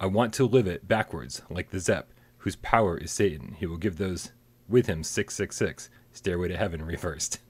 I 0.00 0.06
want 0.06 0.32
to 0.34 0.46
live 0.46 0.66
it 0.66 0.86
backwards, 0.86 1.42
like 1.50 1.70
the 1.70 1.80
Zep, 1.80 2.10
whose 2.38 2.56
power 2.56 2.96
is 2.98 3.10
Satan. 3.10 3.56
He 3.58 3.66
will 3.66 3.76
give 3.78 3.96
those 3.96 4.32
with 4.68 4.86
him 4.86 5.02
six 5.02 5.34
six 5.34 5.56
six. 5.56 5.88
Stairway 6.12 6.48
to 6.48 6.56
heaven 6.56 6.82
reversed." 6.84 7.38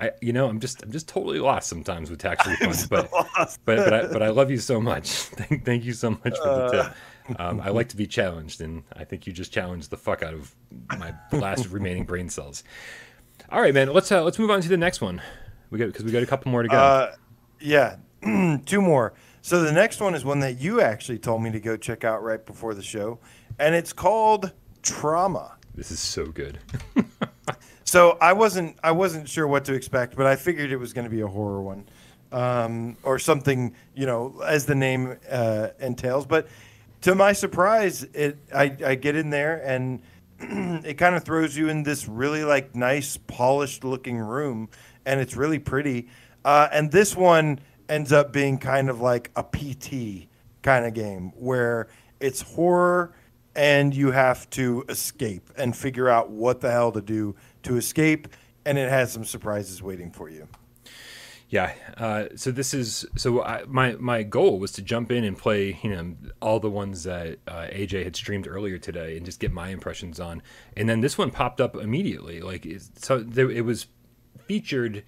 I, 0.00 0.12
you 0.22 0.32
know, 0.32 0.48
I'm 0.48 0.60
just, 0.60 0.82
I'm 0.82 0.90
just 0.90 1.08
totally 1.08 1.38
lost 1.40 1.68
sometimes 1.68 2.10
with 2.10 2.20
tax 2.20 2.46
refunds, 2.46 2.88
but, 2.88 3.10
but, 3.12 3.56
but 3.76 3.92
I, 3.92 4.06
but 4.06 4.22
I 4.22 4.30
love 4.30 4.50
you 4.50 4.56
so 4.58 4.80
much. 4.80 5.10
Thank, 5.12 5.64
thank 5.64 5.84
you 5.84 5.92
so 5.92 6.10
much 6.10 6.36
for 6.38 6.48
the 6.48 6.70
tip. 7.28 7.38
Um, 7.38 7.60
I 7.60 7.68
like 7.68 7.88
to 7.90 7.96
be 7.96 8.06
challenged, 8.06 8.60
and 8.60 8.82
I 8.96 9.04
think 9.04 9.26
you 9.26 9.32
just 9.32 9.52
challenged 9.52 9.90
the 9.90 9.96
fuck 9.96 10.22
out 10.22 10.34
of 10.34 10.54
my 10.98 11.14
last 11.32 11.68
remaining 11.68 12.04
brain 12.04 12.28
cells. 12.28 12.64
All 13.50 13.60
right, 13.60 13.74
man. 13.74 13.92
Let's 13.92 14.10
uh, 14.10 14.24
let's 14.24 14.38
move 14.38 14.50
on 14.50 14.60
to 14.62 14.68
the 14.68 14.76
next 14.76 15.00
one. 15.00 15.20
We 15.70 15.78
got 15.78 15.86
because 15.86 16.04
we 16.04 16.10
got 16.10 16.22
a 16.22 16.26
couple 16.26 16.50
more 16.50 16.62
to 16.62 16.68
go. 16.68 16.76
Uh, 16.76 17.14
yeah, 17.60 17.96
two 18.66 18.80
more. 18.80 19.12
So 19.42 19.62
the 19.62 19.72
next 19.72 20.00
one 20.00 20.14
is 20.14 20.24
one 20.24 20.40
that 20.40 20.60
you 20.60 20.80
actually 20.80 21.18
told 21.18 21.42
me 21.42 21.50
to 21.52 21.60
go 21.60 21.76
check 21.76 22.04
out 22.04 22.22
right 22.22 22.44
before 22.44 22.74
the 22.74 22.82
show, 22.82 23.18
and 23.58 23.74
it's 23.74 23.92
called 23.92 24.52
Trauma. 24.82 25.56
this 25.74 25.90
is 25.90 26.00
so 26.00 26.26
good. 26.26 26.58
So 27.90 28.16
I 28.20 28.34
wasn't 28.34 28.76
I 28.84 28.92
wasn't 28.92 29.28
sure 29.28 29.48
what 29.48 29.64
to 29.64 29.74
expect, 29.74 30.14
but 30.14 30.24
I 30.24 30.36
figured 30.36 30.70
it 30.70 30.76
was 30.76 30.92
going 30.92 31.06
to 31.06 31.10
be 31.10 31.22
a 31.22 31.26
horror 31.26 31.60
one, 31.60 31.88
um, 32.30 32.96
or 33.02 33.18
something 33.18 33.74
you 33.96 34.06
know 34.06 34.40
as 34.46 34.64
the 34.64 34.76
name 34.76 35.16
uh, 35.28 35.70
entails. 35.80 36.24
But 36.24 36.46
to 37.00 37.16
my 37.16 37.32
surprise, 37.32 38.04
it 38.14 38.38
I, 38.54 38.76
I 38.86 38.94
get 38.94 39.16
in 39.16 39.30
there 39.30 39.60
and 39.66 40.02
it 40.86 40.98
kind 40.98 41.16
of 41.16 41.24
throws 41.24 41.56
you 41.56 41.68
in 41.68 41.82
this 41.82 42.06
really 42.06 42.44
like 42.44 42.76
nice 42.76 43.16
polished 43.16 43.82
looking 43.82 44.18
room, 44.18 44.68
and 45.04 45.18
it's 45.18 45.34
really 45.34 45.58
pretty. 45.58 46.06
Uh, 46.44 46.68
and 46.70 46.92
this 46.92 47.16
one 47.16 47.58
ends 47.88 48.12
up 48.12 48.32
being 48.32 48.58
kind 48.58 48.88
of 48.88 49.00
like 49.00 49.32
a 49.34 49.42
PT 49.42 50.28
kind 50.62 50.86
of 50.86 50.94
game 50.94 51.32
where 51.34 51.88
it's 52.20 52.40
horror 52.40 53.16
and 53.56 53.94
you 53.94 54.12
have 54.12 54.48
to 54.50 54.84
escape 54.88 55.50
and 55.56 55.76
figure 55.76 56.08
out 56.08 56.30
what 56.30 56.60
the 56.60 56.70
hell 56.70 56.92
to 56.92 57.00
do 57.00 57.34
to 57.62 57.76
escape 57.76 58.28
and 58.64 58.78
it 58.78 58.90
has 58.90 59.12
some 59.12 59.24
surprises 59.24 59.82
waiting 59.82 60.10
for 60.10 60.28
you 60.28 60.48
Yeah. 61.50 61.72
Uh, 61.96 62.26
so 62.36 62.52
this 62.52 62.72
is 62.72 63.04
so 63.16 63.42
I, 63.42 63.64
my 63.66 63.94
my 63.94 64.22
goal 64.22 64.60
was 64.60 64.70
to 64.72 64.82
jump 64.82 65.10
in 65.10 65.24
and 65.24 65.36
play 65.36 65.78
you 65.82 65.90
know 65.90 66.14
all 66.40 66.60
the 66.60 66.70
ones 66.70 67.02
that 67.02 67.40
uh, 67.48 67.66
AJ 67.72 68.04
had 68.04 68.14
streamed 68.14 68.46
earlier 68.46 68.78
today 68.78 69.16
and 69.16 69.26
just 69.26 69.40
get 69.40 69.52
my 69.52 69.70
impressions 69.70 70.20
on, 70.20 70.42
and 70.76 70.88
then 70.88 71.00
this 71.00 71.18
one 71.18 71.32
popped 71.32 71.60
up 71.60 71.74
immediately. 71.74 72.40
Like 72.40 72.66
so, 72.94 73.18
there, 73.18 73.50
it 73.50 73.64
was 73.64 73.88
featured 74.46 75.02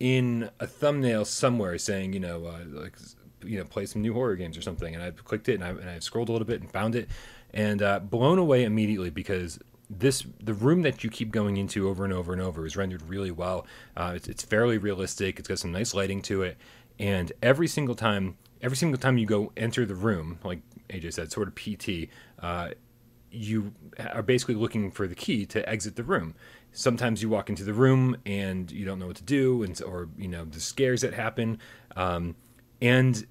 in 0.00 0.50
a 0.58 0.66
thumbnail 0.66 1.26
somewhere 1.26 1.76
saying 1.76 2.14
you 2.14 2.20
know 2.20 2.46
uh, 2.46 2.64
like 2.66 2.96
you 3.44 3.58
know 3.58 3.64
play 3.64 3.84
some 3.84 4.00
new 4.00 4.14
horror 4.14 4.36
games 4.36 4.56
or 4.56 4.62
something, 4.62 4.94
and 4.94 5.04
I 5.04 5.10
clicked 5.10 5.50
it 5.50 5.54
and 5.56 5.64
I, 5.64 5.68
and 5.68 5.90
I 5.90 5.98
scrolled 5.98 6.30
a 6.30 6.32
little 6.32 6.46
bit 6.46 6.62
and 6.62 6.70
found 6.72 6.96
it, 6.96 7.10
and 7.52 7.82
uh, 7.82 7.98
blown 8.00 8.38
away 8.38 8.64
immediately 8.64 9.10
because 9.10 9.58
this 9.98 10.24
the 10.42 10.54
room 10.54 10.82
that 10.82 11.04
you 11.04 11.10
keep 11.10 11.30
going 11.30 11.56
into 11.56 11.88
over 11.88 12.04
and 12.04 12.12
over 12.12 12.32
and 12.32 12.42
over 12.42 12.66
is 12.66 12.76
rendered 12.76 13.02
really 13.02 13.30
well. 13.30 13.66
Uh, 13.96 14.12
it's, 14.16 14.28
it's 14.28 14.42
fairly 14.42 14.78
realistic. 14.78 15.38
It's 15.38 15.48
got 15.48 15.58
some 15.58 15.72
nice 15.72 15.94
lighting 15.94 16.22
to 16.22 16.42
it, 16.42 16.56
and 16.98 17.32
every 17.42 17.68
single 17.68 17.94
time, 17.94 18.36
every 18.62 18.76
single 18.76 18.98
time 18.98 19.18
you 19.18 19.26
go 19.26 19.52
enter 19.56 19.84
the 19.84 19.94
room, 19.94 20.38
like 20.44 20.60
AJ 20.90 21.14
said, 21.14 21.32
sort 21.32 21.48
of 21.48 21.54
PT, 21.54 22.08
uh, 22.40 22.70
you 23.30 23.72
are 24.12 24.22
basically 24.22 24.54
looking 24.54 24.90
for 24.90 25.06
the 25.06 25.14
key 25.14 25.44
to 25.46 25.68
exit 25.68 25.96
the 25.96 26.04
room. 26.04 26.34
Sometimes 26.72 27.22
you 27.22 27.28
walk 27.28 27.48
into 27.48 27.64
the 27.64 27.74
room 27.74 28.16
and 28.26 28.70
you 28.70 28.84
don't 28.84 28.98
know 28.98 29.06
what 29.06 29.16
to 29.16 29.24
do, 29.24 29.62
and 29.62 29.80
or 29.82 30.08
you 30.16 30.28
know 30.28 30.44
the 30.44 30.60
scares 30.60 31.00
that 31.02 31.14
happen, 31.14 31.58
um, 31.96 32.36
and 32.80 33.26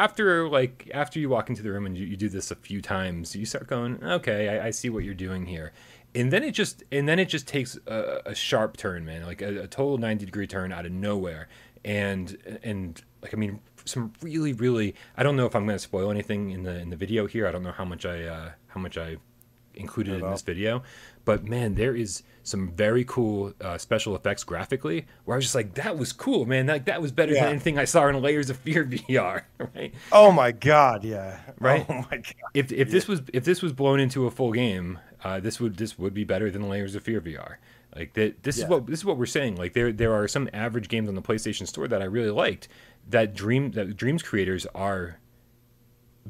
after 0.00 0.48
like 0.48 0.90
after 0.94 1.20
you 1.20 1.28
walk 1.28 1.50
into 1.50 1.62
the 1.62 1.70
room 1.70 1.84
and 1.84 1.96
you, 1.96 2.06
you 2.06 2.16
do 2.16 2.28
this 2.28 2.50
a 2.50 2.56
few 2.56 2.80
times 2.80 3.36
you 3.36 3.44
start 3.44 3.66
going 3.66 4.02
okay 4.02 4.48
I, 4.48 4.68
I 4.68 4.70
see 4.70 4.88
what 4.88 5.04
you're 5.04 5.14
doing 5.14 5.46
here. 5.46 5.72
And 6.14 6.32
then 6.32 6.42
it 6.42 6.52
just 6.52 6.82
and 6.90 7.08
then 7.08 7.18
it 7.18 7.26
just 7.26 7.46
takes 7.46 7.78
a, 7.86 8.22
a 8.26 8.34
sharp 8.34 8.76
turn 8.76 9.04
man 9.04 9.24
like 9.26 9.42
a, 9.42 9.62
a 9.62 9.66
total 9.66 9.98
90 9.98 10.24
degree 10.24 10.46
turn 10.46 10.72
out 10.72 10.86
of 10.86 10.92
nowhere. 10.92 11.48
And 11.84 12.36
and 12.62 13.00
like 13.22 13.34
i 13.34 13.36
mean 13.36 13.60
some 13.84 14.12
really 14.22 14.52
really 14.54 14.94
i 15.16 15.22
don't 15.22 15.36
know 15.36 15.46
if 15.46 15.54
i'm 15.54 15.64
going 15.66 15.76
to 15.76 15.82
spoil 15.90 16.10
anything 16.10 16.50
in 16.50 16.62
the 16.62 16.78
in 16.78 16.88
the 16.88 16.96
video 16.96 17.26
here. 17.26 17.46
I 17.46 17.52
don't 17.52 17.62
know 17.62 17.72
how 17.72 17.84
much 17.84 18.06
i 18.06 18.24
uh 18.24 18.50
how 18.68 18.80
much 18.80 18.96
i 18.96 19.18
included 19.74 20.14
in 20.20 20.30
this 20.30 20.42
video. 20.42 20.82
But 21.24 21.44
man, 21.44 21.74
there 21.74 21.94
is 21.94 22.22
some 22.42 22.72
very 22.72 23.04
cool 23.04 23.52
uh, 23.60 23.76
special 23.78 24.16
effects 24.16 24.42
graphically 24.44 25.06
where 25.24 25.34
I 25.34 25.38
was 25.38 25.44
just 25.44 25.54
like, 25.54 25.74
that 25.74 25.96
was 25.98 26.12
cool, 26.12 26.46
man. 26.46 26.66
Like 26.66 26.86
that 26.86 27.00
was 27.02 27.12
better 27.12 27.32
Yeah. 27.34 27.42
than 27.44 27.50
anything 27.50 27.78
I 27.78 27.84
saw 27.84 28.08
in 28.08 28.20
Layers 28.20 28.48
of 28.50 28.56
Fear 28.56 28.84
VR, 28.86 29.42
right? 29.74 29.94
Oh 30.10 30.32
my 30.32 30.50
god, 30.52 31.04
yeah. 31.04 31.38
Right? 31.60 31.86
Oh 31.88 31.94
my 32.10 32.16
god. 32.16 32.34
If 32.54 32.72
if 32.72 32.90
this 32.90 33.06
was 33.06 33.22
if 33.32 33.44
this 33.44 33.62
was 33.62 33.72
blown 33.72 34.00
into 34.00 34.26
a 34.26 34.30
full 34.30 34.52
game, 34.52 34.98
uh, 35.22 35.40
this 35.40 35.60
would 35.60 35.76
this 35.76 35.98
would 35.98 36.14
be 36.14 36.24
better 36.24 36.50
than 36.50 36.68
Layers 36.68 36.94
of 36.94 37.02
Fear 37.02 37.20
VR. 37.20 37.56
Like 37.94 38.14
that, 38.14 38.42
this 38.44 38.58
Yeah. 38.58 38.64
is 38.64 38.70
what 38.70 38.86
this 38.86 39.00
is 39.00 39.04
what 39.04 39.18
we're 39.18 39.26
saying. 39.26 39.56
Like 39.56 39.74
there 39.74 39.92
there 39.92 40.14
are 40.14 40.26
some 40.26 40.48
average 40.52 40.88
games 40.88 41.08
on 41.08 41.14
the 41.14 41.22
PlayStation 41.22 41.66
Store 41.66 41.86
that 41.88 42.00
I 42.00 42.06
really 42.06 42.30
liked. 42.30 42.68
That 43.08 43.34
Dream 43.34 43.72
that 43.72 43.96
Dreams 43.96 44.22
creators 44.22 44.64
are 44.74 45.18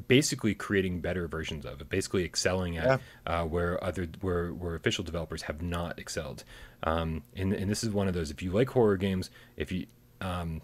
basically 0.07 0.53
creating 0.53 1.01
better 1.01 1.27
versions 1.27 1.65
of 1.65 1.81
it, 1.81 1.89
basically 1.89 2.23
excelling 2.23 2.77
at 2.77 2.85
uh, 3.25 3.43
where 3.43 3.83
other 3.83 4.07
where 4.21 4.49
where 4.49 4.75
official 4.75 5.03
developers 5.03 5.43
have 5.43 5.61
not 5.61 5.99
excelled. 5.99 6.43
Um, 6.83 7.23
and 7.35 7.53
and 7.53 7.69
this 7.69 7.83
is 7.83 7.89
one 7.89 8.07
of 8.07 8.13
those. 8.13 8.31
If 8.31 8.41
you 8.41 8.51
like 8.51 8.69
horror 8.69 8.97
games, 8.97 9.29
if 9.57 9.71
you 9.71 9.87
um, 10.19 10.61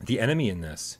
the 0.00 0.20
enemy 0.20 0.48
in 0.48 0.60
this, 0.60 0.98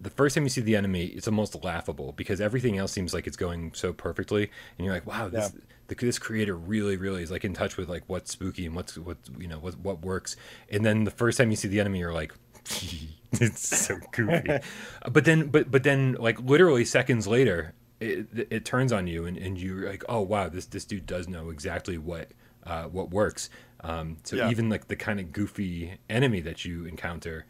the 0.00 0.10
first 0.10 0.34
time 0.34 0.44
you 0.44 0.50
see 0.50 0.60
the 0.60 0.76
enemy, 0.76 1.06
it's 1.06 1.26
almost 1.26 1.62
laughable 1.64 2.12
because 2.12 2.40
everything 2.40 2.78
else 2.78 2.92
seems 2.92 3.12
like 3.12 3.26
it's 3.26 3.36
going 3.36 3.72
so 3.74 3.92
perfectly, 3.92 4.50
and 4.76 4.84
you're 4.84 4.94
like, 4.94 5.06
wow, 5.06 5.28
this 5.28 5.52
the, 5.88 5.94
this 5.94 6.18
creator 6.18 6.56
really 6.56 6.96
really 6.96 7.22
is 7.22 7.30
like 7.30 7.44
in 7.44 7.54
touch 7.54 7.76
with 7.76 7.88
like 7.88 8.04
what's 8.06 8.30
spooky 8.30 8.66
and 8.66 8.74
what's 8.74 8.96
what 8.98 9.16
you 9.38 9.48
know 9.48 9.58
what 9.58 9.78
what 9.78 10.02
works. 10.02 10.36
And 10.70 10.84
then 10.84 11.04
the 11.04 11.10
first 11.10 11.38
time 11.38 11.50
you 11.50 11.56
see 11.56 11.68
the 11.68 11.80
enemy, 11.80 12.00
you're 12.00 12.12
like. 12.12 12.32
it's 13.32 13.68
so 13.68 13.98
goofy 14.12 14.58
but 15.12 15.24
then 15.24 15.48
but 15.48 15.70
but 15.70 15.82
then 15.82 16.16
like 16.18 16.40
literally 16.40 16.84
seconds 16.84 17.26
later 17.26 17.74
it, 18.00 18.26
it 18.50 18.64
turns 18.64 18.92
on 18.92 19.06
you 19.06 19.26
and, 19.26 19.36
and 19.36 19.58
you're 19.58 19.88
like 19.88 20.04
oh 20.08 20.20
wow 20.20 20.48
this 20.48 20.66
this 20.66 20.84
dude 20.84 21.06
does 21.06 21.28
know 21.28 21.50
exactly 21.50 21.98
what 21.98 22.30
uh, 22.64 22.84
what 22.84 23.10
works 23.10 23.50
um, 23.82 24.16
so 24.24 24.36
Yeah. 24.36 24.50
even 24.50 24.68
like 24.68 24.88
the 24.88 24.96
kind 24.96 25.20
of 25.20 25.32
goofy 25.32 25.98
enemy 26.10 26.40
that 26.40 26.64
you 26.64 26.84
encounter 26.86 27.46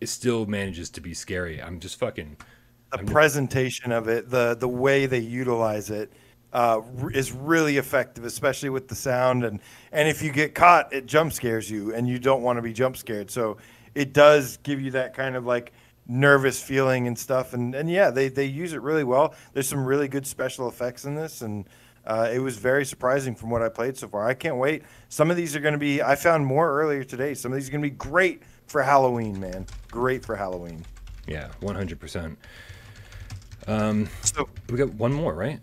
it 0.00 0.08
still 0.08 0.46
manages 0.46 0.90
to 0.90 1.00
be 1.00 1.14
scary 1.14 1.62
i'm 1.62 1.80
just 1.80 1.98
fucking 1.98 2.36
the 2.92 2.98
presentation 2.98 3.92
of 3.92 4.08
it, 4.08 4.30
the 4.30 4.56
the 4.58 4.68
way 4.68 5.06
they 5.06 5.18
utilize 5.18 5.90
it, 5.90 6.12
uh, 6.52 6.80
is 7.12 7.32
really 7.32 7.76
effective, 7.76 8.24
especially 8.24 8.70
with 8.70 8.88
the 8.88 8.94
sound 8.94 9.44
and 9.44 9.60
and 9.92 10.08
if 10.08 10.22
you 10.22 10.32
get 10.32 10.54
caught, 10.54 10.92
it 10.92 11.06
jump 11.06 11.32
scares 11.32 11.70
you, 11.70 11.92
and 11.94 12.08
you 12.08 12.18
don't 12.18 12.42
want 12.42 12.58
to 12.58 12.62
be 12.62 12.72
jump 12.72 12.96
scared. 12.96 13.30
So 13.30 13.56
it 13.96 14.12
does 14.12 14.58
give 14.58 14.80
you 14.80 14.92
that 14.92 15.14
kind 15.14 15.34
of 15.34 15.44
like 15.46 15.72
nervous 16.06 16.62
feeling 16.62 17.06
and 17.08 17.18
stuff. 17.18 17.54
And 17.54 17.74
and 17.74 17.90
yeah, 17.90 18.10
they 18.10 18.28
they 18.28 18.44
use 18.44 18.72
it 18.72 18.82
really 18.82 19.04
well. 19.04 19.34
There's 19.52 19.68
some 19.68 19.84
really 19.84 20.06
good 20.08 20.26
special 20.26 20.68
effects 20.68 21.04
in 21.04 21.14
this, 21.16 21.40
and 21.42 21.66
uh, 22.06 22.30
it 22.32 22.38
was 22.38 22.56
very 22.58 22.84
surprising 22.84 23.34
from 23.34 23.50
what 23.50 23.62
I 23.62 23.68
played 23.68 23.96
so 23.96 24.06
far. 24.06 24.28
I 24.28 24.34
can't 24.34 24.56
wait. 24.56 24.84
Some 25.08 25.30
of 25.30 25.36
these 25.36 25.56
are 25.56 25.60
going 25.60 25.72
to 25.72 25.78
be. 25.78 26.02
I 26.02 26.14
found 26.14 26.46
more 26.46 26.80
earlier 26.80 27.02
today. 27.02 27.34
Some 27.34 27.52
of 27.52 27.56
these 27.56 27.68
are 27.68 27.72
going 27.72 27.82
to 27.82 27.90
be 27.90 27.96
great 27.96 28.42
for 28.66 28.82
Halloween, 28.82 29.40
man. 29.40 29.66
Great 29.90 30.24
for 30.24 30.36
Halloween. 30.36 30.84
yeah 31.26 31.48
100% 31.60 32.36
So 34.22 34.48
we 34.68 34.76
got 34.76 34.92
one 34.94 35.12
more 35.12 35.34
right 35.34 35.60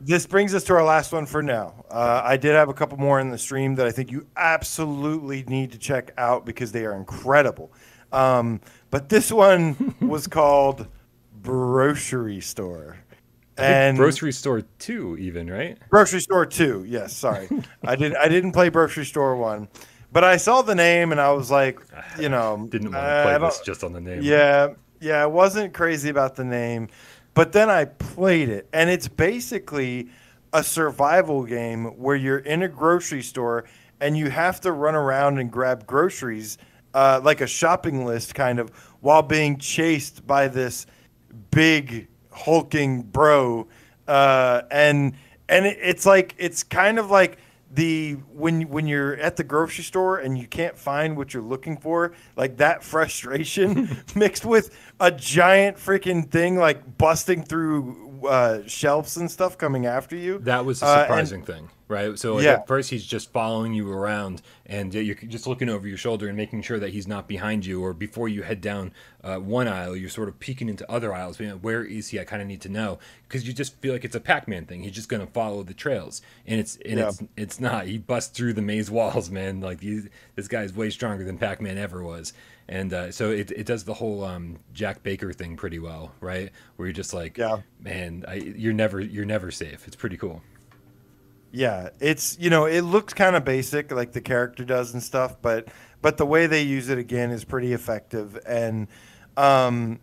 This 0.00 0.26
brings 0.26 0.54
us 0.54 0.64
to 0.64 0.74
our 0.74 0.84
last 0.84 1.12
one 1.12 1.26
for 1.26 1.42
now. 1.42 1.84
Uh, 1.90 2.22
I 2.24 2.36
did 2.36 2.54
have 2.54 2.68
a 2.68 2.74
couple 2.74 2.98
more 2.98 3.20
in 3.20 3.30
the 3.30 3.38
stream 3.38 3.74
that 3.74 3.86
I 3.86 3.90
think 3.90 4.10
you 4.10 4.26
absolutely 4.36 5.44
need 5.44 5.72
to 5.72 5.78
check 5.78 6.12
out 6.16 6.46
because 6.46 6.72
they 6.72 6.86
are 6.86 6.94
incredible. 6.94 7.70
Um, 8.12 8.60
but 8.90 9.08
this 9.08 9.30
one 9.30 9.94
was 10.00 10.26
called 10.26 10.86
Grocery 11.42 12.40
Store. 12.40 12.98
And 13.56 13.98
grocery 13.98 14.32
store 14.32 14.62
two 14.78 15.18
even 15.18 15.50
right 15.50 15.76
Grocery 15.90 16.20
Store 16.20 16.46
2. 16.46 16.86
Yes, 16.88 17.14
sorry. 17.14 17.46
I 17.84 17.94
did 17.94 18.14
I 18.16 18.26
didn't 18.26 18.52
play 18.52 18.70
Grocery 18.70 19.04
Store 19.04 19.36
1. 19.36 19.68
But 20.12 20.24
I 20.24 20.38
saw 20.38 20.62
the 20.62 20.74
name 20.74 21.12
and 21.12 21.20
I 21.20 21.30
was 21.32 21.50
like, 21.50 21.78
you 22.18 22.30
know, 22.30 22.66
didn't 22.70 22.92
want 22.92 23.04
to 23.04 23.22
play 23.22 23.38
this 23.38 23.60
just 23.60 23.84
on 23.84 23.92
the 23.92 24.00
name 24.00 24.22
yeah, 24.22 24.68
yeah, 25.00 25.22
I 25.22 25.26
wasn't 25.26 25.72
crazy 25.72 26.10
about 26.10 26.36
the 26.36 26.44
name, 26.44 26.88
but 27.40 27.52
then 27.52 27.70
I 27.70 27.86
played 27.86 28.50
it, 28.50 28.68
and 28.70 28.90
it's 28.90 29.08
basically 29.08 30.10
a 30.52 30.62
survival 30.62 31.44
game 31.44 31.86
where 31.98 32.14
you're 32.14 32.40
in 32.40 32.62
a 32.62 32.68
grocery 32.68 33.22
store 33.22 33.64
and 33.98 34.14
you 34.14 34.28
have 34.28 34.60
to 34.60 34.72
run 34.72 34.94
around 34.94 35.38
and 35.38 35.50
grab 35.50 35.86
groceries, 35.86 36.58
uh, 36.92 37.18
like 37.24 37.40
a 37.40 37.46
shopping 37.46 38.04
list, 38.04 38.34
kind 38.34 38.58
of, 38.58 38.68
while 39.00 39.22
being 39.22 39.56
chased 39.56 40.26
by 40.26 40.48
this 40.48 40.84
big 41.50 42.08
hulking 42.30 43.00
bro, 43.00 43.66
uh, 44.06 44.60
and 44.70 45.14
and 45.48 45.64
it, 45.64 45.78
it's 45.80 46.04
like 46.04 46.34
it's 46.36 46.62
kind 46.62 46.98
of 46.98 47.10
like 47.10 47.38
the 47.72 48.14
when 48.32 48.62
when 48.68 48.86
you're 48.86 49.14
at 49.16 49.36
the 49.36 49.44
grocery 49.44 49.84
store 49.84 50.18
and 50.18 50.36
you 50.36 50.46
can't 50.46 50.76
find 50.76 51.16
what 51.16 51.32
you're 51.32 51.42
looking 51.42 51.76
for, 51.76 52.12
like 52.36 52.56
that 52.56 52.82
frustration 52.82 53.96
mixed 54.14 54.44
with 54.44 54.76
a 54.98 55.10
giant 55.10 55.76
freaking 55.76 56.28
thing 56.28 56.56
like 56.56 56.98
busting 56.98 57.42
through 57.44 58.26
uh, 58.28 58.60
shelves 58.66 59.16
and 59.16 59.30
stuff 59.30 59.56
coming 59.56 59.86
after 59.86 60.16
you. 60.16 60.38
That 60.40 60.64
was 60.64 60.82
a 60.82 60.86
Uh, 60.86 60.88
and- 60.96 61.02
surprising 61.06 61.42
thing, 61.44 61.70
right? 61.90 62.18
So 62.18 62.40
Yeah. 62.40 62.52
at 62.54 62.66
first 62.66 62.88
he's 62.90 63.04
just 63.04 63.32
following 63.32 63.74
you 63.74 63.90
around, 63.90 64.40
and 64.64 64.94
you're 64.94 65.14
just 65.16 65.46
looking 65.46 65.68
over 65.68 65.86
your 65.86 65.98
shoulder 65.98 66.28
and 66.28 66.36
making 66.36 66.62
sure 66.62 66.78
that 66.78 66.90
he's 66.90 67.06
not 67.08 67.28
behind 67.28 67.66
you. 67.66 67.82
Or 67.82 67.92
before 67.92 68.28
you 68.28 68.42
head 68.42 68.60
down 68.60 68.92
uh, 69.22 69.36
one 69.36 69.68
aisle, 69.68 69.96
you're 69.96 70.08
sort 70.08 70.28
of 70.28 70.38
peeking 70.40 70.68
into 70.68 70.90
other 70.90 71.12
aisles. 71.12 71.36
being 71.36 71.50
like, 71.50 71.60
where 71.60 71.84
is 71.84 72.08
he? 72.08 72.20
I 72.20 72.24
kind 72.24 72.40
of 72.40 72.48
need 72.48 72.60
to 72.62 72.68
know 72.70 72.98
because 73.28 73.46
you 73.46 73.52
just 73.52 73.76
feel 73.80 73.92
like 73.92 74.04
it's 74.04 74.16
a 74.16 74.20
Pac-Man 74.20 74.64
thing. 74.66 74.82
He's 74.82 74.92
just 74.92 75.08
gonna 75.08 75.26
follow 75.26 75.62
the 75.62 75.74
trails, 75.74 76.22
and 76.46 76.58
it's 76.60 76.76
and 76.86 76.98
Yeah. 76.98 77.08
it's 77.08 77.22
it's 77.36 77.60
not. 77.60 77.86
He 77.86 77.98
busts 77.98 78.36
through 78.36 78.54
the 78.54 78.62
maze 78.62 78.90
walls, 78.90 79.28
man. 79.30 79.60
Like 79.60 79.80
he's, 79.80 80.08
this 80.36 80.48
guy's 80.48 80.72
way 80.74 80.88
stronger 80.90 81.24
than 81.24 81.36
Pac-Man 81.36 81.76
ever 81.76 82.02
was. 82.02 82.32
And 82.68 82.92
uh, 82.92 83.10
so 83.10 83.30
it, 83.30 83.50
it 83.50 83.66
does 83.66 83.82
the 83.82 83.94
whole 83.94 84.22
um, 84.22 84.60
Jack 84.72 85.02
Baker 85.02 85.32
thing 85.32 85.56
pretty 85.56 85.80
well, 85.80 86.12
right? 86.20 86.50
Where 86.76 86.86
you're 86.86 86.92
just 86.92 87.12
like, 87.12 87.36
Yeah. 87.36 87.62
man, 87.80 88.24
I, 88.28 88.34
you're 88.34 88.72
never 88.72 89.00
you're 89.00 89.24
never 89.24 89.50
safe. 89.50 89.88
It's 89.88 89.96
pretty 89.96 90.16
cool. 90.16 90.40
Yeah, 91.52 91.90
it's 91.98 92.38
you 92.38 92.48
know 92.50 92.66
it 92.66 92.82
looks 92.82 93.12
kind 93.12 93.34
of 93.34 93.44
basic 93.44 93.90
like 93.90 94.12
the 94.12 94.20
character 94.20 94.64
does 94.64 94.94
and 94.94 95.02
stuff, 95.02 95.36
but 95.42 95.68
but 96.00 96.16
the 96.16 96.26
way 96.26 96.46
they 96.46 96.62
use 96.62 96.88
it 96.88 96.98
again 96.98 97.30
is 97.30 97.44
pretty 97.44 97.72
effective. 97.72 98.38
And 98.46 98.88
um, 99.36 99.98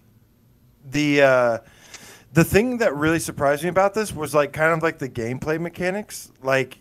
the 0.84 1.22
uh, 1.22 1.58
the 2.34 2.43
thing 2.43 2.80
that 2.80 2.95
really 2.95 3.20
surprised 3.20 3.64
me 3.64 3.70
about 3.70 3.93
this 3.93 4.14
was 4.14 4.36
like 4.36 4.54
kind 4.54 4.74
of 4.74 4.84
like 4.84 5.00
the 5.00 5.10
gameplay 5.10 5.60
mechanics, 5.60 6.32
like 6.43 6.80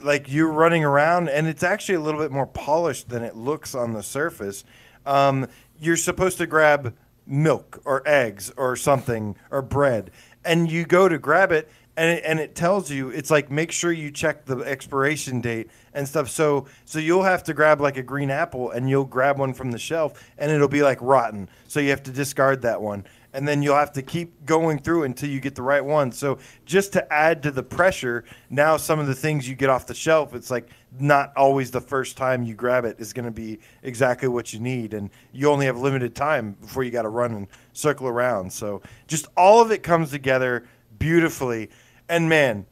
like 0.00 0.30
you're 0.30 0.52
running 0.52 0.84
around 0.84 1.28
and 1.28 1.46
it's 1.46 1.62
actually 1.62 1.96
a 1.96 2.00
little 2.00 2.20
bit 2.20 2.30
more 2.30 2.46
polished 2.46 3.08
than 3.08 3.22
it 3.22 3.36
looks 3.36 3.74
on 3.74 3.92
the 3.92 4.02
surface. 4.02 4.64
Um, 5.06 5.48
you're 5.80 5.96
supposed 5.96 6.38
to 6.38 6.46
grab 6.46 6.94
milk 7.26 7.80
or 7.84 8.06
eggs 8.06 8.52
or 8.56 8.76
something 8.76 9.36
or 9.50 9.62
bread, 9.62 10.10
and 10.44 10.70
you 10.70 10.84
go 10.84 11.08
to 11.08 11.18
grab 11.18 11.52
it, 11.52 11.70
and 11.98 12.18
it, 12.18 12.24
and 12.24 12.40
it 12.40 12.54
tells 12.54 12.90
you 12.90 13.10
it's 13.10 13.30
like 13.30 13.50
make 13.50 13.72
sure 13.72 13.92
you 13.92 14.10
check 14.10 14.46
the 14.46 14.58
expiration 14.60 15.40
date 15.40 15.68
and 15.92 16.08
stuff. 16.08 16.30
So 16.30 16.66
so 16.84 16.98
you'll 16.98 17.24
have 17.24 17.42
to 17.44 17.54
grab 17.54 17.80
like 17.80 17.96
a 17.96 18.02
green 18.02 18.30
apple, 18.30 18.70
and 18.70 18.88
you'll 18.88 19.04
grab 19.04 19.38
one 19.38 19.52
from 19.52 19.72
the 19.72 19.78
shelf, 19.78 20.22
and 20.38 20.50
it'll 20.50 20.68
be 20.68 20.82
like 20.82 20.98
rotten. 21.02 21.48
So 21.66 21.80
you 21.80 21.90
have 21.90 22.02
to 22.04 22.10
discard 22.10 22.62
that 22.62 22.80
one 22.80 23.04
and 23.32 23.46
then 23.46 23.62
you'll 23.62 23.76
have 23.76 23.92
to 23.92 24.02
keep 24.02 24.44
going 24.46 24.78
through 24.78 25.04
until 25.04 25.28
you 25.28 25.38
get 25.38 25.54
the 25.54 25.62
right 25.62 25.84
one. 25.84 26.10
So 26.10 26.38
just 26.64 26.92
to 26.94 27.12
add 27.12 27.42
to 27.42 27.50
the 27.50 27.62
pressure, 27.62 28.24
now 28.48 28.76
some 28.76 28.98
of 28.98 29.06
the 29.06 29.14
things 29.14 29.48
you 29.48 29.54
get 29.54 29.68
off 29.68 29.86
the 29.86 29.94
shelf, 29.94 30.34
it's 30.34 30.50
like 30.50 30.68
not 30.98 31.32
always 31.36 31.70
the 31.70 31.80
first 31.80 32.16
time 32.16 32.42
you 32.42 32.54
grab 32.54 32.84
it 32.84 32.96
is 32.98 33.12
going 33.12 33.26
to 33.26 33.30
be 33.30 33.58
exactly 33.82 34.28
what 34.28 34.52
you 34.52 34.60
need, 34.60 34.94
and 34.94 35.10
you 35.32 35.48
only 35.50 35.66
have 35.66 35.78
limited 35.78 36.14
time 36.14 36.52
before 36.60 36.82
you 36.82 36.90
got 36.90 37.02
to 37.02 37.10
run 37.10 37.32
and 37.32 37.46
circle 37.74 38.08
around. 38.08 38.52
So 38.52 38.82
just 39.06 39.26
all 39.36 39.60
of 39.60 39.70
it 39.70 39.82
comes 39.82 40.10
together 40.10 40.64
beautifully, 40.98 41.70
and 42.08 42.28
man, 42.28 42.66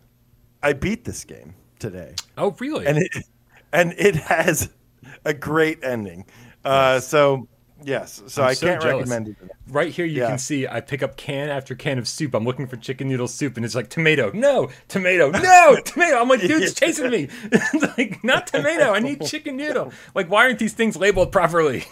I 0.62 0.72
beat 0.72 1.04
this 1.04 1.24
game 1.24 1.54
today 1.78 2.14
Oh, 2.38 2.54
really? 2.58 2.86
and 2.86 2.98
it 2.98 3.12
and 3.72 3.94
it 3.98 4.16
has 4.16 4.70
a 5.24 5.34
great 5.34 5.82
ending. 5.84 6.24
Uh, 6.64 6.98
so 7.00 7.46
yes, 7.84 8.22
so 8.26 8.42
I'm 8.42 8.48
I 8.48 8.54
so 8.54 8.66
can't 8.66 8.82
jealous. 8.82 9.08
recommend 9.10 9.28
it. 9.40 9.50
right 9.68 9.92
here, 9.92 10.04
you 10.06 10.20
Yeah. 10.22 10.28
can 10.28 10.38
see 10.38 10.66
I 10.66 10.80
pick 10.80 11.02
up 11.02 11.16
can 11.16 11.48
after 11.48 11.74
can 11.74 11.98
of 11.98 12.08
soup. 12.08 12.34
I'm 12.34 12.44
looking 12.44 12.66
for 12.66 12.76
chicken 12.76 13.08
noodle 13.08 13.28
soup, 13.28 13.56
and 13.56 13.64
it's 13.64 13.74
like 13.74 13.88
tomato, 13.90 14.30
no, 14.32 14.70
tomato, 14.88 15.30
no, 15.30 15.76
tomato. 15.84 16.16
I'm 16.20 16.28
like, 16.28 16.40
dude, 16.40 16.62
it's 16.62 16.74
chasing 16.74 17.10
me. 17.10 17.28
it's 17.52 17.98
like, 17.98 18.24
not 18.24 18.46
tomato. 18.48 18.92
I 18.92 18.98
need 19.00 19.24
chicken 19.26 19.56
noodle. 19.56 19.92
Like, 20.14 20.28
why 20.30 20.44
aren't 20.46 20.58
these 20.58 20.72
things 20.72 20.96
labeled 20.96 21.30
properly? 21.32 21.84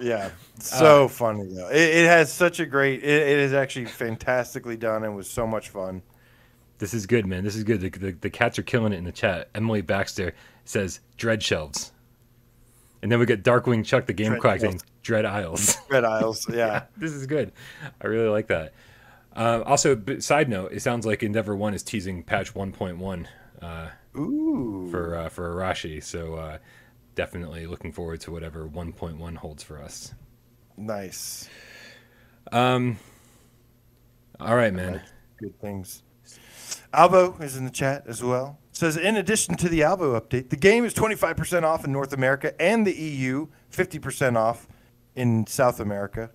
Yeah, 0.00 0.30
so 0.58 1.08
funny 1.08 1.44
though. 1.52 1.68
It, 1.68 1.76
it 1.76 2.06
has 2.06 2.32
such 2.32 2.58
a 2.58 2.64
great. 2.66 3.02
It, 3.04 3.28
it 3.28 3.38
is 3.38 3.52
actually 3.52 3.84
fantastically 3.84 4.76
done 4.78 5.04
and 5.04 5.14
was 5.14 5.30
so 5.30 5.46
much 5.46 5.68
fun. 5.68 6.00
This 6.80 6.94
is 6.94 7.06
good, 7.06 7.26
man. 7.26 7.44
This 7.44 7.56
is 7.56 7.62
good. 7.62 7.80
The, 7.82 7.90
the, 7.90 8.12
the 8.12 8.30
cats 8.30 8.58
are 8.58 8.62
killing 8.62 8.92
it 8.94 8.96
in 8.96 9.04
the 9.04 9.12
chat. 9.12 9.50
Emily 9.54 9.82
Baxter 9.82 10.34
says 10.64 11.00
dread 11.18 11.42
shelves. 11.42 11.92
And 13.02 13.12
then 13.12 13.18
we 13.18 13.26
get 13.26 13.44
Darkwing 13.44 13.84
Chuck, 13.84 14.06
the 14.06 14.12
game 14.14 14.30
Dread 14.30 14.40
quack, 14.40 14.60
saying 14.60 14.80
dread 15.02 15.24
aisles. 15.24 15.76
Red 15.90 16.04
Isles, 16.04 16.46
yeah. 16.52 16.84
this 16.96 17.12
is 17.12 17.26
good. 17.26 17.52
I 18.00 18.06
really 18.06 18.28
like 18.28 18.48
that. 18.48 18.72
Uh, 19.36 19.62
also, 19.64 20.00
side 20.18 20.48
note, 20.48 20.72
it 20.72 20.80
sounds 20.80 21.06
like 21.06 21.22
Endeavor 21.22 21.54
One 21.54 21.74
is 21.74 21.82
teasing 21.82 22.22
patch 22.22 22.54
1.1 22.54 23.26
uh, 23.62 24.18
Ooh. 24.18 24.88
for 24.90 25.16
uh, 25.16 25.28
for 25.28 25.54
Arashi. 25.54 26.02
So 26.02 26.34
uh, 26.34 26.58
definitely 27.14 27.66
looking 27.66 27.92
forward 27.92 28.20
to 28.22 28.32
whatever 28.32 28.66
1.1 28.66 29.36
holds 29.36 29.62
for 29.62 29.80
us. 29.80 30.12
Nice. 30.76 31.48
Um. 32.50 32.98
All 34.40 34.56
right, 34.56 34.72
man. 34.72 35.02
Good 35.38 35.58
things. 35.60 36.02
Alvo 36.92 37.36
is 37.40 37.56
in 37.56 37.64
the 37.64 37.70
chat 37.70 38.04
as 38.06 38.22
well. 38.22 38.58
Says 38.72 38.96
in 38.96 39.16
addition 39.16 39.56
to 39.56 39.68
the 39.68 39.82
Alvo 39.82 40.18
update, 40.18 40.50
the 40.50 40.56
game 40.56 40.84
is 40.84 40.94
25% 40.94 41.62
off 41.64 41.84
in 41.84 41.92
North 41.92 42.12
America 42.12 42.60
and 42.60 42.86
the 42.86 42.94
EU, 42.94 43.48
50% 43.72 44.36
off 44.36 44.68
in 45.14 45.46
South 45.46 45.80
America. 45.80 46.30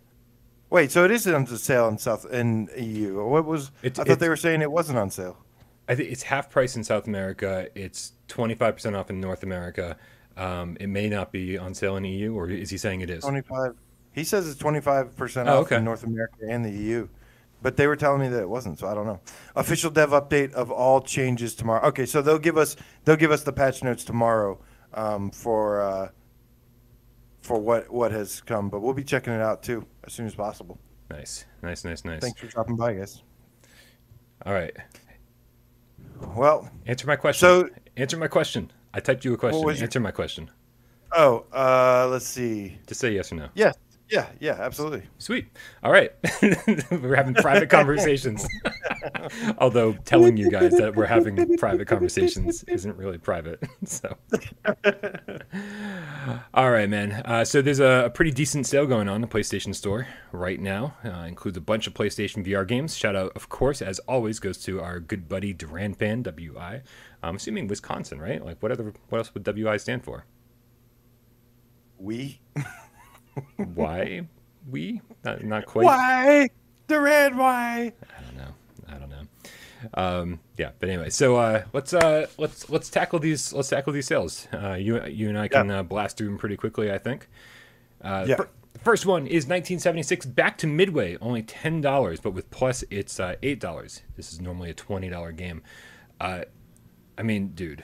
Wait, 0.70 0.92
so 0.92 1.06
it 1.06 1.12
is 1.12 1.28
on 1.28 1.46
sale 1.48 1.88
in 1.88 1.98
South 1.98 2.26
in 2.32 2.70
EU. 2.78 3.24
What 3.26 3.46
was 3.46 3.72
It's- 3.82 4.00
I 4.00 4.04
thought 4.08 4.20
they 4.20 4.30
were 4.30 4.36
saying 4.36 4.62
it 4.62 4.72
wasn't 4.72 4.98
on 4.98 5.10
sale. 5.10 5.38
I 5.88 5.96
think 5.96 6.12
it's 6.12 6.24
half 6.24 6.50
price 6.50 6.76
in 6.76 6.84
South 6.84 7.08
America. 7.08 7.68
It's 7.76 8.14
25% 8.28 8.96
off 8.96 9.10
in 9.10 9.22
North 9.22 9.44
America. 9.44 9.98
Um, 10.36 10.76
it 10.80 10.88
may 10.88 11.08
not 11.08 11.32
be 11.32 11.58
on 11.58 11.74
sale 11.74 11.96
in 11.96 12.04
EU, 12.06 12.34
or 12.36 12.50
is 12.50 12.70
he 12.70 12.78
saying 12.78 13.02
it 13.02 13.10
is? 13.10 13.24
25. 13.24 13.76
He 14.12 14.24
says 14.24 14.48
it's 14.50 14.60
25% 14.60 15.48
Oh, 15.48 15.60
off 15.60 15.66
okay. 15.68 15.78
in 15.78 15.84
North 15.84 16.04
America 16.04 16.36
and 16.48 16.66
the 16.66 16.72
EU. 16.72 17.08
But 17.66 17.78
they 17.78 17.88
were 17.88 17.96
telling 17.96 18.22
me 18.22 18.28
that 18.28 18.42
it 18.42 18.48
wasn't, 18.48 18.78
so 18.78 18.88
I 18.88 18.94
don't 18.94 19.08
know. 19.08 19.20
Official 19.56 19.90
dev 19.90 20.12
update 20.12 20.54
of 20.54 20.70
all 20.70 21.02
changes 21.02 21.56
tomorrow. 21.56 21.88
Okay, 21.88 22.06
so 22.06 22.22
they'll 22.22 22.38
give 22.38 22.60
us 22.60 22.76
they'll 23.06 23.16
give 23.16 23.32
us 23.32 23.42
the 23.42 23.52
patch 23.52 23.84
notes 23.84 24.04
tomorrow 24.06 24.60
um, 24.94 25.32
for 25.32 25.82
uh, 25.82 26.10
for 27.42 27.58
what 27.60 27.92
what 27.92 28.12
has 28.12 28.40
come, 28.42 28.70
but 28.70 28.82
we'll 28.82 28.94
be 28.94 29.04
checking 29.04 29.34
it 29.34 29.42
out 29.42 29.64
too 29.64 29.84
as 30.04 30.14
soon 30.14 30.28
as 30.28 30.36
possible. 30.36 30.78
Nice, 31.10 31.46
nice, 31.64 31.84
nice, 31.84 32.06
nice. 32.06 32.22
Thanks 32.22 32.40
for 32.40 32.46
dropping 32.46 32.76
by, 32.76 32.94
guys. 32.94 33.24
All 34.46 34.54
right, 34.54 34.78
Well, 36.36 36.70
answer 36.86 37.08
my 37.08 37.16
question. 37.16 37.48
So- 37.48 37.70
answer 37.98 38.16
my 38.18 38.28
question. 38.28 38.72
I 38.94 39.00
typed 39.00 39.26
you 39.26 39.34
a 39.34 39.38
question. 39.38 39.66
was 39.66 39.80
your- 39.80 39.86
Answer 39.86 40.00
my 40.02 40.12
question. 40.12 40.52
oh, 41.14 41.46
uh, 41.52 42.08
let's 42.12 42.28
see. 42.28 42.78
Just 42.86 43.02
say 43.02 43.12
yes 43.14 43.32
or 43.32 43.36
no. 43.38 43.50
Yes, 43.56 43.76
yeah, 44.10 44.28
yeah, 44.40 44.58
absolutely. 44.60 45.04
Sweet. 45.18 45.48
All 45.84 45.92
right. 45.92 46.12
we're 46.92 47.16
having 47.16 47.34
private 47.34 47.70
conversations. 47.70 48.48
Although 49.58 49.94
telling 49.94 50.38
you 50.38 50.52
guys 50.52 50.74
that 50.74 50.96
we're 50.96 51.08
having 51.08 51.58
private 51.58 51.88
conversations 51.88 52.64
isn't 52.66 52.98
really 52.98 53.18
private. 53.18 53.64
So. 53.86 54.18
All 56.54 56.72
right, 56.72 56.90
man. 56.90 57.12
Uh, 57.24 57.46
so 57.46 57.62
there's 57.62 57.80
a, 57.80 58.06
a 58.06 58.10
pretty 58.10 58.32
decent 58.32 58.66
sale 58.66 58.88
going 58.88 59.08
on 59.08 59.16
in 59.16 59.22
the 59.22 59.28
PlayStation 59.28 59.76
Store 59.76 60.08
right 60.32 60.60
now. 60.60 60.96
Uh, 61.04 61.26
includes 61.28 61.58
a 61.58 61.62
bunch 61.62 61.86
of 61.86 61.94
PlayStation 61.94 62.46
VR 62.46 62.68
games. 62.68 62.98
Shout 62.98 63.16
out, 63.16 63.32
of 63.36 63.48
course, 63.50 63.82
as 63.82 64.00
always, 64.00 64.40
goes 64.40 64.58
to 64.64 64.82
our 64.82 65.00
good 65.00 65.30
buddy 65.30 65.54
Duran 65.54 65.94
Fan 65.94 66.24
WI. 66.24 66.82
I'm 67.22 67.36
assuming 67.36 67.68
Wisconsin, 67.68 68.20
right? 68.20 68.44
Like, 68.44 68.62
what 68.62 68.72
other? 68.72 68.94
What 69.10 69.20
else 69.20 69.34
would 69.34 69.44
WI 69.44 69.78
stand 69.78 70.04
for? 70.04 70.26
We 71.98 72.42
Why? 73.74 74.22
We? 74.70 75.02
Not, 75.24 75.44
not 75.44 75.66
quite. 75.66 75.86
why 75.86 76.50
the 76.88 77.00
red 77.00 77.38
why? 77.38 77.92
I 78.18 78.22
don't 78.24 78.38
know. 78.38 78.54
I 78.88 78.94
don't 78.98 79.10
know. 79.10 79.22
Um, 79.94 80.40
yeah, 80.58 80.72
but 80.80 80.90
anyway, 80.90 81.10
so 81.10 81.36
uh, 81.36 81.64
let's 81.74 81.94
uh, 81.94 82.28
let's 82.38 82.70
let's 82.70 82.90
tackle 82.90 83.20
these 83.20 83.54
let's 83.54 83.70
tackle 83.70 83.94
these 83.94 84.08
sales. 84.08 84.48
Uh, 84.54 84.74
you 84.74 85.04
you 85.06 85.30
and 85.30 85.38
I 85.38 85.48
can 85.48 85.70
uh, 85.70 85.84
blast 85.84 86.18
through 86.18 86.28
them 86.28 86.38
pretty 86.38 86.58
quickly, 86.58 86.92
I 86.92 86.98
think. 86.98 87.28
Uh, 88.02 88.26
Yeah. 88.28 88.36
fir- 88.38 88.50
first 88.84 89.06
one 89.06 89.24
is 89.28 89.46
1976 89.46 90.26
back 90.28 90.58
to 90.60 90.68
Midway, 90.68 91.18
only 91.22 91.44
ten 91.44 91.82
dollars, 91.82 92.20
but 92.20 92.32
with 92.32 92.50
Plus 92.50 92.84
it's 92.90 93.20
uh, 93.20 93.36
eight 93.44 93.60
dollars. 93.60 94.02
This 94.18 94.34
is 94.34 94.42
normally 94.42 94.72
a 94.72 94.74
twenty 94.74 95.10
dollar 95.10 95.32
game. 95.32 95.62
Uh, 96.20 96.46
I 97.18 97.22
mean, 97.24 97.50
dude, 97.50 97.84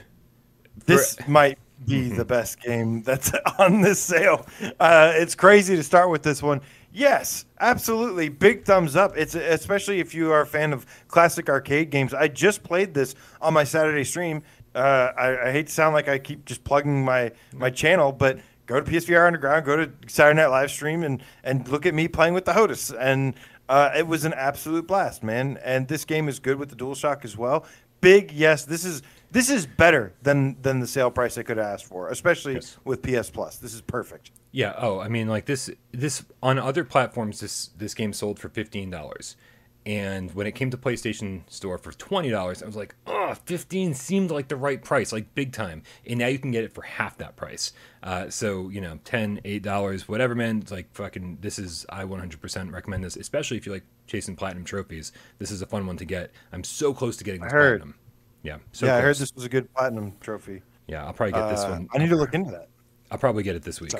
This 0.86 1.16
might 1.28 1.58
be 1.86 2.08
the 2.08 2.24
best 2.24 2.60
game 2.60 3.02
that's 3.02 3.32
on 3.58 3.80
this 3.80 4.00
sale. 4.00 4.46
Uh, 4.78 5.12
it's 5.14 5.34
crazy 5.34 5.76
to 5.76 5.82
start 5.82 6.10
with 6.10 6.22
this 6.22 6.42
one. 6.42 6.60
Yes, 6.92 7.46
absolutely. 7.60 8.28
Big 8.28 8.64
thumbs 8.64 8.96
up. 8.96 9.16
It's 9.16 9.34
especially 9.34 10.00
if 10.00 10.14
you 10.14 10.30
are 10.30 10.42
a 10.42 10.46
fan 10.46 10.72
of 10.72 10.84
classic 11.08 11.48
arcade 11.48 11.90
games. 11.90 12.12
I 12.12 12.28
just 12.28 12.62
played 12.62 12.92
this 12.92 13.14
on 13.40 13.54
my 13.54 13.64
Saturday 13.64 14.04
stream. 14.04 14.42
Uh, 14.74 15.12
I, 15.16 15.48
I 15.48 15.52
hate 15.52 15.68
to 15.68 15.72
sound 15.72 15.94
like 15.94 16.08
I 16.08 16.18
keep 16.18 16.44
just 16.44 16.64
plugging 16.64 17.04
my 17.04 17.32
my 17.54 17.70
channel, 17.70 18.12
but 18.12 18.40
go 18.66 18.80
to 18.80 18.90
PSVR 18.90 19.26
Underground, 19.26 19.64
go 19.64 19.76
to 19.76 19.90
Saturday 20.06 20.36
Night 20.36 20.48
Live 20.48 20.70
stream, 20.70 21.02
and 21.02 21.22
and 21.44 21.66
look 21.68 21.86
at 21.86 21.94
me 21.94 22.08
playing 22.08 22.34
with 22.34 22.44
the 22.44 22.52
HOTAS. 22.52 22.94
And 22.98 23.34
uh, 23.68 23.90
it 23.96 24.06
was 24.06 24.26
an 24.26 24.34
absolute 24.34 24.86
blast, 24.86 25.22
man. 25.22 25.58
And 25.64 25.88
this 25.88 26.04
game 26.04 26.28
is 26.28 26.38
good 26.38 26.58
with 26.58 26.68
the 26.68 26.76
DualShock 26.76 27.24
as 27.24 27.38
well. 27.38 27.64
Big 28.02 28.32
yes. 28.32 28.66
This 28.66 28.84
is 28.84 29.02
this 29.32 29.50
is 29.50 29.66
better 29.66 30.12
than 30.22 30.56
than 30.62 30.78
the 30.80 30.86
sale 30.86 31.10
price 31.10 31.36
I 31.36 31.42
could 31.42 31.56
have 31.56 31.66
asked 31.66 31.86
for, 31.86 32.08
especially 32.08 32.54
Yes. 32.54 32.76
with 32.84 33.02
PS 33.02 33.30
Plus. 33.30 33.56
This 33.56 33.74
is 33.74 33.80
perfect. 33.80 34.30
Yeah. 34.52 34.74
Oh, 34.78 35.00
I 35.00 35.08
mean, 35.08 35.26
like 35.28 35.46
this. 35.46 35.70
This 35.90 36.24
on 36.42 36.58
other 36.58 36.84
platforms, 36.84 37.40
this 37.40 37.68
this 37.76 37.94
game 37.94 38.12
sold 38.12 38.38
for 38.38 38.48
fifteen 38.48 38.90
dollars, 38.90 39.36
and 39.84 40.32
when 40.34 40.46
it 40.46 40.52
came 40.52 40.70
to 40.70 40.76
PlayStation 40.76 41.42
Store 41.50 41.78
for 41.78 41.92
twenty 41.92 42.30
dollars, 42.30 42.62
I 42.62 42.66
was 42.66 42.76
like, 42.76 42.94
oh, 43.06 43.34
15 43.46 43.94
seemed 43.94 44.30
like 44.30 44.48
the 44.48 44.56
right 44.56 44.84
price, 44.84 45.10
like 45.12 45.34
big 45.34 45.52
time. 45.52 45.82
And 46.06 46.18
now 46.18 46.26
you 46.26 46.38
can 46.38 46.50
get 46.50 46.64
it 46.64 46.74
for 46.74 46.82
half 46.82 47.16
that 47.18 47.34
price. 47.34 47.72
Uh, 48.02 48.28
so 48.28 48.68
you 48.68 48.80
know, 48.82 48.98
10 49.04 49.40
eight 49.46 49.62
dollars, 49.62 50.06
whatever, 50.06 50.34
man. 50.34 50.58
It's 50.58 50.70
like 50.70 50.92
fucking. 50.94 51.38
This 51.40 51.58
is 51.58 51.86
I 51.88 52.04
one 52.04 52.20
hundred 52.20 52.40
percent 52.42 52.70
recommend 52.72 53.02
this, 53.02 53.16
especially 53.16 53.56
if 53.56 53.64
you 53.66 53.72
like 53.72 53.84
chasing 54.06 54.36
platinum 54.36 54.64
trophies. 54.64 55.12
This 55.38 55.50
is 55.50 55.62
a 55.62 55.66
fun 55.66 55.86
one 55.86 55.96
to 55.96 56.04
get. 56.04 56.30
I'm 56.52 56.64
so 56.64 56.92
close 56.92 57.16
to 57.16 57.24
getting 57.24 57.40
this 57.40 57.52
platinum. 57.52 57.94
Yeah. 58.42 58.58
So 58.72 58.86
yeah, 58.86 58.96
I 58.96 59.00
heard 59.00 59.16
this 59.16 59.34
was 59.34 59.44
a 59.44 59.48
good 59.48 59.72
platinum 59.74 60.14
trophy. 60.20 60.62
Yeah, 60.86 61.04
I'll 61.06 61.12
probably 61.12 61.32
get 61.32 61.48
this 61.50 61.60
Uh, 61.60 61.70
one. 61.70 61.88
I 61.94 61.98
need 61.98 62.08
to 62.10 62.16
look 62.16 62.34
into 62.34 62.50
that. 62.50 62.68
I'll 63.10 63.18
probably 63.18 63.42
get 63.42 63.54
it 63.56 63.62
this 63.62 63.80
week. 63.80 63.92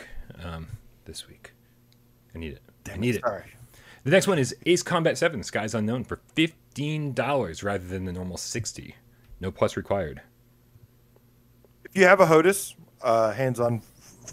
Um, 0.42 0.66
this 1.04 1.28
week. 1.28 1.52
I 2.34 2.38
need 2.38 2.54
it. 2.54 2.62
I 2.92 2.96
need 2.96 3.14
it. 3.16 3.20
Sorry. 3.22 3.44
The 4.04 4.10
next 4.10 4.26
one 4.26 4.38
is 4.38 4.54
Ace 4.66 4.82
Combat 4.82 5.16
7 5.16 5.42
Skies 5.44 5.74
Unknown 5.74 6.02
for 6.04 6.20
$15 6.34 7.62
rather 7.62 7.84
than 7.86 8.04
the 8.04 8.12
normal 8.12 8.36
60 8.36 8.96
No 9.40 9.50
plus 9.52 9.76
required. 9.76 10.22
If 11.84 11.96
you 11.96 12.04
have 12.06 12.20
a 12.20 12.26
HOTAS, 12.26 12.74
uh, 13.02 13.32
hands-on 13.32 13.82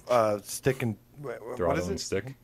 uh, 0.09 0.39
stick 0.43 0.81
and 0.81 0.95
wh- 1.21 1.25
wh- 1.33 1.47
what 1.47 1.57
Throttle 1.57 1.83
is 1.83 1.87
and 1.89 1.97
it? 1.99 2.01
stick. 2.01 2.35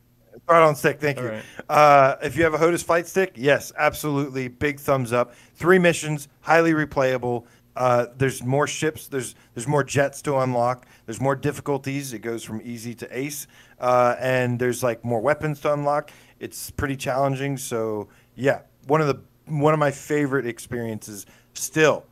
Throttle 0.46 0.68
on 0.68 0.76
stick. 0.76 1.00
Thank 1.00 1.18
All 1.18 1.24
you. 1.24 1.30
right. 1.30 1.44
Uh, 1.68 2.16
if 2.22 2.36
you 2.36 2.44
have 2.44 2.54
a 2.54 2.58
HOTAS 2.58 2.84
fight 2.84 3.06
stick, 3.08 3.32
yes, 3.36 3.72
absolutely, 3.78 4.48
big 4.48 4.78
thumbs 4.78 5.12
up. 5.12 5.34
Three 5.54 5.78
missions, 5.78 6.28
highly 6.42 6.72
replayable. 6.72 7.46
Uh, 7.76 8.06
there's 8.16 8.42
more 8.42 8.66
ships. 8.66 9.06
There's 9.06 9.34
there's 9.54 9.68
more 9.68 9.84
jets 9.84 10.22
to 10.22 10.36
unlock. 10.38 10.86
There's 11.04 11.20
more 11.20 11.36
difficulties. 11.36 12.12
It 12.12 12.20
goes 12.20 12.42
from 12.42 12.60
easy 12.64 12.94
to 12.94 13.18
ace, 13.18 13.46
uh, 13.78 14.16
and 14.18 14.58
there's 14.58 14.82
like 14.82 15.04
more 15.04 15.20
weapons 15.20 15.60
to 15.60 15.72
unlock. 15.74 16.10
It's 16.40 16.70
pretty 16.70 16.96
challenging. 16.96 17.56
So 17.56 18.08
yeah, 18.34 18.62
one 18.86 19.00
of 19.00 19.06
the 19.06 19.20
one 19.46 19.74
of 19.74 19.78
my 19.80 19.90
favorite 19.90 20.46
experiences. 20.46 21.26
Still, 21.54 22.04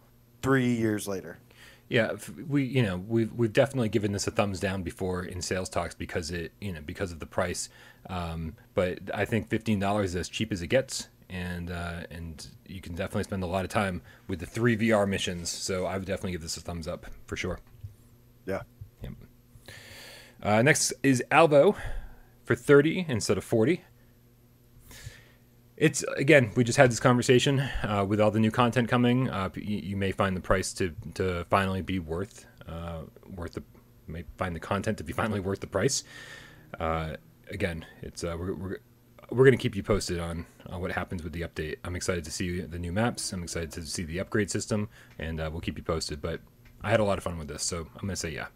three 0.42 0.74
years 0.74 1.08
later. 1.08 1.38
Yeah, 1.88 2.12
we 2.48 2.64
you 2.64 2.82
know 2.82 2.96
we've 2.96 3.32
we've 3.32 3.52
definitely 3.52 3.88
given 3.90 4.12
this 4.12 4.26
a 4.26 4.30
thumbs 4.30 4.58
down 4.58 4.82
before 4.82 5.24
in 5.24 5.42
sales 5.42 5.68
talks 5.68 5.94
because 5.94 6.30
it 6.30 6.52
you 6.60 6.72
know 6.72 6.80
because 6.84 7.12
of 7.12 7.20
the 7.20 7.26
price, 7.26 7.68
um, 8.08 8.54
but 8.74 8.98
I 9.12 9.24
think 9.26 9.48
fifteen 9.48 9.78
dollars 9.78 10.10
is 10.10 10.16
as 10.16 10.28
cheap 10.28 10.50
as 10.50 10.62
it 10.62 10.68
gets, 10.68 11.08
and 11.30 11.70
uh, 11.70 12.02
and 12.10 12.46
you 12.66 12.80
can 12.80 12.94
definitely 12.94 13.24
spend 13.24 13.42
a 13.42 13.46
lot 13.46 13.64
of 13.64 13.70
time 13.70 14.02
with 14.28 14.40
the 14.40 14.46
three 14.46 14.76
VR 14.76 15.08
missions. 15.08 15.50
So 15.50 15.86
I 15.86 15.96
would 15.96 16.06
definitely 16.06 16.32
give 16.32 16.42
this 16.42 16.56
a 16.56 16.60
thumbs 16.60 16.88
up 16.88 17.06
for 17.26 17.36
sure. 17.36 17.58
Yeah. 18.46 18.62
Yep. 19.02 19.12
Uh, 20.42 20.62
next 20.62 20.92
is 21.02 21.22
Alvo 21.30 21.76
for 22.44 22.54
30 22.54 23.06
instead 23.08 23.38
of 23.38 23.44
40. 23.44 23.82
It's 25.76 26.04
again, 26.16 26.52
we 26.54 26.62
just 26.62 26.78
had 26.78 26.90
this 26.90 27.00
conversation 27.00 27.60
uh, 27.82 28.04
with 28.06 28.20
all 28.20 28.30
the 28.30 28.38
new 28.38 28.52
content 28.52 28.88
coming. 28.88 29.28
Uh, 29.28 29.50
you, 29.56 29.78
you 29.78 29.96
may 29.96 30.12
find 30.12 30.36
the 30.36 30.40
price 30.40 30.72
to 30.74 30.94
to 31.14 31.44
finally 31.50 31.82
be 31.82 31.98
worth 31.98 32.46
uh, 32.68 33.02
worth 33.34 33.54
the 33.54 33.62
may 34.06 34.24
find 34.36 34.54
the 34.54 34.60
content 34.60 34.98
to 34.98 35.04
be 35.04 35.12
finally 35.20 35.40
worth 35.40 35.60
the 35.60 35.66
price. 35.66 36.04
Uh, 36.78 37.16
again, 37.50 37.84
it's 38.02 38.22
uh, 38.22 38.36
we're, 38.38 38.78
we're 39.30 39.44
we're 39.44 39.44
gonna 39.44 39.56
keep 39.56 39.76
you 39.76 39.82
posted 39.82 40.18
on, 40.18 40.46
on 40.70 40.80
what 40.80 40.92
happens 40.92 41.22
with 41.22 41.32
the 41.32 41.42
update. 41.42 41.76
I'm 41.84 41.96
excited 41.96 42.24
to 42.24 42.30
see 42.30 42.60
the 42.60 42.78
new 42.78 42.92
maps. 42.92 43.32
I'm 43.32 43.42
excited 43.42 43.70
to 43.72 43.82
see 43.82 44.04
the 44.04 44.20
upgrade 44.20 44.50
system, 44.50 44.88
and 45.18 45.40
uh, 45.40 45.48
we'll 45.50 45.60
keep 45.60 45.76
you 45.76 45.84
posted. 45.84 46.22
But 46.22 46.40
I 46.82 46.90
had 46.90 47.00
a 47.00 47.04
lot 47.04 47.18
of 47.18 47.24
fun 47.24 47.38
with 47.38 47.48
this, 47.48 47.62
so 47.62 47.86
I'm 47.94 48.00
gonna 48.00 48.16
say 48.16 48.30
yeah. 48.30 48.46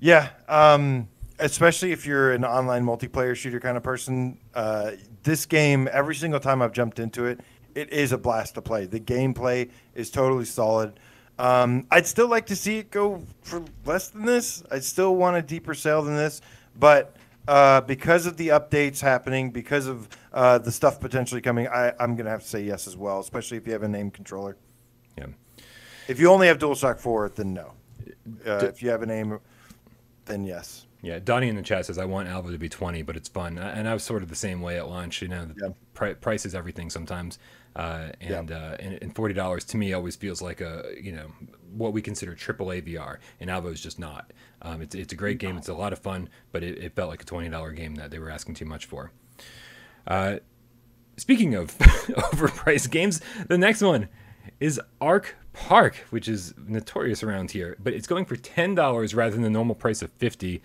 Yeah, 0.00 0.30
um, 0.48 1.08
especially 1.38 1.92
if 1.92 2.06
you're 2.06 2.32
an 2.32 2.44
online 2.44 2.84
multiplayer 2.84 3.36
shooter 3.36 3.60
kind 3.60 3.76
of 3.76 3.82
person. 3.82 4.38
Uh, 4.54 4.92
this 5.22 5.46
game, 5.46 5.88
every 5.92 6.14
single 6.14 6.40
time 6.40 6.62
I've 6.62 6.72
jumped 6.72 6.98
into 6.98 7.26
it, 7.26 7.40
it 7.74 7.92
is 7.92 8.12
a 8.12 8.18
blast 8.18 8.54
to 8.54 8.62
play. 8.62 8.86
The 8.86 9.00
gameplay 9.00 9.70
is 9.94 10.10
totally 10.10 10.44
solid. 10.44 10.98
Um, 11.38 11.86
I'd 11.90 12.06
still 12.06 12.28
like 12.28 12.46
to 12.46 12.56
see 12.56 12.78
it 12.78 12.90
go 12.90 13.22
for 13.42 13.64
less 13.84 14.08
than 14.08 14.24
this. 14.24 14.62
I'd 14.70 14.84
still 14.84 15.16
want 15.16 15.36
a 15.36 15.42
deeper 15.42 15.74
sale 15.74 16.02
than 16.02 16.16
this, 16.16 16.40
but 16.78 17.16
uh, 17.48 17.80
because 17.82 18.26
of 18.26 18.36
the 18.36 18.48
updates 18.48 19.00
happening, 19.00 19.50
because 19.50 19.86
of 19.86 20.08
uh, 20.32 20.58
the 20.58 20.72
stuff 20.72 21.00
potentially 21.00 21.40
coming, 21.40 21.68
I, 21.68 21.92
I'm 21.98 22.16
gonna 22.16 22.30
have 22.30 22.42
to 22.42 22.48
say 22.48 22.62
yes 22.62 22.86
as 22.86 22.96
well, 22.96 23.20
especially 23.20 23.56
if 23.56 23.66
you 23.66 23.72
have 23.72 23.82
an 23.82 23.94
Aim 23.94 24.10
controller. 24.10 24.56
Yeah. 25.18 25.26
If 26.08 26.18
you 26.20 26.28
only 26.30 26.46
have 26.48 26.58
DualShock 26.58 26.98
4, 27.00 27.30
then 27.30 27.54
no. 27.54 27.72
Uh, 28.46 28.56
if 28.66 28.82
you 28.82 28.90
have 28.90 29.02
an 29.02 29.10
Aim, 29.10 29.38
then 30.24 30.44
yes. 30.44 30.86
Yeah, 31.02 31.18
Donnie 31.18 31.48
in 31.48 31.56
the 31.56 31.62
chat 31.62 31.86
says 31.86 31.98
I 31.98 32.04
want 32.04 32.28
Alvo 32.28 32.52
to 32.52 32.58
be 32.58 32.68
twenty, 32.68 33.02
but 33.02 33.16
it's 33.16 33.28
fun, 33.28 33.58
and 33.58 33.88
I 33.88 33.92
was 33.94 34.04
sort 34.04 34.22
of 34.22 34.28
the 34.28 34.36
same 34.36 34.62
way 34.62 34.78
at 34.78 34.88
launch. 34.88 35.20
You 35.20 35.26
know, 35.28 35.48
Yeah. 35.60 35.70
pri- 35.94 36.14
price 36.14 36.46
is 36.46 36.54
everything 36.54 36.90
sometimes, 36.90 37.40
uh, 37.74 38.10
and, 38.20 38.50
uh, 38.52 38.76
and 38.80 38.98
and 39.00 39.14
forty 39.14 39.34
dollars 39.34 39.64
to 39.64 39.76
me 39.76 39.92
always 39.92 40.16
feels 40.16 40.42
like 40.42 40.60
a 40.60 40.94
you 41.00 41.12
know 41.12 41.28
what 41.72 41.92
we 41.92 42.02
consider 42.02 42.32
AAA 42.34 42.86
VR, 42.86 43.18
and 43.40 43.50
Alvo 43.50 43.68
is 43.70 43.80
just 43.80 43.98
not. 43.98 44.32
Um, 44.60 44.82
it's 44.82 44.94
it's 44.94 45.12
a 45.12 45.16
great 45.16 45.38
game, 45.38 45.56
it's 45.56 45.68
a 45.68 45.74
lot 45.74 45.92
of 45.92 45.98
fun, 45.98 46.28
but 46.52 46.62
it, 46.62 46.78
it 46.78 46.94
felt 46.94 47.08
like 47.08 47.22
a 47.22 47.24
twenty 47.24 47.48
dollar 47.48 47.72
game 47.72 47.94
that 47.96 48.10
they 48.10 48.18
were 48.18 48.30
asking 48.30 48.54
too 48.54 48.66
much 48.66 48.86
for. 48.86 49.10
Uh, 50.06 50.36
speaking 51.16 51.54
of 51.54 51.76
overpriced 51.78 52.90
games, 52.90 53.20
the 53.48 53.58
next 53.58 53.80
one 53.80 54.08
is 54.60 54.80
Ark 55.00 55.36
Park, 55.52 55.96
which 56.10 56.28
is 56.28 56.54
notorious 56.58 57.22
around 57.22 57.52
here, 57.52 57.76
but 57.82 57.92
it's 57.92 58.06
going 58.06 58.24
for 58.24 58.36
ten 58.36 58.74
dollars 58.74 59.14
rather 59.14 59.32
than 59.32 59.42
the 59.42 59.50
normal 59.50 59.74
price 59.74 60.02
of 60.02 60.10
fifty. 60.12 60.62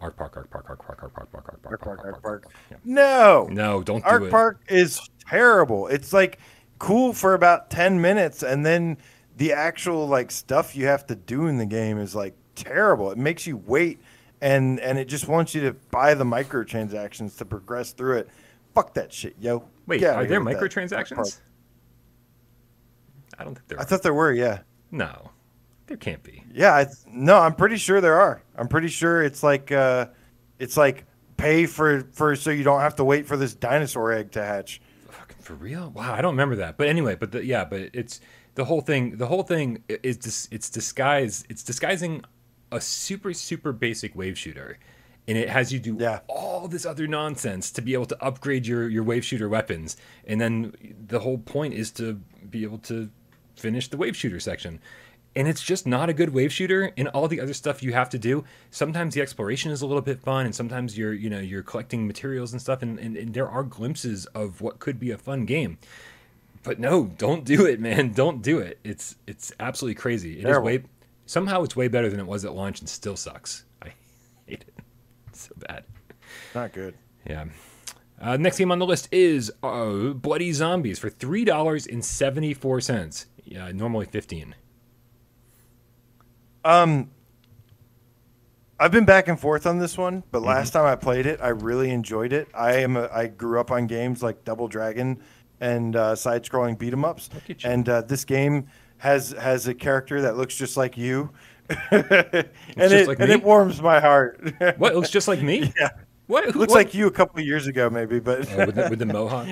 Ark 0.00 0.16
Park, 0.16 0.36
Ark 0.36 0.50
Park, 0.50 0.68
Ark 0.68 0.84
Park, 0.84 1.00
Ark 1.00 1.14
Park, 1.14 1.28
Ark 1.32 1.32
Park, 1.32 1.44
Ark 1.46 1.62
Park, 1.62 1.72
Ark 1.72 1.80
Park, 1.80 2.04
Ark 2.04 2.22
Park. 2.22 2.52
No. 2.84 3.46
No, 3.52 3.84
don't 3.84 4.02
do 4.02 4.10
Ark 4.10 4.22
it. 4.24 4.30
Park 4.32 4.60
is 4.68 5.00
terrible. 5.28 5.86
It's 5.88 6.12
like 6.12 6.38
cool 6.78 7.12
for 7.12 7.34
about 7.34 7.70
10 7.70 8.00
minutes 8.00 8.42
and 8.42 8.66
then 8.66 8.98
the 9.36 9.52
actual 9.52 10.06
like 10.06 10.30
stuff 10.30 10.76
you 10.76 10.86
have 10.86 11.06
to 11.06 11.14
do 11.14 11.46
in 11.46 11.58
the 11.58 11.66
game 11.66 11.98
is 11.98 12.14
like 12.14 12.34
terrible. 12.54 13.10
It 13.10 13.18
makes 13.18 13.46
you 13.46 13.56
wait 13.56 14.00
and 14.40 14.80
and 14.80 14.98
it 14.98 15.06
just 15.06 15.28
wants 15.28 15.54
you 15.54 15.62
to 15.62 15.72
buy 15.90 16.14
the 16.14 16.24
microtransactions 16.24 17.38
to 17.38 17.44
progress 17.44 17.92
through 17.92 18.18
it. 18.18 18.28
Fuck 18.74 18.94
that 18.94 19.12
shit, 19.12 19.36
yo. 19.40 19.64
Wait, 19.86 20.02
are 20.02 20.26
there 20.26 20.40
with 20.40 20.54
that. 20.54 20.62
Ark 20.62 20.72
microtransactions? 20.72 21.40
I 23.38 23.44
don't 23.44 23.54
think 23.54 23.68
there 23.68 23.78
are. 23.78 23.80
I 23.80 23.82
are. 23.82 23.86
thought 23.86 24.02
there 24.02 24.14
were, 24.14 24.32
yeah. 24.32 24.60
no, 24.90 25.30
there 25.86 25.96
can't 25.96 26.22
be. 26.22 26.42
Yeah, 26.52 26.74
I, 26.74 26.86
no, 27.06 27.38
I'm 27.38 27.54
pretty 27.54 27.76
sure 27.76 28.00
there 28.00 28.20
are. 28.20 28.42
I'm 28.56 28.68
pretty 28.68 28.88
sure 28.88 29.22
it's 29.22 29.42
like 29.42 29.70
uh 29.70 30.06
it's 30.58 30.76
like 30.76 31.04
pay 31.36 31.66
for 31.66 32.08
for 32.12 32.36
so 32.36 32.50
you 32.50 32.64
don't 32.64 32.80
have 32.80 32.96
to 32.96 33.04
wait 33.04 33.26
for 33.26 33.36
this 33.36 33.54
dinosaur 33.54 34.12
egg 34.12 34.32
to 34.32 34.42
hatch. 34.42 34.80
For 35.42 35.54
real? 35.54 35.90
Wow, 35.90 36.14
I 36.14 36.22
don't 36.22 36.32
remember 36.34 36.56
that. 36.56 36.76
But 36.76 36.88
anyway, 36.88 37.16
but 37.16 37.32
the, 37.32 37.44
yeah, 37.44 37.64
but 37.64 37.90
it's 37.92 38.20
the 38.54 38.64
whole 38.64 38.80
thing. 38.80 39.16
The 39.16 39.26
whole 39.26 39.42
thing 39.42 39.82
is 39.88 40.16
dis, 40.16 40.48
it's 40.50 40.70
disguise. 40.70 41.44
It's 41.48 41.62
disguising 41.62 42.24
a 42.70 42.80
super 42.80 43.34
super 43.34 43.72
basic 43.72 44.14
wave 44.14 44.38
shooter, 44.38 44.78
and 45.26 45.36
it 45.36 45.48
has 45.48 45.72
you 45.72 45.80
do 45.80 45.96
Yeah. 46.00 46.20
all 46.28 46.68
this 46.68 46.86
other 46.86 47.06
nonsense 47.06 47.70
to 47.72 47.82
be 47.82 47.92
able 47.92 48.06
to 48.06 48.24
upgrade 48.24 48.66
your 48.66 48.88
your 48.88 49.02
wave 49.02 49.24
shooter 49.24 49.48
weapons, 49.48 49.96
and 50.26 50.40
then 50.40 50.74
the 51.08 51.18
whole 51.20 51.38
point 51.38 51.74
is 51.74 51.90
to 51.92 52.14
be 52.48 52.62
able 52.62 52.78
to 52.78 53.10
finish 53.56 53.88
the 53.88 53.96
wave 53.96 54.16
shooter 54.16 54.40
section. 54.40 54.80
And 55.34 55.48
it's 55.48 55.62
just 55.62 55.86
not 55.86 56.10
a 56.10 56.12
good 56.12 56.34
wave 56.34 56.52
shooter, 56.52 56.92
and 56.96 57.08
all 57.08 57.26
the 57.26 57.40
other 57.40 57.54
stuff 57.54 57.82
you 57.82 57.94
have 57.94 58.10
to 58.10 58.18
do. 58.18 58.44
Sometimes 58.70 59.14
the 59.14 59.22
exploration 59.22 59.70
is 59.72 59.80
a 59.80 59.86
little 59.86 60.02
bit 60.02 60.20
fun, 60.20 60.44
and 60.44 60.54
sometimes 60.54 60.98
you're, 60.98 61.14
you 61.14 61.30
know, 61.30 61.38
you're 61.40 61.62
collecting 61.62 62.06
materials 62.06 62.52
and 62.52 62.60
stuff, 62.60 62.82
and, 62.82 62.98
and, 62.98 63.16
and 63.16 63.32
there 63.32 63.48
are 63.48 63.62
glimpses 63.62 64.26
of 64.26 64.60
what 64.60 64.78
could 64.78 65.00
be 65.00 65.10
a 65.10 65.16
fun 65.16 65.46
game. 65.46 65.78
But 66.62 66.78
no, 66.78 67.06
don't 67.06 67.44
do 67.44 67.66
it, 67.66 67.80
man. 67.80 68.12
Don't 68.14 68.40
do 68.42 68.58
it. 68.60 68.78
It's 68.84 69.16
it's 69.26 69.52
absolutely 69.58 69.96
crazy. 69.96 70.34
It 70.34 70.38
is 70.38 70.44
Terrible. 70.44 70.66
way 70.66 70.84
somehow 71.26 71.62
it's 71.64 71.74
way 71.74 71.88
better 71.88 72.08
than 72.08 72.20
it 72.20 72.26
was 72.26 72.44
at 72.44 72.54
launch, 72.54 72.78
and 72.80 72.88
still 72.88 73.16
sucks. 73.16 73.64
I 73.82 73.88
hate 74.46 74.64
it. 74.68 74.74
It's 75.28 75.48
so 75.48 75.54
bad. 75.58 75.84
Not 76.54 76.72
good. 76.72 76.94
Yeah. 77.26 77.46
Uh, 78.20 78.36
next 78.36 78.58
game 78.58 78.70
on 78.70 78.78
the 78.78 78.86
list 78.86 79.08
is 79.10 79.50
uh, 79.64 80.10
Bloody 80.12 80.52
Zombies 80.52 81.00
for 81.00 81.10
three 81.10 81.44
dollars 81.44 81.86
and 81.86 82.04
seventy 82.04 82.54
four 82.54 82.80
cents. 82.80 83.26
Yeah, 83.44 83.72
normally 83.72 84.06
fifteen. 84.06 84.54
Um, 86.64 87.10
I've 88.78 88.90
been 88.92 89.04
back 89.04 89.28
and 89.28 89.38
forth 89.38 89.66
on 89.66 89.78
this 89.78 89.96
one, 89.96 90.18
Mm-hmm. 90.18 90.28
but 90.32 90.42
last 90.42 90.70
time 90.72 90.84
I 90.86 90.96
played 90.96 91.26
it, 91.26 91.40
I 91.40 91.48
really 91.48 91.90
enjoyed 91.90 92.32
it. 92.32 92.48
I 92.54 92.74
am 92.76 92.96
a, 92.96 93.08
I 93.12 93.26
grew 93.28 93.60
up 93.60 93.70
on 93.70 93.86
games 93.86 94.22
like 94.22 94.44
Double 94.44 94.68
Dragon 94.68 95.20
and 95.60 95.94
uh, 95.94 96.16
side-scrolling 96.16 96.78
beat 96.78 96.92
'em 96.92 97.04
ups, 97.04 97.30
Look 97.32 97.48
at 97.50 97.62
you. 97.62 97.70
and 97.70 97.88
uh, 97.88 98.02
this 98.02 98.24
game 98.24 98.66
has 98.98 99.30
has 99.32 99.66
a 99.68 99.74
character 99.74 100.20
that 100.22 100.36
looks 100.36 100.56
just 100.56 100.76
like 100.76 100.96
you, 100.96 101.30
and 101.90 102.12
it 102.76 103.06
like 103.08 103.20
and 103.20 103.30
it 103.30 103.42
warms 103.42 103.80
my 103.80 104.00
heart. 104.00 104.40
What? 104.78 104.92
It 104.92 104.96
looks 104.96 105.10
just 105.10 105.28
like 105.28 105.40
me. 105.42 105.72
yeah, 105.80 105.90
What? 106.26 106.44
Who- 106.50 106.58
looks 106.58 106.70
what? 106.70 106.78
like 106.86 106.94
you 106.94 107.06
a 107.06 107.10
couple 107.12 107.40
years 107.40 107.66
ago, 107.68 107.88
maybe, 107.90 108.18
but 108.18 108.48
Oh, 108.52 108.66
with, 108.66 108.74
the, 108.74 108.88
with 108.90 108.98
the 108.98 109.06
mohawk. 109.12 109.46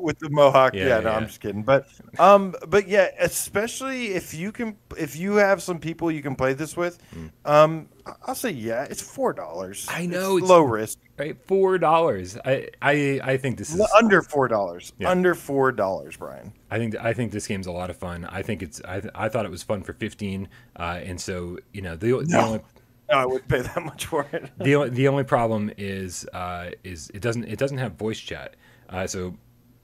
With 0.00 0.18
the 0.18 0.30
mohawk. 0.30 0.74
Yeah, 0.74 0.86
Yeah, 0.88 1.00
no, 1.00 1.10
yeah. 1.10 1.16
I'm 1.16 1.26
just 1.26 1.40
kidding. 1.40 1.62
But 1.62 1.88
um, 2.18 2.54
but 2.68 2.88
yeah, 2.88 3.08
especially 3.18 4.08
if 4.14 4.34
you 4.34 4.52
can, 4.52 4.76
if 4.96 5.16
you 5.16 5.34
have 5.36 5.62
some 5.62 5.78
people 5.78 6.10
you 6.10 6.22
can 6.22 6.34
play 6.36 6.52
this 6.52 6.76
with, 6.76 6.98
um, 7.44 7.88
I- 8.06 8.12
I'll 8.26 8.34
say 8.34 8.50
yeah, 8.50 8.84
it's 8.84 9.02
four 9.02 9.32
dollars. 9.32 9.86
I 9.90 10.06
know, 10.06 10.36
it's 10.36 10.44
it's- 10.44 10.50
low 10.50 10.62
risk, 10.62 10.98
Right, 11.18 11.36
four 11.46 11.78
dollars. 11.78 12.36
I, 12.44 12.68
I 12.82 13.20
I 13.22 13.36
think 13.38 13.56
this 13.56 13.74
is. 13.74 13.80
Under 13.96 14.20
four 14.20 14.48
dollars, 14.48 14.92
Yeah. 14.98 15.10
under 15.10 15.34
four 15.34 15.72
dollars, 15.72 16.16
Brian. 16.16 16.52
I 16.70 16.76
think 16.78 16.94
I 16.96 17.12
think 17.14 17.32
this 17.32 17.46
game's 17.46 17.66
a 17.66 17.72
lot 17.72 17.88
of 17.88 17.96
fun. 17.96 18.26
I 18.26 18.42
think 18.42 18.62
it's. 18.62 18.82
I, 18.84 19.00
th- 19.00 19.12
I 19.14 19.28
thought 19.30 19.46
it 19.46 19.50
was 19.50 19.62
fun 19.62 19.82
for 19.82 19.94
fifteen, 19.94 20.48
uh, 20.78 21.00
and 21.02 21.18
so 21.20 21.58
you 21.72 21.80
know 21.82 21.96
the, 21.96 22.08
the 22.18 22.24
No. 22.28 22.40
only 22.40 22.60
No, 23.08 23.18
I 23.18 23.24
wouldn't 23.24 23.46
pay 23.48 23.60
that 23.60 23.82
much 23.84 24.06
for 24.06 24.26
it. 24.32 24.50
the, 24.58 24.90
the 24.90 25.06
only 25.06 25.22
problem 25.22 25.70
is 25.78 26.26
uh, 26.32 26.70
is 26.82 27.08
it 27.14 27.22
doesn't 27.22 27.44
it 27.44 27.56
doesn't 27.58 27.78
have 27.78 27.92
voice 27.94 28.18
chat. 28.18 28.56
Uh, 28.90 29.06
so 29.06 29.34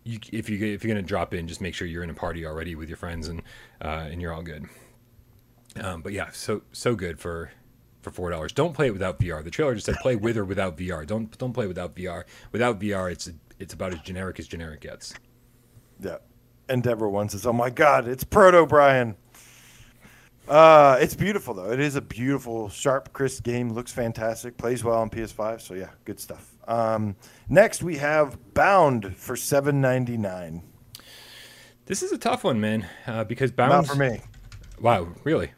you, 0.05 0.19
if 0.33 0.49
you 0.49 0.65
if 0.67 0.85
you're 0.85 0.95
gonna 0.95 1.07
drop 1.07 1.35
in, 1.35 1.47
just 1.47 1.61
make 1.61 1.75
sure 1.75 1.87
you're 1.87 2.03
in 2.03 2.11
a 2.11 2.15
party 2.15 2.45
already 2.47 2.75
with 2.75 2.89
your 2.89 2.97
friends 2.97 3.29
and 3.29 3.43
uh, 3.83 4.09
and 4.11 4.21
you're 4.21 4.33
all 4.33 4.43
good. 4.43 4.67
Um, 5.81 6.03
but 6.03 6.13
yeah, 6.13 6.31
so 6.33 6.63
so 6.73 6.95
good 6.95 7.19
for 7.19 7.51
for 8.03 8.11
four 8.11 8.31
dollars. 8.31 8.53
Don't 8.53 8.75
play 8.75 8.89
it 8.89 8.93
without 8.93 9.19
VR. 9.19 9.43
The 9.43 9.51
trailer 9.51 9.75
just 9.75 9.87
said 9.87 9.97
play 9.97 10.17
with 10.17 10.37
or 10.37 10.45
without 10.45 10.77
VR. 10.77 11.07
Don't 11.07 11.37
don't 11.39 11.53
play 11.53 11.67
without 11.67 11.95
VR. 11.95 12.25
Without 12.51 12.81
VR, 12.81 13.11
it's 13.11 13.31
it's 13.59 13.75
about 13.75 13.93
as 13.93 14.01
generic 14.01 14.39
as 14.39 14.49
generic 14.49 14.81
gets. 14.81 15.15
Yeah. 16.01 16.19
And 16.69 16.83
Deborah 16.83 17.11
one 17.11 17.29
says, 17.29 17.47
"Oh 17.47 17.53
my 17.53 17.71
God, 17.71 18.09
it's 18.09 18.25
Proto 18.25 18.67
Brian." 18.67 19.17
Uh, 20.49 20.99
it's 21.01 21.15
beautiful 21.15 21.55
though. 21.55 21.71
It 21.71 21.81
is 21.81 21.95
a 21.95 22.01
beautiful, 22.01 22.69
sharp, 22.69 23.13
crisp 23.13 23.45
game. 23.45 23.73
Looks 23.73 23.93
fantastic. 23.93 24.57
Plays 24.57 24.83
well 24.83 24.99
on 24.99 25.09
PS5. 25.09 25.61
So 25.61 25.75
yeah, 25.75 25.91
good 26.05 26.19
stuff. 26.19 26.52
Um, 26.67 27.17
next 27.49 27.83
we 27.83 27.97
have 27.97 28.39
Bound 28.55 29.17
for 29.17 29.37
seven 29.37 29.81
ninety 29.81 30.17
nine. 30.17 30.63
This 31.87 32.03
is 32.03 32.13
a 32.13 32.19
tough 32.19 32.45
one, 32.45 32.61
man, 32.61 32.87
uh, 33.07 33.25
because 33.25 33.51
Bound. 33.51 33.73
Not 33.73 33.87
for 33.87 33.97
me. 33.97 34.21
Wow, 34.81 35.09
really? 35.25 35.53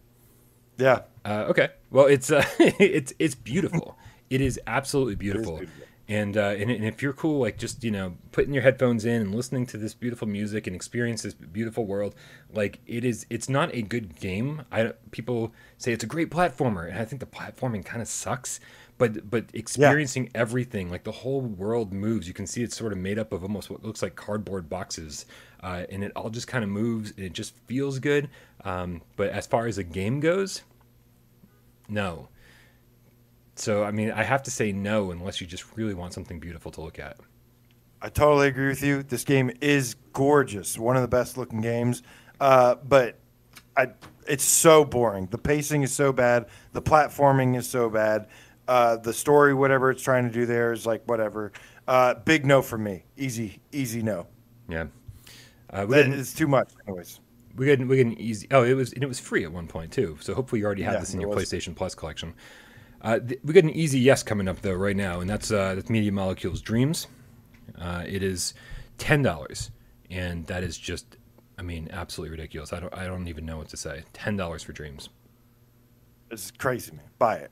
Yeah. 0.79 1.03
Uh, 1.25 1.47
okay. 1.49 1.71
Well, 1.91 2.07
it's 2.07 2.31
uh, 2.31 2.45
it's 2.59 3.13
it's 3.19 3.35
beautiful. 3.35 3.97
It 4.31 4.41
is 4.41 4.61
absolutely 4.67 5.17
beautiful. 5.17 5.59
beautiful. 5.59 5.85
And, 6.07 6.37
uh, 6.37 6.55
and 6.59 6.71
and 6.71 6.85
if 6.85 7.01
you're 7.01 7.15
cool, 7.15 7.41
like 7.41 7.57
just 7.57 7.83
you 7.83 7.91
know, 7.91 8.17
putting 8.31 8.53
your 8.53 8.63
headphones 8.63 9.07
in 9.07 9.23
and 9.23 9.35
listening 9.35 9.65
to 9.67 9.79
this 9.79 9.95
beautiful 9.95 10.29
music 10.29 10.67
and 10.67 10.77
experience 10.77 11.23
this 11.23 11.33
beautiful 11.33 11.87
world, 11.87 12.15
like 12.53 12.81
it 12.87 13.07
is. 13.07 13.25
It's 13.31 13.49
not 13.49 13.75
a 13.75 13.81
good 13.81 14.21
game. 14.21 14.63
I 14.71 14.93
people 15.13 15.55
say 15.79 15.93
it's 15.93 16.05
a 16.05 16.09
great 16.09 16.31
platformer, 16.31 16.91
and 16.91 16.99
I 16.99 17.07
think 17.07 17.21
the 17.21 17.27
platforming 17.27 17.87
kind 17.87 18.03
of 18.03 18.09
sucks. 18.09 18.61
But 18.97 19.29
but 19.29 19.47
experiencing 19.55 20.31
everything, 20.35 20.91
like 20.91 21.05
the 21.05 21.13
whole 21.13 21.41
world 21.41 21.93
moves. 21.93 22.29
You 22.29 22.35
can 22.35 22.47
see 22.47 22.63
it's 22.63 22.77
sort 22.77 22.93
of 22.93 22.99
made 22.99 23.19
up 23.19 23.33
of 23.33 23.43
almost 23.43 23.69
what 23.71 23.83
looks 23.83 24.03
like 24.03 24.15
cardboard 24.15 24.69
boxes, 24.69 25.27
uh, 25.63 25.85
and 25.91 26.05
it 26.05 26.13
all 26.15 26.31
just 26.31 26.47
kind 26.47 26.63
of 26.63 26.71
moves. 26.71 27.13
And 27.17 27.27
it 27.27 27.33
just 27.33 27.57
feels 27.67 27.99
good. 27.99 28.31
Um, 28.65 29.03
but 29.17 29.31
as 29.31 29.47
far 29.47 29.67
as 29.67 29.79
a 29.79 29.85
game 29.85 30.21
goes, 30.21 30.63
no. 31.89 32.29
So 33.57 33.83
I 33.83 33.91
mean, 33.91 34.13
I 34.13 34.23
have 34.23 34.45
to 34.45 34.51
say 34.51 34.73
no 34.73 35.11
unless 35.11 35.41
you 35.41 35.47
just 35.47 35.77
really 35.77 35.95
want 35.95 36.13
something 36.13 36.39
beautiful 36.39 36.71
to 36.73 36.81
look 36.81 36.99
at. 36.99 37.19
I 38.01 38.11
totally 38.11 38.49
agree 38.49 38.69
with 38.69 38.83
you. 38.83 39.03
This 39.03 39.25
game 39.25 39.51
is 39.61 39.97
gorgeous, 40.13 40.79
one 40.79 40.95
of 40.95 41.03
the 41.03 41.09
best 41.09 41.39
looking 41.39 41.63
games. 41.63 42.03
Uh, 42.39 42.75
but 42.75 43.19
I, 43.77 43.93
it's 44.29 44.45
so 44.45 44.85
boring. 44.85 45.27
The 45.31 45.39
pacing 45.39 45.83
is 45.83 45.93
so 45.93 46.13
bad. 46.13 46.47
The 46.73 46.83
platforming 46.83 47.57
is 47.57 47.69
so 47.69 47.89
bad. 47.89 48.29
Uh, 48.67 48.97
the 48.97 49.13
story, 49.13 49.53
whatever 49.55 49.91
it's 49.91 50.03
trying 50.03 50.25
to 50.25 50.31
do 50.33 50.47
there, 50.47 50.73
is 50.73 50.87
like 50.87 51.03
whatever. 51.07 51.53
Uh, 51.87 52.15
big 52.15 52.47
no 52.47 52.63
for 52.63 52.79
me. 52.79 53.05
Easy, 53.17 53.61
easy 53.73 54.03
no. 54.03 54.27
Yeah. 54.69 54.87
Uh, 55.71 55.87
too 56.35 56.47
much, 56.47 56.71
anyways. 56.87 57.21
we 57.57 57.67
got 57.67 57.87
we 57.87 57.97
got 57.97 58.07
an 58.07 58.19
easy. 58.21 58.47
Oh, 58.51 58.63
it 58.63 58.75
was 58.75 58.93
and 58.93 59.03
it 59.03 59.07
was 59.07 59.19
free 59.19 59.45
at 59.45 59.53
one 59.53 59.67
point 59.67 59.93
too. 59.93 60.17
So 60.21 60.35
hopefully 60.35 60.61
you 60.61 60.67
already 60.67 60.83
have 60.83 60.95
Yeah, 60.95 61.01
this 61.01 61.15
in 61.15 61.21
your 61.21 61.31
was. 61.31 61.45
PlayStation 61.45 61.75
Plus 61.75 61.95
collection. 61.95 62.33
Uh, 63.03 63.19
th- 63.19 63.41
we 63.45 63.53
got 63.53 63.65
an 63.65 63.71
easy 63.71 63.99
yes 63.99 64.23
coming 64.23 64.49
up 64.49 64.61
though 64.63 64.73
right 64.73 64.97
now, 64.97 65.21
and 65.21 65.29
that's 65.29 65.51
uh, 65.51 65.75
that's 65.75 65.91
Media 65.91 66.13
Molecules 66.13 66.63
Dreams. 66.63 67.07
Uh, 67.79 68.05
it 68.07 68.23
is 68.23 68.55
ten 68.97 69.21
dollars, 69.21 69.71
and 70.11 70.47
that 70.47 70.63
is 70.63 70.79
just, 70.79 71.17
I 71.59 71.63
mean, 71.63 71.89
absolutely 71.93 72.31
ridiculous. 72.31 72.73
I 72.73 72.81
don't 72.81 72.95
I 72.97 73.05
don't 73.07 73.29
even 73.29 73.45
know 73.45 73.59
what 73.59 73.69
to 73.71 73.77
say. 73.77 74.05
Ten 74.15 74.37
dollars 74.37 74.63
for 74.63 74.73
Dreams. 74.73 75.11
This 76.31 76.47
is 76.47 76.51
crazy, 76.53 76.93
man. 76.93 77.05
Buy 77.19 77.37
it. 77.37 77.51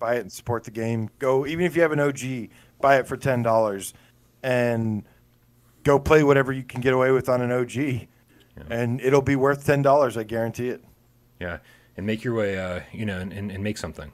Buy 0.00 0.16
it 0.16 0.20
and 0.20 0.32
support 0.32 0.64
the 0.64 0.72
game. 0.72 1.10
Go 1.20 1.46
even 1.46 1.64
if 1.64 1.76
you 1.76 1.82
have 1.82 1.92
an 1.92 2.00
OG, 2.00 2.48
buy 2.80 2.96
it 2.96 3.06
for 3.06 3.16
ten 3.16 3.42
dollars, 3.42 3.94
and 4.42 5.04
go 5.84 5.98
play 5.98 6.22
whatever 6.22 6.52
you 6.52 6.64
can 6.64 6.80
get 6.80 6.92
away 6.92 7.10
with 7.12 7.28
on 7.28 7.40
an 7.40 7.52
OG, 7.52 7.74
yeah. 7.74 8.06
and 8.68 9.00
it'll 9.00 9.22
be 9.22 9.36
worth 9.36 9.64
ten 9.64 9.82
dollars. 9.82 10.16
I 10.16 10.24
guarantee 10.24 10.70
it. 10.70 10.82
Yeah, 11.38 11.58
and 11.96 12.06
make 12.06 12.24
your 12.24 12.34
way, 12.34 12.58
uh, 12.58 12.80
you 12.92 13.06
know, 13.06 13.18
and, 13.18 13.32
and, 13.32 13.50
and 13.52 13.62
make 13.62 13.78
something. 13.78 14.10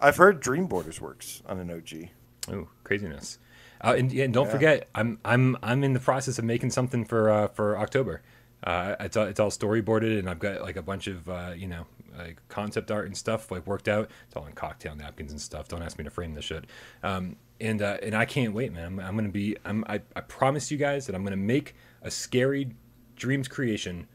I've 0.00 0.16
heard 0.16 0.40
Dream 0.40 0.66
Borders 0.66 1.00
works 1.00 1.42
on 1.46 1.58
an 1.58 1.70
OG. 1.70 2.08
Oh, 2.50 2.68
craziness! 2.84 3.38
Uh, 3.80 3.94
and, 3.98 4.12
and, 4.12 4.32
don't 4.32 4.46
yeah. 4.46 4.52
forget, 4.52 4.88
I'm 4.94 5.18
I'm 5.24 5.56
I'm 5.62 5.84
in 5.84 5.92
the 5.92 6.00
process 6.00 6.38
of 6.38 6.44
making 6.44 6.70
something 6.70 7.04
for 7.04 7.28
uh, 7.28 7.48
for 7.48 7.78
October. 7.78 8.22
Uh, 8.64 8.96
it's 9.00 9.16
all, 9.16 9.26
it's 9.26 9.38
all 9.38 9.50
storyboarded, 9.50 10.18
and 10.18 10.30
I've 10.30 10.38
got 10.38 10.62
like 10.62 10.76
a 10.76 10.82
bunch 10.82 11.06
of 11.06 11.28
uh, 11.28 11.52
you 11.56 11.66
know 11.66 11.86
like 12.16 12.40
concept 12.48 12.90
art 12.90 13.06
and 13.06 13.16
stuff 13.16 13.50
like 13.50 13.66
worked 13.66 13.88
out. 13.88 14.10
It's 14.26 14.36
all 14.36 14.46
in 14.46 14.52
cocktail 14.52 14.94
napkins 14.94 15.32
and 15.32 15.40
stuff. 15.40 15.68
Don't 15.68 15.82
ask 15.82 15.98
me 15.98 16.04
to 16.04 16.10
frame 16.10 16.34
this 16.34 16.44
shit. 16.44 16.64
Um, 17.02 17.36
and 17.60 17.82
uh, 17.82 17.98
and 18.02 18.14
I 18.14 18.24
can't 18.24 18.52
wait, 18.52 18.72
man. 18.72 18.86
I'm, 18.86 19.00
I'm 19.00 19.16
gonna 19.16 19.28
be. 19.28 19.56
I'm, 19.64 19.84
I 19.88 20.00
I 20.14 20.20
promise 20.20 20.70
you 20.70 20.76
guys 20.76 21.06
that 21.06 21.14
I'm 21.14 21.24
gonna 21.24 21.36
make 21.36 21.74
a 22.02 22.10
scary 22.10 22.74
dreams 23.16 23.48
creation 23.48 24.06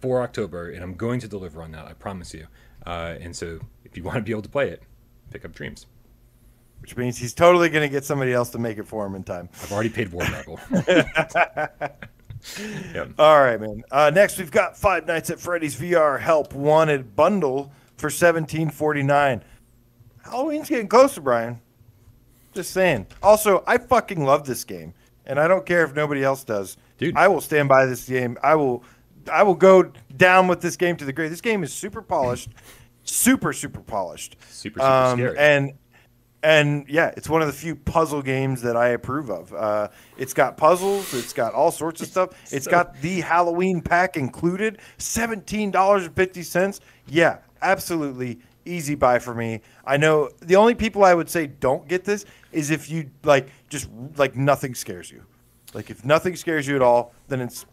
for 0.00 0.22
October, 0.22 0.70
and 0.70 0.82
I'm 0.82 0.94
going 0.94 1.20
to 1.20 1.28
deliver 1.28 1.62
on 1.62 1.72
that. 1.72 1.86
I 1.86 1.92
promise 1.92 2.32
you. 2.32 2.46
Uh, 2.86 3.16
and 3.20 3.36
so, 3.36 3.60
if 3.84 3.96
you 3.96 4.02
want 4.02 4.16
to 4.16 4.22
be 4.22 4.32
able 4.32 4.42
to 4.42 4.48
play 4.48 4.70
it, 4.70 4.82
pick 5.30 5.44
up 5.44 5.52
Dreams. 5.52 5.86
Which 6.80 6.96
means 6.96 7.18
he's 7.18 7.34
totally 7.34 7.68
going 7.68 7.86
to 7.86 7.92
get 7.92 8.04
somebody 8.04 8.32
else 8.32 8.48
to 8.50 8.58
make 8.58 8.78
it 8.78 8.86
for 8.86 9.04
him 9.04 9.14
in 9.14 9.22
time. 9.22 9.50
I've 9.62 9.70
already 9.70 9.90
paid 9.90 10.10
War 10.10 10.24
Knuckle. 10.30 10.58
yep. 12.94 13.12
All 13.18 13.40
right, 13.40 13.60
man. 13.60 13.82
Uh, 13.90 14.10
next, 14.14 14.38
we've 14.38 14.50
got 14.50 14.76
Five 14.76 15.06
Nights 15.06 15.30
at 15.30 15.38
Freddy's 15.38 15.76
VR 15.76 16.18
Help 16.18 16.54
Wanted 16.54 17.14
bundle 17.16 17.72
for 17.96 18.10
seventeen 18.10 18.70
forty 18.70 19.02
nine. 19.02 19.42
Halloween's 20.24 20.68
getting 20.68 20.88
closer, 20.88 21.20
Brian. 21.20 21.60
Just 22.54 22.72
saying. 22.72 23.06
Also, 23.22 23.62
I 23.66 23.78
fucking 23.78 24.24
love 24.24 24.46
this 24.46 24.64
game, 24.64 24.94
and 25.26 25.38
I 25.38 25.48
don't 25.48 25.64
care 25.64 25.84
if 25.84 25.94
nobody 25.94 26.24
else 26.24 26.44
does. 26.44 26.76
Dude, 26.98 27.16
I 27.16 27.28
will 27.28 27.40
stand 27.40 27.68
by 27.68 27.86
this 27.86 28.08
game. 28.08 28.36
I 28.42 28.54
will, 28.54 28.84
I 29.30 29.42
will 29.42 29.54
go 29.54 29.92
down 30.16 30.48
with 30.48 30.60
this 30.60 30.76
game 30.76 30.96
to 30.96 31.04
the 31.04 31.12
grave. 31.12 31.30
This 31.30 31.40
game 31.40 31.62
is 31.62 31.72
super 31.72 32.02
polished, 32.02 32.50
super 33.04 33.52
super 33.52 33.80
polished, 33.80 34.36
super 34.48 34.80
super 34.80 34.86
um, 34.86 35.18
scary, 35.18 35.38
and 35.38 35.72
and 36.42 36.86
yeah, 36.88 37.12
it's 37.16 37.28
one 37.28 37.42
of 37.42 37.46
the 37.46 37.52
few 37.52 37.74
puzzle 37.76 38.22
games 38.22 38.62
that 38.62 38.76
I 38.76 38.88
approve 38.88 39.30
of. 39.30 39.52
Uh, 39.52 39.88
it's 40.16 40.32
got 40.32 40.56
puzzles, 40.56 41.12
it's 41.14 41.32
got 41.32 41.54
all 41.54 41.70
sorts 41.70 42.00
of 42.00 42.08
stuff. 42.08 42.30
It's 42.52 42.64
so, 42.64 42.70
got 42.70 43.00
the 43.00 43.20
Halloween 43.20 43.80
pack 43.80 44.16
included, 44.16 44.78
seventeen 44.98 45.70
dollars 45.70 46.06
and 46.06 46.14
fifty 46.14 46.42
cents. 46.42 46.80
Yeah, 47.06 47.38
absolutely 47.62 48.38
easy 48.64 48.94
buy 48.94 49.18
for 49.18 49.34
me. 49.34 49.60
I 49.84 49.96
know 49.96 50.30
the 50.40 50.56
only 50.56 50.74
people 50.74 51.04
I 51.04 51.14
would 51.14 51.28
say 51.28 51.46
don't 51.46 51.86
get 51.88 52.04
this 52.04 52.24
is 52.52 52.70
if 52.70 52.90
you 52.90 53.10
like 53.24 53.48
just 53.68 53.88
like 54.16 54.36
nothing 54.36 54.74
scares 54.74 55.10
you. 55.10 55.24
Like 55.74 55.90
if 55.90 56.04
nothing 56.04 56.36
scares 56.36 56.66
you 56.66 56.76
at 56.76 56.82
all, 56.82 57.14
then 57.28 57.40
it's 57.40 57.66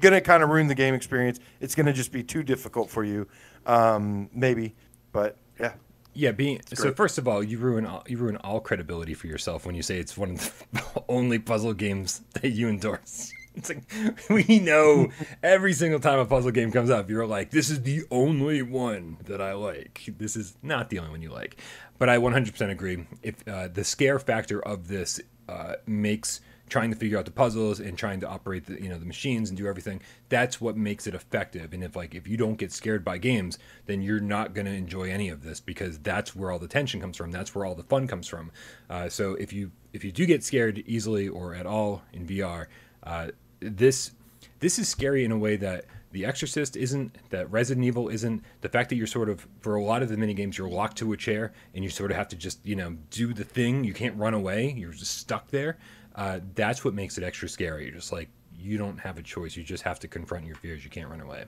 gonna 0.00 0.20
kind 0.20 0.42
of 0.42 0.48
ruin 0.48 0.66
the 0.66 0.74
game 0.74 0.94
experience. 0.94 1.38
It's 1.60 1.74
gonna 1.74 1.92
just 1.92 2.12
be 2.12 2.22
too 2.22 2.42
difficult 2.42 2.90
for 2.90 3.04
you, 3.04 3.26
um, 3.64 4.28
maybe. 4.34 4.74
But 5.12 5.36
yeah, 5.58 5.72
yeah, 6.16 6.32
being 6.32 6.60
so 6.72 6.92
first 6.92 7.18
of 7.18 7.28
all, 7.28 7.42
you 7.42 7.58
ruin 7.58 7.84
all, 7.86 8.02
you 8.06 8.16
ruin 8.16 8.36
all 8.38 8.60
credibility 8.60 9.14
for 9.14 9.26
yourself 9.26 9.66
when 9.66 9.74
you 9.74 9.82
say 9.82 9.98
it's 9.98 10.16
one 10.16 10.32
of 10.32 10.64
the 10.72 11.04
only 11.08 11.38
puzzle 11.38 11.74
games 11.74 12.22
that 12.40 12.50
you 12.50 12.68
endorse. 12.68 13.32
It's 13.56 13.70
like 13.70 13.84
we 14.28 14.58
know 14.58 15.08
every 15.42 15.72
single 15.72 15.98
time 15.98 16.18
a 16.18 16.26
puzzle 16.26 16.50
game 16.50 16.70
comes 16.70 16.90
up, 16.90 17.08
you're 17.08 17.26
like, 17.26 17.48
"This 17.48 17.70
is 17.70 17.84
the 17.84 18.04
only 18.10 18.60
one 18.60 19.16
that 19.24 19.40
I 19.40 19.54
like. 19.54 20.04
This 20.18 20.36
is 20.36 20.58
not 20.62 20.90
the 20.90 20.98
only 20.98 21.10
one 21.10 21.22
you 21.22 21.32
like." 21.32 21.56
But 21.98 22.10
I 22.10 22.18
100% 22.18 22.70
agree. 22.70 23.06
If 23.22 23.48
uh, 23.48 23.68
the 23.68 23.82
scare 23.82 24.18
factor 24.18 24.60
of 24.60 24.88
this 24.88 25.22
uh, 25.48 25.76
makes 25.86 26.42
trying 26.68 26.90
to 26.90 26.96
figure 26.96 27.18
out 27.18 27.24
the 27.24 27.30
puzzles 27.30 27.80
and 27.80 27.96
trying 27.96 28.20
to 28.20 28.28
operate 28.28 28.66
the 28.66 28.80
you 28.82 28.88
know 28.88 28.98
the 28.98 29.06
machines 29.06 29.48
and 29.48 29.56
do 29.56 29.66
everything 29.66 30.00
that's 30.28 30.60
what 30.60 30.76
makes 30.76 31.06
it 31.06 31.14
effective. 31.14 31.72
And 31.72 31.84
if 31.84 31.96
like 31.96 32.14
if 32.14 32.26
you 32.26 32.36
don't 32.36 32.56
get 32.56 32.72
scared 32.72 33.04
by 33.04 33.18
games 33.18 33.58
then 33.86 34.02
you're 34.02 34.20
not 34.20 34.54
going 34.54 34.66
to 34.66 34.72
enjoy 34.72 35.10
any 35.10 35.28
of 35.28 35.42
this 35.42 35.60
because 35.60 35.98
that's 35.98 36.34
where 36.34 36.50
all 36.50 36.58
the 36.58 36.68
tension 36.68 37.00
comes 37.00 37.16
from. 37.16 37.30
That's 37.30 37.54
where 37.54 37.64
all 37.64 37.74
the 37.74 37.84
fun 37.84 38.06
comes 38.06 38.26
from. 38.26 38.50
Uh, 38.90 39.08
so 39.08 39.34
if 39.34 39.52
you 39.52 39.70
if 39.92 40.04
you 40.04 40.12
do 40.12 40.26
get 40.26 40.42
scared 40.42 40.82
easily 40.86 41.28
or 41.28 41.54
at 41.54 41.66
all 41.66 42.02
in 42.12 42.26
vr 42.26 42.66
uh, 43.04 43.28
this 43.60 44.12
this 44.60 44.78
is 44.78 44.88
scary 44.88 45.24
in 45.24 45.32
a 45.32 45.38
way 45.38 45.56
that 45.56 45.84
the 46.12 46.24
Exorcist 46.24 46.76
isn't, 46.76 47.14
that 47.28 47.50
Resident 47.50 47.84
Evil 47.84 48.08
isn't, 48.08 48.42
the 48.62 48.70
fact 48.70 48.88
that 48.88 48.96
you're 48.96 49.06
sort 49.06 49.28
of, 49.28 49.46
for 49.60 49.74
a 49.74 49.82
lot 49.82 50.02
of 50.02 50.08
the 50.08 50.16
mini 50.16 50.32
games, 50.32 50.56
you're 50.56 50.68
locked 50.68 50.96
to 50.98 51.12
a 51.12 51.16
chair 51.16 51.52
and 51.74 51.84
you 51.84 51.90
sort 51.90 52.10
of 52.10 52.16
have 52.16 52.28
to 52.28 52.36
just, 52.36 52.64
you 52.64 52.74
know, 52.74 52.96
do 53.10 53.34
the 53.34 53.44
thing. 53.44 53.84
You 53.84 53.92
can't 53.92 54.16
run 54.16 54.32
away. 54.32 54.72
You're 54.76 54.92
just 54.92 55.18
stuck 55.18 55.50
there 55.50 55.76
uh, 56.16 56.40
that's 56.54 56.84
what 56.84 56.94
makes 56.94 57.18
it 57.18 57.24
extra 57.24 57.48
scary. 57.48 57.84
You're 57.84 57.94
just 57.94 58.12
like 58.12 58.28
you 58.58 58.78
don't 58.78 58.98
have 58.98 59.18
a 59.18 59.22
choice. 59.22 59.56
You 59.56 59.62
just 59.62 59.82
have 59.84 60.00
to 60.00 60.08
confront 60.08 60.46
your 60.46 60.56
fears. 60.56 60.82
You 60.82 60.90
can't 60.90 61.08
run 61.08 61.20
away. 61.20 61.44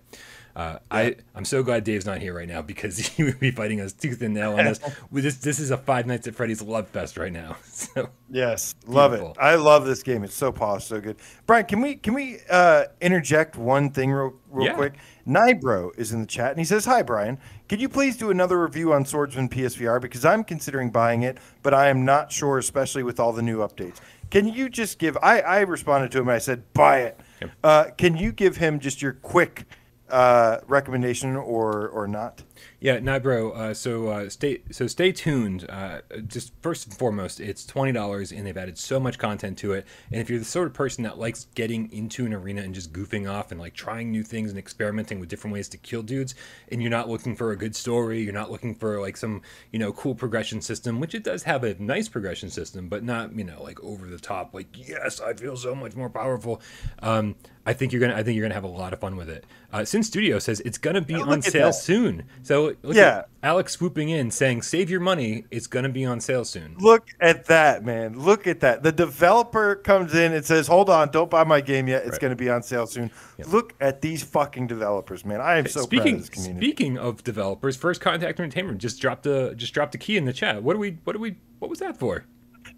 Uh, 0.55 0.73
yeah. 0.75 0.79
I 0.91 1.17
I'm 1.35 1.45
so 1.45 1.63
glad 1.63 1.85
Dave's 1.85 2.07
not 2.07 2.21
here 2.21 2.35
right 2.35 2.49
now 2.49 2.63
because 2.63 2.99
he 3.17 3.25
would 3.25 3.41
be 3.41 3.51
fighting 3.51 3.81
us 3.81 3.93
tooth 3.93 4.23
and 4.23 4.35
nail 4.35 4.53
on 4.53 4.65
this. 4.65 4.81
this 5.13 5.37
this 5.37 5.59
is 5.59 5.71
a 5.71 5.77
Five 5.77 6.07
Nights 6.07 6.27
at 6.27 6.35
Freddy's 6.35 6.63
love 6.63 6.89
fest 6.89 7.17
right 7.17 7.33
now. 7.33 7.57
So 7.79 8.11
yes, 8.29 8.75
love 8.87 9.13
beautiful. 9.13 9.33
it. 9.33 9.39
I 9.39 9.55
love 9.55 9.87
this 9.87 10.03
game. 10.03 10.25
It's 10.25 10.35
so 10.35 10.51
polished, 10.51 10.89
so 10.89 11.01
good. 11.01 11.17
Brian, 11.47 11.65
can 11.65 11.81
we 11.81 11.95
can 11.95 12.13
we 12.13 12.39
uh, 12.51 12.85
interject 13.01 13.57
one 13.57 13.91
thing 13.91 14.11
real 14.11 14.35
real 14.51 14.67
yeah. 14.67 14.75
quick? 14.75 14.95
Nibro 15.29 15.97
is 15.97 16.13
in 16.13 16.21
the 16.21 16.27
chat 16.27 16.51
and 16.51 16.59
he 16.59 16.65
says, 16.65 16.87
"Hi 16.87 17.03
Brian, 17.03 17.39
could 17.69 17.81
you 17.81 17.89
please 17.89 18.17
do 18.17 18.31
another 18.31 18.61
review 18.61 18.93
on 18.93 19.05
Swordsman 19.05 19.49
PSVR 19.49 20.01
because 20.01 20.25
I'm 20.25 20.43
considering 20.43 20.91
buying 20.91 21.23
it, 21.23 21.39
but 21.63 21.73
I 21.73 21.89
am 21.89 22.05
not 22.05 22.33
sure, 22.33 22.59
especially 22.59 23.05
with 23.05 23.21
all 23.21 23.33
the 23.33 23.43
new 23.43 23.59
updates." 23.59 24.01
Can 24.31 24.49
you 24.49 24.69
just 24.69 24.99
give? 24.99 25.17
I, 25.23 25.41
I 25.41 25.61
responded 25.61 26.13
to 26.13 26.21
him. 26.21 26.29
I 26.29 26.39
said, 26.39 26.73
buy 26.75 27.01
it. 27.01 27.21
Yep. 27.41 27.51
Uh, 27.65 27.85
can 27.97 28.17
you 28.17 28.33
give 28.33 28.57
him 28.57 28.79
just 28.79 29.01
your 29.01 29.13
quick 29.15 29.65
uh, 30.09 30.59
recommendation 30.67 31.37
or 31.37 31.89
or 31.89 32.07
not? 32.07 32.43
Yeah, 32.81 32.99
Nibro. 32.99 33.57
Uh, 33.57 33.75
so 33.75 34.07
uh, 34.07 34.29
stay 34.29 34.63
so 34.71 34.87
stay 34.87 35.11
tuned. 35.11 35.67
Uh, 35.69 36.01
just 36.29 36.53
first 36.63 36.87
and 36.87 36.97
foremost, 36.97 37.41
it's 37.41 37.67
twenty 37.67 37.91
dollars, 37.91 38.31
and 38.31 38.47
they've 38.47 38.57
added 38.57 38.79
so 38.79 39.01
much 39.01 39.19
content 39.19 39.59
to 39.59 39.73
it. 39.73 39.85
And 40.13 40.21
if 40.21 40.31
you're 40.31 40.39
the 40.39 40.45
sort 40.45 40.69
of 40.69 40.75
person 40.75 41.03
that 41.03 41.19
likes 41.19 41.47
getting 41.57 41.93
into 41.93 42.25
an 42.25 42.33
arena 42.33 42.63
and 42.63 42.73
just 42.73 42.93
goofing 42.93 43.29
off 43.29 43.51
and 43.51 43.61
like 43.61 43.75
trying 43.75 44.13
new 44.13 44.23
things 44.23 44.51
and 44.51 44.59
experimenting 44.59 45.19
with 45.19 45.29
different 45.29 45.55
ways 45.55 45.69
to 45.71 45.77
kill 45.77 46.03
dudes, 46.03 46.37
and 46.71 46.81
you're 46.81 46.91
not 46.91 47.09
looking 47.09 47.35
for 47.35 47.51
a 47.51 47.57
good 47.57 47.75
story, 47.75 48.23
you're 48.23 48.33
not 48.33 48.49
looking 48.51 48.77
for 48.77 49.01
like 49.01 49.17
some 49.17 49.43
you 49.73 49.81
know 49.81 49.93
cool 49.93 50.15
progression 50.15 50.61
system, 50.61 51.01
which 51.01 51.17
it 51.17 51.25
does 51.25 51.43
have 51.43 51.65
a 51.65 51.75
nice 51.83 52.09
progression 52.09 52.49
system, 52.49 52.89
but 52.89 53.03
not 53.03 53.35
you 53.37 53.43
know 53.43 53.61
like 53.61 53.83
over 53.83 54.07
the 54.07 54.21
top. 54.21 54.55
Like 54.55 54.69
yes, 54.89 55.21
I 55.21 55.33
feel 55.33 55.57
so 55.57 55.75
much 55.75 55.97
more 55.97 56.11
powerful. 56.11 56.61
Um, 57.03 57.35
I 57.69 57.75
think 57.75 57.93
you're 57.93 58.01
gonna. 58.01 58.15
I 58.15 58.23
think 58.23 58.35
you're 58.35 58.45
gonna 58.47 58.55
have 58.55 58.65
a 58.65 58.67
lot 58.67 58.95
of 58.95 59.01
fun 59.01 59.15
with 59.15 59.29
it. 59.29 59.45
Uh, 59.71 59.85
Sinn 59.85 60.03
Studio 60.03 60.39
says 60.39 60.61
it's 60.61 60.79
gonna 60.79 61.03
be 61.03 61.17
on 61.17 61.43
sale 61.43 61.71
soon. 61.71 62.25
So 62.43 62.75
yeah, 62.83 63.25
Alex 63.43 63.75
swooping 63.75 64.09
in 64.09 64.31
saying, 64.31 64.63
"Save 64.63 64.89
your 64.89 65.01
money. 65.01 65.45
It's 65.51 65.67
gonna 65.67 65.91
be 65.91 66.07
on 66.07 66.19
sale 66.23 66.47
soon." 66.47 66.77
Look 66.79 67.09
at 67.21 67.45
that, 67.45 67.85
man. 67.85 68.19
Look 68.19 68.47
at 68.47 68.61
that. 68.61 68.83
The 68.83 68.91
developer 68.91 69.75
comes 69.77 70.15
in 70.15 70.33
and 70.33 70.43
says, 70.47 70.67
"Hold 70.67 70.89
on, 70.89 71.11
don't 71.11 71.29
buy 71.29 71.45
my 71.45 71.61
game 71.61 71.89
yet. 71.89 72.05
It's 72.05 72.13
right. 72.13 72.21
gonna 72.23 72.37
be 72.37 72.49
on 72.49 72.63
sale 72.63 72.87
soon." 72.87 73.11
Yep. 73.37 73.49
Look 73.49 73.75
at 73.83 74.01
these 74.01 74.23
fucking 74.23 74.67
developers, 74.67 75.27
man. 75.27 75.43
I 75.43 75.59
am 75.59 75.67
so 75.67 75.83
speaking, 75.83 76.05
proud 76.05 76.15
of 76.15 76.21
this 76.21 76.31
community. 76.31 76.67
Speaking 76.67 76.97
of 76.97 77.23
developers, 77.23 77.77
First 77.77 78.01
Contact 78.01 78.41
Entertainment 78.41 78.79
just 78.79 78.99
dropped 78.99 79.27
a 79.27 79.55
just 79.55 79.75
dropped 79.75 79.95
a 79.95 79.99
key 79.99 80.17
in 80.17 80.25
the 80.25 80.33
chat. 80.33 80.63
What 80.63 80.73
do 80.73 80.79
we? 80.79 80.97
What 81.05 81.13
do 81.13 81.19
we? 81.19 81.37
What 81.59 81.69
was 81.69 81.81
that 81.81 81.99
for? 81.99 82.25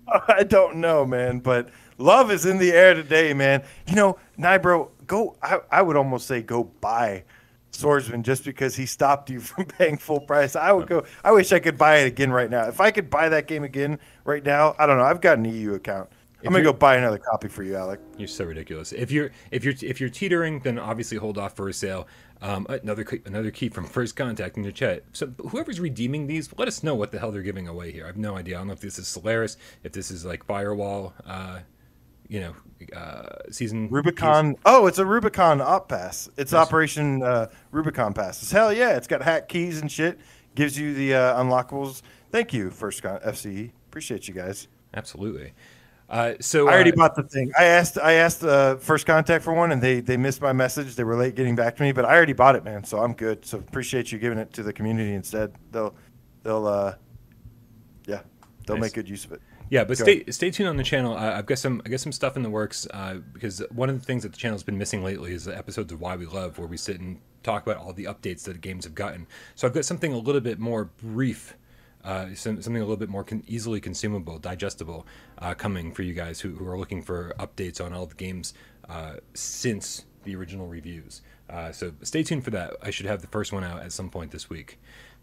I 0.29 0.43
don't 0.43 0.79
know, 0.79 1.07
man, 1.07 1.39
but 1.39 1.69
love 2.01 2.31
is 2.31 2.47
in 2.47 2.59
the 2.59 2.73
air 2.73 2.95
today, 2.95 3.33
man. 3.35 3.63
You 3.87 3.95
know, 3.95 4.19
Nibro, 4.39 4.89
go. 5.07 5.37
I, 5.43 5.61
I 5.71 5.83
would 5.83 5.97
almost 5.97 6.27
say 6.27 6.43
go 6.43 6.65
buy 6.65 7.25
Swordsman 7.71 8.23
just 8.23 8.45
because 8.45 8.75
he 8.75 8.87
stopped 8.87 9.31
you 9.31 9.41
from 9.41 9.67
paying 9.67 9.99
full 9.99 10.21
price. 10.21 10.57
I 10.57 10.73
would 10.73 10.89
go. 10.89 11.05
I 11.23 11.33
wish 11.33 11.53
I 11.53 11.61
could 11.61 11.79
buy 11.79 11.99
it 11.99 12.07
again 12.07 12.33
right 12.33 12.51
now. 12.51 12.67
If 12.67 12.81
I 12.81 12.91
could 12.91 13.11
buy 13.11 13.29
that 13.29 13.47
game 13.47 13.65
again 13.65 13.99
right 14.25 14.45
now, 14.45 14.75
I 14.79 14.87
don't 14.87 14.97
know. 14.97 15.05
I've 15.05 15.21
got 15.21 15.39
an 15.39 15.45
EU 15.45 15.75
account. 15.75 16.11
If 16.41 16.47
I'm 16.47 16.53
gonna 16.53 16.65
go 16.65 16.73
buy 16.73 16.97
another 16.97 17.19
copy 17.19 17.49
for 17.49 17.63
you, 17.63 17.77
Alec. 17.77 18.01
You're 18.17 18.27
so 18.27 18.47
ridiculous. 18.47 18.93
If 18.93 19.11
you're 19.11 19.31
if 19.51 19.63
you're 19.63 19.75
if 19.83 20.01
you're 20.01 20.09
teetering, 20.09 20.61
then 20.61 20.79
obviously 20.79 21.19
hold 21.19 21.37
off 21.37 21.55
for 21.55 21.69
a 21.69 21.73
sale. 21.73 22.09
Um, 22.41 22.67
another 22.71 23.07
another 23.27 23.51
key 23.51 23.69
from 23.69 23.85
First 23.85 24.17
Contact 24.17 24.57
in 24.57 24.63
your 24.63 24.73
chat. 24.73 25.05
So 25.13 25.27
whoever's 25.51 25.81
redeeming 25.81 26.27
these, 26.27 26.49
let 26.57 26.67
us 26.67 26.83
know 26.83 26.95
what 26.95 27.13
the 27.13 27.19
hell 27.19 27.31
they're 27.31 27.43
giving 27.43 27.69
away 27.69 27.93
here. 27.93 28.05
I 28.05 28.07
have 28.07 28.17
no 28.17 28.39
idea. 28.39 28.57
I 28.57 28.61
don't 28.61 28.69
know 28.69 28.73
if 28.73 28.81
this 28.81 28.99
is 28.99 29.07
Solaris, 29.07 29.59
if 29.85 29.93
this 29.93 30.11
is 30.11 30.25
like 30.25 30.45
Firewall. 30.45 31.13
Uh, 31.27 31.61
you 32.31 32.41
know, 32.41 32.55
uh, 32.97 33.51
season 33.51 33.89
Rubicon. 33.91 34.57
Oh, 34.65 34.87
it's 34.87 34.99
a 34.99 35.05
Rubicon 35.05 35.61
op 35.61 35.89
pass. 35.89 36.31
It's. 36.39 36.55
Operation 36.55 37.23
uh, 37.23 37.49
Rubicon 37.73 38.15
passes. 38.15 38.51
Hell 38.51 38.73
yeah! 38.73 38.97
It's 38.97 39.09
got 39.09 39.21
hack 39.21 39.49
keys 39.49 39.81
and 39.81 39.91
shit. 39.91 40.19
Gives 40.55 40.79
you 40.79 40.95
the 40.95 41.15
uh, 41.15 41.43
unlockables. 41.43 42.03
Thank 42.31 42.53
you, 42.53 42.71
First 42.71 43.03
Con- 43.03 43.21
FCE. 43.21 43.73
Appreciate 43.89 44.29
you 44.29 44.35
guys. 44.35 44.69
Absolutely. 44.95 45.53
Uh, 46.09 46.35
so 46.41 46.69
I 46.69 46.73
already 46.75 46.93
uh, 46.93 46.97
bought 46.97 47.15
the 47.17 47.23
thing. 47.25 47.53
I 47.59 47.65
asked 47.65 47.99
I 47.99 48.15
asked 48.15 48.45
uh, 48.45 48.77
First 48.77 49.07
Contact 49.07 49.45
for 49.45 49.53
one, 49.53 49.73
and 49.73 49.83
they 49.83 50.01
they 50.01 50.17
missed 50.17 50.41
my 50.41 50.53
message. 50.53 50.95
They 50.95 51.05
were 51.05 51.17
late 51.17 51.35
getting 51.35 51.57
back 51.57 51.77
to 51.77 51.83
me, 51.83 51.91
but 51.91 52.05
I 52.05 52.15
already 52.15 52.33
bought 52.33 52.55
it, 52.55 52.65
man. 52.65 52.85
So 52.85 53.01
I'm 53.01 53.13
good. 53.13 53.45
So 53.45 53.59
appreciate 53.59 54.13
you 54.13 54.19
giving 54.19 54.39
it 54.39 54.53
to 54.53 54.63
the 54.63 54.73
community 54.73 55.15
instead. 55.15 55.53
They'll 55.73 55.95
they'll 56.45 56.67
uh, 56.67 56.95
they'll 58.07 58.23
Nice. 58.77 58.81
make 58.81 58.95
good 58.95 59.09
use 59.09 59.25
of 59.25 59.33
it. 59.33 59.43
Yeah, 59.71 59.85
but 59.85 59.99
Go 59.99 60.05
stay 60.05 60.25
stay 60.31 60.51
tuned 60.51 60.69
on 60.69 60.77
the 60.77 60.83
channel. 60.83 61.17
Uh, 61.17 61.39
I've 61.39 61.47
got 61.47 61.59
some 61.59 61.81
I 61.87 61.89
got 61.89 62.01
some 62.01 62.13
stuff 62.13 62.37
in 62.37 62.43
the 62.43 62.51
works 62.51 62.89
uh, 62.93 63.15
because 63.33 63.63
one 63.71 63.89
of 63.89 63.99
the 63.99 64.05
things 64.05 64.25
that 64.25 64.33
the 64.33 64.39
channel's 64.39 64.65
been 64.65 64.77
missing 64.77 65.03
lately 65.03 65.33
is 65.33 65.45
the 65.45 65.57
episodes 65.57 65.93
of 65.93 66.01
Why 66.01 66.17
We 66.17 66.27
Love, 66.27 66.59
where 66.59 66.67
we 66.67 66.77
sit 66.77 67.01
and 67.01 67.21
talk 67.45 67.63
about 67.63 67.77
all 67.77 67.93
the 67.93 68.05
updates 68.05 68.43
that 68.45 68.55
the 68.55 68.59
games 68.59 68.85
have 68.85 68.97
gotten. 68.97 69.29
So 69.55 69.67
I've 69.67 69.73
got 69.73 69.85
something 69.85 70.13
a 70.13 70.19
little 70.19 70.41
bit 70.41 70.59
more 70.59 70.87
brief, 71.03 71.57
uh, 72.05 72.27
some, 72.35 72.61
something 72.61 72.83
a 72.83 72.85
little 72.85 72.97
bit 72.97 73.09
more 73.09 73.25
con- 73.25 73.45
easily 73.47 73.81
consumable, 73.81 74.39
digestible, 74.39 75.07
uh, 75.39 75.55
coming 75.55 75.93
for 75.93 76.03
you 76.03 76.15
guys 76.15 76.41
who, 76.41 76.57
who 76.57 76.67
are 76.67 76.77
looking 76.77 77.01
for 77.01 77.33
updates 77.39 77.83
on 77.83 77.93
all 77.93 78.07
the 78.07 78.17
games 78.17 78.53
uh, 78.89 79.15
since 79.35 80.05
the 80.25 80.35
original 80.35 80.67
reviews. 80.67 81.23
Uh, 81.49 81.73
so 81.73 81.93
stay 82.03 82.23
tuned 82.23 82.45
for 82.45 82.51
that. 82.51 82.75
I 82.83 82.91
should 82.91 83.07
have 83.07 83.23
the 83.23 83.29
first 83.29 83.53
one 83.53 83.65
out 83.65 83.83
at 83.83 83.93
some 83.93 84.11
point 84.11 84.33
this 84.33 84.51
week. 84.51 84.79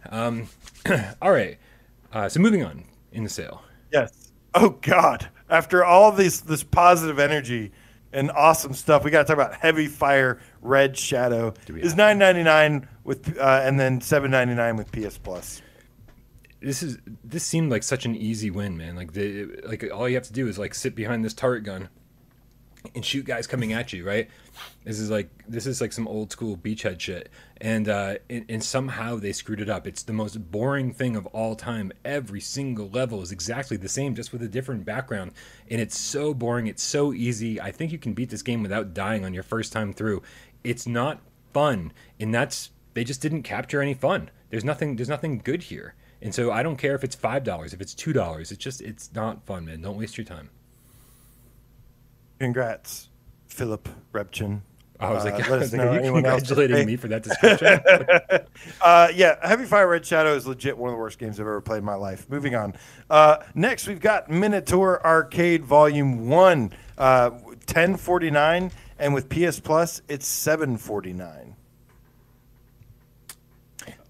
Um, 0.10 0.48
all 1.22 1.32
right. 1.32 1.58
Uh, 2.12 2.30
so 2.30 2.40
moving 2.40 2.64
on 2.64 2.86
in 3.12 3.24
the 3.24 3.30
sale. 3.30 3.62
Yes. 3.92 4.27
Oh 4.54 4.70
God! 4.82 5.30
After 5.50 5.84
all 5.84 6.12
this 6.12 6.40
this 6.42 6.64
positive 6.64 7.20
energy 7.20 7.72
and 8.12 8.32
awesome 8.32 8.74
stuff, 8.74 9.04
we 9.04 9.12
got 9.12 9.28
to 9.28 9.34
talk 9.34 9.46
about 9.46 9.60
Heavy 9.60 9.88
Fire 9.88 10.40
Red 10.62 10.98
Shadow. 10.98 11.54
Is 11.68 11.96
nine 11.96 12.18
ninety 12.18 12.44
nine 12.44 12.88
with 13.04 13.38
uh, 13.38 13.62
and 13.64 13.80
then 13.80 14.02
seven 14.02 14.32
ninety 14.32 14.56
nine 14.56 14.76
with 14.76 14.92
PS 14.92 15.18
Plus. 15.18 15.62
this 16.62 16.82
is 16.82 16.98
this 17.24 17.44
seemed 17.44 17.72
like 17.72 17.84
such 17.84 18.06
an 18.06 18.16
easy 18.16 18.50
win, 18.50 18.78
man. 18.78 18.96
Like 18.96 19.14
the 19.14 19.46
like 19.66 19.90
all 19.94 20.08
you 20.10 20.16
have 20.16 20.28
to 20.28 20.34
do 20.34 20.48
is 20.48 20.58
like 20.58 20.74
sit 20.74 20.96
behind 20.96 21.24
this 21.24 21.34
turret 21.34 21.64
gun 21.64 21.90
and 22.96 23.04
shoot 23.06 23.26
guys 23.26 23.48
coming 23.48 23.74
at 23.74 23.94
you, 23.94 24.06
right? 24.06 24.30
This 24.84 25.00
is 25.00 25.10
like 25.10 25.30
this 25.48 25.66
is 25.66 25.82
like 25.82 25.94
some 25.94 26.08
old 26.08 26.32
school 26.32 26.58
beachhead 26.58 27.00
shit, 27.00 27.30
and 27.60 27.88
uh, 27.88 28.16
and, 28.30 28.46
and 28.50 28.64
somehow 28.64 29.18
they 29.18 29.32
screwed 29.32 29.62
it 29.62 29.70
up. 29.70 29.88
It's 29.88 30.04
the 30.04 30.14
most 30.14 30.52
boring 30.52 30.94
thing 30.94 31.16
of 31.16 31.26
all 31.28 31.56
time. 31.56 31.92
Every 32.06 32.42
single 32.42 32.90
level 32.90 33.22
is 33.22 33.32
exactly 33.32 33.78
the 33.78 33.90
same, 33.90 34.16
just 34.16 34.32
with 34.32 34.42
a 34.42 34.48
different 34.48 34.86
background, 34.86 35.32
and 35.70 35.82
it's 35.82 35.98
so 35.98 36.34
boring. 36.34 36.68
It's 36.68 36.84
so 36.84 37.14
easy. 37.14 37.60
I 37.60 37.72
think 37.72 37.92
you 37.92 37.98
can 37.98 38.14
beat 38.14 38.30
this 38.30 38.42
game 38.42 38.62
without 38.62 38.94
dying 38.94 39.26
on 39.26 39.34
your 39.34 39.44
first 39.44 39.74
time 39.74 39.94
through. 39.94 40.22
It's 40.64 40.88
not 40.88 41.22
fun, 41.54 41.92
and 42.20 42.34
that's 42.34 42.72
they 42.94 43.04
just 43.04 43.22
didn't 43.22 43.44
capture 43.44 43.82
any 43.82 43.94
fun. 43.94 44.32
There's 44.50 44.66
nothing. 44.66 44.96
There's 44.96 45.10
nothing 45.10 45.40
good 45.44 45.64
here. 45.64 45.96
And 46.22 46.34
so 46.34 46.52
I 46.52 46.64
don't 46.64 46.78
care 46.78 46.96
if 46.96 47.04
it's 47.04 47.16
five 47.16 47.44
dollars, 47.44 47.74
if 47.74 47.82
it's 47.82 47.94
two 47.94 48.14
dollars. 48.14 48.52
It's 48.52 48.64
just 48.64 48.82
it's 48.82 49.14
not 49.14 49.46
fun, 49.46 49.66
man. 49.66 49.82
Don't 49.82 49.98
waste 49.98 50.18
your 50.18 50.26
time. 50.26 50.50
Congrats, 52.40 53.10
Philip 53.48 53.90
Rebchin. 54.14 54.62
I 55.00 55.12
was 55.12 55.26
Uh, 55.26 55.32
like, 55.32 55.50
let 55.50 55.52
I 55.52 55.56
us 55.56 55.60
was 55.62 55.74
like 55.74 55.82
know 55.82 55.88
are 55.90 55.94
you 55.94 56.00
anyone 56.00 56.24
congratulating 56.24 56.88
me 56.88 56.96
for 56.96 57.08
that 57.08 57.24
description? 57.24 57.80
Uh, 58.82 59.08
yeah, 59.14 59.36
Heavy 59.48 59.66
Fire 59.66 59.88
Red 59.88 60.06
Shadow 60.06 60.34
is 60.36 60.48
legit 60.48 60.78
one 60.78 60.90
of 60.90 60.96
the 60.96 61.00
worst 61.00 61.20
games 61.20 61.40
I've 61.40 61.46
ever 61.46 61.62
played 61.62 61.80
in 61.80 61.86
my 61.86 61.94
life. 61.96 62.28
Moving 62.30 62.56
on. 62.56 62.74
Uh, 63.10 63.38
next, 63.54 63.88
we've 63.88 64.00
got 64.00 64.30
Minotaur 64.30 65.06
Arcade 65.06 65.64
Volume 65.64 66.28
One, 66.28 66.74
uh, 66.98 67.32
ten 67.68 67.96
forty 67.98 68.32
nine, 68.32 68.72
and 68.98 69.14
with 69.14 69.30
PS 69.30 69.60
Plus, 69.60 70.02
it's 70.08 70.26
seven 70.28 70.78
forty 70.78 71.14
nine. 71.14 71.56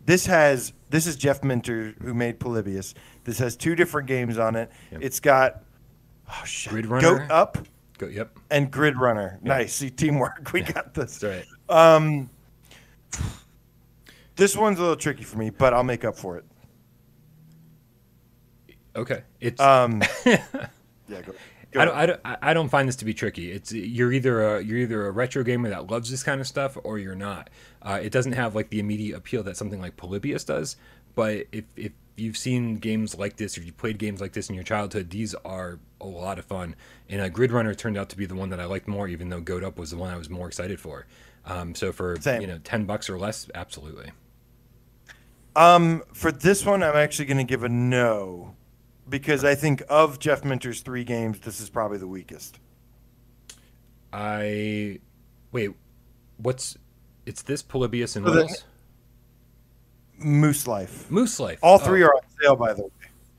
This 0.05 0.25
has 0.27 0.73
this 0.89 1.05
is 1.05 1.15
Jeff 1.17 1.43
Minter 1.43 1.93
who 2.01 2.13
made 2.13 2.39
Polybius. 2.39 2.93
This 3.25 3.39
has 3.39 3.57
two 3.57 3.75
different 3.75 4.07
games 4.07 4.37
on 4.37 4.55
it. 4.55 4.71
Yep. 4.91 5.01
It's 5.03 5.19
got 5.19 5.63
oh 6.29 6.43
shit, 6.45 6.71
Grid 6.71 7.01
Goat 7.01 7.29
Up 7.29 7.57
Go, 7.97 8.07
yep, 8.07 8.37
and 8.51 8.69
Grid 8.71 8.97
Runner. 8.97 9.39
Nice, 9.41 9.73
see 9.75 9.89
teamwork. 9.89 10.51
We 10.53 10.61
got 10.61 10.93
this. 10.93 11.17
that's 11.17 11.45
right. 11.69 12.27
This 14.35 14.55
one's 14.55 14.77
a 14.77 14.81
little 14.81 14.95
tricky 14.95 15.23
for 15.23 15.37
me, 15.39 15.49
but 15.49 15.73
I'll 15.73 15.83
make 15.83 16.05
up 16.05 16.15
for 16.15 16.37
it. 16.37 16.45
Okay, 18.95 19.23
it's 19.39 19.59
Um, 19.59 20.01
yeah, 20.25 20.41
go. 21.07 21.21
go 21.71 21.81
I 21.81 21.85
don't, 21.85 21.95
I 21.97 22.05
don't 22.05 22.19
I- 22.25 22.37
I 22.41 22.53
don't 22.53 22.69
find 22.69 22.87
this 22.87 22.95
to 22.97 23.05
be 23.05 23.13
tricky. 23.13 23.51
It's 23.51 23.71
you're 23.71 24.11
either 24.11 24.57
a 24.57 24.61
you're 24.61 24.77
either 24.79 25.05
a 25.07 25.11
retro 25.11 25.43
gamer 25.43 25.69
that 25.69 25.89
loves 25.89 26.09
this 26.11 26.23
kind 26.23 26.39
of 26.41 26.47
stuff 26.47 26.77
or 26.83 26.97
you're 26.99 27.15
not. 27.15 27.49
Uh, 27.81 27.99
it 28.01 28.11
doesn't 28.11 28.33
have 28.33 28.55
like 28.55 28.69
the 28.69 28.79
immediate 28.79 29.15
appeal 29.17 29.43
that 29.43 29.57
something 29.57 29.79
like 29.81 29.97
Polybius 29.97 30.43
does. 30.45 30.77
But 31.15 31.45
if 31.51 31.65
if 31.75 31.91
you've 32.19 32.37
seen 32.37 32.77
games 32.77 33.17
like 33.17 33.37
this, 33.37 33.57
or 33.57 33.61
you 33.61 33.71
played 33.71 33.97
games 33.97 34.19
like 34.21 34.33
this 34.33 34.49
in 34.49 34.55
your 34.55 34.63
childhood, 34.63 35.09
these 35.09 35.33
are 35.45 35.79
a 36.01 36.05
lot 36.07 36.39
of 36.39 36.45
fun. 36.45 36.75
And 37.09 37.21
uh, 37.21 37.29
Grid 37.29 37.51
Runner 37.51 37.73
turned 37.73 37.97
out 37.97 38.09
to 38.09 38.17
be 38.17 38.25
the 38.25 38.35
one 38.35 38.49
that 38.49 38.59
I 38.59 38.65
liked 38.65 38.87
more, 38.87 39.07
even 39.07 39.29
though 39.29 39.41
Goat 39.41 39.63
Up 39.63 39.77
was 39.77 39.91
the 39.91 39.97
one 39.97 40.11
I 40.13 40.17
was 40.17 40.29
more 40.29 40.47
excited 40.47 40.79
for. 40.79 41.05
Um, 41.45 41.73
so 41.75 41.91
for 41.91 42.17
Same. 42.19 42.41
you 42.41 42.47
know 42.47 42.59
ten 42.63 42.85
bucks 42.85 43.09
or 43.09 43.17
less, 43.17 43.49
absolutely. 43.55 44.11
Um, 45.55 46.03
for 46.13 46.31
this 46.31 46.65
one, 46.65 46.83
I'm 46.83 46.95
actually 46.95 47.25
going 47.25 47.37
to 47.39 47.43
give 47.43 47.63
a 47.63 47.69
no 47.69 48.55
because 49.09 49.43
I 49.45 49.55
think 49.55 49.81
of 49.89 50.19
Jeff 50.19 50.43
Minter's 50.43 50.81
three 50.81 51.03
games, 51.03 51.39
this 51.39 51.59
is 51.61 51.69
probably 51.69 51.97
the 51.97 52.07
weakest. 52.07 52.59
I 54.13 54.99
wait. 55.51 55.71
What's 56.37 56.77
it's 57.25 57.41
this 57.41 57.61
Polybius 57.63 58.15
and 58.15 58.25
So 58.25 58.31
what 58.31 58.35
the- 58.37 58.41
else? 58.43 58.63
Moose 60.17 60.67
Life. 60.67 61.09
Moose 61.11 61.39
Life. 61.39 61.59
All 61.61 61.75
Oh, 61.75 61.77
three 61.77 62.03
are 62.03 62.13
on 62.13 62.21
sale, 62.41 62.55
by 62.55 62.73
the 62.73 62.83
way. 62.83 62.89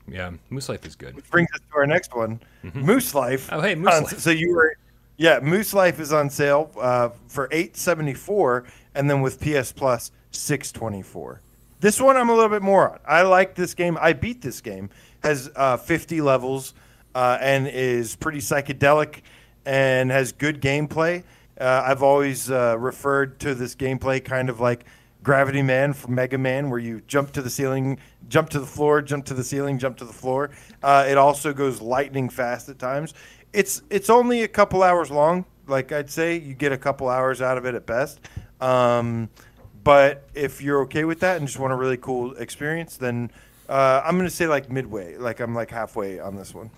Yeah, 0.07 0.31
Moose 0.49 0.69
Life 0.69 0.85
is 0.85 0.95
good. 0.95 1.15
Which 1.15 1.29
brings 1.29 1.49
us 1.53 1.59
to 1.71 1.77
our 1.77 1.85
next 1.85 2.15
one, 2.15 2.39
Moose 2.73 3.13
Life. 3.13 3.49
Oh, 3.51 3.61
hey, 3.61 3.75
Moose 3.75 3.93
On- 3.93 4.03
Life. 4.03 4.19
So 4.19 4.31
you 4.31 4.53
were, 4.55 4.75
yeah, 5.17 5.39
Moose 5.41 5.73
Life 5.73 5.99
is 5.99 6.11
on 6.13 6.29
sale 6.29 6.71
uh, 6.79 7.09
for 7.27 7.47
eight 7.51 7.77
seventy 7.77 8.13
four, 8.15 8.65
and 8.95 9.09
then 9.09 9.21
with 9.21 9.39
PS 9.39 9.71
Plus 9.71 10.11
six 10.31 10.71
twenty 10.71 11.01
four. 11.03 11.41
This 11.81 12.01
one 12.01 12.17
I'm 12.17 12.29
a 12.29 12.33
little 12.33 12.49
bit 12.49 12.61
more 12.63 12.89
on. 12.91 12.99
I 13.07 13.21
like 13.21 13.55
this 13.55 13.73
game. 13.73 13.97
I 14.01 14.13
beat 14.13 14.41
this 14.41 14.61
game. 14.61 14.89
Has 15.21 15.49
uh, 15.55 15.77
fifty 15.77 16.21
levels 16.21 16.73
uh, 17.13 17.37
and 17.39 17.67
is 17.67 18.15
pretty 18.15 18.39
psychedelic 18.39 19.21
and 19.65 20.09
has 20.09 20.31
good 20.31 20.61
gameplay. 20.61 21.23
Uh, 21.59 21.83
I've 21.85 22.01
always 22.01 22.49
uh, 22.49 22.77
referred 22.79 23.39
to 23.41 23.53
this 23.53 23.75
gameplay 23.75 24.23
kind 24.23 24.49
of 24.49 24.59
like 24.59 24.85
Gravity 25.21 25.61
Man 25.61 25.93
from 25.93 26.15
Mega 26.15 26.37
Man, 26.37 26.69
where 26.69 26.79
you 26.79 27.01
jump 27.07 27.31
to 27.33 27.41
the 27.41 27.49
ceiling, 27.49 27.99
jump 28.29 28.49
to 28.49 28.59
the 28.59 28.65
floor, 28.65 29.01
jump 29.01 29.25
to 29.25 29.33
the 29.33 29.43
ceiling, 29.43 29.77
jump 29.77 29.97
to 29.97 30.05
the 30.05 30.13
floor. 30.13 30.51
Uh, 30.81 31.05
it 31.07 31.17
also 31.17 31.53
goes 31.53 31.81
lightning 31.81 32.29
fast 32.29 32.69
at 32.69 32.79
times. 32.79 33.13
It's 33.51 33.81
it's 33.89 34.09
only 34.09 34.43
a 34.43 34.47
couple 34.47 34.83
hours 34.83 35.11
long. 35.11 35.45
Like 35.67 35.91
I'd 35.91 36.09
say, 36.09 36.37
you 36.37 36.53
get 36.53 36.71
a 36.71 36.77
couple 36.77 37.09
hours 37.09 37.41
out 37.41 37.57
of 37.57 37.65
it 37.65 37.75
at 37.75 37.85
best. 37.85 38.19
Um, 38.61 39.29
but 39.83 40.29
if 40.33 40.61
you're 40.61 40.81
okay 40.81 41.03
with 41.03 41.19
that 41.19 41.37
and 41.37 41.47
just 41.47 41.59
want 41.59 41.73
a 41.73 41.75
really 41.75 41.97
cool 41.97 42.33
experience, 42.35 42.97
then 42.97 43.31
uh, 43.67 44.01
I'm 44.05 44.17
gonna 44.17 44.29
say 44.29 44.47
like 44.47 44.71
midway. 44.71 45.17
Like 45.17 45.41
I'm 45.41 45.53
like 45.53 45.69
halfway 45.69 46.19
on 46.19 46.35
this 46.35 46.53
one. 46.53 46.71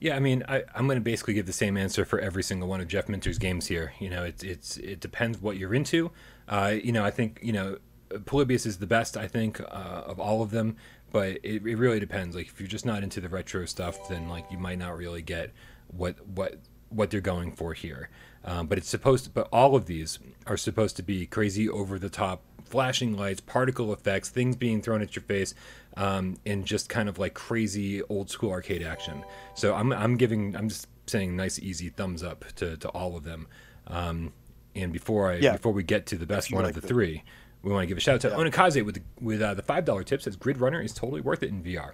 Yeah, 0.00 0.14
I 0.14 0.20
mean, 0.20 0.44
I, 0.48 0.62
I'm 0.76 0.86
going 0.86 0.96
to 0.96 1.02
basically 1.02 1.34
give 1.34 1.46
the 1.46 1.52
same 1.52 1.76
answer 1.76 2.04
for 2.04 2.20
every 2.20 2.44
single 2.44 2.68
one 2.68 2.80
of 2.80 2.86
Jeff 2.86 3.08
Minter's 3.08 3.36
games 3.36 3.66
here. 3.66 3.94
You 3.98 4.10
know, 4.10 4.22
it's 4.22 4.44
it's 4.44 4.76
it 4.76 5.00
depends 5.00 5.40
what 5.40 5.56
you're 5.56 5.74
into. 5.74 6.12
Uh, 6.46 6.76
you 6.82 6.92
know, 6.92 7.04
I 7.04 7.10
think 7.10 7.40
you 7.42 7.52
know 7.52 7.78
Polybius 8.24 8.66
is 8.66 8.78
the 8.78 8.86
best. 8.86 9.16
I 9.16 9.28
think 9.28 9.60
uh, 9.60 9.64
of 10.06 10.18
all 10.18 10.42
of 10.42 10.50
them, 10.50 10.76
but 11.10 11.38
it, 11.42 11.66
it 11.66 11.76
really 11.76 12.00
depends. 12.00 12.34
Like 12.36 12.46
if 12.48 12.60
you're 12.60 12.68
just 12.68 12.86
not 12.86 13.02
into 13.02 13.20
the 13.20 13.28
retro 13.28 13.64
stuff, 13.66 14.08
then 14.08 14.28
like 14.28 14.50
you 14.50 14.58
might 14.58 14.78
not 14.78 14.96
really 14.96 15.22
get 15.22 15.52
what 15.88 16.16
what 16.26 16.58
what 16.90 17.10
they're 17.10 17.20
going 17.20 17.52
for 17.52 17.74
here. 17.74 18.08
Um, 18.44 18.66
but 18.66 18.78
it's 18.78 18.88
supposed 18.88 19.24
to, 19.24 19.30
but 19.30 19.48
all 19.52 19.76
of 19.76 19.86
these 19.86 20.18
are 20.46 20.56
supposed 20.56 20.96
to 20.96 21.02
be 21.02 21.26
crazy 21.26 21.68
over 21.68 21.98
the 21.98 22.08
top 22.08 22.42
flashing 22.64 23.16
lights, 23.16 23.40
particle 23.40 23.92
effects, 23.92 24.28
things 24.30 24.56
being 24.56 24.80
thrown 24.80 25.02
at 25.02 25.14
your 25.16 25.22
face, 25.22 25.54
um, 25.96 26.36
and 26.46 26.64
just 26.64 26.88
kind 26.88 27.08
of 27.08 27.18
like 27.18 27.34
crazy 27.34 28.02
old 28.04 28.30
school 28.30 28.50
arcade 28.50 28.82
action. 28.82 29.24
So 29.54 29.74
I'm, 29.74 29.92
I'm 29.92 30.16
giving, 30.16 30.54
I'm 30.56 30.68
just 30.68 30.86
saying 31.06 31.34
nice, 31.36 31.58
easy 31.58 31.88
thumbs 31.88 32.22
up 32.22 32.44
to, 32.56 32.76
to 32.78 32.88
all 32.90 33.16
of 33.16 33.24
them. 33.24 33.48
Um, 33.86 34.32
and 34.74 34.92
before 34.92 35.30
I, 35.32 35.36
Yeah. 35.36 35.52
before 35.52 35.72
we 35.72 35.82
get 35.82 36.06
to 36.06 36.16
the 36.16 36.26
best 36.26 36.52
one 36.52 36.62
like 36.62 36.70
of 36.70 36.74
the 36.76 36.80
the- 36.82 36.88
three, 36.88 37.24
we 37.62 37.72
want 37.72 37.82
to 37.82 37.86
give 37.86 37.96
a 37.96 38.00
shout 38.00 38.14
out 38.16 38.20
to 38.22 38.28
Yeah. 38.28 38.36
Onikaze 38.36 38.84
with 38.84 38.96
the, 38.96 39.02
with 39.20 39.42
uh, 39.42 39.54
the 39.54 39.62
five 39.62 39.84
dollar 39.84 40.02
tip 40.04 40.22
says 40.22 40.36
Grid 40.36 40.60
Runner 40.60 40.80
is 40.80 40.92
totally 40.92 41.20
worth 41.20 41.42
it 41.42 41.50
in 41.50 41.62
VR. 41.62 41.92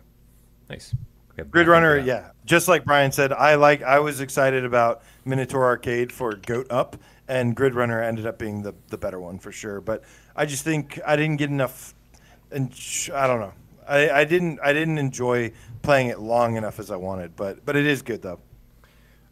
Nice. 0.69 0.95
Grid 1.51 1.67
Runner, 1.67 1.99
yeah. 1.99 2.31
Just 2.45 2.69
like 2.69 2.85
Brian 2.85 3.11
said, 3.11 3.33
I 3.33 3.57
like. 3.57 3.83
I 3.83 3.99
was 3.99 4.21
excited 4.21 4.65
about 4.65 5.03
Minotaur 5.25 5.65
Arcade 5.65 6.13
for 6.13 6.35
Goat 6.37 6.69
Up, 6.71 6.97
and 7.27 7.57
Grid 7.57 7.75
Runner 7.75 8.01
ended 8.01 8.25
up 8.25 8.39
being 8.39 8.63
the 8.63 8.73
the 8.89 8.97
better 8.99 9.19
one 9.19 9.39
for 9.41 9.51
sure. 9.51 9.81
But 9.81 10.05
I 10.37 10.47
just 10.47 10.63
think 10.63 11.01
I 11.05 11.17
didn't 11.17 11.39
get 11.39 11.51
enough, 11.51 11.93
and 12.53 12.73
sh- 12.73 13.11
I 13.11 13.27
don't 13.27 13.41
know. 13.41 13.53
I, 13.89 14.11
I 14.11 14.25
didn't 14.25 14.61
I 14.63 14.73
didn't 14.73 14.99
enjoy 14.99 15.51
playing 15.83 16.07
it 16.07 16.21
long 16.21 16.55
enough 16.57 16.79
as 16.79 16.93
I 16.93 16.97
wanted. 16.97 17.35
But 17.35 17.65
but 17.67 17.75
it 17.75 17.85
is 17.85 18.03
good 18.03 18.23
though. 18.23 18.39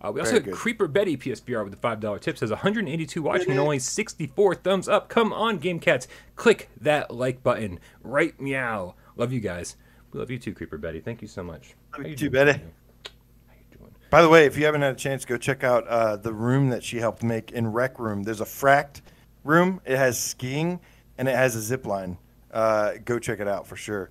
Uh, 0.02 0.10
we 0.10 0.20
also 0.20 0.32
Very 0.32 0.40
have 0.40 0.44
good. 0.46 0.54
Creeper 0.54 0.88
Betty 0.88 1.16
PSVR 1.16 1.62
with 1.62 1.72
the 1.72 1.78
five 1.78 2.00
dollar 2.00 2.18
tip 2.18 2.36
says 2.36 2.50
182 2.50 3.22
watching 3.22 3.50
and 3.52 3.60
only 3.60 3.78
64 3.78 4.56
thumbs 4.56 4.88
up. 4.88 5.08
Come 5.08 5.32
on, 5.32 5.58
Game 5.58 5.78
Cats, 5.78 6.08
click 6.34 6.68
that 6.80 7.14
like 7.14 7.42
button 7.42 7.78
right 8.02 8.38
meow. 8.40 8.94
Love 9.16 9.32
you 9.32 9.40
guys. 9.40 9.76
We 10.12 10.18
love 10.20 10.30
you 10.30 10.38
too, 10.38 10.54
Creeper 10.54 10.76
Betty. 10.76 11.00
Thank 11.00 11.22
you 11.22 11.28
so 11.28 11.42
much. 11.42 11.74
Love 11.96 12.06
you 12.06 12.16
too. 12.16 12.30
Betty. 12.30 12.52
How 12.52 12.58
you 12.60 13.78
doing? 13.78 13.94
By 14.10 14.22
the 14.22 14.28
way, 14.28 14.44
if 14.44 14.56
you 14.58 14.64
haven't 14.64 14.82
had 14.82 14.94
a 14.94 14.98
chance, 14.98 15.24
go 15.24 15.36
check 15.36 15.62
out 15.62 15.86
uh, 15.86 16.16
the 16.16 16.32
room 16.32 16.70
that 16.70 16.82
she 16.82 16.98
helped 16.98 17.22
make 17.22 17.52
in 17.52 17.68
Rec 17.68 17.98
Room. 17.98 18.24
There's 18.24 18.40
a 18.40 18.46
fracked 18.46 19.02
room. 19.44 19.80
It 19.84 19.96
has 19.96 20.20
skiing 20.20 20.80
and 21.16 21.28
it 21.28 21.36
has 21.36 21.54
a 21.54 21.60
zip 21.60 21.86
line. 21.86 22.18
Uh, 22.52 22.94
go 23.04 23.18
check 23.18 23.40
it 23.40 23.48
out 23.48 23.66
for 23.66 23.76
sure. 23.76 24.10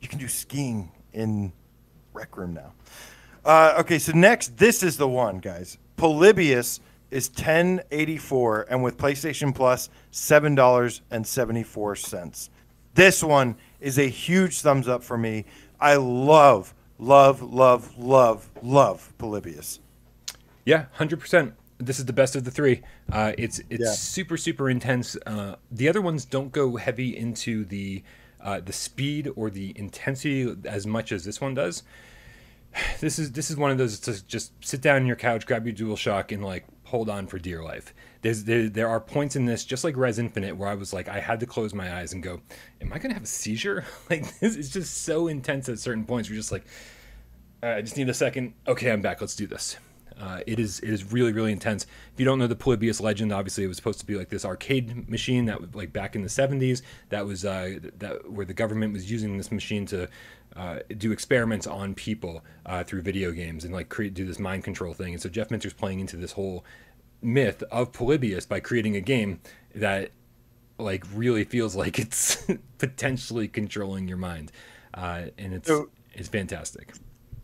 You 0.00 0.08
can 0.08 0.18
do 0.18 0.26
skiing 0.28 0.90
in 1.12 1.52
rec 2.12 2.36
room 2.36 2.54
now. 2.54 2.72
Uh, 3.44 3.74
okay, 3.80 3.98
so 3.98 4.12
next, 4.12 4.56
this 4.56 4.82
is 4.82 4.96
the 4.96 5.08
one, 5.08 5.38
guys. 5.38 5.78
Polybius 5.96 6.80
is 7.10 7.28
ten 7.28 7.80
eighty 7.90 8.16
four, 8.16 8.66
and 8.70 8.82
with 8.82 8.96
PlayStation 8.96 9.54
Plus, 9.54 9.90
seven 10.10 10.54
dollars 10.54 11.02
and 11.10 11.26
seventy 11.26 11.62
four 11.62 11.96
cents. 11.96 12.50
This 12.94 13.22
one 13.22 13.56
is 13.80 13.98
a 13.98 14.08
huge 14.08 14.60
thumbs 14.60 14.86
up 14.88 15.02
for 15.02 15.18
me. 15.18 15.44
I 15.80 15.96
love, 15.96 16.72
love, 16.98 17.42
love, 17.42 17.98
love, 17.98 18.48
love 18.62 19.12
Polybius. 19.18 19.80
Yeah, 20.64 20.86
hundred 20.92 21.18
percent. 21.20 21.54
This 21.78 21.98
is 21.98 22.04
the 22.06 22.12
best 22.12 22.36
of 22.36 22.44
the 22.44 22.50
three. 22.52 22.82
Uh, 23.10 23.32
it's 23.36 23.60
it's 23.68 23.84
Yeah. 23.84 23.92
super 23.92 24.36
super 24.36 24.70
intense. 24.70 25.16
Uh, 25.26 25.56
the 25.70 25.88
other 25.88 26.00
ones 26.00 26.24
don't 26.24 26.52
go 26.52 26.76
heavy 26.76 27.16
into 27.16 27.64
the 27.64 28.02
uh, 28.40 28.60
the 28.60 28.72
speed 28.72 29.30
or 29.36 29.50
the 29.50 29.72
intensity 29.76 30.54
as 30.64 30.86
much 30.86 31.10
as 31.12 31.24
this 31.24 31.40
one 31.40 31.54
does. 31.54 31.82
This 33.00 33.18
is 33.18 33.32
this 33.32 33.50
is 33.50 33.56
one 33.56 33.72
of 33.72 33.78
those 33.78 33.98
to 34.00 34.24
just 34.26 34.52
sit 34.64 34.80
down 34.80 34.96
on 34.96 35.06
your 35.06 35.16
couch, 35.16 35.44
grab 35.44 35.66
your 35.66 35.74
DualShock, 35.74 36.30
and 36.30 36.44
like 36.44 36.64
hold 36.84 37.08
on 37.08 37.26
for 37.26 37.38
dear 37.38 37.62
life. 37.62 37.94
There's 38.20 38.44
there, 38.44 38.68
there 38.68 38.88
are 38.88 39.00
points 39.00 39.34
in 39.34 39.46
this, 39.46 39.64
just 39.64 39.82
like 39.82 39.96
Rez 39.96 40.18
Infinite, 40.18 40.56
where 40.56 40.68
I 40.68 40.74
was 40.74 40.92
like, 40.92 41.08
I 41.08 41.18
had 41.18 41.40
to 41.40 41.46
close 41.46 41.74
my 41.74 41.96
eyes 41.96 42.12
and 42.12 42.22
go, 42.22 42.40
"Am 42.80 42.92
I 42.92 42.98
gonna 42.98 43.14
have 43.14 43.24
a 43.24 43.26
seizure?" 43.26 43.84
Like 44.10 44.38
this 44.38 44.56
is 44.56 44.70
just 44.70 45.04
so 45.04 45.26
intense 45.26 45.68
at 45.68 45.78
certain 45.78 46.04
points. 46.04 46.28
You're 46.28 46.38
just 46.38 46.52
like, 46.52 46.64
all 47.62 47.70
right, 47.70 47.78
I 47.78 47.82
just 47.82 47.96
need 47.96 48.08
a 48.08 48.14
second. 48.14 48.54
Okay, 48.68 48.92
I'm 48.92 49.02
back. 49.02 49.20
Let's 49.20 49.34
do 49.34 49.46
this. 49.46 49.76
Uh, 50.20 50.40
it 50.46 50.60
is 50.60 50.78
it 50.80 50.90
is 50.90 51.10
really 51.12 51.32
really 51.32 51.50
intense. 51.50 51.84
If 52.12 52.20
you 52.20 52.24
don't 52.24 52.38
know 52.38 52.46
the 52.46 52.54
Polybius 52.54 53.00
legend, 53.00 53.32
obviously 53.32 53.64
it 53.64 53.68
was 53.68 53.76
supposed 53.76 53.98
to 54.00 54.06
be 54.06 54.14
like 54.14 54.28
this 54.28 54.44
arcade 54.44 55.08
machine 55.08 55.46
that 55.46 55.60
was 55.60 55.74
like 55.74 55.92
back 55.92 56.14
in 56.14 56.22
the 56.22 56.28
70s. 56.28 56.82
That 57.08 57.26
was 57.26 57.44
uh, 57.44 57.78
that 57.98 58.30
where 58.30 58.46
the 58.46 58.54
government 58.54 58.92
was 58.92 59.10
using 59.10 59.36
this 59.36 59.50
machine 59.50 59.86
to 59.86 60.08
uh, 60.56 60.80
do 60.98 61.12
experiments 61.12 61.66
on 61.66 61.94
people 61.94 62.44
uh, 62.66 62.84
through 62.84 63.02
video 63.02 63.32
games 63.32 63.64
and 63.64 63.72
like 63.72 63.88
create 63.88 64.14
do 64.14 64.26
this 64.26 64.38
mind 64.38 64.64
control 64.64 64.92
thing. 64.94 65.12
And 65.14 65.22
so 65.22 65.28
Jeff 65.28 65.50
Minter's 65.50 65.72
playing 65.72 66.00
into 66.00 66.16
this 66.16 66.32
whole 66.32 66.64
myth 67.22 67.62
of 67.70 67.92
Polybius 67.92 68.46
by 68.46 68.60
creating 68.60 68.96
a 68.96 69.00
game 69.00 69.40
that 69.74 70.10
like 70.78 71.04
really 71.14 71.44
feels 71.44 71.74
like 71.76 71.98
it's 71.98 72.44
potentially 72.78 73.48
controlling 73.48 74.08
your 74.08 74.16
mind, 74.16 74.52
uh, 74.94 75.22
and 75.38 75.54
it's 75.54 75.68
So- 75.68 75.90
it's 76.14 76.28
fantastic. 76.28 76.92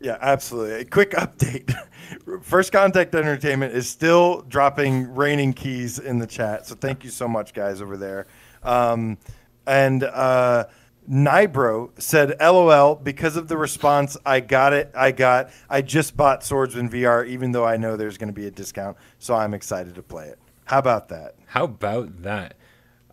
Yeah, 0.01 0.17
absolutely. 0.21 0.83
A 0.83 0.85
quick 0.85 1.11
update. 1.11 1.75
First 2.43 2.71
Contact 2.71 3.13
Entertainment 3.17 3.75
is 3.75 3.89
still 3.89 4.43
dropping 4.43 5.13
raining 5.13 5.53
keys 5.53 5.99
in 5.99 6.19
the 6.21 6.27
chat. 6.27 6.67
So 6.67 6.77
thank 6.77 7.03
you 7.03 7.11
so 7.11 7.27
much, 7.27 7.53
guys, 7.53 7.83
over 7.83 7.97
there. 7.97 8.29
Um, 8.63 9.19
and 9.67 10.05
uh, 10.05 10.67
Nibro 11.09 11.91
said, 12.01 12.37
LOL, 12.41 12.95
because 12.97 13.37
of 13.37 13.49
the 13.49 13.57
response, 13.57 14.17
I 14.27 14.41
got 14.41 14.73
it. 14.73 14.91
I 14.95 15.13
got, 15.13 15.51
I 15.71 15.81
just 15.83 16.17
bought 16.17 16.45
Swordsman 16.45 16.91
VR, 16.91 17.27
even 17.27 17.53
though 17.53 17.65
I 17.65 17.77
know 17.77 17.97
there's 17.97 18.19
going 18.19 18.29
to 18.29 18.35
be 18.35 18.47
a 18.47 18.51
discount. 18.51 18.97
So 19.19 19.35
I'm 19.35 19.55
excited 19.55 19.95
to 19.95 20.03
play 20.03 20.27
it. 20.29 20.39
How 20.67 20.79
about 20.79 21.09
that? 21.09 21.35
How 21.47 21.65
about 21.65 22.23
that? 22.23 22.55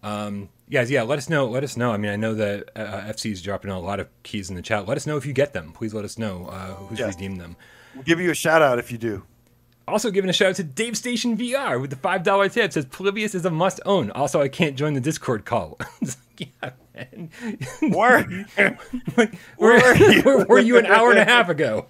Um, 0.04 0.50
guys, 0.70 0.92
yeah, 0.92 1.04
let 1.04 1.18
us 1.18 1.30
know. 1.30 1.48
Let 1.48 1.64
us 1.64 1.78
know. 1.78 1.92
I 1.92 1.98
mean, 1.98 2.12
I 2.12 2.16
know 2.18 2.36
that 2.36 2.70
uh, 2.76 3.02
FC 3.14 3.32
is 3.32 3.42
dropping 3.42 3.72
a 3.72 3.80
lot 3.80 4.00
of 4.00 4.08
keys 4.24 4.50
in 4.50 4.56
the 4.56 4.62
chat. 4.62 4.88
Let 4.88 4.98
us 4.98 5.08
know 5.08 5.16
if 5.18 5.26
you 5.26 5.34
get 5.34 5.54
them. 5.54 5.72
Please 5.72 5.94
let 5.94 6.04
us 6.06 6.18
know 6.18 6.48
uh, 6.48 6.74
who's 6.76 7.00
Yes. 7.00 7.16
redeemed 7.16 7.40
them. 7.40 7.56
We'll 7.96 8.04
give 8.04 8.20
you 8.20 8.30
a 8.30 8.36
shout 8.36 8.62
out 8.62 8.78
if 8.78 8.92
you 8.92 8.98
do. 8.98 9.24
Also, 9.88 10.10
giving 10.12 10.30
a 10.30 10.34
shout 10.34 10.50
out 10.50 10.56
to 10.56 10.64
Dave 10.64 10.98
Station 10.98 11.38
VR 11.38 11.80
with 11.80 11.92
the 11.92 11.96
five 11.96 12.24
dollar 12.24 12.50
tip 12.50 12.74
says 12.74 12.86
Polybius 12.86 13.36
is 13.36 13.46
a 13.46 13.52
must 13.52 13.80
own. 13.86 14.10
Also, 14.12 14.42
I 14.42 14.48
can't 14.48 14.76
join 14.76 14.94
the 14.94 15.02
Discord 15.02 15.46
call. 15.46 15.78
Like, 16.38 16.50
yeah, 16.64 16.72
man. 16.94 17.30
Where? 17.94 18.24
Where 19.16 19.30
where, 19.58 20.22
where 20.24 20.46
were 20.46 20.60
you 20.60 20.78
an 20.78 20.86
hour 20.86 21.10
and 21.12 21.20
a 21.20 21.24
half 21.24 21.48
ago? 21.48 21.86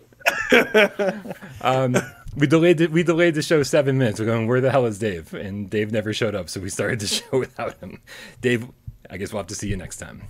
um, 1.61 1.95
we 2.35 2.45
delayed 2.47 2.77
the, 2.77 2.87
we 2.87 3.01
delayed 3.03 3.33
the 3.35 3.41
show 3.41 3.63
seven 3.63 3.97
minutes. 3.97 4.19
We're 4.19 4.27
going, 4.27 4.47
where 4.47 4.61
the 4.61 4.69
hell 4.71 4.85
is 4.85 4.99
Dave? 4.99 5.33
And 5.33 5.67
Dave 5.69 5.91
never 5.91 6.13
showed 6.13 6.35
up, 6.35 6.49
so 6.49 6.59
we 6.59 6.69
started 6.69 6.99
the 6.99 7.07
show 7.07 7.39
without 7.39 7.79
him. 7.79 8.01
Dave, 8.41 8.67
I 9.09 9.17
guess 9.17 9.33
we'll 9.33 9.39
have 9.39 9.47
to 9.47 9.55
see 9.55 9.67
you 9.69 9.77
next 9.77 9.97
time. 9.97 10.23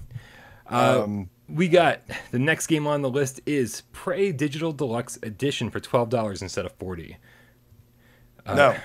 Uh, 0.69 1.03
Um, 1.03 1.29
we 1.49 1.67
got 1.67 1.99
the 2.31 2.39
next 2.39 2.67
game 2.67 2.87
on 2.87 3.01
the 3.01 3.09
list 3.09 3.41
is 3.45 3.81
Prey 3.91 4.31
Digital 4.31 4.71
Deluxe 4.71 5.17
Edition 5.23 5.69
for 5.69 5.79
twelve 5.79 6.09
dollars 6.09 6.41
instead 6.41 6.65
of 6.65 6.71
forty. 6.73 7.17
No. 8.53 8.75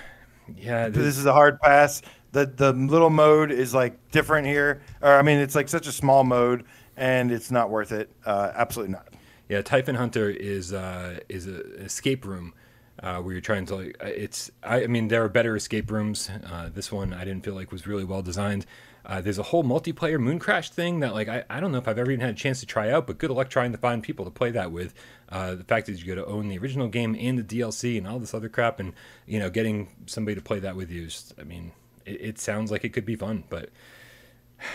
Yeah, 0.57 0.89
this, 0.89 1.05
this 1.05 1.19
is 1.19 1.27
a 1.27 1.33
hard 1.33 1.61
pass. 1.61 2.03
The 2.33 2.47
the 2.47 2.73
little 2.73 3.11
mode 3.11 3.51
is 3.51 3.75
like 3.75 4.11
different 4.11 4.47
here. 4.47 4.83
Or 5.03 5.15
I 5.15 5.23
mean, 5.23 5.39
it's 5.39 5.55
like 5.55 5.69
such 5.69 5.87
a 5.87 5.93
small 5.93 6.25
mode, 6.25 6.65
and 6.97 7.31
it's 7.31 7.51
not 7.51 7.71
worth 7.71 7.93
it. 7.93 8.11
Uh, 8.25 8.53
absolutely 8.55 8.93
not. 8.93 9.09
Yeah, 9.49 9.63
Typhon 9.63 9.95
Hunter 9.97 10.31
is 10.31 10.73
uh, 10.73 11.21
is 11.29 11.47
a, 11.47 11.55
an 11.55 11.83
escape 11.85 12.25
room 12.25 12.55
uh, 13.03 13.19
where 13.21 13.33
you're 13.33 13.41
trying 13.41 13.67
to 13.67 13.77
like. 13.77 13.97
uh, 14.03 14.07
It's 14.07 14.51
I, 14.63 14.85
I 14.85 14.87
mean 14.87 15.09
there 15.09 15.25
are 15.25 15.29
better 15.29 15.57
escape 15.57 15.91
rooms. 15.91 16.31
Uh, 16.51 16.71
this 16.73 16.93
one 16.93 17.13
I 17.13 17.25
didn't 17.25 17.45
feel 17.45 17.55
like 17.55 17.73
was 17.73 17.87
really 17.87 18.05
well 18.05 18.23
designed. 18.23 18.67
Uh, 19.05 19.21
there's 19.21 19.39
a 19.39 19.45
whole 19.45 19.65
multiplayer 19.65 20.19
moon 20.19 20.39
crash 20.39 20.71
thing 20.71 21.01
that 21.01 21.15
like 21.15 21.29
I, 21.29 21.45
I 21.49 21.61
don't 21.61 21.73
know 21.73 21.79
if 21.79 21.89
I've 21.89 21.99
ever 21.99 22.11
even 22.11 22.21
had 22.21 22.31
a 22.31 22.39
chance 22.39 22.61
to 22.61 22.67
try 22.67 22.91
out, 22.91 23.07
but 23.07 23.19
good 23.19 23.31
luck 23.31 23.49
trying 23.49 23.73
to 23.73 23.79
find 23.79 24.03
people 24.03 24.25
to 24.25 24.31
play 24.31 24.51
that 24.51 24.73
with. 24.73 24.95
Uh, 25.29 25.55
the 25.55 25.65
fact 25.65 25.89
is 25.89 26.05
you 26.05 26.15
got 26.15 26.23
to 26.23 26.27
own 26.27 26.49
the 26.49 26.59
original 26.59 26.89
game 26.89 27.17
and 27.19 27.39
the 27.39 27.61
DLC 27.61 27.97
and 27.97 28.07
all 28.07 28.19
this 28.19 28.35
other 28.35 28.49
crap, 28.49 28.79
and 28.79 28.93
you 29.27 29.39
know 29.39 29.51
getting 29.51 29.89
somebody 30.07 30.35
to 30.35 30.43
play 30.43 30.59
that 30.59 30.77
with 30.77 30.91
you. 30.91 31.05
Is, 31.05 31.35
I 31.39 31.45
mean, 31.45 31.73
it, 32.05 32.21
it 32.21 32.39
sounds 32.39 32.71
like 32.71 32.85
it 32.85 32.91
could 32.91 33.07
be 33.07 33.17
fun, 33.17 33.45
but 33.49 33.71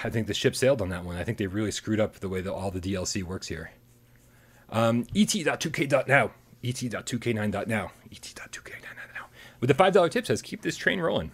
I 0.03 0.10
think 0.10 0.27
the 0.27 0.34
ship 0.34 0.56
sailed 0.56 0.81
on 0.81 0.89
that 0.89 1.03
one. 1.03 1.18
I 1.18 1.23
think 1.23 1.38
they 1.38 1.47
really 1.47 1.72
screwed 1.72 1.99
up 1.99 2.15
the 2.15 2.30
way 2.30 2.41
that 2.41 2.53
all 2.53 2.72
the 2.72 2.81
DLC 2.81 3.23
works 3.23 3.47
here. 3.47 3.72
Um, 4.69 5.06
et.2k.now. 5.15 6.31
et.2k9.now. 6.64 7.91
et.2k9.now. 8.11 9.26
With 9.60 9.68
the 9.68 9.73
$5 9.76 10.11
tip 10.11 10.26
says, 10.26 10.41
keep 10.41 10.61
this 10.61 10.77
train 10.77 10.99
rolling. 10.99 11.31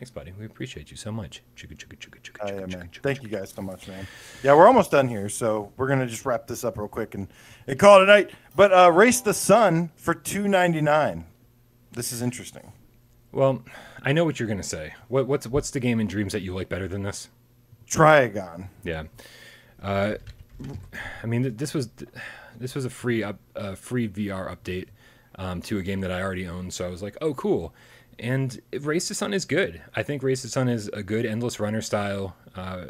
Thanks, 0.00 0.10
buddy. 0.10 0.32
We 0.32 0.46
appreciate 0.46 0.90
you 0.90 0.96
so 0.96 1.12
much. 1.12 1.42
Chugga, 1.54 1.76
chugga, 1.76 1.94
chugga, 1.98 2.22
chugga, 2.22 2.38
Oh, 2.40 2.46
yeah, 2.46 2.60
chugga, 2.62 2.72
man. 2.78 2.88
chugga, 2.90 3.02
Thank 3.02 3.22
you 3.22 3.28
guys 3.28 3.52
so 3.54 3.60
much, 3.60 3.86
man. 3.86 4.06
Yeah, 4.42 4.54
we're 4.54 4.66
almost 4.66 4.90
done 4.90 5.08
here, 5.08 5.28
so 5.28 5.74
we're 5.76 5.88
gonna 5.88 6.06
just 6.06 6.24
wrap 6.24 6.46
this 6.46 6.64
up 6.64 6.78
real 6.78 6.88
quick 6.88 7.14
and, 7.14 7.28
and 7.66 7.78
call 7.78 8.00
it 8.00 8.04
a 8.04 8.06
night. 8.06 8.30
But 8.56 8.72
uh, 8.72 8.90
race 8.92 9.20
the 9.20 9.34
sun 9.34 9.90
for 9.96 10.14
two 10.14 10.48
ninety 10.48 10.80
nine. 10.80 11.26
This 11.92 12.12
is 12.12 12.22
interesting. 12.22 12.72
Well, 13.30 13.62
I 14.02 14.12
know 14.14 14.24
what 14.24 14.40
you're 14.40 14.46
going 14.46 14.62
to 14.62 14.66
say. 14.66 14.94
What, 15.08 15.26
what's, 15.28 15.46
what's 15.46 15.70
the 15.70 15.80
game 15.80 16.00
in 16.00 16.06
Dreams 16.06 16.32
that 16.32 16.40
you 16.40 16.54
like 16.54 16.70
better 16.70 16.88
than 16.88 17.02
this? 17.02 17.28
Triagon. 17.86 18.68
Yeah. 18.82 19.04
Uh, 19.82 20.14
I 21.22 21.26
mean, 21.26 21.56
this 21.56 21.74
was 21.74 21.90
this 22.58 22.74
was 22.74 22.86
a 22.86 22.90
free 22.90 23.22
up, 23.22 23.38
uh, 23.54 23.74
free 23.74 24.08
VR 24.08 24.50
update 24.56 24.86
um, 25.34 25.60
to 25.62 25.78
a 25.78 25.82
game 25.82 26.00
that 26.00 26.10
I 26.10 26.22
already 26.22 26.46
own, 26.46 26.70
so 26.70 26.86
I 26.86 26.88
was 26.88 27.02
like, 27.02 27.18
oh, 27.20 27.34
cool. 27.34 27.74
And 28.18 28.60
Race 28.80 29.08
to 29.08 29.14
Sun 29.14 29.32
is 29.32 29.44
good. 29.44 29.80
I 29.94 30.02
think 30.02 30.22
Race 30.22 30.42
to 30.42 30.48
Sun 30.48 30.68
is 30.68 30.88
a 30.88 31.02
good 31.02 31.24
endless 31.24 31.58
runner 31.58 31.80
style 31.80 32.36
uh, 32.54 32.86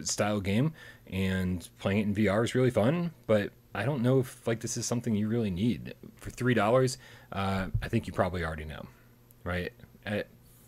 style 0.00 0.40
game, 0.40 0.72
and 1.06 1.68
playing 1.78 1.98
it 1.98 2.02
in 2.02 2.14
VR 2.14 2.44
is 2.44 2.54
really 2.54 2.70
fun. 2.70 3.12
But 3.26 3.52
I 3.74 3.84
don't 3.84 4.02
know 4.02 4.20
if 4.20 4.46
like 4.46 4.60
this 4.60 4.76
is 4.76 4.86
something 4.86 5.14
you 5.14 5.28
really 5.28 5.50
need 5.50 5.94
for 6.16 6.30
three 6.30 6.54
dollars. 6.54 6.98
Uh, 7.32 7.66
I 7.82 7.88
think 7.88 8.06
you 8.06 8.12
probably 8.12 8.44
already 8.44 8.64
know, 8.64 8.86
right? 9.44 9.72
Uh, 10.06 10.22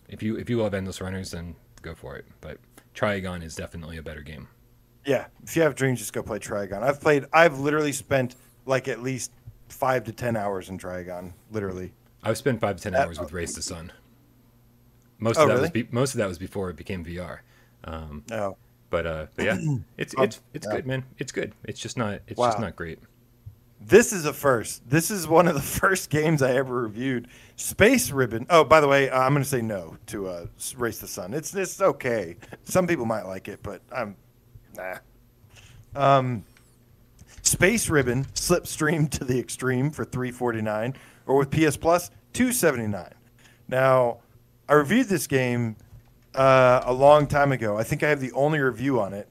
if 0.08 0.22
you 0.22 0.36
if 0.36 0.50
you 0.50 0.60
love 0.60 0.74
endless 0.74 1.00
runners, 1.00 1.30
then 1.30 1.54
go 1.82 1.94
for 1.94 2.16
it. 2.16 2.26
But 2.40 2.58
Trigon 2.94 3.42
is 3.42 3.54
definitely 3.54 3.96
a 3.96 4.02
better 4.02 4.22
game. 4.22 4.48
Yeah, 5.06 5.26
if 5.42 5.56
you 5.56 5.62
have 5.62 5.74
dreams, 5.74 5.98
just 5.98 6.12
go 6.12 6.22
play 6.22 6.38
Trigon. 6.38 6.82
I've 6.82 7.00
played. 7.00 7.24
I've 7.32 7.58
literally 7.58 7.92
spent 7.92 8.36
like 8.66 8.88
at 8.88 9.02
least 9.02 9.32
five 9.68 10.04
to 10.04 10.12
ten 10.12 10.36
hours 10.36 10.68
in 10.68 10.78
Trigon. 10.78 11.32
Literally. 11.50 11.92
I've 12.22 12.36
spent 12.38 12.60
five 12.60 12.76
to 12.76 12.82
ten 12.82 12.94
Uh, 12.94 13.00
hours 13.00 13.18
with 13.18 13.32
Race 13.32 13.54
to 13.54 13.62
Sun. 13.62 13.92
Most 15.18 15.38
Oh, 15.38 15.42
of 15.42 15.48
that 15.48 15.60
was 15.60 15.70
be- 15.70 15.88
most 15.90 16.14
of 16.14 16.18
that 16.18 16.28
was 16.28 16.38
before 16.38 16.70
it 16.70 16.76
became 16.76 17.04
VR. 17.04 17.40
Um, 17.84 18.24
No. 18.30 18.56
but 18.90 19.06
uh, 19.06 19.26
but 19.36 19.44
yeah, 19.46 19.58
it's 19.96 20.14
Oh, 20.16 20.22
it's 20.22 20.40
it's 20.54 20.66
yeah. 20.66 20.74
good, 20.76 20.86
man. 20.86 21.04
It's 21.18 21.32
good. 21.32 21.54
It's 21.64 21.80
just 21.80 21.96
not 21.96 22.20
it's 22.26 22.38
just 22.40 22.58
not 22.60 22.76
great. 22.76 22.98
This 23.82 24.12
is 24.12 24.26
a 24.26 24.34
first. 24.34 24.88
This 24.88 25.10
is 25.10 25.26
one 25.26 25.48
of 25.48 25.54
the 25.54 25.60
first 25.80 26.10
games 26.10 26.42
I 26.42 26.52
ever 26.52 26.82
reviewed. 26.82 27.28
Space 27.56 28.10
Ribbon. 28.10 28.44
Oh, 28.50 28.62
by 28.62 28.80
the 28.80 28.88
way, 28.88 29.08
uh, 29.08 29.18
I'm 29.18 29.32
going 29.32 29.42
to 29.42 29.48
say 29.48 29.62
no 29.62 29.96
to 30.08 30.28
uh, 30.28 30.46
Race 30.76 30.98
the 30.98 31.06
Sun. 31.08 31.32
It's 31.32 31.54
it's 31.54 31.80
okay. 31.80 32.36
Some 32.64 32.86
people 32.86 33.06
might 33.06 33.24
like 33.24 33.48
it, 33.48 33.60
but 33.62 33.80
I'm 33.90 34.16
nah. 34.76 34.96
Um, 35.94 36.44
Space 37.42 37.88
Ribbon 37.88 38.26
Slipstream 38.34 39.10
to 39.12 39.24
the 39.24 39.38
Extreme 39.38 39.90
for 39.92 40.04
349, 40.04 40.94
or 41.30 41.38
with 41.38 41.50
PS 41.50 41.76
Plus 41.76 42.10
279. 42.32 43.08
Now, 43.68 44.18
I 44.68 44.72
reviewed 44.74 45.06
this 45.06 45.28
game 45.28 45.76
uh, 46.34 46.82
a 46.84 46.92
long 46.92 47.28
time 47.28 47.52
ago. 47.52 47.78
I 47.78 47.84
think 47.84 48.02
I 48.02 48.08
have 48.08 48.20
the 48.20 48.32
only 48.32 48.58
review 48.58 49.00
on 49.00 49.14
it, 49.14 49.28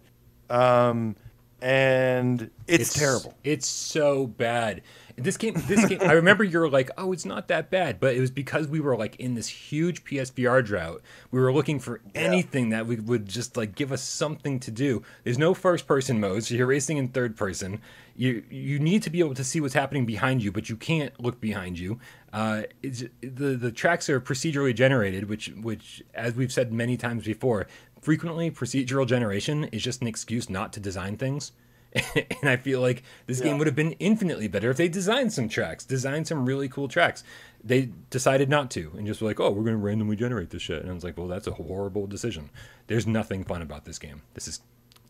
um, 0.50 1.18
and 1.62 2.50
it's, 2.68 2.94
terrible. 2.94 3.34
It's 3.44 3.68
so 3.68 4.28
bad. 4.28 4.82
This 5.24 5.38
game, 5.38 5.56
this 5.68 5.86
game, 5.86 6.00
I 6.02 6.14
remember 6.14 6.44
you're 6.44 6.70
like, 6.70 6.90
"Oh, 6.98 7.12
it's 7.12 7.26
not 7.26 7.48
that 7.48 7.70
bad," 7.70 8.00
but 8.00 8.16
it 8.16 8.20
was 8.20 8.32
because 8.32 8.68
we 8.68 8.80
were 8.80 8.96
like 8.98 9.16
in 9.18 9.36
this 9.36 9.48
huge 9.48 10.04
PSVR 10.04 10.64
drought. 10.64 11.02
We 11.32 11.40
were 11.40 11.54
looking 11.54 11.80
for 11.80 12.02
anything 12.16 12.70
that 12.70 12.88
we 12.88 12.98
would 12.98 13.28
just 13.28 13.58
like 13.58 13.76
give 13.76 13.92
us 13.92 14.02
something 14.02 14.60
to 14.62 14.72
do. 14.72 15.04
There's 15.24 15.38
no 15.38 15.54
first 15.54 15.88
person 15.88 16.20
mode, 16.20 16.44
so 16.44 16.56
you're 16.56 16.68
racing 16.68 16.98
in 16.98 17.10
third 17.10 17.36
person. 17.36 17.82
You 18.16 18.44
you 18.50 18.80
need 18.80 19.04
to 19.04 19.10
be 19.10 19.20
able 19.20 19.36
to 19.36 19.44
see 19.44 19.62
what's 19.62 19.74
happening 19.74 20.06
behind 20.06 20.44
you, 20.44 20.52
but 20.52 20.70
you 20.70 20.76
can't 20.76 21.18
look 21.20 21.40
behind 21.40 21.80
you. 21.80 22.00
Uh, 22.34 22.64
it's, 22.84 23.04
the 23.22 23.56
the 23.56 23.72
tracks 23.72 24.10
are 24.10 24.20
procedurally 24.20 24.76
generated, 24.76 25.30
which 25.30 25.48
which 25.62 26.04
as 26.14 26.36
we've 26.36 26.52
said 26.52 26.72
many 26.72 26.98
times 26.98 27.26
before, 27.26 27.68
frequently 28.02 28.52
procedural 28.52 29.08
generation 29.08 29.66
is 29.66 29.84
just 29.84 30.02
an 30.02 30.08
excuse 30.08 30.50
not 30.50 30.74
to 30.74 30.80
design 30.80 31.18
things. 31.18 31.52
and 32.16 32.50
I 32.50 32.58
feel 32.58 32.82
like 32.82 33.04
this 33.26 33.40
yeah. 33.40 33.46
game 33.46 33.58
would 33.58 33.68
have 33.68 33.76
been 33.76 33.94
infinitely 33.94 34.48
better 34.48 34.70
if 34.70 34.78
they 34.78 34.88
designed 34.88 35.34
some 35.34 35.50
tracks, 35.50 35.86
designed 35.86 36.28
some 36.28 36.46
really 36.46 36.70
cool 36.70 36.88
tracks. 36.88 37.24
They 37.64 37.90
decided 38.10 38.50
not 38.50 38.70
to 38.72 38.92
and 38.98 39.08
just 39.08 39.22
were 39.22 39.28
like, 39.28 39.40
oh, 39.40 39.50
we're 39.50 39.64
going 39.64 39.76
to 39.76 39.84
randomly 39.84 40.16
generate 40.16 40.52
this 40.52 40.62
shit. 40.62 40.82
And 40.82 40.92
I 40.92 40.94
was 40.94 41.04
like, 41.04 41.18
well, 41.18 41.28
that's 41.28 41.48
a 41.48 41.52
horrible 41.52 42.08
decision. 42.08 42.52
There's 42.88 43.08
nothing 43.08 43.44
fun 43.44 43.62
about 43.62 43.86
this 43.86 43.98
game. 43.98 44.22
This 44.34 44.48
is 44.48 44.62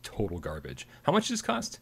total 0.03 0.39
garbage. 0.39 0.87
How 1.03 1.11
much 1.11 1.23
does 1.23 1.39
this 1.39 1.41
cost? 1.41 1.79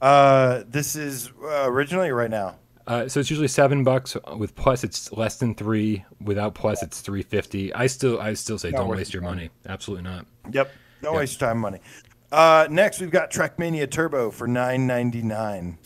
Uh, 0.00 0.62
this 0.68 0.94
is 0.94 1.30
uh, 1.42 1.70
originally 1.70 2.12
right 2.12 2.30
now. 2.30 2.56
Uh, 2.86 3.08
so 3.08 3.18
it's 3.18 3.30
usually 3.30 3.48
seven 3.48 3.82
bucks. 3.82 4.16
With 4.36 4.54
plus, 4.54 4.84
it's 4.84 5.12
less 5.12 5.38
than 5.38 5.54
three. 5.54 6.04
Without 6.20 6.54
plus, 6.54 6.82
it's 6.82 7.00
three 7.00 7.22
fifty. 7.22 7.74
I 7.74 7.88
still, 7.88 8.20
I 8.20 8.34
still 8.34 8.58
say, 8.58 8.70
not 8.70 8.82
don't 8.82 8.88
waste 8.90 9.12
your 9.12 9.22
money. 9.22 9.50
Absolutely 9.66 10.04
not. 10.04 10.26
Yep, 10.52 10.70
don't 11.02 11.12
yep. 11.12 11.20
waste 11.20 11.40
your 11.40 11.50
time, 11.50 11.58
money. 11.58 11.80
Uh, 12.32 12.66
next, 12.70 13.00
we've 13.00 13.10
got 13.10 13.30
Trackmania 13.30 13.90
Turbo 13.90 14.30
for 14.30 14.46
nine 14.46 14.86
ninety 14.86 15.22
nine. 15.22 15.78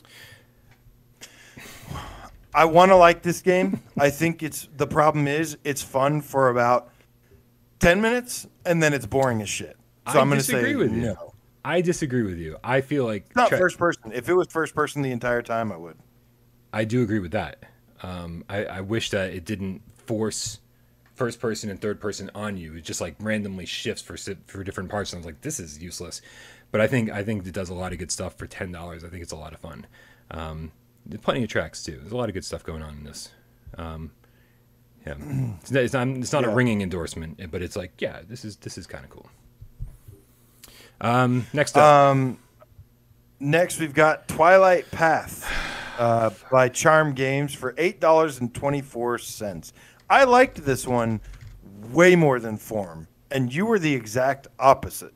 I 2.53 2.65
want 2.65 2.91
to 2.91 2.97
like 2.97 3.23
this 3.23 3.43
game. 3.43 3.81
I 3.99 4.11
think 4.11 4.43
it's 4.43 4.69
the 4.77 4.87
problem 4.87 5.29
is 5.29 5.57
it's 5.65 5.83
fun 5.83 6.21
for 6.21 6.49
about 6.49 6.91
ten 7.79 8.01
minutes 8.01 8.47
and 8.65 8.83
then 8.83 8.93
it's 8.93 9.07
boring 9.07 9.41
as 9.43 9.49
shit. 9.49 9.77
So 10.11 10.19
I 10.19 10.23
am 10.23 10.29
going 10.29 10.41
to 10.41 10.45
say 10.45 10.75
with 10.75 10.93
you. 10.93 11.03
no. 11.03 11.35
I 11.65 11.83
disagree 11.83 12.23
with 12.23 12.39
you. 12.39 12.57
I 12.65 12.81
feel 12.81 13.05
like 13.05 13.27
it's 13.27 13.37
not 13.37 13.51
tra- 13.51 13.59
first 13.59 13.79
person. 13.79 14.13
If 14.13 14.29
it 14.29 14.35
was 14.35 14.49
first 14.49 14.75
person 14.75 15.03
the 15.03 15.13
entire 15.13 15.43
time, 15.43 15.71
I 15.71 15.77
would. 15.77 15.99
I 16.73 16.85
do 16.85 17.03
agree 17.03 17.19
with 17.19 17.33
that. 17.33 17.65
Um, 18.03 18.45
I, 18.49 18.65
I 18.65 18.81
wish 18.81 19.11
that 19.11 19.35
it 19.35 19.45
didn't 19.45 19.83
force 20.07 20.61
first 21.21 21.39
person 21.39 21.69
and 21.69 21.79
third 21.79 22.01
person 22.01 22.31
on 22.35 22.57
you. 22.57 22.77
It 22.77 22.83
just 22.83 22.99
like 22.99 23.15
randomly 23.21 23.67
shifts 23.67 24.01
for 24.01 24.17
for 24.47 24.65
different 24.65 24.89
parts. 24.89 25.13
And 25.13 25.19
I 25.19 25.21
was 25.21 25.27
like, 25.27 25.43
this 25.43 25.61
is 25.61 25.79
useless. 25.79 26.23
But 26.71 26.81
I 26.81 26.87
think 26.87 27.11
I 27.11 27.23
think 27.23 27.47
it 27.47 27.53
does 27.53 27.69
a 27.69 27.75
lot 27.75 27.93
of 27.93 27.99
good 27.99 28.11
stuff 28.11 28.39
for 28.39 28.47
ten 28.47 28.73
dollars. 28.73 29.05
I 29.05 29.09
think 29.09 29.23
it's 29.23 29.33
a 29.33 29.37
lot 29.37 29.53
of 29.53 29.61
fun. 29.61 29.87
Um, 30.31 30.73
there's 31.05 31.21
plenty 31.21 31.43
of 31.43 31.51
tracks 31.51 31.85
too. 31.85 31.99
There's 31.99 32.13
a 32.13 32.17
lot 32.17 32.31
of 32.31 32.35
good 32.35 32.45
stuff 32.47 32.65
going 32.65 32.81
on 32.83 32.95
in 32.97 33.05
this. 33.05 33.29
Um, 33.77 34.13
yeah, 35.07 35.17
it's 35.61 35.71
not, 35.71 35.83
it's 35.83 35.93
not, 35.93 36.09
it's 36.09 36.33
not 36.33 36.45
yeah. 36.45 36.53
a 36.53 36.55
ringing 36.55 36.81
endorsement, 36.81 37.51
but 37.51 37.61
it's 37.61 37.77
like, 37.77 37.93
yeah, 37.99 38.21
this 38.27 38.43
is 38.43 38.57
this 38.57 38.79
is 38.79 38.87
kind 38.87 39.05
of 39.05 39.11
cool. 39.11 39.29
Um, 41.03 41.47
next 41.53 41.77
up. 41.77 41.85
Um, 41.85 42.39
next 43.41 43.79
we've 43.79 43.93
got 43.93 44.27
Twilight 44.27 44.91
Path 44.91 45.47
uh, 45.99 46.31
by 46.51 46.71
Charm 46.71 47.13
Games 47.13 47.53
for 47.53 47.75
eight 47.77 48.01
dollars 48.01 48.41
and 48.41 48.55
twenty 48.55 48.81
four 48.81 49.19
cents. 49.19 49.75
I 50.11 50.25
liked 50.25 50.65
this 50.65 50.87
one 50.87 51.21
way 51.93 52.17
more 52.17 52.41
than 52.41 52.57
form, 52.57 53.07
and 53.31 53.55
you 53.55 53.65
were 53.65 53.79
the 53.79 53.95
exact 53.95 54.49
opposite. 54.59 55.15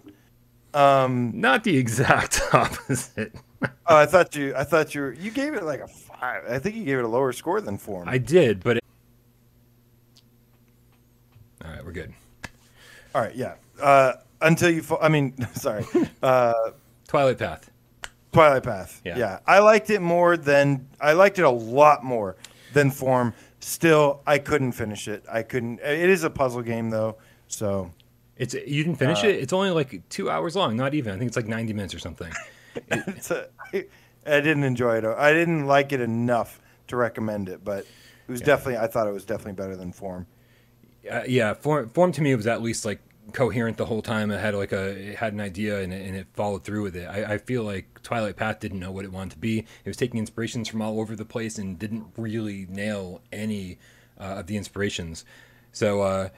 Um, 0.73 1.33
Not 1.35 1.65
the 1.65 1.77
exact 1.77 2.41
opposite. 2.53 3.35
oh, 3.87 3.97
I 3.97 4.07
thought 4.07 4.35
you. 4.35 4.55
I 4.57 4.65
thought 4.65 4.95
you. 4.95 5.03
Were, 5.03 5.13
you 5.13 5.31
gave 5.31 5.55
it 5.55 5.65
like 5.65 5.81
a 5.81 5.89
five. 5.89 6.45
I 6.49 6.59
think 6.59 6.77
you 6.77 6.85
gave 6.85 6.99
it 6.99 7.05
a 7.05 7.09
lower 7.09 7.33
score 7.33 7.61
than 7.61 7.77
form. 7.77 8.09
I 8.09 8.19
did, 8.19 8.63
but. 8.63 8.79
It... 8.79 8.85
All 11.65 11.71
right, 11.71 11.85
we're 11.85 11.93
good. 11.93 12.13
All 13.15 13.21
right, 13.21 13.35
yeah. 13.35 13.55
Uh, 13.81 14.15
until 14.41 14.71
you. 14.71 14.83
Fall, 14.83 14.99
I 15.03 15.09
mean, 15.09 15.35
sorry. 15.55 15.87
Uh, 16.23 16.53
Twilight 17.09 17.39
Path. 17.39 17.71
Twilight 18.33 18.63
Path. 18.63 19.01
Yeah. 19.05 19.17
yeah. 19.17 19.39
I 19.47 19.61
liked 19.61 19.91
it 19.91 20.01
more 20.01 20.37
than 20.37 20.89
I 21.01 21.13
liked 21.13 21.39
it 21.39 21.45
a 21.45 21.51
lot 21.51 22.05
more 22.05 22.37
than 22.73 22.91
form. 22.91 23.33
Still, 23.67 24.21
I 24.27 24.41
couldn't 24.41 24.73
finish 24.73 25.09
it. 25.09 25.25
I 25.27 25.43
couldn't. 25.43 25.81
It 25.81 26.11
is 26.11 26.23
a 26.23 26.29
puzzle 26.29 26.61
game 26.61 26.91
though, 26.91 27.17
so 27.49 27.91
it's 28.37 28.53
you 28.53 28.85
didn't 28.85 28.97
finish 28.97 29.25
uh, 29.25 29.29
it. 29.29 29.37
It's 29.37 29.55
only 29.55 29.71
like 29.71 30.07
two 30.11 30.29
hours 30.29 30.55
long. 30.55 30.77
Not 30.77 30.93
even. 30.93 31.15
I 31.15 31.17
think 31.17 31.29
it's 31.29 31.37
like 31.37 31.47
ninety 31.47 31.73
minutes 31.73 31.95
or 31.95 31.99
something. 31.99 32.31
it's 32.91 33.31
a, 33.31 33.49
I, 33.73 33.87
I 34.27 34.41
didn't 34.43 34.65
enjoy 34.65 34.99
it. 34.99 35.07
I 35.07 35.33
didn't 35.33 35.65
like 35.65 35.93
it 35.93 36.03
enough 36.03 36.61
to 36.89 36.97
recommend 36.97 37.49
it, 37.49 37.65
but 37.65 37.87
it 38.29 38.33
was 38.33 38.41
yeah. 38.43 38.49
definitely. 38.49 38.77
I 38.77 38.87
thought 38.87 39.07
it 39.07 39.15
was 39.15 39.25
definitely 39.25 39.55
better 39.55 39.77
than 39.77 39.93
Form. 39.93 40.27
Uh, 41.11 41.23
yeah, 41.27 41.55
Form 41.55 41.89
Form 41.89 42.13
to 42.13 42.21
me 42.21 42.35
was 42.35 42.47
at 42.47 42.61
least 42.61 42.85
like 42.85 43.01
coherent 43.33 43.77
the 43.77 43.87
whole 43.87 44.03
time. 44.03 44.31
It 44.31 44.41
had 44.41 44.55
like 44.55 44.73
a 44.73 44.91
it 44.91 45.17
had 45.17 45.33
an 45.33 45.41
idea 45.41 45.81
and 45.81 45.93
it, 45.93 46.07
and 46.07 46.17
it 46.17 46.27
followed 46.35 46.65
through 46.65 46.83
with 46.83 46.97
it. 46.97 47.07
I, 47.07 47.35
I, 47.35 47.39
feel 47.39 47.63
like 47.63 48.03
Twilight 48.03 48.37
Path 48.37 48.61
didn't 48.61 48.81
know 48.81 48.93
what 48.93 49.05
it 49.05 49.13
wanted 49.13 49.33
to 49.33 49.39
be. 49.39 49.61
It 49.61 49.87
was 49.87 49.97
taking 49.97 50.19
inspirations 50.19 50.69
from 50.69 50.83
all 50.83 51.01
over 51.01 51.17
the 51.17 51.25
place 51.25 51.59
and 51.59 51.79
didn't 51.79 52.07
really 52.17 52.67
nail 52.69 53.23
any 53.33 53.79
uh, 54.19 54.37
of 54.39 54.47
the 54.47 54.57
inspirations. 54.57 55.25
So 55.73 56.03
uh, 56.03 56.29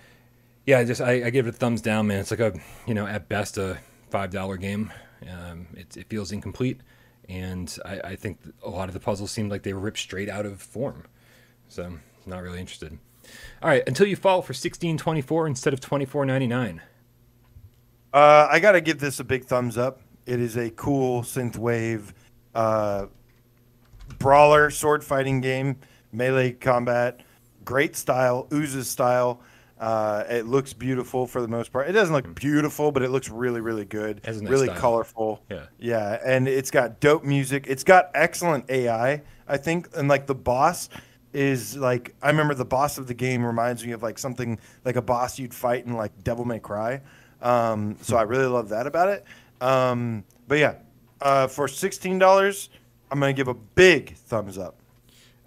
yeah, 0.65 0.79
I 0.79 0.85
just 0.85 1.01
I, 1.01 1.27
I, 1.27 1.31
give 1.31 1.47
it 1.47 1.55
a 1.55 1.59
thumbs 1.59 1.83
down, 1.83 2.07
man. 2.07 2.21
It's 2.21 2.31
like 2.31 2.41
a 2.41 2.55
you 2.87 2.95
know 2.95 3.07
at 3.07 3.29
best 3.29 3.59
a 3.59 3.79
five 4.11 4.31
dollar 4.31 4.57
game. 4.57 4.93
Um, 5.31 5.67
it, 5.75 5.97
it 5.97 6.07
feels 6.09 6.31
incomplete, 6.31 6.81
and 7.29 7.75
I, 7.85 8.01
I 8.01 8.17
think 8.17 8.39
a 8.63 8.71
lot 8.71 8.89
of 8.89 8.95
the 8.95 9.01
puzzles 9.01 9.31
seemed 9.31 9.51
like 9.51 9.63
they 9.63 9.73
were 9.73 9.81
ripped 9.81 9.99
straight 9.99 10.29
out 10.29 10.47
of 10.47 10.61
form. 10.61 11.05
So 11.69 11.99
not 12.27 12.43
really 12.43 12.61
interested. 12.61 12.99
All 13.63 13.69
right, 13.69 13.83
until 13.87 14.07
you 14.07 14.17
fall 14.17 14.43
for 14.43 14.55
sixteen 14.55 14.99
twenty 14.99 15.23
four 15.23 15.47
instead 15.47 15.73
of 15.73 15.81
twenty 15.81 16.05
four 16.05 16.25
ninety 16.27 16.47
nine. 16.47 16.83
Uh, 18.13 18.49
I 18.51 18.61
gotta 18.61 18.81
give 18.81 18.99
this 18.99 19.21
a 19.21 19.25
big 19.25 19.45
thumbs 19.45 19.77
up. 19.77 20.01
It 20.27 20.41
is 20.41 20.57
a 20.57 20.71
cool 20.71 21.23
synthwave 21.23 22.13
uh, 22.55 23.07
brawler 24.19 24.71
sword 24.71 25.05
fighting 25.05 25.41
game, 25.41 25.77
melee 26.13 26.53
combat, 26.53 27.21
great 27.65 27.97
style, 27.97 28.49
oozes 28.53 28.89
style. 28.89 29.41
Uh, 29.79 30.25
it 30.31 30.47
looks 30.47 30.73
beautiful 30.73 31.27
for 31.27 31.43
the 31.43 31.49
most 31.49 31.71
part. 31.71 31.87
It 31.87 31.93
doesn't 31.93 32.15
look 32.15 32.35
beautiful, 32.35 32.91
but 32.91 33.03
it 33.03 33.11
looks 33.11 33.29
really, 33.29 33.61
really 33.61 33.85
good. 33.85 34.23
Nice 34.25 34.41
really 34.41 34.69
style. 34.69 34.79
colorful. 34.79 35.43
Yeah. 35.51 35.67
Yeah. 35.79 36.19
And 36.25 36.49
it's 36.49 36.71
got 36.71 36.99
dope 37.01 37.25
music. 37.25 37.67
It's 37.69 37.85
got 37.85 38.11
excellent 38.15 38.71
AI, 38.71 39.21
I 39.47 39.57
think. 39.59 39.89
And 39.95 40.09
like 40.09 40.27
the 40.27 40.35
boss 40.35 40.89
is 41.33 41.77
like 41.77 42.15
I 42.23 42.29
remember 42.29 42.55
the 42.55 42.65
boss 42.65 42.99
of 42.99 43.07
the 43.07 43.15
game 43.15 43.45
reminds 43.45 43.85
me 43.85 43.93
of 43.93 44.03
like 44.03 44.19
something 44.19 44.59
like 44.85 44.97
a 44.97 45.03
boss 45.03 45.39
you'd 45.39 45.55
fight 45.55 45.87
in 45.87 45.95
like 45.95 46.25
Devil 46.25 46.45
May 46.45 46.59
Cry. 46.59 47.01
Um, 47.43 47.97
so 48.01 48.17
I 48.17 48.23
really 48.23 48.47
love 48.47 48.71
that 48.71 48.87
about 48.87 49.09
it. 49.09 49.25
Um, 49.61 50.25
but 50.49 50.59
yeah, 50.59 50.77
uh, 51.21 51.47
for 51.47 51.69
sixteen 51.69 52.19
dollars, 52.19 52.71
I'm 53.11 53.21
gonna 53.21 53.33
give 53.33 53.49
a 53.49 53.55
big 53.55 54.15
thumbs 54.15 54.59
up. 54.59 54.77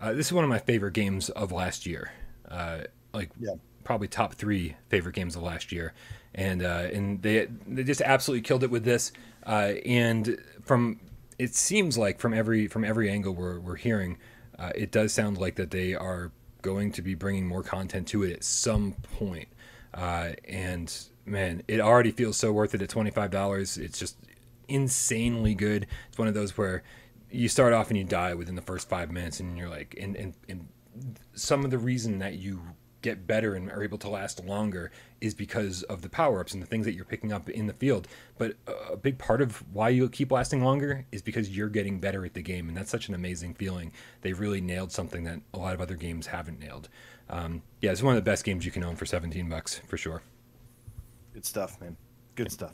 Uh, 0.01 0.14
this 0.14 0.27
is 0.27 0.34
one 0.34 0.43
of 0.43 0.49
my 0.49 0.60
favorite 0.60 0.93
games 0.93 1.30
of 1.30 1.51
last 1.51 1.85
year. 1.85 2.11
Uh, 2.49 2.81
like 3.14 3.31
yeah. 3.39 3.53
probably 3.84 4.07
top 4.07 4.34
three 4.34 4.76
favorite 4.89 5.15
games 5.15 5.35
of 5.35 5.43
last 5.43 5.72
year, 5.72 5.93
and 6.35 6.64
uh, 6.64 6.88
and 6.93 7.22
they 7.22 7.47
they 7.68 7.84
just 7.84 8.01
absolutely 8.01 8.41
killed 8.41 8.64
it 8.64 8.72
with 8.72 8.84
this. 8.84 9.11
Uh, 9.45 9.73
and 9.85 10.38
from 10.64 10.99
it 11.38 11.56
seems 11.56 11.97
like 11.97 12.19
from 12.19 12.34
every 12.34 12.68
from 12.68 12.84
every 12.84 13.10
angle 13.10 13.34
we're 13.34 13.60
we're 13.60 13.76
hearing 13.76 14.18
uh, 14.60 14.72
it 14.76 14.91
does 14.91 15.14
sound 15.14 15.38
like 15.38 15.56
that 15.56 15.72
they 15.72 15.95
are 15.95 16.31
going 16.61 16.91
to 16.91 17.02
be 17.02 17.15
bringing 17.15 17.48
more 17.48 17.64
content 17.64 18.07
to 18.10 18.23
it 18.23 18.34
at 18.34 18.44
some 18.44 18.94
point. 19.18 19.48
Uh, 19.94 20.31
and 20.48 20.94
man, 21.26 21.64
it 21.68 21.80
already 21.80 22.11
feels 22.11 22.38
so 22.38 22.52
worth 22.52 22.76
it 22.76 22.81
at 22.81 22.90
twenty 22.90 23.11
five 23.11 23.31
dollars. 23.31 23.77
It's 23.77 23.98
just 23.98 24.18
insanely 24.68 25.56
good. 25.56 25.88
It's 26.10 26.18
one 26.18 26.27
of 26.27 26.34
those 26.34 26.57
where 26.57 26.84
you 27.31 27.48
start 27.48 27.73
off 27.73 27.90
and 27.90 27.98
you 27.98 28.03
die 28.03 28.34
within 28.34 28.56
the 28.56 28.61
first 28.61 28.90
five 28.90 29.11
minutes, 29.11 29.40
and 29.40 29.57
you're 29.57 29.69
like, 29.69 29.95
and 29.99 30.15
and, 30.15 30.34
and 30.48 30.68
some 31.34 31.64
of 31.65 31.72
the 31.72 31.77
reason 31.77 32.19
that 32.19 32.36
you 32.36 32.61
get 33.02 33.26
better 33.26 33.56
and 33.56 33.72
are 33.72 33.84
able 33.84 33.98
to 33.98 34.10
last 34.10 34.44
longer 34.44 34.92
is 35.22 35.34
because 35.34 35.84
of 35.84 36.02
the 36.02 36.10
power 36.10 36.40
ups 36.40 36.54
and 36.54 36.62
the 36.62 36.68
things 36.68 36.86
that 36.86 36.94
you're 36.94 37.06
picking 37.06 37.32
up 37.32 37.50
in 37.50 37.68
the 37.68 37.74
field. 37.74 38.08
But 38.38 38.56
a 38.92 38.96
big 38.96 39.18
part 39.18 39.42
of 39.42 39.64
why 39.74 39.90
you 39.90 40.08
keep 40.10 40.32
lasting 40.32 40.64
longer 40.64 41.06
is 41.12 41.22
because 41.22 41.50
you're 41.56 41.70
getting 41.70 42.00
better 42.00 42.26
at 42.26 42.34
the 42.34 42.42
game, 42.42 42.68
and 42.68 42.78
that's 42.78 42.92
such 42.92 43.08
an 43.08 43.16
amazing 43.16 43.54
feeling. 43.54 43.92
They 44.22 44.34
really 44.34 44.62
nailed 44.62 44.92
something 44.92 45.24
that 45.24 45.42
a 45.54 45.60
lot 45.60 45.74
of 45.74 45.82
other 45.82 45.96
games 45.96 46.28
haven't 46.28 46.60
nailed. 46.60 46.90
Um, 47.30 47.62
yeah, 47.82 47.92
it's 47.92 48.02
one 48.02 48.16
of 48.16 48.24
the 48.24 48.30
best 48.30 48.44
games 48.44 48.66
you 48.66 48.72
can 48.72 48.84
own 48.84 48.96
for 48.96 49.06
17 49.06 49.50
bucks 49.50 49.82
for 49.88 49.98
sure. 49.98 50.22
Good 51.34 51.46
stuff, 51.46 51.80
man. 51.80 51.96
Good 52.36 52.52
stuff. 52.52 52.74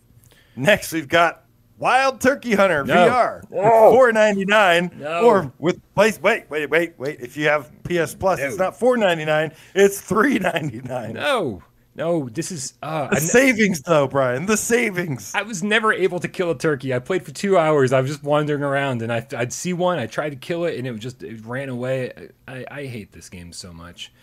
Next, 0.55 0.93
we've 0.93 1.09
got 1.09 1.44
Wild 1.77 2.21
Turkey 2.21 2.53
Hunter 2.55 2.83
no. 2.85 2.93
VR, 2.93 3.49
four 3.49 4.11
ninety 4.11 4.45
nine, 4.45 4.91
no. 4.97 5.25
or 5.25 5.51
with 5.59 5.81
place. 5.93 6.21
Wait, 6.21 6.49
wait, 6.49 6.69
wait, 6.69 6.93
wait. 6.97 7.19
If 7.19 7.35
you 7.35 7.47
have 7.47 7.69
PS 7.83 8.15
Plus, 8.15 8.39
no. 8.39 8.45
it's 8.47 8.57
not 8.57 8.79
four 8.79 8.95
ninety 8.97 9.25
nine. 9.25 9.51
It's 9.73 9.99
three 9.99 10.39
ninety 10.39 10.81
nine. 10.81 11.13
No, 11.13 11.61
No, 11.93 12.29
this 12.29 12.51
is. 12.51 12.73
Uh, 12.81 13.07
The 13.07 13.17
I, 13.17 13.19
savings, 13.19 13.81
though, 13.81 14.07
Brian. 14.07 14.45
The 14.45 14.57
savings. 14.57 15.33
I 15.35 15.41
was 15.41 15.63
never 15.63 15.91
able 15.91 16.19
to 16.19 16.27
kill 16.29 16.51
a 16.51 16.57
turkey. 16.57 16.93
I 16.93 16.99
played 16.99 17.25
for 17.25 17.31
two 17.31 17.57
hours. 17.57 17.91
I 17.91 17.99
was 17.99 18.09
just 18.09 18.23
wandering 18.23 18.63
around, 18.63 19.01
and 19.01 19.11
I, 19.11 19.27
I'd 19.35 19.51
see 19.51 19.73
one. 19.73 19.99
I 19.99 20.07
tried 20.07 20.29
to 20.29 20.35
kill 20.37 20.63
it, 20.65 20.77
and 20.77 20.87
it 20.87 20.97
just 20.99 21.23
it 21.23 21.45
ran 21.45 21.67
away. 21.69 22.29
I, 22.47 22.65
I 22.71 22.85
hate 22.85 23.11
this 23.11 23.29
game 23.29 23.51
so 23.51 23.73
much. 23.73 24.13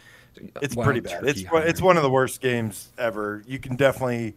It's 0.63 0.75
Wild 0.75 0.87
pretty 0.87 1.01
bad. 1.01 1.25
It's 1.27 1.43
turkey 1.43 1.69
it's 1.69 1.81
hunter. 1.81 1.85
one 1.85 1.97
of 1.99 2.03
the 2.03 2.11
worst 2.11 2.41
games 2.41 2.91
ever. 2.97 3.43
You 3.47 3.59
can 3.59 3.77
definitely 3.77 4.35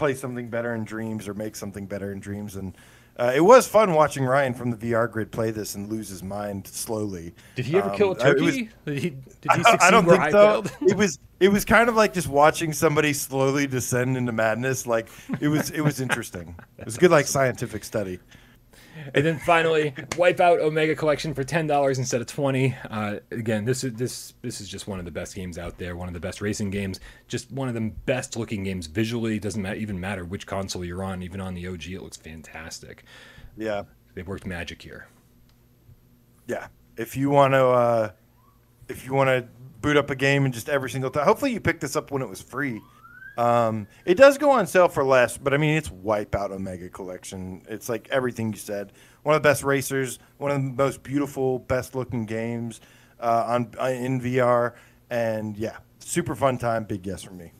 play 0.00 0.14
something 0.14 0.48
better 0.48 0.74
in 0.74 0.82
Dreams 0.84 1.28
or 1.28 1.34
make 1.34 1.54
something 1.54 1.86
better 1.86 2.10
in 2.12 2.20
Dreams. 2.20 2.56
And 2.56 2.74
uh, 3.18 3.32
it 3.34 3.42
was 3.42 3.68
fun 3.68 3.92
watching 3.92 4.24
Ryan 4.24 4.54
from 4.54 4.70
the 4.70 4.76
VR 4.78 5.10
grid 5.10 5.30
play 5.30 5.50
this 5.50 5.74
and 5.74 5.88
lose 5.90 6.08
his 6.08 6.22
mind 6.22 6.66
slowly. 6.66 7.34
Did 7.54 7.66
he 7.66 7.76
ever 7.76 7.90
Um, 7.90 7.96
kill 7.96 8.08
a 8.08 8.28
it 8.30 8.40
was- 8.40 8.54
turkey? 8.54 8.70
did 8.86 8.98
he, 8.98 9.10
did 9.10 9.16
he 9.42 9.48
I, 9.50 9.76
I 9.82 9.90
don't 9.90 10.06
think 10.06 10.20
I 10.20 10.30
so. 10.30 10.64
it 10.80 10.96
was 10.96 11.18
it 11.38 11.48
was 11.50 11.64
kind 11.66 11.88
of 11.90 11.96
like 11.96 12.14
just 12.14 12.28
watching 12.28 12.72
somebody 12.72 13.12
slowly 13.12 13.66
descend 13.66 14.16
into 14.16 14.32
madness. 14.32 14.86
Like 14.86 15.08
it 15.38 15.48
was 15.48 15.70
it 15.70 15.82
was 15.82 16.00
interesting. 16.00 16.56
It 16.78 16.86
was 16.86 16.96
a 16.96 17.00
good 17.00 17.10
like 17.10 17.26
scientific 17.26 17.84
study. 17.84 18.18
And 19.14 19.24
then 19.24 19.38
finally, 19.38 19.92
Wipeout 20.10 20.60
Omega 20.60 20.94
Collection 20.94 21.34
for 21.34 21.44
ten 21.44 21.66
dollars 21.66 21.98
instead 21.98 22.20
of 22.20 22.26
twenty. 22.26 22.76
Uh, 22.88 23.16
again, 23.30 23.64
this 23.64 23.84
is 23.84 23.94
this 23.94 24.34
this 24.42 24.60
is 24.60 24.68
just 24.68 24.86
one 24.86 24.98
of 24.98 25.04
the 25.04 25.10
best 25.10 25.34
games 25.34 25.58
out 25.58 25.78
there. 25.78 25.96
One 25.96 26.08
of 26.08 26.14
the 26.14 26.20
best 26.20 26.40
racing 26.40 26.70
games. 26.70 27.00
Just 27.28 27.50
one 27.50 27.68
of 27.68 27.74
the 27.74 27.92
best 28.06 28.36
looking 28.36 28.64
games 28.64 28.86
visually. 28.86 29.38
Doesn't 29.38 29.62
ma- 29.62 29.72
even 29.72 29.98
matter 30.00 30.24
which 30.24 30.46
console 30.46 30.84
you're 30.84 31.02
on. 31.02 31.22
Even 31.22 31.40
on 31.40 31.54
the 31.54 31.66
OG, 31.66 31.86
it 31.88 32.02
looks 32.02 32.16
fantastic. 32.16 33.04
Yeah. 33.56 33.84
They 34.14 34.22
worked 34.22 34.46
magic 34.46 34.82
here. 34.82 35.08
Yeah. 36.46 36.68
If 36.96 37.16
you 37.16 37.30
want 37.30 37.54
to, 37.54 37.66
uh, 37.66 38.10
if 38.88 39.06
you 39.06 39.14
want 39.14 39.28
to 39.28 39.48
boot 39.80 39.96
up 39.96 40.10
a 40.10 40.16
game 40.16 40.44
and 40.44 40.52
just 40.52 40.68
every 40.68 40.90
single 40.90 41.10
time, 41.10 41.24
hopefully 41.24 41.52
you 41.52 41.60
picked 41.60 41.80
this 41.80 41.96
up 41.96 42.10
when 42.10 42.22
it 42.22 42.28
was 42.28 42.42
free. 42.42 42.80
Um, 43.40 43.86
it 44.04 44.16
does 44.16 44.36
go 44.36 44.50
on 44.50 44.66
sale 44.66 44.88
for 44.88 45.02
less, 45.02 45.38
but 45.38 45.54
I 45.54 45.56
mean, 45.56 45.74
it's 45.74 45.88
Wipeout 45.88 46.50
Omega 46.50 46.90
Collection. 46.90 47.62
It's 47.70 47.88
like 47.88 48.06
everything 48.10 48.52
you 48.52 48.58
said. 48.58 48.92
One 49.22 49.34
of 49.34 49.42
the 49.42 49.48
best 49.48 49.62
racers, 49.64 50.18
one 50.36 50.50
of 50.50 50.58
the 50.62 50.68
most 50.82 51.02
beautiful, 51.02 51.58
best 51.60 51.94
looking 51.94 52.26
games 52.26 52.82
uh, 53.18 53.44
on 53.46 53.72
uh, 53.80 53.86
in 53.86 54.20
VR, 54.20 54.74
and 55.08 55.56
yeah, 55.56 55.78
super 56.00 56.34
fun 56.34 56.58
time. 56.58 56.84
Big 56.84 57.06
yes 57.06 57.22
from 57.22 57.38
me. 57.38 57.52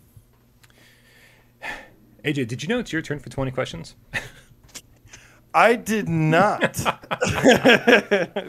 AJ, 2.24 2.48
did 2.48 2.62
you 2.62 2.68
know 2.68 2.78
it's 2.78 2.92
your 2.92 3.00
turn 3.00 3.18
for 3.18 3.30
twenty 3.30 3.50
questions? 3.50 3.94
I 5.54 5.76
did 5.76 6.08
not, 6.10 6.60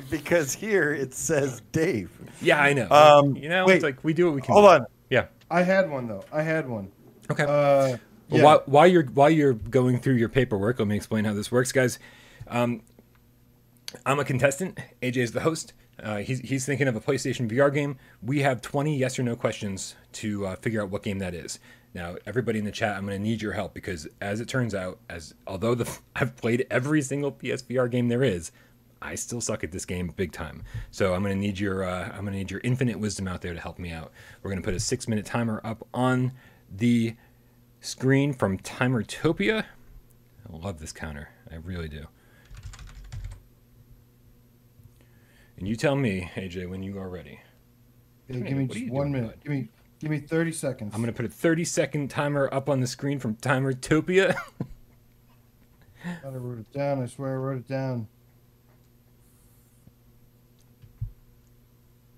because 0.09 0.53
here 0.53 0.93
it 0.93 1.13
says 1.13 1.61
Dave. 1.71 2.11
yeah, 2.41 2.61
I 2.61 2.73
know. 2.73 2.89
Um, 2.91 3.37
you 3.37 3.47
know, 3.47 3.65
wait. 3.65 3.75
it's 3.75 3.83
like 3.85 4.03
we 4.03 4.13
do 4.13 4.25
what 4.25 4.35
we 4.35 4.41
can. 4.41 4.53
Hold 4.53 4.65
do. 4.65 4.69
on, 4.83 4.85
Yeah. 5.09 5.25
I 5.49 5.63
had 5.63 5.89
one 5.89 6.07
though. 6.07 6.23
I 6.31 6.41
had 6.43 6.67
one. 6.69 6.91
Okay. 7.29 7.43
Uh, 7.43 7.97
Well, 8.29 8.43
while, 8.43 8.63
while 8.65 8.87
you're 8.87 9.03
while 9.05 9.29
you're 9.29 9.53
going 9.53 9.99
through 9.99 10.15
your 10.15 10.29
paperwork, 10.29 10.79
let 10.79 10.87
me 10.87 10.95
explain 10.95 11.25
how 11.25 11.33
this 11.33 11.51
works, 11.51 11.71
guys. 11.71 11.99
Um, 12.47 12.81
I'm 14.05 14.19
a 14.19 14.23
contestant. 14.25 14.79
AJ 15.01 15.17
is 15.17 15.31
the 15.33 15.41
host. 15.41 15.73
Uh, 16.01 16.17
he's 16.17 16.39
he's 16.39 16.65
thinking 16.65 16.87
of 16.87 16.95
a 16.95 17.01
PlayStation 17.01 17.49
VR 17.51 17.73
game. 17.73 17.97
We 18.23 18.39
have 18.39 18.61
20 18.61 18.97
yes 18.97 19.19
or 19.19 19.23
no 19.23 19.35
questions 19.35 19.95
to 20.13 20.47
uh, 20.47 20.55
figure 20.55 20.81
out 20.81 20.89
what 20.89 21.03
game 21.03 21.19
that 21.19 21.33
is. 21.33 21.59
Now, 21.93 22.15
everybody 22.25 22.57
in 22.59 22.63
the 22.65 22.71
chat, 22.71 22.95
I'm 22.95 23.05
going 23.05 23.17
to 23.17 23.21
need 23.21 23.41
your 23.41 23.51
help 23.51 23.73
because, 23.73 24.07
as 24.21 24.39
it 24.39 24.47
turns 24.47 24.73
out, 24.73 24.99
as 25.09 25.33
although 25.45 25.75
the 25.75 25.99
I've 26.15 26.35
played 26.37 26.65
every 26.71 27.01
single 27.01 27.33
PSVR 27.33 27.91
game 27.91 28.07
there 28.07 28.23
is, 28.23 28.51
I 29.01 29.15
still 29.15 29.41
suck 29.41 29.63
at 29.63 29.71
this 29.71 29.83
game 29.85 30.13
big 30.15 30.31
time. 30.31 30.63
So 30.89 31.13
I'm 31.13 31.21
going 31.21 31.35
to 31.35 31.39
need 31.39 31.59
your 31.59 31.83
uh, 31.83 32.05
I'm 32.05 32.21
going 32.21 32.31
to 32.33 32.37
need 32.39 32.49
your 32.51 32.61
infinite 32.63 32.97
wisdom 32.97 33.27
out 33.27 33.41
there 33.41 33.53
to 33.53 33.59
help 33.59 33.77
me 33.77 33.91
out. 33.91 34.11
We're 34.41 34.51
going 34.51 34.61
to 34.61 34.65
put 34.65 34.73
a 34.73 34.79
six 34.79 35.07
minute 35.07 35.25
timer 35.25 35.59
up 35.65 35.85
on 35.93 36.31
the 36.71 37.15
screen 37.79 38.33
from 38.33 38.57
Timertopia. 38.57 39.65
I 40.49 40.55
love 40.55 40.79
this 40.79 40.91
counter. 40.91 41.29
I 41.51 41.55
really 41.55 41.89
do. 41.89 42.05
And 45.57 45.67
you 45.67 45.75
tell 45.75 45.95
me, 45.95 46.31
AJ, 46.35 46.69
when 46.69 46.81
you 46.81 46.97
are 46.97 47.09
ready. 47.09 47.39
Hey, 48.27 48.41
give 48.41 48.57
me 48.57 48.67
just 48.67 48.89
one 48.89 49.11
minute. 49.11 49.27
bud? 49.27 49.43
Give 49.43 49.51
me 49.51 49.69
give 49.99 50.09
me 50.09 50.19
thirty 50.19 50.51
seconds. 50.51 50.93
I'm 50.95 51.01
going 51.01 51.13
to 51.13 51.15
put 51.15 51.25
a 51.25 51.29
30 51.29 51.65
second 51.65 52.09
timer 52.09 52.49
up 52.51 52.69
on 52.69 52.79
the 52.79 52.87
screen 52.87 53.19
from 53.19 53.35
Timertopia. 53.35 54.35
I 56.05 56.27
wrote 56.29 56.59
it 56.59 56.71
down. 56.73 57.03
I 57.03 57.05
swear 57.05 57.33
I 57.33 57.35
wrote 57.35 57.57
it 57.57 57.67
down. 57.67 58.07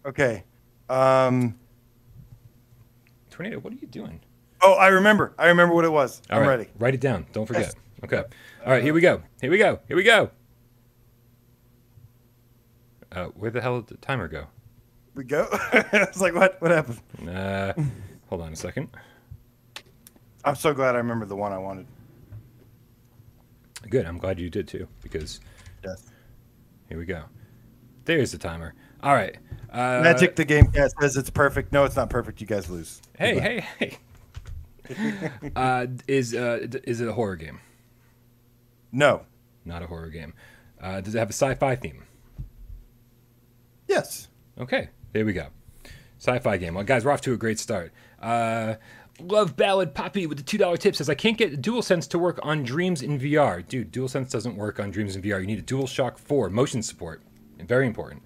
Okay. 0.05 0.43
Um, 0.89 1.59
Tornado, 3.29 3.59
what 3.59 3.73
are 3.73 3.77
you 3.77 3.87
doing? 3.87 4.21
Oh, 4.63 4.73
I 4.73 4.87
remember. 4.87 5.33
I 5.37 5.47
remember 5.47 5.75
what 5.75 5.85
it 5.85 5.91
was. 5.91 6.21
All 6.29 6.37
I'm 6.37 6.43
right, 6.43 6.49
ready. 6.57 6.69
Write 6.79 6.93
it 6.95 7.01
down. 7.01 7.25
Don't 7.33 7.45
forget. 7.45 7.63
Yes. 7.63 7.75
Okay. 8.03 8.23
All 8.65 8.71
right, 8.71 8.83
here 8.83 8.93
we 8.93 9.01
go. 9.01 9.21
Here 9.41 9.51
we 9.51 9.57
go. 9.57 9.79
Here 9.87 9.95
we 9.97 10.03
go. 10.03 10.31
Uh, 13.11 13.25
where 13.35 13.51
the 13.51 13.61
hell 13.61 13.79
did 13.81 13.87
the 13.87 13.97
timer 14.05 14.27
go? 14.27 14.47
We 15.15 15.23
go. 15.23 15.47
I 15.51 16.07
was 16.11 16.21
like, 16.21 16.33
what? 16.33 16.59
What 16.61 16.71
happened? 16.71 16.99
Uh, 17.29 17.73
hold 18.29 18.41
on 18.41 18.51
a 18.53 18.55
second. 18.55 18.89
I'm 20.43 20.55
so 20.55 20.73
glad 20.73 20.95
I 20.95 20.97
remember 20.97 21.25
the 21.25 21.35
one 21.35 21.53
I 21.53 21.57
wanted. 21.57 21.85
Good. 23.89 24.05
I'm 24.05 24.17
glad 24.17 24.39
you 24.39 24.49
did 24.49 24.67
too, 24.67 24.87
because 25.01 25.39
Yes. 25.83 26.05
here 26.89 26.97
we 26.97 27.05
go. 27.05 27.23
There's 28.05 28.31
the 28.31 28.37
timer. 28.37 28.73
All 29.03 29.13
right. 29.13 29.35
Uh, 29.71 30.01
Magic 30.03 30.35
the 30.35 30.45
Game 30.45 30.67
Cat 30.67 30.91
says 30.99 31.15
it's 31.17 31.29
perfect. 31.29 31.71
No, 31.71 31.83
it's 31.85 31.95
not 31.95 32.09
perfect. 32.09 32.41
You 32.41 32.47
guys 32.47 32.69
lose. 32.69 33.01
Hey, 33.17 33.33
Goodbye. 33.33 33.49
hey, 33.49 33.65
hey. 33.79 33.97
uh, 35.55 35.87
is 36.07 36.33
uh, 36.33 36.67
is 36.83 37.01
it 37.01 37.07
a 37.07 37.13
horror 37.13 37.35
game? 37.35 37.59
No. 38.91 39.23
Not 39.65 39.81
a 39.81 39.87
horror 39.87 40.09
game. 40.09 40.33
Uh, 40.81 41.01
does 41.01 41.15
it 41.15 41.19
have 41.19 41.29
a 41.29 41.33
sci-fi 41.33 41.75
theme? 41.75 42.03
Yes. 43.87 44.27
Okay, 44.59 44.89
there 45.13 45.25
we 45.25 45.33
go. 45.33 45.47
Sci-fi 46.19 46.57
game. 46.57 46.75
Well, 46.75 46.83
guys, 46.83 47.05
we're 47.05 47.11
off 47.11 47.21
to 47.21 47.33
a 47.33 47.37
great 47.37 47.59
start. 47.59 47.91
Uh, 48.21 48.75
Love 49.19 49.55
Ballad 49.55 49.93
Poppy 49.93 50.25
with 50.25 50.37
the 50.37 50.43
two 50.43 50.57
dollar 50.57 50.77
tip 50.77 50.95
says, 50.95 51.09
"I 51.09 51.15
can't 51.15 51.37
get 51.37 51.61
DualSense 51.61 52.09
to 52.09 52.19
work 52.19 52.39
on 52.43 52.63
Dreams 52.63 53.01
in 53.01 53.19
VR, 53.19 53.65
dude. 53.67 53.91
DualSense 53.91 54.31
doesn't 54.31 54.55
work 54.55 54.79
on 54.79 54.91
Dreams 54.91 55.15
in 55.15 55.21
VR. 55.21 55.39
You 55.39 55.47
need 55.47 55.59
a 55.59 55.63
DualShock 55.63 56.17
4 56.17 56.49
motion 56.49 56.81
support. 56.81 57.21
Very 57.59 57.87
important. 57.87 58.23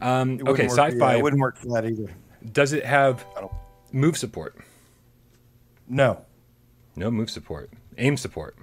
Um, 0.00 0.40
okay, 0.46 0.66
sci-fi. 0.66 1.12
yeah, 1.12 1.18
it 1.18 1.22
wouldn't 1.22 1.40
work 1.40 1.56
for 1.56 1.68
that 1.68 1.84
either. 1.84 2.10
Does 2.52 2.72
it 2.72 2.84
have 2.84 3.24
move 3.92 4.16
support? 4.16 4.56
No. 5.90 6.24
No 6.94 7.10
move 7.10 7.28
support. 7.28 7.70
Aim 7.98 8.16
support. 8.16 8.56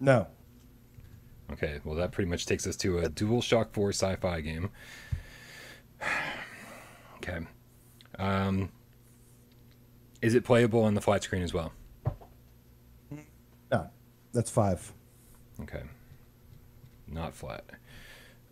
No. 0.00 0.26
Okay, 1.52 1.80
well 1.84 1.94
that 1.94 2.12
pretty 2.12 2.28
much 2.28 2.44
takes 2.46 2.66
us 2.66 2.76
to 2.76 2.98
a 2.98 3.08
DualShock 3.08 3.72
4 3.72 3.90
sci-fi 3.90 4.40
game. 4.42 4.70
Okay. 7.20 7.44
Um, 8.18 8.70
is 10.22 10.34
it 10.34 10.44
playable 10.44 10.84
on 10.84 10.94
the 10.94 11.00
flat 11.00 11.24
screen 11.24 11.42
as 11.42 11.52
well? 11.52 11.72
No, 13.70 13.90
that's 14.32 14.50
five. 14.50 14.92
Okay. 15.60 15.82
Not 17.06 17.34
flat. 17.34 17.64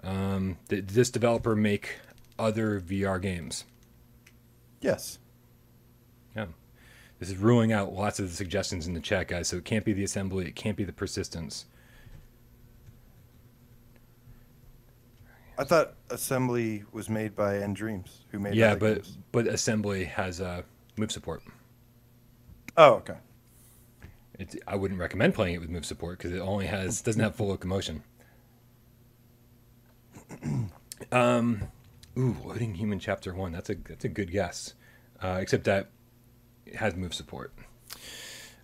Um, 0.03 0.59
did 0.69 0.89
this 0.89 1.11
developer 1.11 1.57
make 1.57 1.95
other 2.39 2.81
VR 2.81 3.23
games? 3.23 3.65
Yes. 4.81 5.21
This 7.19 7.31
is 7.31 7.37
ruling 7.37 7.73
out 7.73 7.93
lots 7.93 8.19
of 8.19 8.29
the 8.29 8.35
suggestions 8.35 8.87
in 8.87 8.95
the 8.95 9.01
chat, 9.01 9.29
guys. 9.29 9.49
So 9.49 9.57
it 9.57 9.65
can't 9.65 9.85
be 9.85 9.93
the 9.93 10.05
assembly. 10.05 10.47
It 10.47 10.55
can't 10.55 10.77
be 10.77 10.85
the 10.85 10.93
persistence. 10.93 11.67
I 15.59 15.65
thought 15.65 15.95
Assembly 16.11 16.85
was 16.93 17.09
made 17.09 17.35
by 17.35 17.55
nDreams, 17.55 18.11
who 18.31 18.39
made 18.39 18.55
yeah, 18.55 18.75
but 18.75 18.97
games. 18.97 19.19
but 19.33 19.47
assembly 19.47 20.05
has 20.05 20.41
uh, 20.41 20.63
move 20.99 21.11
support. 21.11 21.43
Oh, 22.77 22.95
okay. 22.95 23.17
It's, 24.39 24.55
I 24.67 24.77
wouldn't 24.77 25.01
recommend 25.01 25.35
playing 25.35 25.55
it 25.55 25.61
with 25.61 25.71
move 25.71 25.87
support 25.87 26.19
because 26.19 26.33
it 26.33 26.41
only 26.41 26.67
has 26.67 27.01
doesn't 27.01 27.23
have 27.23 27.35
full 27.35 27.49
locomotion. 27.49 28.03
um, 31.13 31.63
ooh, 32.19 32.37
loading 32.45 32.75
human 32.75 32.99
chapter 32.99 33.35
one. 33.35 33.53
That's 33.53 33.71
a 33.71 33.77
that's 33.77 34.05
a 34.05 34.11
good 34.11 34.31
guess. 34.31 34.75
Uh, 35.23 35.39
except 35.41 35.65
that 35.65 35.89
has 36.75 36.95
move 36.97 37.15
support. 37.15 37.53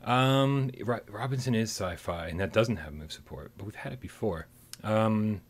Um, 0.05 0.71
Ro- 0.85 1.01
Robinson 1.09 1.55
is 1.55 1.71
sci-fi, 1.71 2.29
and 2.29 2.41
that 2.41 2.53
doesn't 2.53 2.77
have 2.77 2.93
move 2.93 3.13
support, 3.13 3.53
but 3.57 3.65
we've 3.65 3.75
had 3.75 3.93
it 3.93 4.01
before. 4.01 4.49
Um, 4.83 5.41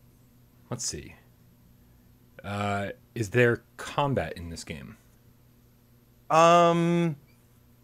let's 0.69 0.85
see. 0.85 1.15
Uh, 2.43 2.89
is 3.15 3.29
there 3.29 3.63
combat 3.77 4.33
in 4.33 4.49
this 4.49 4.63
game? 4.63 4.97
Um, 6.29 7.15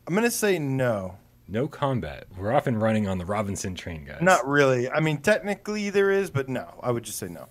I'm 0.07 0.13
gonna 0.15 0.31
say 0.31 0.59
no. 0.59 1.17
No 1.47 1.67
combat. 1.67 2.25
We're 2.37 2.51
often 2.51 2.77
running 2.77 3.07
on 3.07 3.17
the 3.17 3.25
Robinson 3.25 3.73
train, 3.73 4.05
guys. 4.05 4.21
Not 4.21 4.47
really. 4.47 4.89
I 4.89 4.99
mean, 4.99 5.19
technically 5.19 5.89
there 5.89 6.11
is, 6.11 6.29
but 6.29 6.47
no. 6.49 6.79
I 6.83 6.91
would 6.91 7.03
just 7.03 7.17
say 7.17 7.27
no. 7.27 7.47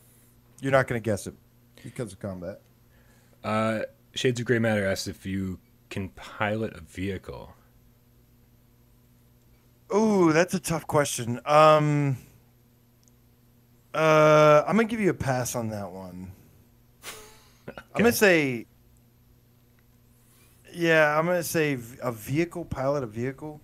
You're 0.60 0.72
not 0.72 0.86
gonna 0.86 1.00
guess 1.00 1.26
it. 1.26 1.34
Because 1.82 2.12
of 2.12 2.20
combat. 2.20 2.60
Uh, 3.42 3.80
Shades 4.14 4.38
of 4.40 4.46
Grey 4.46 4.58
Matter 4.58 4.86
asks 4.86 5.06
if 5.06 5.24
you 5.26 5.58
can 5.90 6.10
pilot 6.10 6.74
a 6.76 6.80
vehicle. 6.80 7.54
Ooh, 9.94 10.32
that's 10.32 10.54
a 10.54 10.60
tough 10.60 10.86
question. 10.86 11.40
Um, 11.46 12.18
uh, 13.94 14.64
I'm 14.66 14.76
gonna 14.76 14.88
give 14.88 15.00
you 15.00 15.10
a 15.10 15.14
pass 15.14 15.56
on 15.56 15.70
that 15.70 15.90
one. 15.90 16.30
I'm 17.68 17.74
gonna 17.96 18.12
say, 18.12 18.66
yeah, 20.74 21.18
I'm 21.18 21.24
gonna 21.24 21.42
say 21.42 21.78
a 22.02 22.12
vehicle 22.12 22.64
pilot 22.64 23.02
a 23.02 23.06
vehicle. 23.06 23.60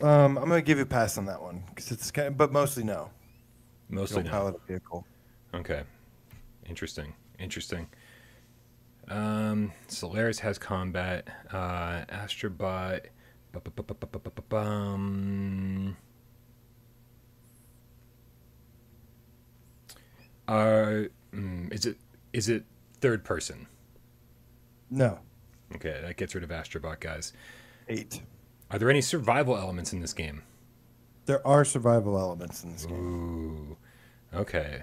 Um, 0.00 0.36
I'm 0.36 0.48
gonna 0.48 0.62
give 0.62 0.78
you 0.78 0.84
a 0.84 0.86
pass 0.86 1.16
on 1.16 1.26
that 1.26 1.40
one 1.40 1.62
because 1.68 1.92
it's 1.92 2.10
kind, 2.10 2.28
of, 2.28 2.36
but 2.36 2.52
mostly 2.52 2.82
no. 2.82 3.10
Mostly 3.88 4.24
no. 4.24 4.30
pilot 4.30 4.56
a 4.56 4.66
vehicle. 4.66 5.06
Okay. 5.54 5.82
Interesting. 6.68 7.14
Interesting. 7.38 7.88
Um, 9.08 9.72
Solaris 9.88 10.40
has 10.40 10.58
combat. 10.58 11.28
Uh, 11.50 12.04
Astrobot. 12.10 13.06
is 21.72 21.86
it 21.86 21.96
is 22.32 22.48
it 22.48 22.64
third 23.00 23.24
person? 23.24 23.66
No, 24.90 25.18
Okay, 25.74 26.00
that 26.02 26.16
gets 26.16 26.34
rid 26.34 26.42
of 26.44 26.50
Astrobot, 26.50 27.00
guys. 27.00 27.32
eight. 27.88 28.22
Are 28.70 28.78
there 28.78 28.88
any 28.90 29.00
survival 29.02 29.56
elements 29.56 29.92
in 29.92 30.00
this 30.00 30.12
game? 30.14 30.42
There 31.26 31.46
are 31.46 31.64
survival 31.64 32.18
elements 32.18 32.64
in 32.64 32.72
this 32.72 32.86
game. 32.86 32.96
Ooh. 32.96 34.36
Okay. 34.38 34.82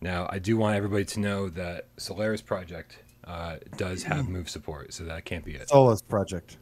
Now, 0.00 0.26
I 0.30 0.38
do 0.38 0.56
want 0.56 0.76
everybody 0.76 1.04
to 1.06 1.20
know 1.20 1.48
that 1.50 1.88
Solaris 1.98 2.40
Project 2.42 2.98
uh, 3.26 3.56
does 3.76 4.02
have 4.04 4.28
move 4.28 4.48
support, 4.48 4.92
so 4.92 5.04
that 5.04 5.24
can't 5.24 5.44
be 5.44 5.54
it. 5.54 5.68
Solus 5.68 6.02
project. 6.02 6.58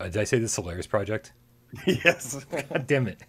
Uh, 0.00 0.04
did 0.04 0.16
I 0.18 0.24
say 0.24 0.38
the 0.38 0.48
Solaris 0.48 0.86
Project? 0.86 1.32
yes. 1.86 2.44
God 2.44 2.86
damn 2.86 3.06
it. 3.08 3.22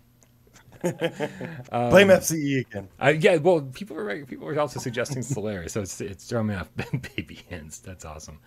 Blame 0.82 2.10
FCE 2.10 2.68
again. 2.68 2.90
Uh, 3.02 3.14
yeah, 3.18 3.38
well, 3.38 3.62
people 3.62 3.96
were 3.96 4.26
people 4.26 4.46
were 4.46 4.60
also 4.60 4.80
suggesting 4.80 5.22
Solaris, 5.24 5.74
so 5.74 5.82
it's 5.82 6.00
it's 6.00 6.26
throwing 6.26 6.48
me 6.48 6.56
off 6.56 6.70
baby 7.16 7.40
hands. 7.50 7.80
That's 7.80 8.06
awesome. 8.06 8.40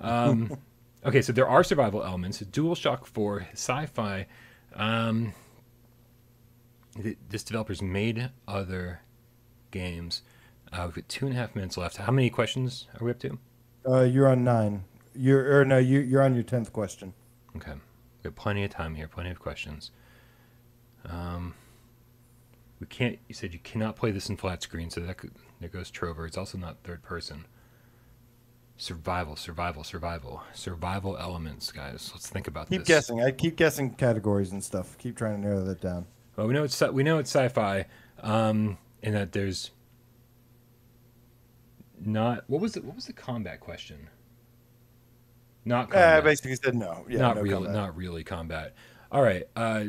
Um, 0.00 0.56
okay, 1.04 1.22
so 1.22 1.32
there 1.32 1.48
are 1.48 1.62
survival 1.62 2.02
elements. 2.02 2.42
DualShock 2.42 3.06
4, 3.06 3.48
sci-fi. 3.52 4.26
Um, 4.74 5.32
th- 7.00 7.16
this 7.28 7.42
developer's 7.42 7.80
made 7.80 8.30
other 8.46 9.00
games. 9.70 10.22
Uh, 10.72 10.82
we've 10.86 10.94
got 10.94 11.08
two 11.08 11.26
and 11.26 11.34
a 11.34 11.38
half 11.38 11.54
minutes 11.54 11.76
left. 11.76 11.96
How 11.96 12.12
many 12.12 12.30
questions 12.30 12.86
are 13.00 13.04
we 13.04 13.10
up 13.10 13.18
to? 13.20 13.38
Uh, 13.86 14.02
you're 14.02 14.28
on 14.28 14.44
nine. 14.44 14.84
You're 15.14 15.60
or 15.60 15.64
no, 15.64 15.78
you 15.78 16.00
you're 16.00 16.22
on 16.22 16.34
your 16.34 16.42
tenth 16.44 16.72
question. 16.72 17.14
Okay, 17.56 17.72
we 17.72 18.28
have 18.28 18.34
plenty 18.36 18.64
of 18.64 18.70
time 18.70 18.94
here, 18.94 19.08
plenty 19.08 19.30
of 19.30 19.38
questions. 19.40 19.90
Um, 21.06 21.54
we 22.80 22.86
can't. 22.86 23.18
You 23.28 23.34
said 23.34 23.52
you 23.52 23.58
cannot 23.60 23.96
play 23.96 24.10
this 24.10 24.28
in 24.28 24.36
flat 24.36 24.62
screen, 24.62 24.90
so 24.90 25.00
that 25.00 25.16
could, 25.16 25.32
there 25.60 25.68
goes 25.68 25.90
Trover. 25.90 26.26
It's 26.26 26.36
also 26.38 26.58
not 26.58 26.76
third 26.84 27.02
person. 27.02 27.46
Survival, 28.76 29.34
survival, 29.34 29.82
survival, 29.82 30.42
survival 30.52 31.16
elements, 31.16 31.72
guys. 31.72 32.10
Let's 32.14 32.28
think 32.28 32.46
about 32.46 32.68
Keep 32.70 32.80
this. 32.82 32.88
guessing. 32.88 33.20
I 33.20 33.32
keep 33.32 33.56
guessing 33.56 33.90
categories 33.94 34.52
and 34.52 34.62
stuff. 34.62 34.96
Keep 34.98 35.16
trying 35.16 35.40
to 35.42 35.48
narrow 35.48 35.64
that 35.64 35.80
down. 35.80 36.06
Well, 36.36 36.46
we 36.46 36.54
know 36.54 36.62
it's 36.62 36.74
sci- 36.80 36.90
we 36.90 37.02
know 37.02 37.18
it's 37.18 37.34
sci-fi, 37.34 37.86
um, 38.22 38.78
in 39.02 39.14
that 39.14 39.32
there's 39.32 39.72
not. 42.06 42.44
What 42.48 42.60
was 42.60 42.72
the 42.72 42.82
what 42.82 42.94
was 42.94 43.06
the 43.06 43.12
combat 43.12 43.60
question? 43.60 44.08
Not 45.64 45.94
Uh, 45.94 46.18
I 46.18 46.20
basically 46.20 46.56
said 46.56 46.74
no. 46.74 47.04
Yeah, 47.08 47.18
not 47.18 47.36
no 47.36 47.42
really, 47.42 47.54
combat. 47.66 47.72
not 47.74 47.96
really 47.96 48.24
combat. 48.24 48.74
All 49.12 49.22
right. 49.22 49.44
Uh, 49.56 49.84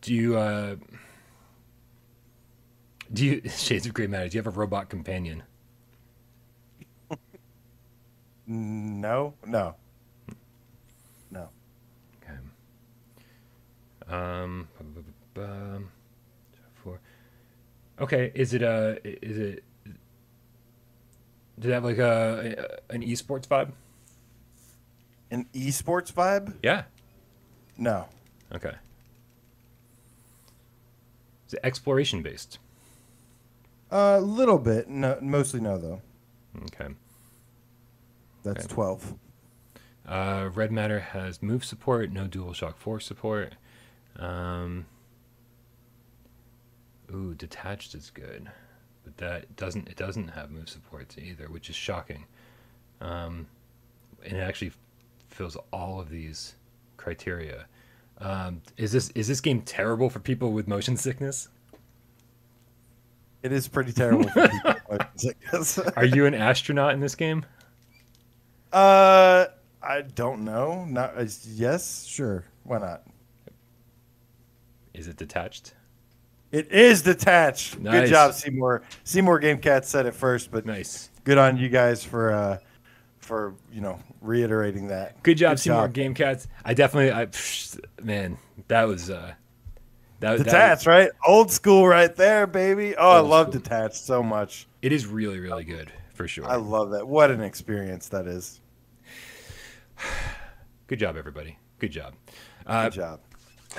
do 0.00 0.14
you 0.14 0.36
uh, 0.36 0.76
do 3.12 3.24
you 3.24 3.42
Shades 3.48 3.86
of 3.86 3.94
Grey 3.94 4.06
Matter? 4.06 4.28
Do 4.28 4.36
you 4.36 4.42
have 4.42 4.52
a 4.52 4.58
robot 4.58 4.88
companion? 4.88 5.42
No, 8.44 9.34
no, 9.46 9.76
no. 11.30 11.48
Okay. 12.22 12.36
Um. 14.12 14.68
Four. 16.74 17.00
Okay. 18.00 18.32
Is 18.34 18.52
it 18.52 18.62
a? 18.62 18.98
Is 19.04 19.38
it? 19.38 19.64
Does 21.62 21.70
it 21.70 21.74
have 21.74 21.84
like 21.84 21.98
a, 21.98 22.80
a 22.90 22.94
an 22.94 23.02
esports 23.02 23.46
vibe? 23.46 23.70
An 25.30 25.46
esports 25.54 26.12
vibe? 26.12 26.54
Yeah. 26.60 26.82
No. 27.78 28.06
Okay. 28.52 28.72
Is 31.46 31.54
it 31.54 31.60
exploration 31.62 32.20
based? 32.20 32.58
A 33.92 34.20
little 34.20 34.58
bit. 34.58 34.88
No, 34.88 35.16
mostly 35.20 35.60
no 35.60 35.78
though. 35.78 36.02
Okay. 36.64 36.88
That's 38.42 38.64
Okay. 38.64 38.74
twelve. 38.74 39.14
Uh, 40.04 40.50
Red 40.52 40.72
Matter 40.72 40.98
has 40.98 41.40
move 41.40 41.64
support, 41.64 42.10
no 42.10 42.26
DualShock 42.26 42.74
4 42.76 42.98
support. 42.98 43.54
Um, 44.16 44.86
ooh, 47.14 47.34
detached 47.34 47.94
is 47.94 48.10
good, 48.10 48.50
but 49.16 49.24
that 49.26 49.56
doesn't 49.56 49.88
it 49.88 49.96
doesn't 49.96 50.28
have 50.28 50.50
move 50.50 50.68
supports 50.68 51.16
either, 51.18 51.46
which 51.48 51.70
is 51.70 51.76
shocking. 51.76 52.24
Um, 53.00 53.46
and 54.24 54.36
it 54.36 54.40
actually 54.40 54.72
fills 55.28 55.56
all 55.72 56.00
of 56.00 56.08
these 56.08 56.54
criteria. 56.96 57.66
Um, 58.18 58.62
is 58.76 58.92
this 58.92 59.10
is 59.10 59.28
this 59.28 59.40
game 59.40 59.62
terrible 59.62 60.08
for 60.10 60.20
people 60.20 60.52
with 60.52 60.68
motion 60.68 60.96
sickness? 60.96 61.48
It 63.42 63.50
is 63.50 63.66
pretty 63.66 63.92
terrible. 63.92 64.28
for 64.28 64.48
people, 64.48 64.74
I 64.92 65.06
guess. 65.50 65.78
Are 65.96 66.04
you 66.04 66.26
an 66.26 66.34
astronaut 66.34 66.94
in 66.94 67.00
this 67.00 67.16
game? 67.16 67.44
uh, 68.72 69.46
I 69.82 70.02
don't 70.02 70.44
know. 70.44 70.84
Not 70.84 71.18
uh, 71.18 71.26
yes, 71.48 72.04
sure. 72.04 72.44
Why 72.62 72.78
not? 72.78 73.02
Is 74.94 75.08
it 75.08 75.16
detached? 75.16 75.74
It 76.52 76.70
is 76.70 77.02
detached. 77.02 77.78
Nice. 77.80 78.02
Good 78.02 78.08
job, 78.10 78.34
Seymour. 78.34 78.82
Seymour 79.04 79.38
Game 79.38 79.58
Cat 79.58 79.84
said 79.86 80.04
it 80.06 80.14
first, 80.14 80.50
but 80.50 80.66
Nice. 80.66 81.10
good 81.24 81.38
on 81.38 81.56
you 81.56 81.68
guys 81.70 82.04
for 82.04 82.30
uh, 82.32 82.58
for 83.20 83.54
you 83.72 83.80
know 83.80 83.98
reiterating 84.20 84.88
that. 84.88 85.22
Good 85.22 85.38
job, 85.38 85.52
Good 85.56 85.60
Seymour 85.62 85.84
job. 85.86 85.92
Game 85.94 86.14
Cats. 86.14 86.46
I 86.64 86.74
definitely, 86.74 87.10
I 87.12 87.26
psh, 87.26 87.80
man, 88.04 88.36
that 88.68 88.84
was 88.84 89.08
uh, 89.10 89.32
that 90.20 90.36
that- 90.38 90.44
Detached, 90.44 90.86
right? 90.86 91.10
Old 91.26 91.50
school, 91.50 91.86
right 91.88 92.14
there, 92.14 92.46
baby. 92.46 92.94
Oh, 92.96 93.10
I 93.10 93.20
love 93.20 93.48
school. 93.48 93.60
detached 93.62 93.96
so 93.96 94.22
much. 94.22 94.66
It 94.82 94.92
is 94.92 95.06
really, 95.06 95.40
really 95.40 95.64
good 95.64 95.90
for 96.12 96.28
sure. 96.28 96.46
I 96.46 96.56
love 96.56 96.90
that. 96.90 97.08
What 97.08 97.30
an 97.30 97.40
experience 97.40 98.08
that 98.08 98.26
is. 98.26 98.60
Good 100.86 100.98
job, 100.98 101.16
everybody. 101.16 101.58
Good 101.78 101.92
job. 101.92 102.14
Uh, 102.66 102.84
Good 102.84 102.92
job. 102.94 103.20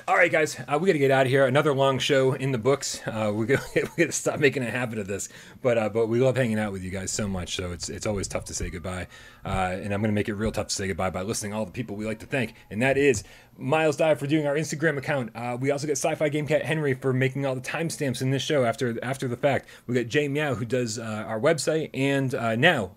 All 0.07 0.15
right, 0.15 0.31
guys, 0.31 0.59
uh, 0.67 0.77
we 0.79 0.87
got 0.87 0.93
to 0.93 0.99
get 0.99 1.11
out 1.11 1.25
of 1.25 1.29
here. 1.29 1.45
Another 1.45 1.73
long 1.73 1.99
show 1.99 2.33
in 2.33 2.51
the 2.51 2.57
books. 2.57 3.01
Uh, 3.05 3.31
we 3.33 3.45
got 3.47 3.61
to 3.73 4.11
stop 4.11 4.39
making 4.39 4.63
a 4.63 4.69
habit 4.69 4.99
of 4.99 5.07
this, 5.07 5.29
but 5.61 5.77
uh, 5.77 5.89
but 5.89 6.07
we 6.07 6.19
love 6.19 6.35
hanging 6.35 6.59
out 6.59 6.71
with 6.71 6.83
you 6.83 6.89
guys 6.89 7.11
so 7.11 7.27
much. 7.27 7.55
So 7.55 7.71
it's 7.71 7.89
it's 7.89 8.05
always 8.05 8.27
tough 8.27 8.45
to 8.45 8.53
say 8.53 8.69
goodbye, 8.69 9.07
uh, 9.45 9.77
and 9.81 9.93
I'm 9.93 10.01
going 10.01 10.11
to 10.11 10.15
make 10.15 10.29
it 10.29 10.35
real 10.35 10.51
tough 10.51 10.67
to 10.67 10.75
say 10.75 10.87
goodbye 10.87 11.09
by 11.09 11.21
listing 11.21 11.53
all 11.53 11.65
the 11.65 11.71
people 11.71 11.95
we 11.95 12.05
like 12.05 12.19
to 12.19 12.25
thank, 12.25 12.55
and 12.69 12.81
that 12.81 12.97
is 12.97 13.23
Miles 13.57 13.97
Dive 13.97 14.19
for 14.19 14.27
doing 14.27 14.47
our 14.47 14.55
Instagram 14.55 14.97
account. 14.97 15.31
Uh, 15.35 15.57
we 15.59 15.71
also 15.71 15.87
got 15.87 15.93
Sci-Fi 15.93 16.29
Game 16.29 16.47
Cat 16.47 16.63
Henry 16.63 16.93
for 16.93 17.13
making 17.13 17.45
all 17.45 17.55
the 17.55 17.61
timestamps 17.61 18.21
in 18.21 18.31
this 18.31 18.41
show 18.41 18.65
after 18.65 18.97
after 19.03 19.27
the 19.27 19.37
fact. 19.37 19.67
We 19.87 19.95
got 19.95 20.07
Jay 20.07 20.27
Meow 20.27 20.55
who 20.55 20.65
does 20.65 20.97
uh, 20.97 21.03
our 21.27 21.39
website, 21.39 21.89
and 21.93 22.33
now 22.59 22.95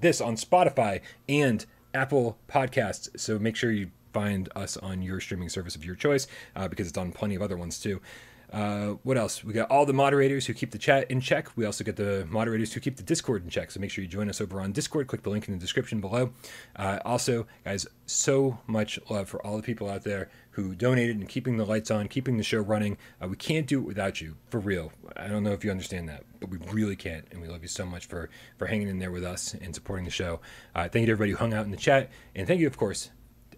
this 0.00 0.20
on 0.20 0.36
Spotify 0.36 1.00
and 1.28 1.64
Apple 1.94 2.38
Podcasts. 2.48 3.08
So 3.18 3.38
make 3.38 3.56
sure 3.56 3.70
you 3.72 3.90
find 4.12 4.48
us 4.56 4.76
on 4.76 5.02
your 5.02 5.20
streaming 5.20 5.48
service 5.48 5.76
of 5.76 5.84
your 5.84 5.94
choice 5.94 6.26
uh, 6.54 6.68
because 6.68 6.88
it's 6.88 6.98
on 6.98 7.12
plenty 7.12 7.34
of 7.34 7.42
other 7.42 7.56
ones 7.56 7.78
too. 7.78 8.00
Uh, 8.52 8.94
what 9.02 9.18
else? 9.18 9.42
We 9.42 9.52
got 9.52 9.70
all 9.70 9.84
the 9.84 9.92
moderators 9.92 10.46
who 10.46 10.54
keep 10.54 10.70
the 10.70 10.78
chat 10.78 11.10
in 11.10 11.20
check. 11.20 11.48
We 11.56 11.64
also 11.66 11.84
get 11.84 11.96
the 11.96 12.26
moderators 12.30 12.72
who 12.72 12.80
keep 12.80 12.96
the 12.96 13.02
Discord 13.02 13.42
in 13.44 13.50
check. 13.50 13.70
So 13.70 13.80
make 13.80 13.90
sure 13.90 14.02
you 14.02 14.08
join 14.08 14.28
us 14.28 14.40
over 14.40 14.60
on 14.60 14.72
Discord. 14.72 15.08
Click 15.08 15.22
the 15.22 15.30
link 15.30 15.48
in 15.48 15.54
the 15.54 15.60
description 15.60 16.00
below. 16.00 16.32
Uh, 16.76 16.98
also, 17.04 17.46
guys, 17.64 17.86
so 18.06 18.58
much 18.66 18.98
love 19.10 19.28
for 19.28 19.44
all 19.44 19.56
the 19.56 19.62
people 19.62 19.90
out 19.90 20.04
there 20.04 20.30
who 20.52 20.74
donated 20.74 21.16
and 21.16 21.28
keeping 21.28 21.56
the 21.56 21.66
lights 21.66 21.90
on, 21.90 22.08
keeping 22.08 22.36
the 22.36 22.42
show 22.42 22.60
running. 22.60 22.96
Uh, 23.22 23.28
we 23.28 23.36
can't 23.36 23.66
do 23.66 23.80
it 23.80 23.84
without 23.84 24.20
you, 24.20 24.36
for 24.48 24.60
real. 24.60 24.92
I 25.16 25.28
don't 25.28 25.42
know 25.42 25.52
if 25.52 25.64
you 25.64 25.70
understand 25.70 26.08
that, 26.08 26.22
but 26.40 26.48
we 26.48 26.58
really 26.72 26.96
can't. 26.96 27.26
And 27.30 27.42
we 27.42 27.48
love 27.48 27.62
you 27.62 27.68
so 27.68 27.84
much 27.84 28.06
for 28.06 28.30
for 28.58 28.66
hanging 28.66 28.88
in 28.88 28.98
there 28.98 29.10
with 29.10 29.24
us 29.24 29.54
and 29.54 29.74
supporting 29.74 30.04
the 30.04 30.10
show. 30.10 30.40
Uh, 30.74 30.88
thank 30.88 31.02
you 31.02 31.06
to 31.06 31.12
everybody 31.12 31.32
who 31.32 31.36
hung 31.36 31.52
out 31.52 31.64
in 31.64 31.72
the 31.72 31.76
chat, 31.76 32.10
and 32.34 32.46
thank 32.46 32.60
you, 32.60 32.66
of 32.66 32.78
course, 32.78 33.10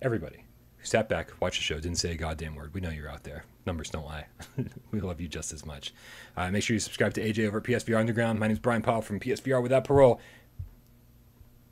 everybody 0.03 0.45
who 0.77 0.85
sat 0.85 1.09
back, 1.09 1.31
watched 1.41 1.59
the 1.59 1.65
show, 1.65 1.81
didn't 1.81 1.99
say 1.99 2.13
a 2.13 2.17
goddamn 2.17 2.55
word. 2.55 2.75
We 2.75 2.81
know 2.81 2.91
you're 2.91 3.11
out 3.11 3.25
there. 3.25 3.45
Numbers 3.67 3.91
don't 3.91 4.07
lie. 4.07 4.27
we 4.91 5.01
love 5.01 5.21
you 5.21 5.29
just 5.29 5.53
as 5.53 5.67
much. 5.67 5.93
Uh, 6.37 6.51
make 6.51 6.63
sure 6.63 6.75
you 6.75 6.81
subscribe 6.81 7.15
to 7.15 7.21
AJ 7.21 7.49
over 7.49 7.59
at 7.59 7.65
PSVR 7.65 7.99
Underground. 7.99 8.39
My 8.39 8.47
name 8.47 8.55
is 8.55 8.61
Brian 8.61 8.83
Powell 8.83 9.03
from 9.03 9.21
PSVR 9.21 9.63
Without 9.63 9.85
Parole. 9.85 10.21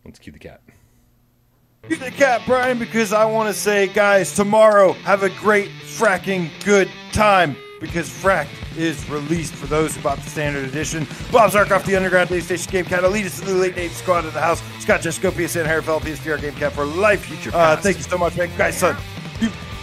Let's 0.05 0.19
cue 0.19 0.33
the 0.33 0.39
cat. 0.39 0.61
You're 1.89 1.99
the 1.99 2.11
cat, 2.11 2.43
Brian, 2.47 2.79
because 2.79 3.13
I 3.13 3.25
want 3.27 3.49
to 3.49 3.55
say, 3.55 3.87
guys, 3.87 4.35
tomorrow 4.35 4.93
have 4.93 5.23
a 5.23 5.31
great 5.31 5.71
fracking 5.83 6.51
good 6.65 6.91
time 7.13 7.57
because 7.81 8.09
Frack 8.09 8.47
is 8.77 9.09
released 9.09 9.55
for 9.55 9.67
those 9.67 9.95
who 9.97 10.03
bought 10.03 10.19
the 10.19 10.31
standard 10.31 10.65
edition. 10.65 11.07
Bob 11.31 11.51
Zarkoff, 11.51 11.85
the 11.85 11.97
Underground 11.97 12.29
Day 12.29 12.41
Station 12.41 12.71
Game 12.71 12.85
Cat, 12.85 13.01
to 13.01 13.09
the 13.09 13.55
Late 13.55 13.77
Night 13.77 13.91
Squad 13.91 14.25
of 14.25 14.33
the 14.35 14.41
House, 14.41 14.63
Scott 14.81 15.01
Jesco, 15.01 15.31
PSN, 15.31 15.67
Harrifeld, 15.67 16.01
PSVR 16.01 16.41
Game 16.41 16.55
Cat 16.55 16.73
for 16.73 16.85
life. 16.85 17.25
Future 17.27 17.51
Uh, 17.55 17.77
thank 17.77 17.97
you 17.97 18.03
so 18.03 18.19
much, 18.19 18.37
man. 18.37 18.51
Guys, 18.57 18.77
son, 18.79 18.97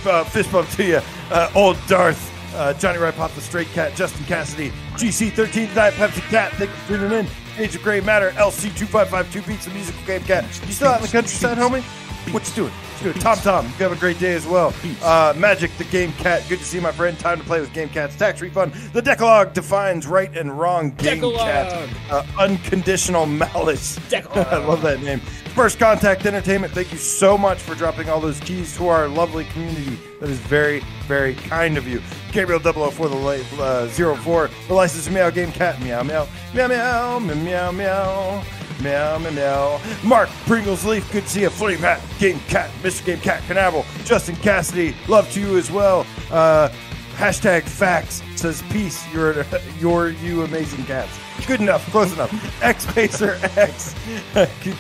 uh, 0.06 0.24
fist 0.26 0.52
bump 0.52 0.70
to 0.72 0.84
you. 0.84 1.02
Uh, 1.32 1.50
old 1.56 1.78
Darth, 1.88 2.32
uh, 2.56 2.74
Johnny 2.74 3.00
Wright 3.00 3.16
Pop, 3.16 3.32
the 3.34 3.42
Straight 3.42 3.68
Cat, 3.70 3.96
Justin 3.96 4.26
Cassidy, 4.26 4.72
GC13, 4.96 5.74
Diet 5.74 5.94
Pepsi 5.96 6.22
Cat, 6.30 6.52
thank 6.54 6.70
you 6.70 6.76
for 6.78 6.98
tuning 6.98 7.20
in. 7.20 7.28
Age 7.58 7.76
of 7.76 7.84
Gray 7.84 8.02
Matter, 8.02 8.32
LC2552 8.32 9.48
Beats, 9.48 9.66
the 9.66 9.72
musical 9.72 10.02
game 10.06 10.24
cat. 10.24 10.44
You 10.66 10.74
still 10.74 10.88
out 10.88 10.98
in 10.98 11.06
the 11.06 11.12
countryside, 11.12 11.58
homie? 11.58 11.84
What 12.32 12.48
you 12.48 12.54
doing? 12.56 12.72
What 12.72 13.06
you 13.06 13.12
doing? 13.12 13.22
Tom 13.22 13.38
Tom, 13.38 13.66
you 13.66 13.72
have 13.84 13.92
a 13.92 13.96
great 13.98 14.18
day 14.20 14.34
as 14.34 14.48
well. 14.48 14.74
Uh, 15.02 15.34
Magic, 15.36 15.76
the 15.78 15.84
Game 15.86 16.12
Cat, 16.14 16.44
good 16.48 16.60
to 16.60 16.66
see 16.66 16.78
you, 16.78 16.82
my 16.82 16.92
friend. 16.92 17.18
Time 17.20 17.40
to 17.40 17.44
play 17.46 17.60
with 17.60 17.74
Game 17.74 17.90
Cats. 17.90 18.16
Tax 18.16 18.42
refund. 18.42 18.74
The 18.94 19.02
Decalogue 19.02 19.54
defines 19.54 20.08
right 20.08 20.36
and 20.36 20.58
wrong. 20.58 20.92
Game 20.92 21.22
Cat, 21.22 21.90
uh, 22.10 22.26
unconditional 22.40 23.26
malice. 23.26 23.98
Decalogue. 24.10 24.48
I 24.48 24.58
love 24.58 24.82
that 24.84 25.02
name. 25.02 25.20
First 25.20 25.78
Contact 25.78 26.26
Entertainment, 26.26 26.74
thank 26.74 26.92
you 26.92 26.98
so 26.98 27.38
much 27.38 27.60
for 27.60 27.76
dropping 27.76 28.10
all 28.10 28.20
those 28.20 28.40
keys 28.40 28.76
to 28.78 28.88
our 28.88 29.08
lovely 29.08 29.46
community. 29.46 30.00
That 30.20 30.30
is 30.30 30.40
very, 30.40 30.80
very 31.08 31.36
kind 31.36 31.78
of 31.78 31.88
you. 31.88 32.02
Gabriel 32.32 32.60
004, 32.60 33.08
the 33.08 33.16
li- 33.16 33.46
uh, 33.60 33.88
04, 33.88 34.50
the 34.68 34.74
license 34.74 35.08
meow 35.10 35.30
game 35.30 35.52
cat, 35.52 35.80
meow 35.82 36.02
meow, 36.02 36.28
meow 36.56 36.68
meow, 36.68 37.20
meow 37.20 37.72
meow 37.72 38.44
meow. 38.84 39.18
Meow, 39.18 39.32
meow. 39.32 39.82
Mark 40.04 40.30
Pringles 40.46 40.86
Leaf, 40.86 41.10
good 41.12 41.24
to 41.24 41.30
see 41.30 41.42
you. 41.42 41.50
Flame 41.50 41.80
Hat, 41.80 42.02
Game 42.20 42.40
Cat, 42.42 42.70
Mr. 42.82 43.06
Game 43.06 43.20
Cat, 43.20 43.42
Canaveral, 43.48 43.86
Justin 44.04 44.36
Cassidy, 44.38 44.96
love 45.08 45.32
to 45.32 45.40
you 45.40 45.58
as 45.58 45.72
well. 45.72 46.06
Uh, 46.32 46.70
hashtag 47.16 47.64
facts 47.64 48.22
says 48.36 48.62
peace. 48.70 49.04
You're 49.14 49.46
you're 49.80 50.10
you 50.10 50.44
amazing 50.44 50.86
cats. 50.86 51.18
Good 51.48 51.62
enough, 51.62 51.86
close 51.92 52.14
enough. 52.14 52.32
X 52.64 52.86
Pacer 52.94 53.38
X. 53.58 53.94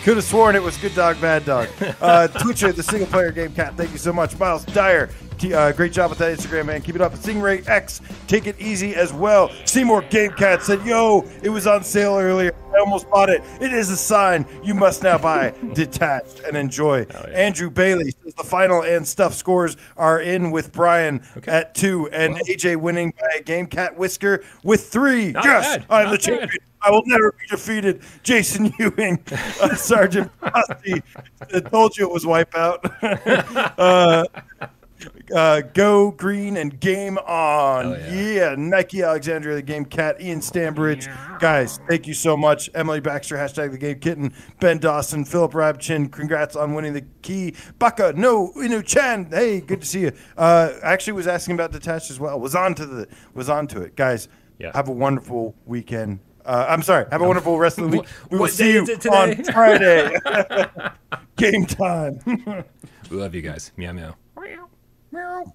Could 0.03 0.15
have 0.17 0.23
sworn 0.23 0.55
it 0.55 0.63
was 0.63 0.77
Good 0.77 0.95
Dog, 0.95 1.19
Bad 1.19 1.45
Dog. 1.45 1.67
Uh, 2.01 2.27
Twitcher, 2.27 2.71
the 2.71 2.83
single 2.83 3.07
player 3.07 3.31
game 3.31 3.53
cat. 3.53 3.75
Thank 3.75 3.91
you 3.91 3.97
so 3.97 4.13
much, 4.13 4.37
Miles 4.39 4.63
Dyer. 4.65 5.09
Uh, 5.51 5.73
great 5.73 5.91
job 5.91 6.09
with 6.09 6.19
that 6.19 6.37
Instagram, 6.37 6.67
man. 6.67 6.81
Keep 6.81 6.95
it 6.95 7.01
up. 7.01 7.13
Stingray 7.13 7.67
X, 7.67 7.99
take 8.27 8.47
it 8.47 8.57
easy 8.61 8.95
as 8.95 9.11
well. 9.11 9.51
Seymour 9.65 10.03
Game 10.03 10.31
Cat 10.31 10.61
said, 10.63 10.85
"Yo, 10.85 11.25
it 11.41 11.49
was 11.49 11.67
on 11.67 11.83
sale 11.83 12.17
earlier. 12.17 12.53
I 12.73 12.79
almost 12.79 13.09
bought 13.09 13.29
it. 13.29 13.41
It 13.59 13.73
is 13.73 13.89
a 13.89 13.97
sign 13.97 14.45
you 14.63 14.73
must 14.73 15.03
now 15.03 15.17
buy 15.17 15.53
detached 15.73 16.41
and 16.47 16.55
enjoy." 16.55 17.05
yeah. 17.09 17.19
Andrew 17.33 17.69
Bailey 17.69 18.11
says 18.23 18.35
the 18.35 18.43
final 18.43 18.83
and 18.83 19.05
stuff 19.05 19.33
scores 19.33 19.75
are 19.97 20.21
in 20.21 20.51
with 20.51 20.71
Brian 20.71 21.21
at 21.45 21.75
two 21.75 22.07
and 22.11 22.35
AJ 22.47 22.77
winning 22.77 23.13
by 23.19 23.27
a 23.39 23.43
Game 23.43 23.65
Cat 23.67 23.97
whisker 23.97 24.43
with 24.63 24.87
three. 24.87 25.33
Not 25.33 25.43
yes, 25.43 25.77
bad. 25.77 25.85
I'm 25.89 26.05
Not 26.11 26.21
the 26.21 26.37
bad. 26.37 26.49
I 26.81 26.91
will 26.91 27.03
never 27.05 27.31
be 27.31 27.45
defeated. 27.49 28.01
Jason 28.23 28.73
Ewing, 28.77 29.23
uh, 29.61 29.75
Sergeant 29.75 30.29
Posse. 30.41 31.01
Told 31.71 31.97
you 31.97 32.05
it 32.07 32.11
was 32.11 32.25
Wipeout. 32.25 32.79
uh, 33.77 34.25
uh, 35.35 35.61
go 35.73 36.11
green 36.11 36.57
and 36.57 36.79
game 36.79 37.17
on. 37.19 37.93
Hell 37.95 38.13
yeah. 38.13 38.49
yeah. 38.51 38.55
Nike 38.57 39.01
Alexandria, 39.01 39.55
the 39.55 39.61
game 39.61 39.85
cat, 39.85 40.21
Ian 40.21 40.41
Stambridge. 40.41 41.07
Guys, 41.39 41.79
thank 41.87 42.07
you 42.07 42.13
so 42.13 42.35
much. 42.37 42.69
Emily 42.73 42.99
Baxter, 42.99 43.35
hashtag 43.35 43.71
the 43.71 43.77
game 43.77 43.99
kitten. 43.99 44.33
Ben 44.59 44.77
Dawson, 44.77 45.25
Philip 45.25 45.51
Rabchin, 45.53 46.11
congrats 46.11 46.55
on 46.55 46.73
winning 46.73 46.93
the 46.93 47.05
key. 47.21 47.55
Baka, 47.79 48.13
no, 48.15 48.51
Inu 48.57 48.85
Chan. 48.85 49.27
Hey, 49.31 49.61
good 49.61 49.81
to 49.81 49.87
see 49.87 50.01
you. 50.01 50.11
Uh, 50.37 50.73
actually 50.83 51.13
was 51.13 51.27
asking 51.27 51.55
about 51.55 51.71
detached 51.71 52.09
as 52.11 52.19
well. 52.19 52.39
Was 52.39 52.55
on 52.55 52.75
to 52.75 52.85
the 52.85 53.07
was 53.33 53.49
on 53.49 53.67
to 53.67 53.81
it. 53.81 53.95
Guys, 53.95 54.27
Yeah. 54.59 54.71
have 54.73 54.87
a 54.87 54.93
wonderful 54.93 55.55
weekend. 55.65 56.19
Uh, 56.45 56.65
I'm 56.67 56.81
sorry. 56.81 57.05
Have 57.11 57.21
a 57.21 57.27
wonderful 57.27 57.57
rest 57.57 57.77
of 57.77 57.89
the 57.89 57.97
week. 57.97 58.07
We 58.29 58.37
will 58.37 58.47
see 58.47 58.73
you 58.73 58.81
on? 59.11 59.43
Friday. 59.45 60.17
Game 61.37 61.65
time. 61.65 62.19
We 63.09 63.17
love 63.17 63.33
you 63.35 63.41
guys. 63.41 63.71
Meow 63.77 63.93
Meow 63.93 64.15
meow. 64.37 64.69
Meow. 65.11 65.53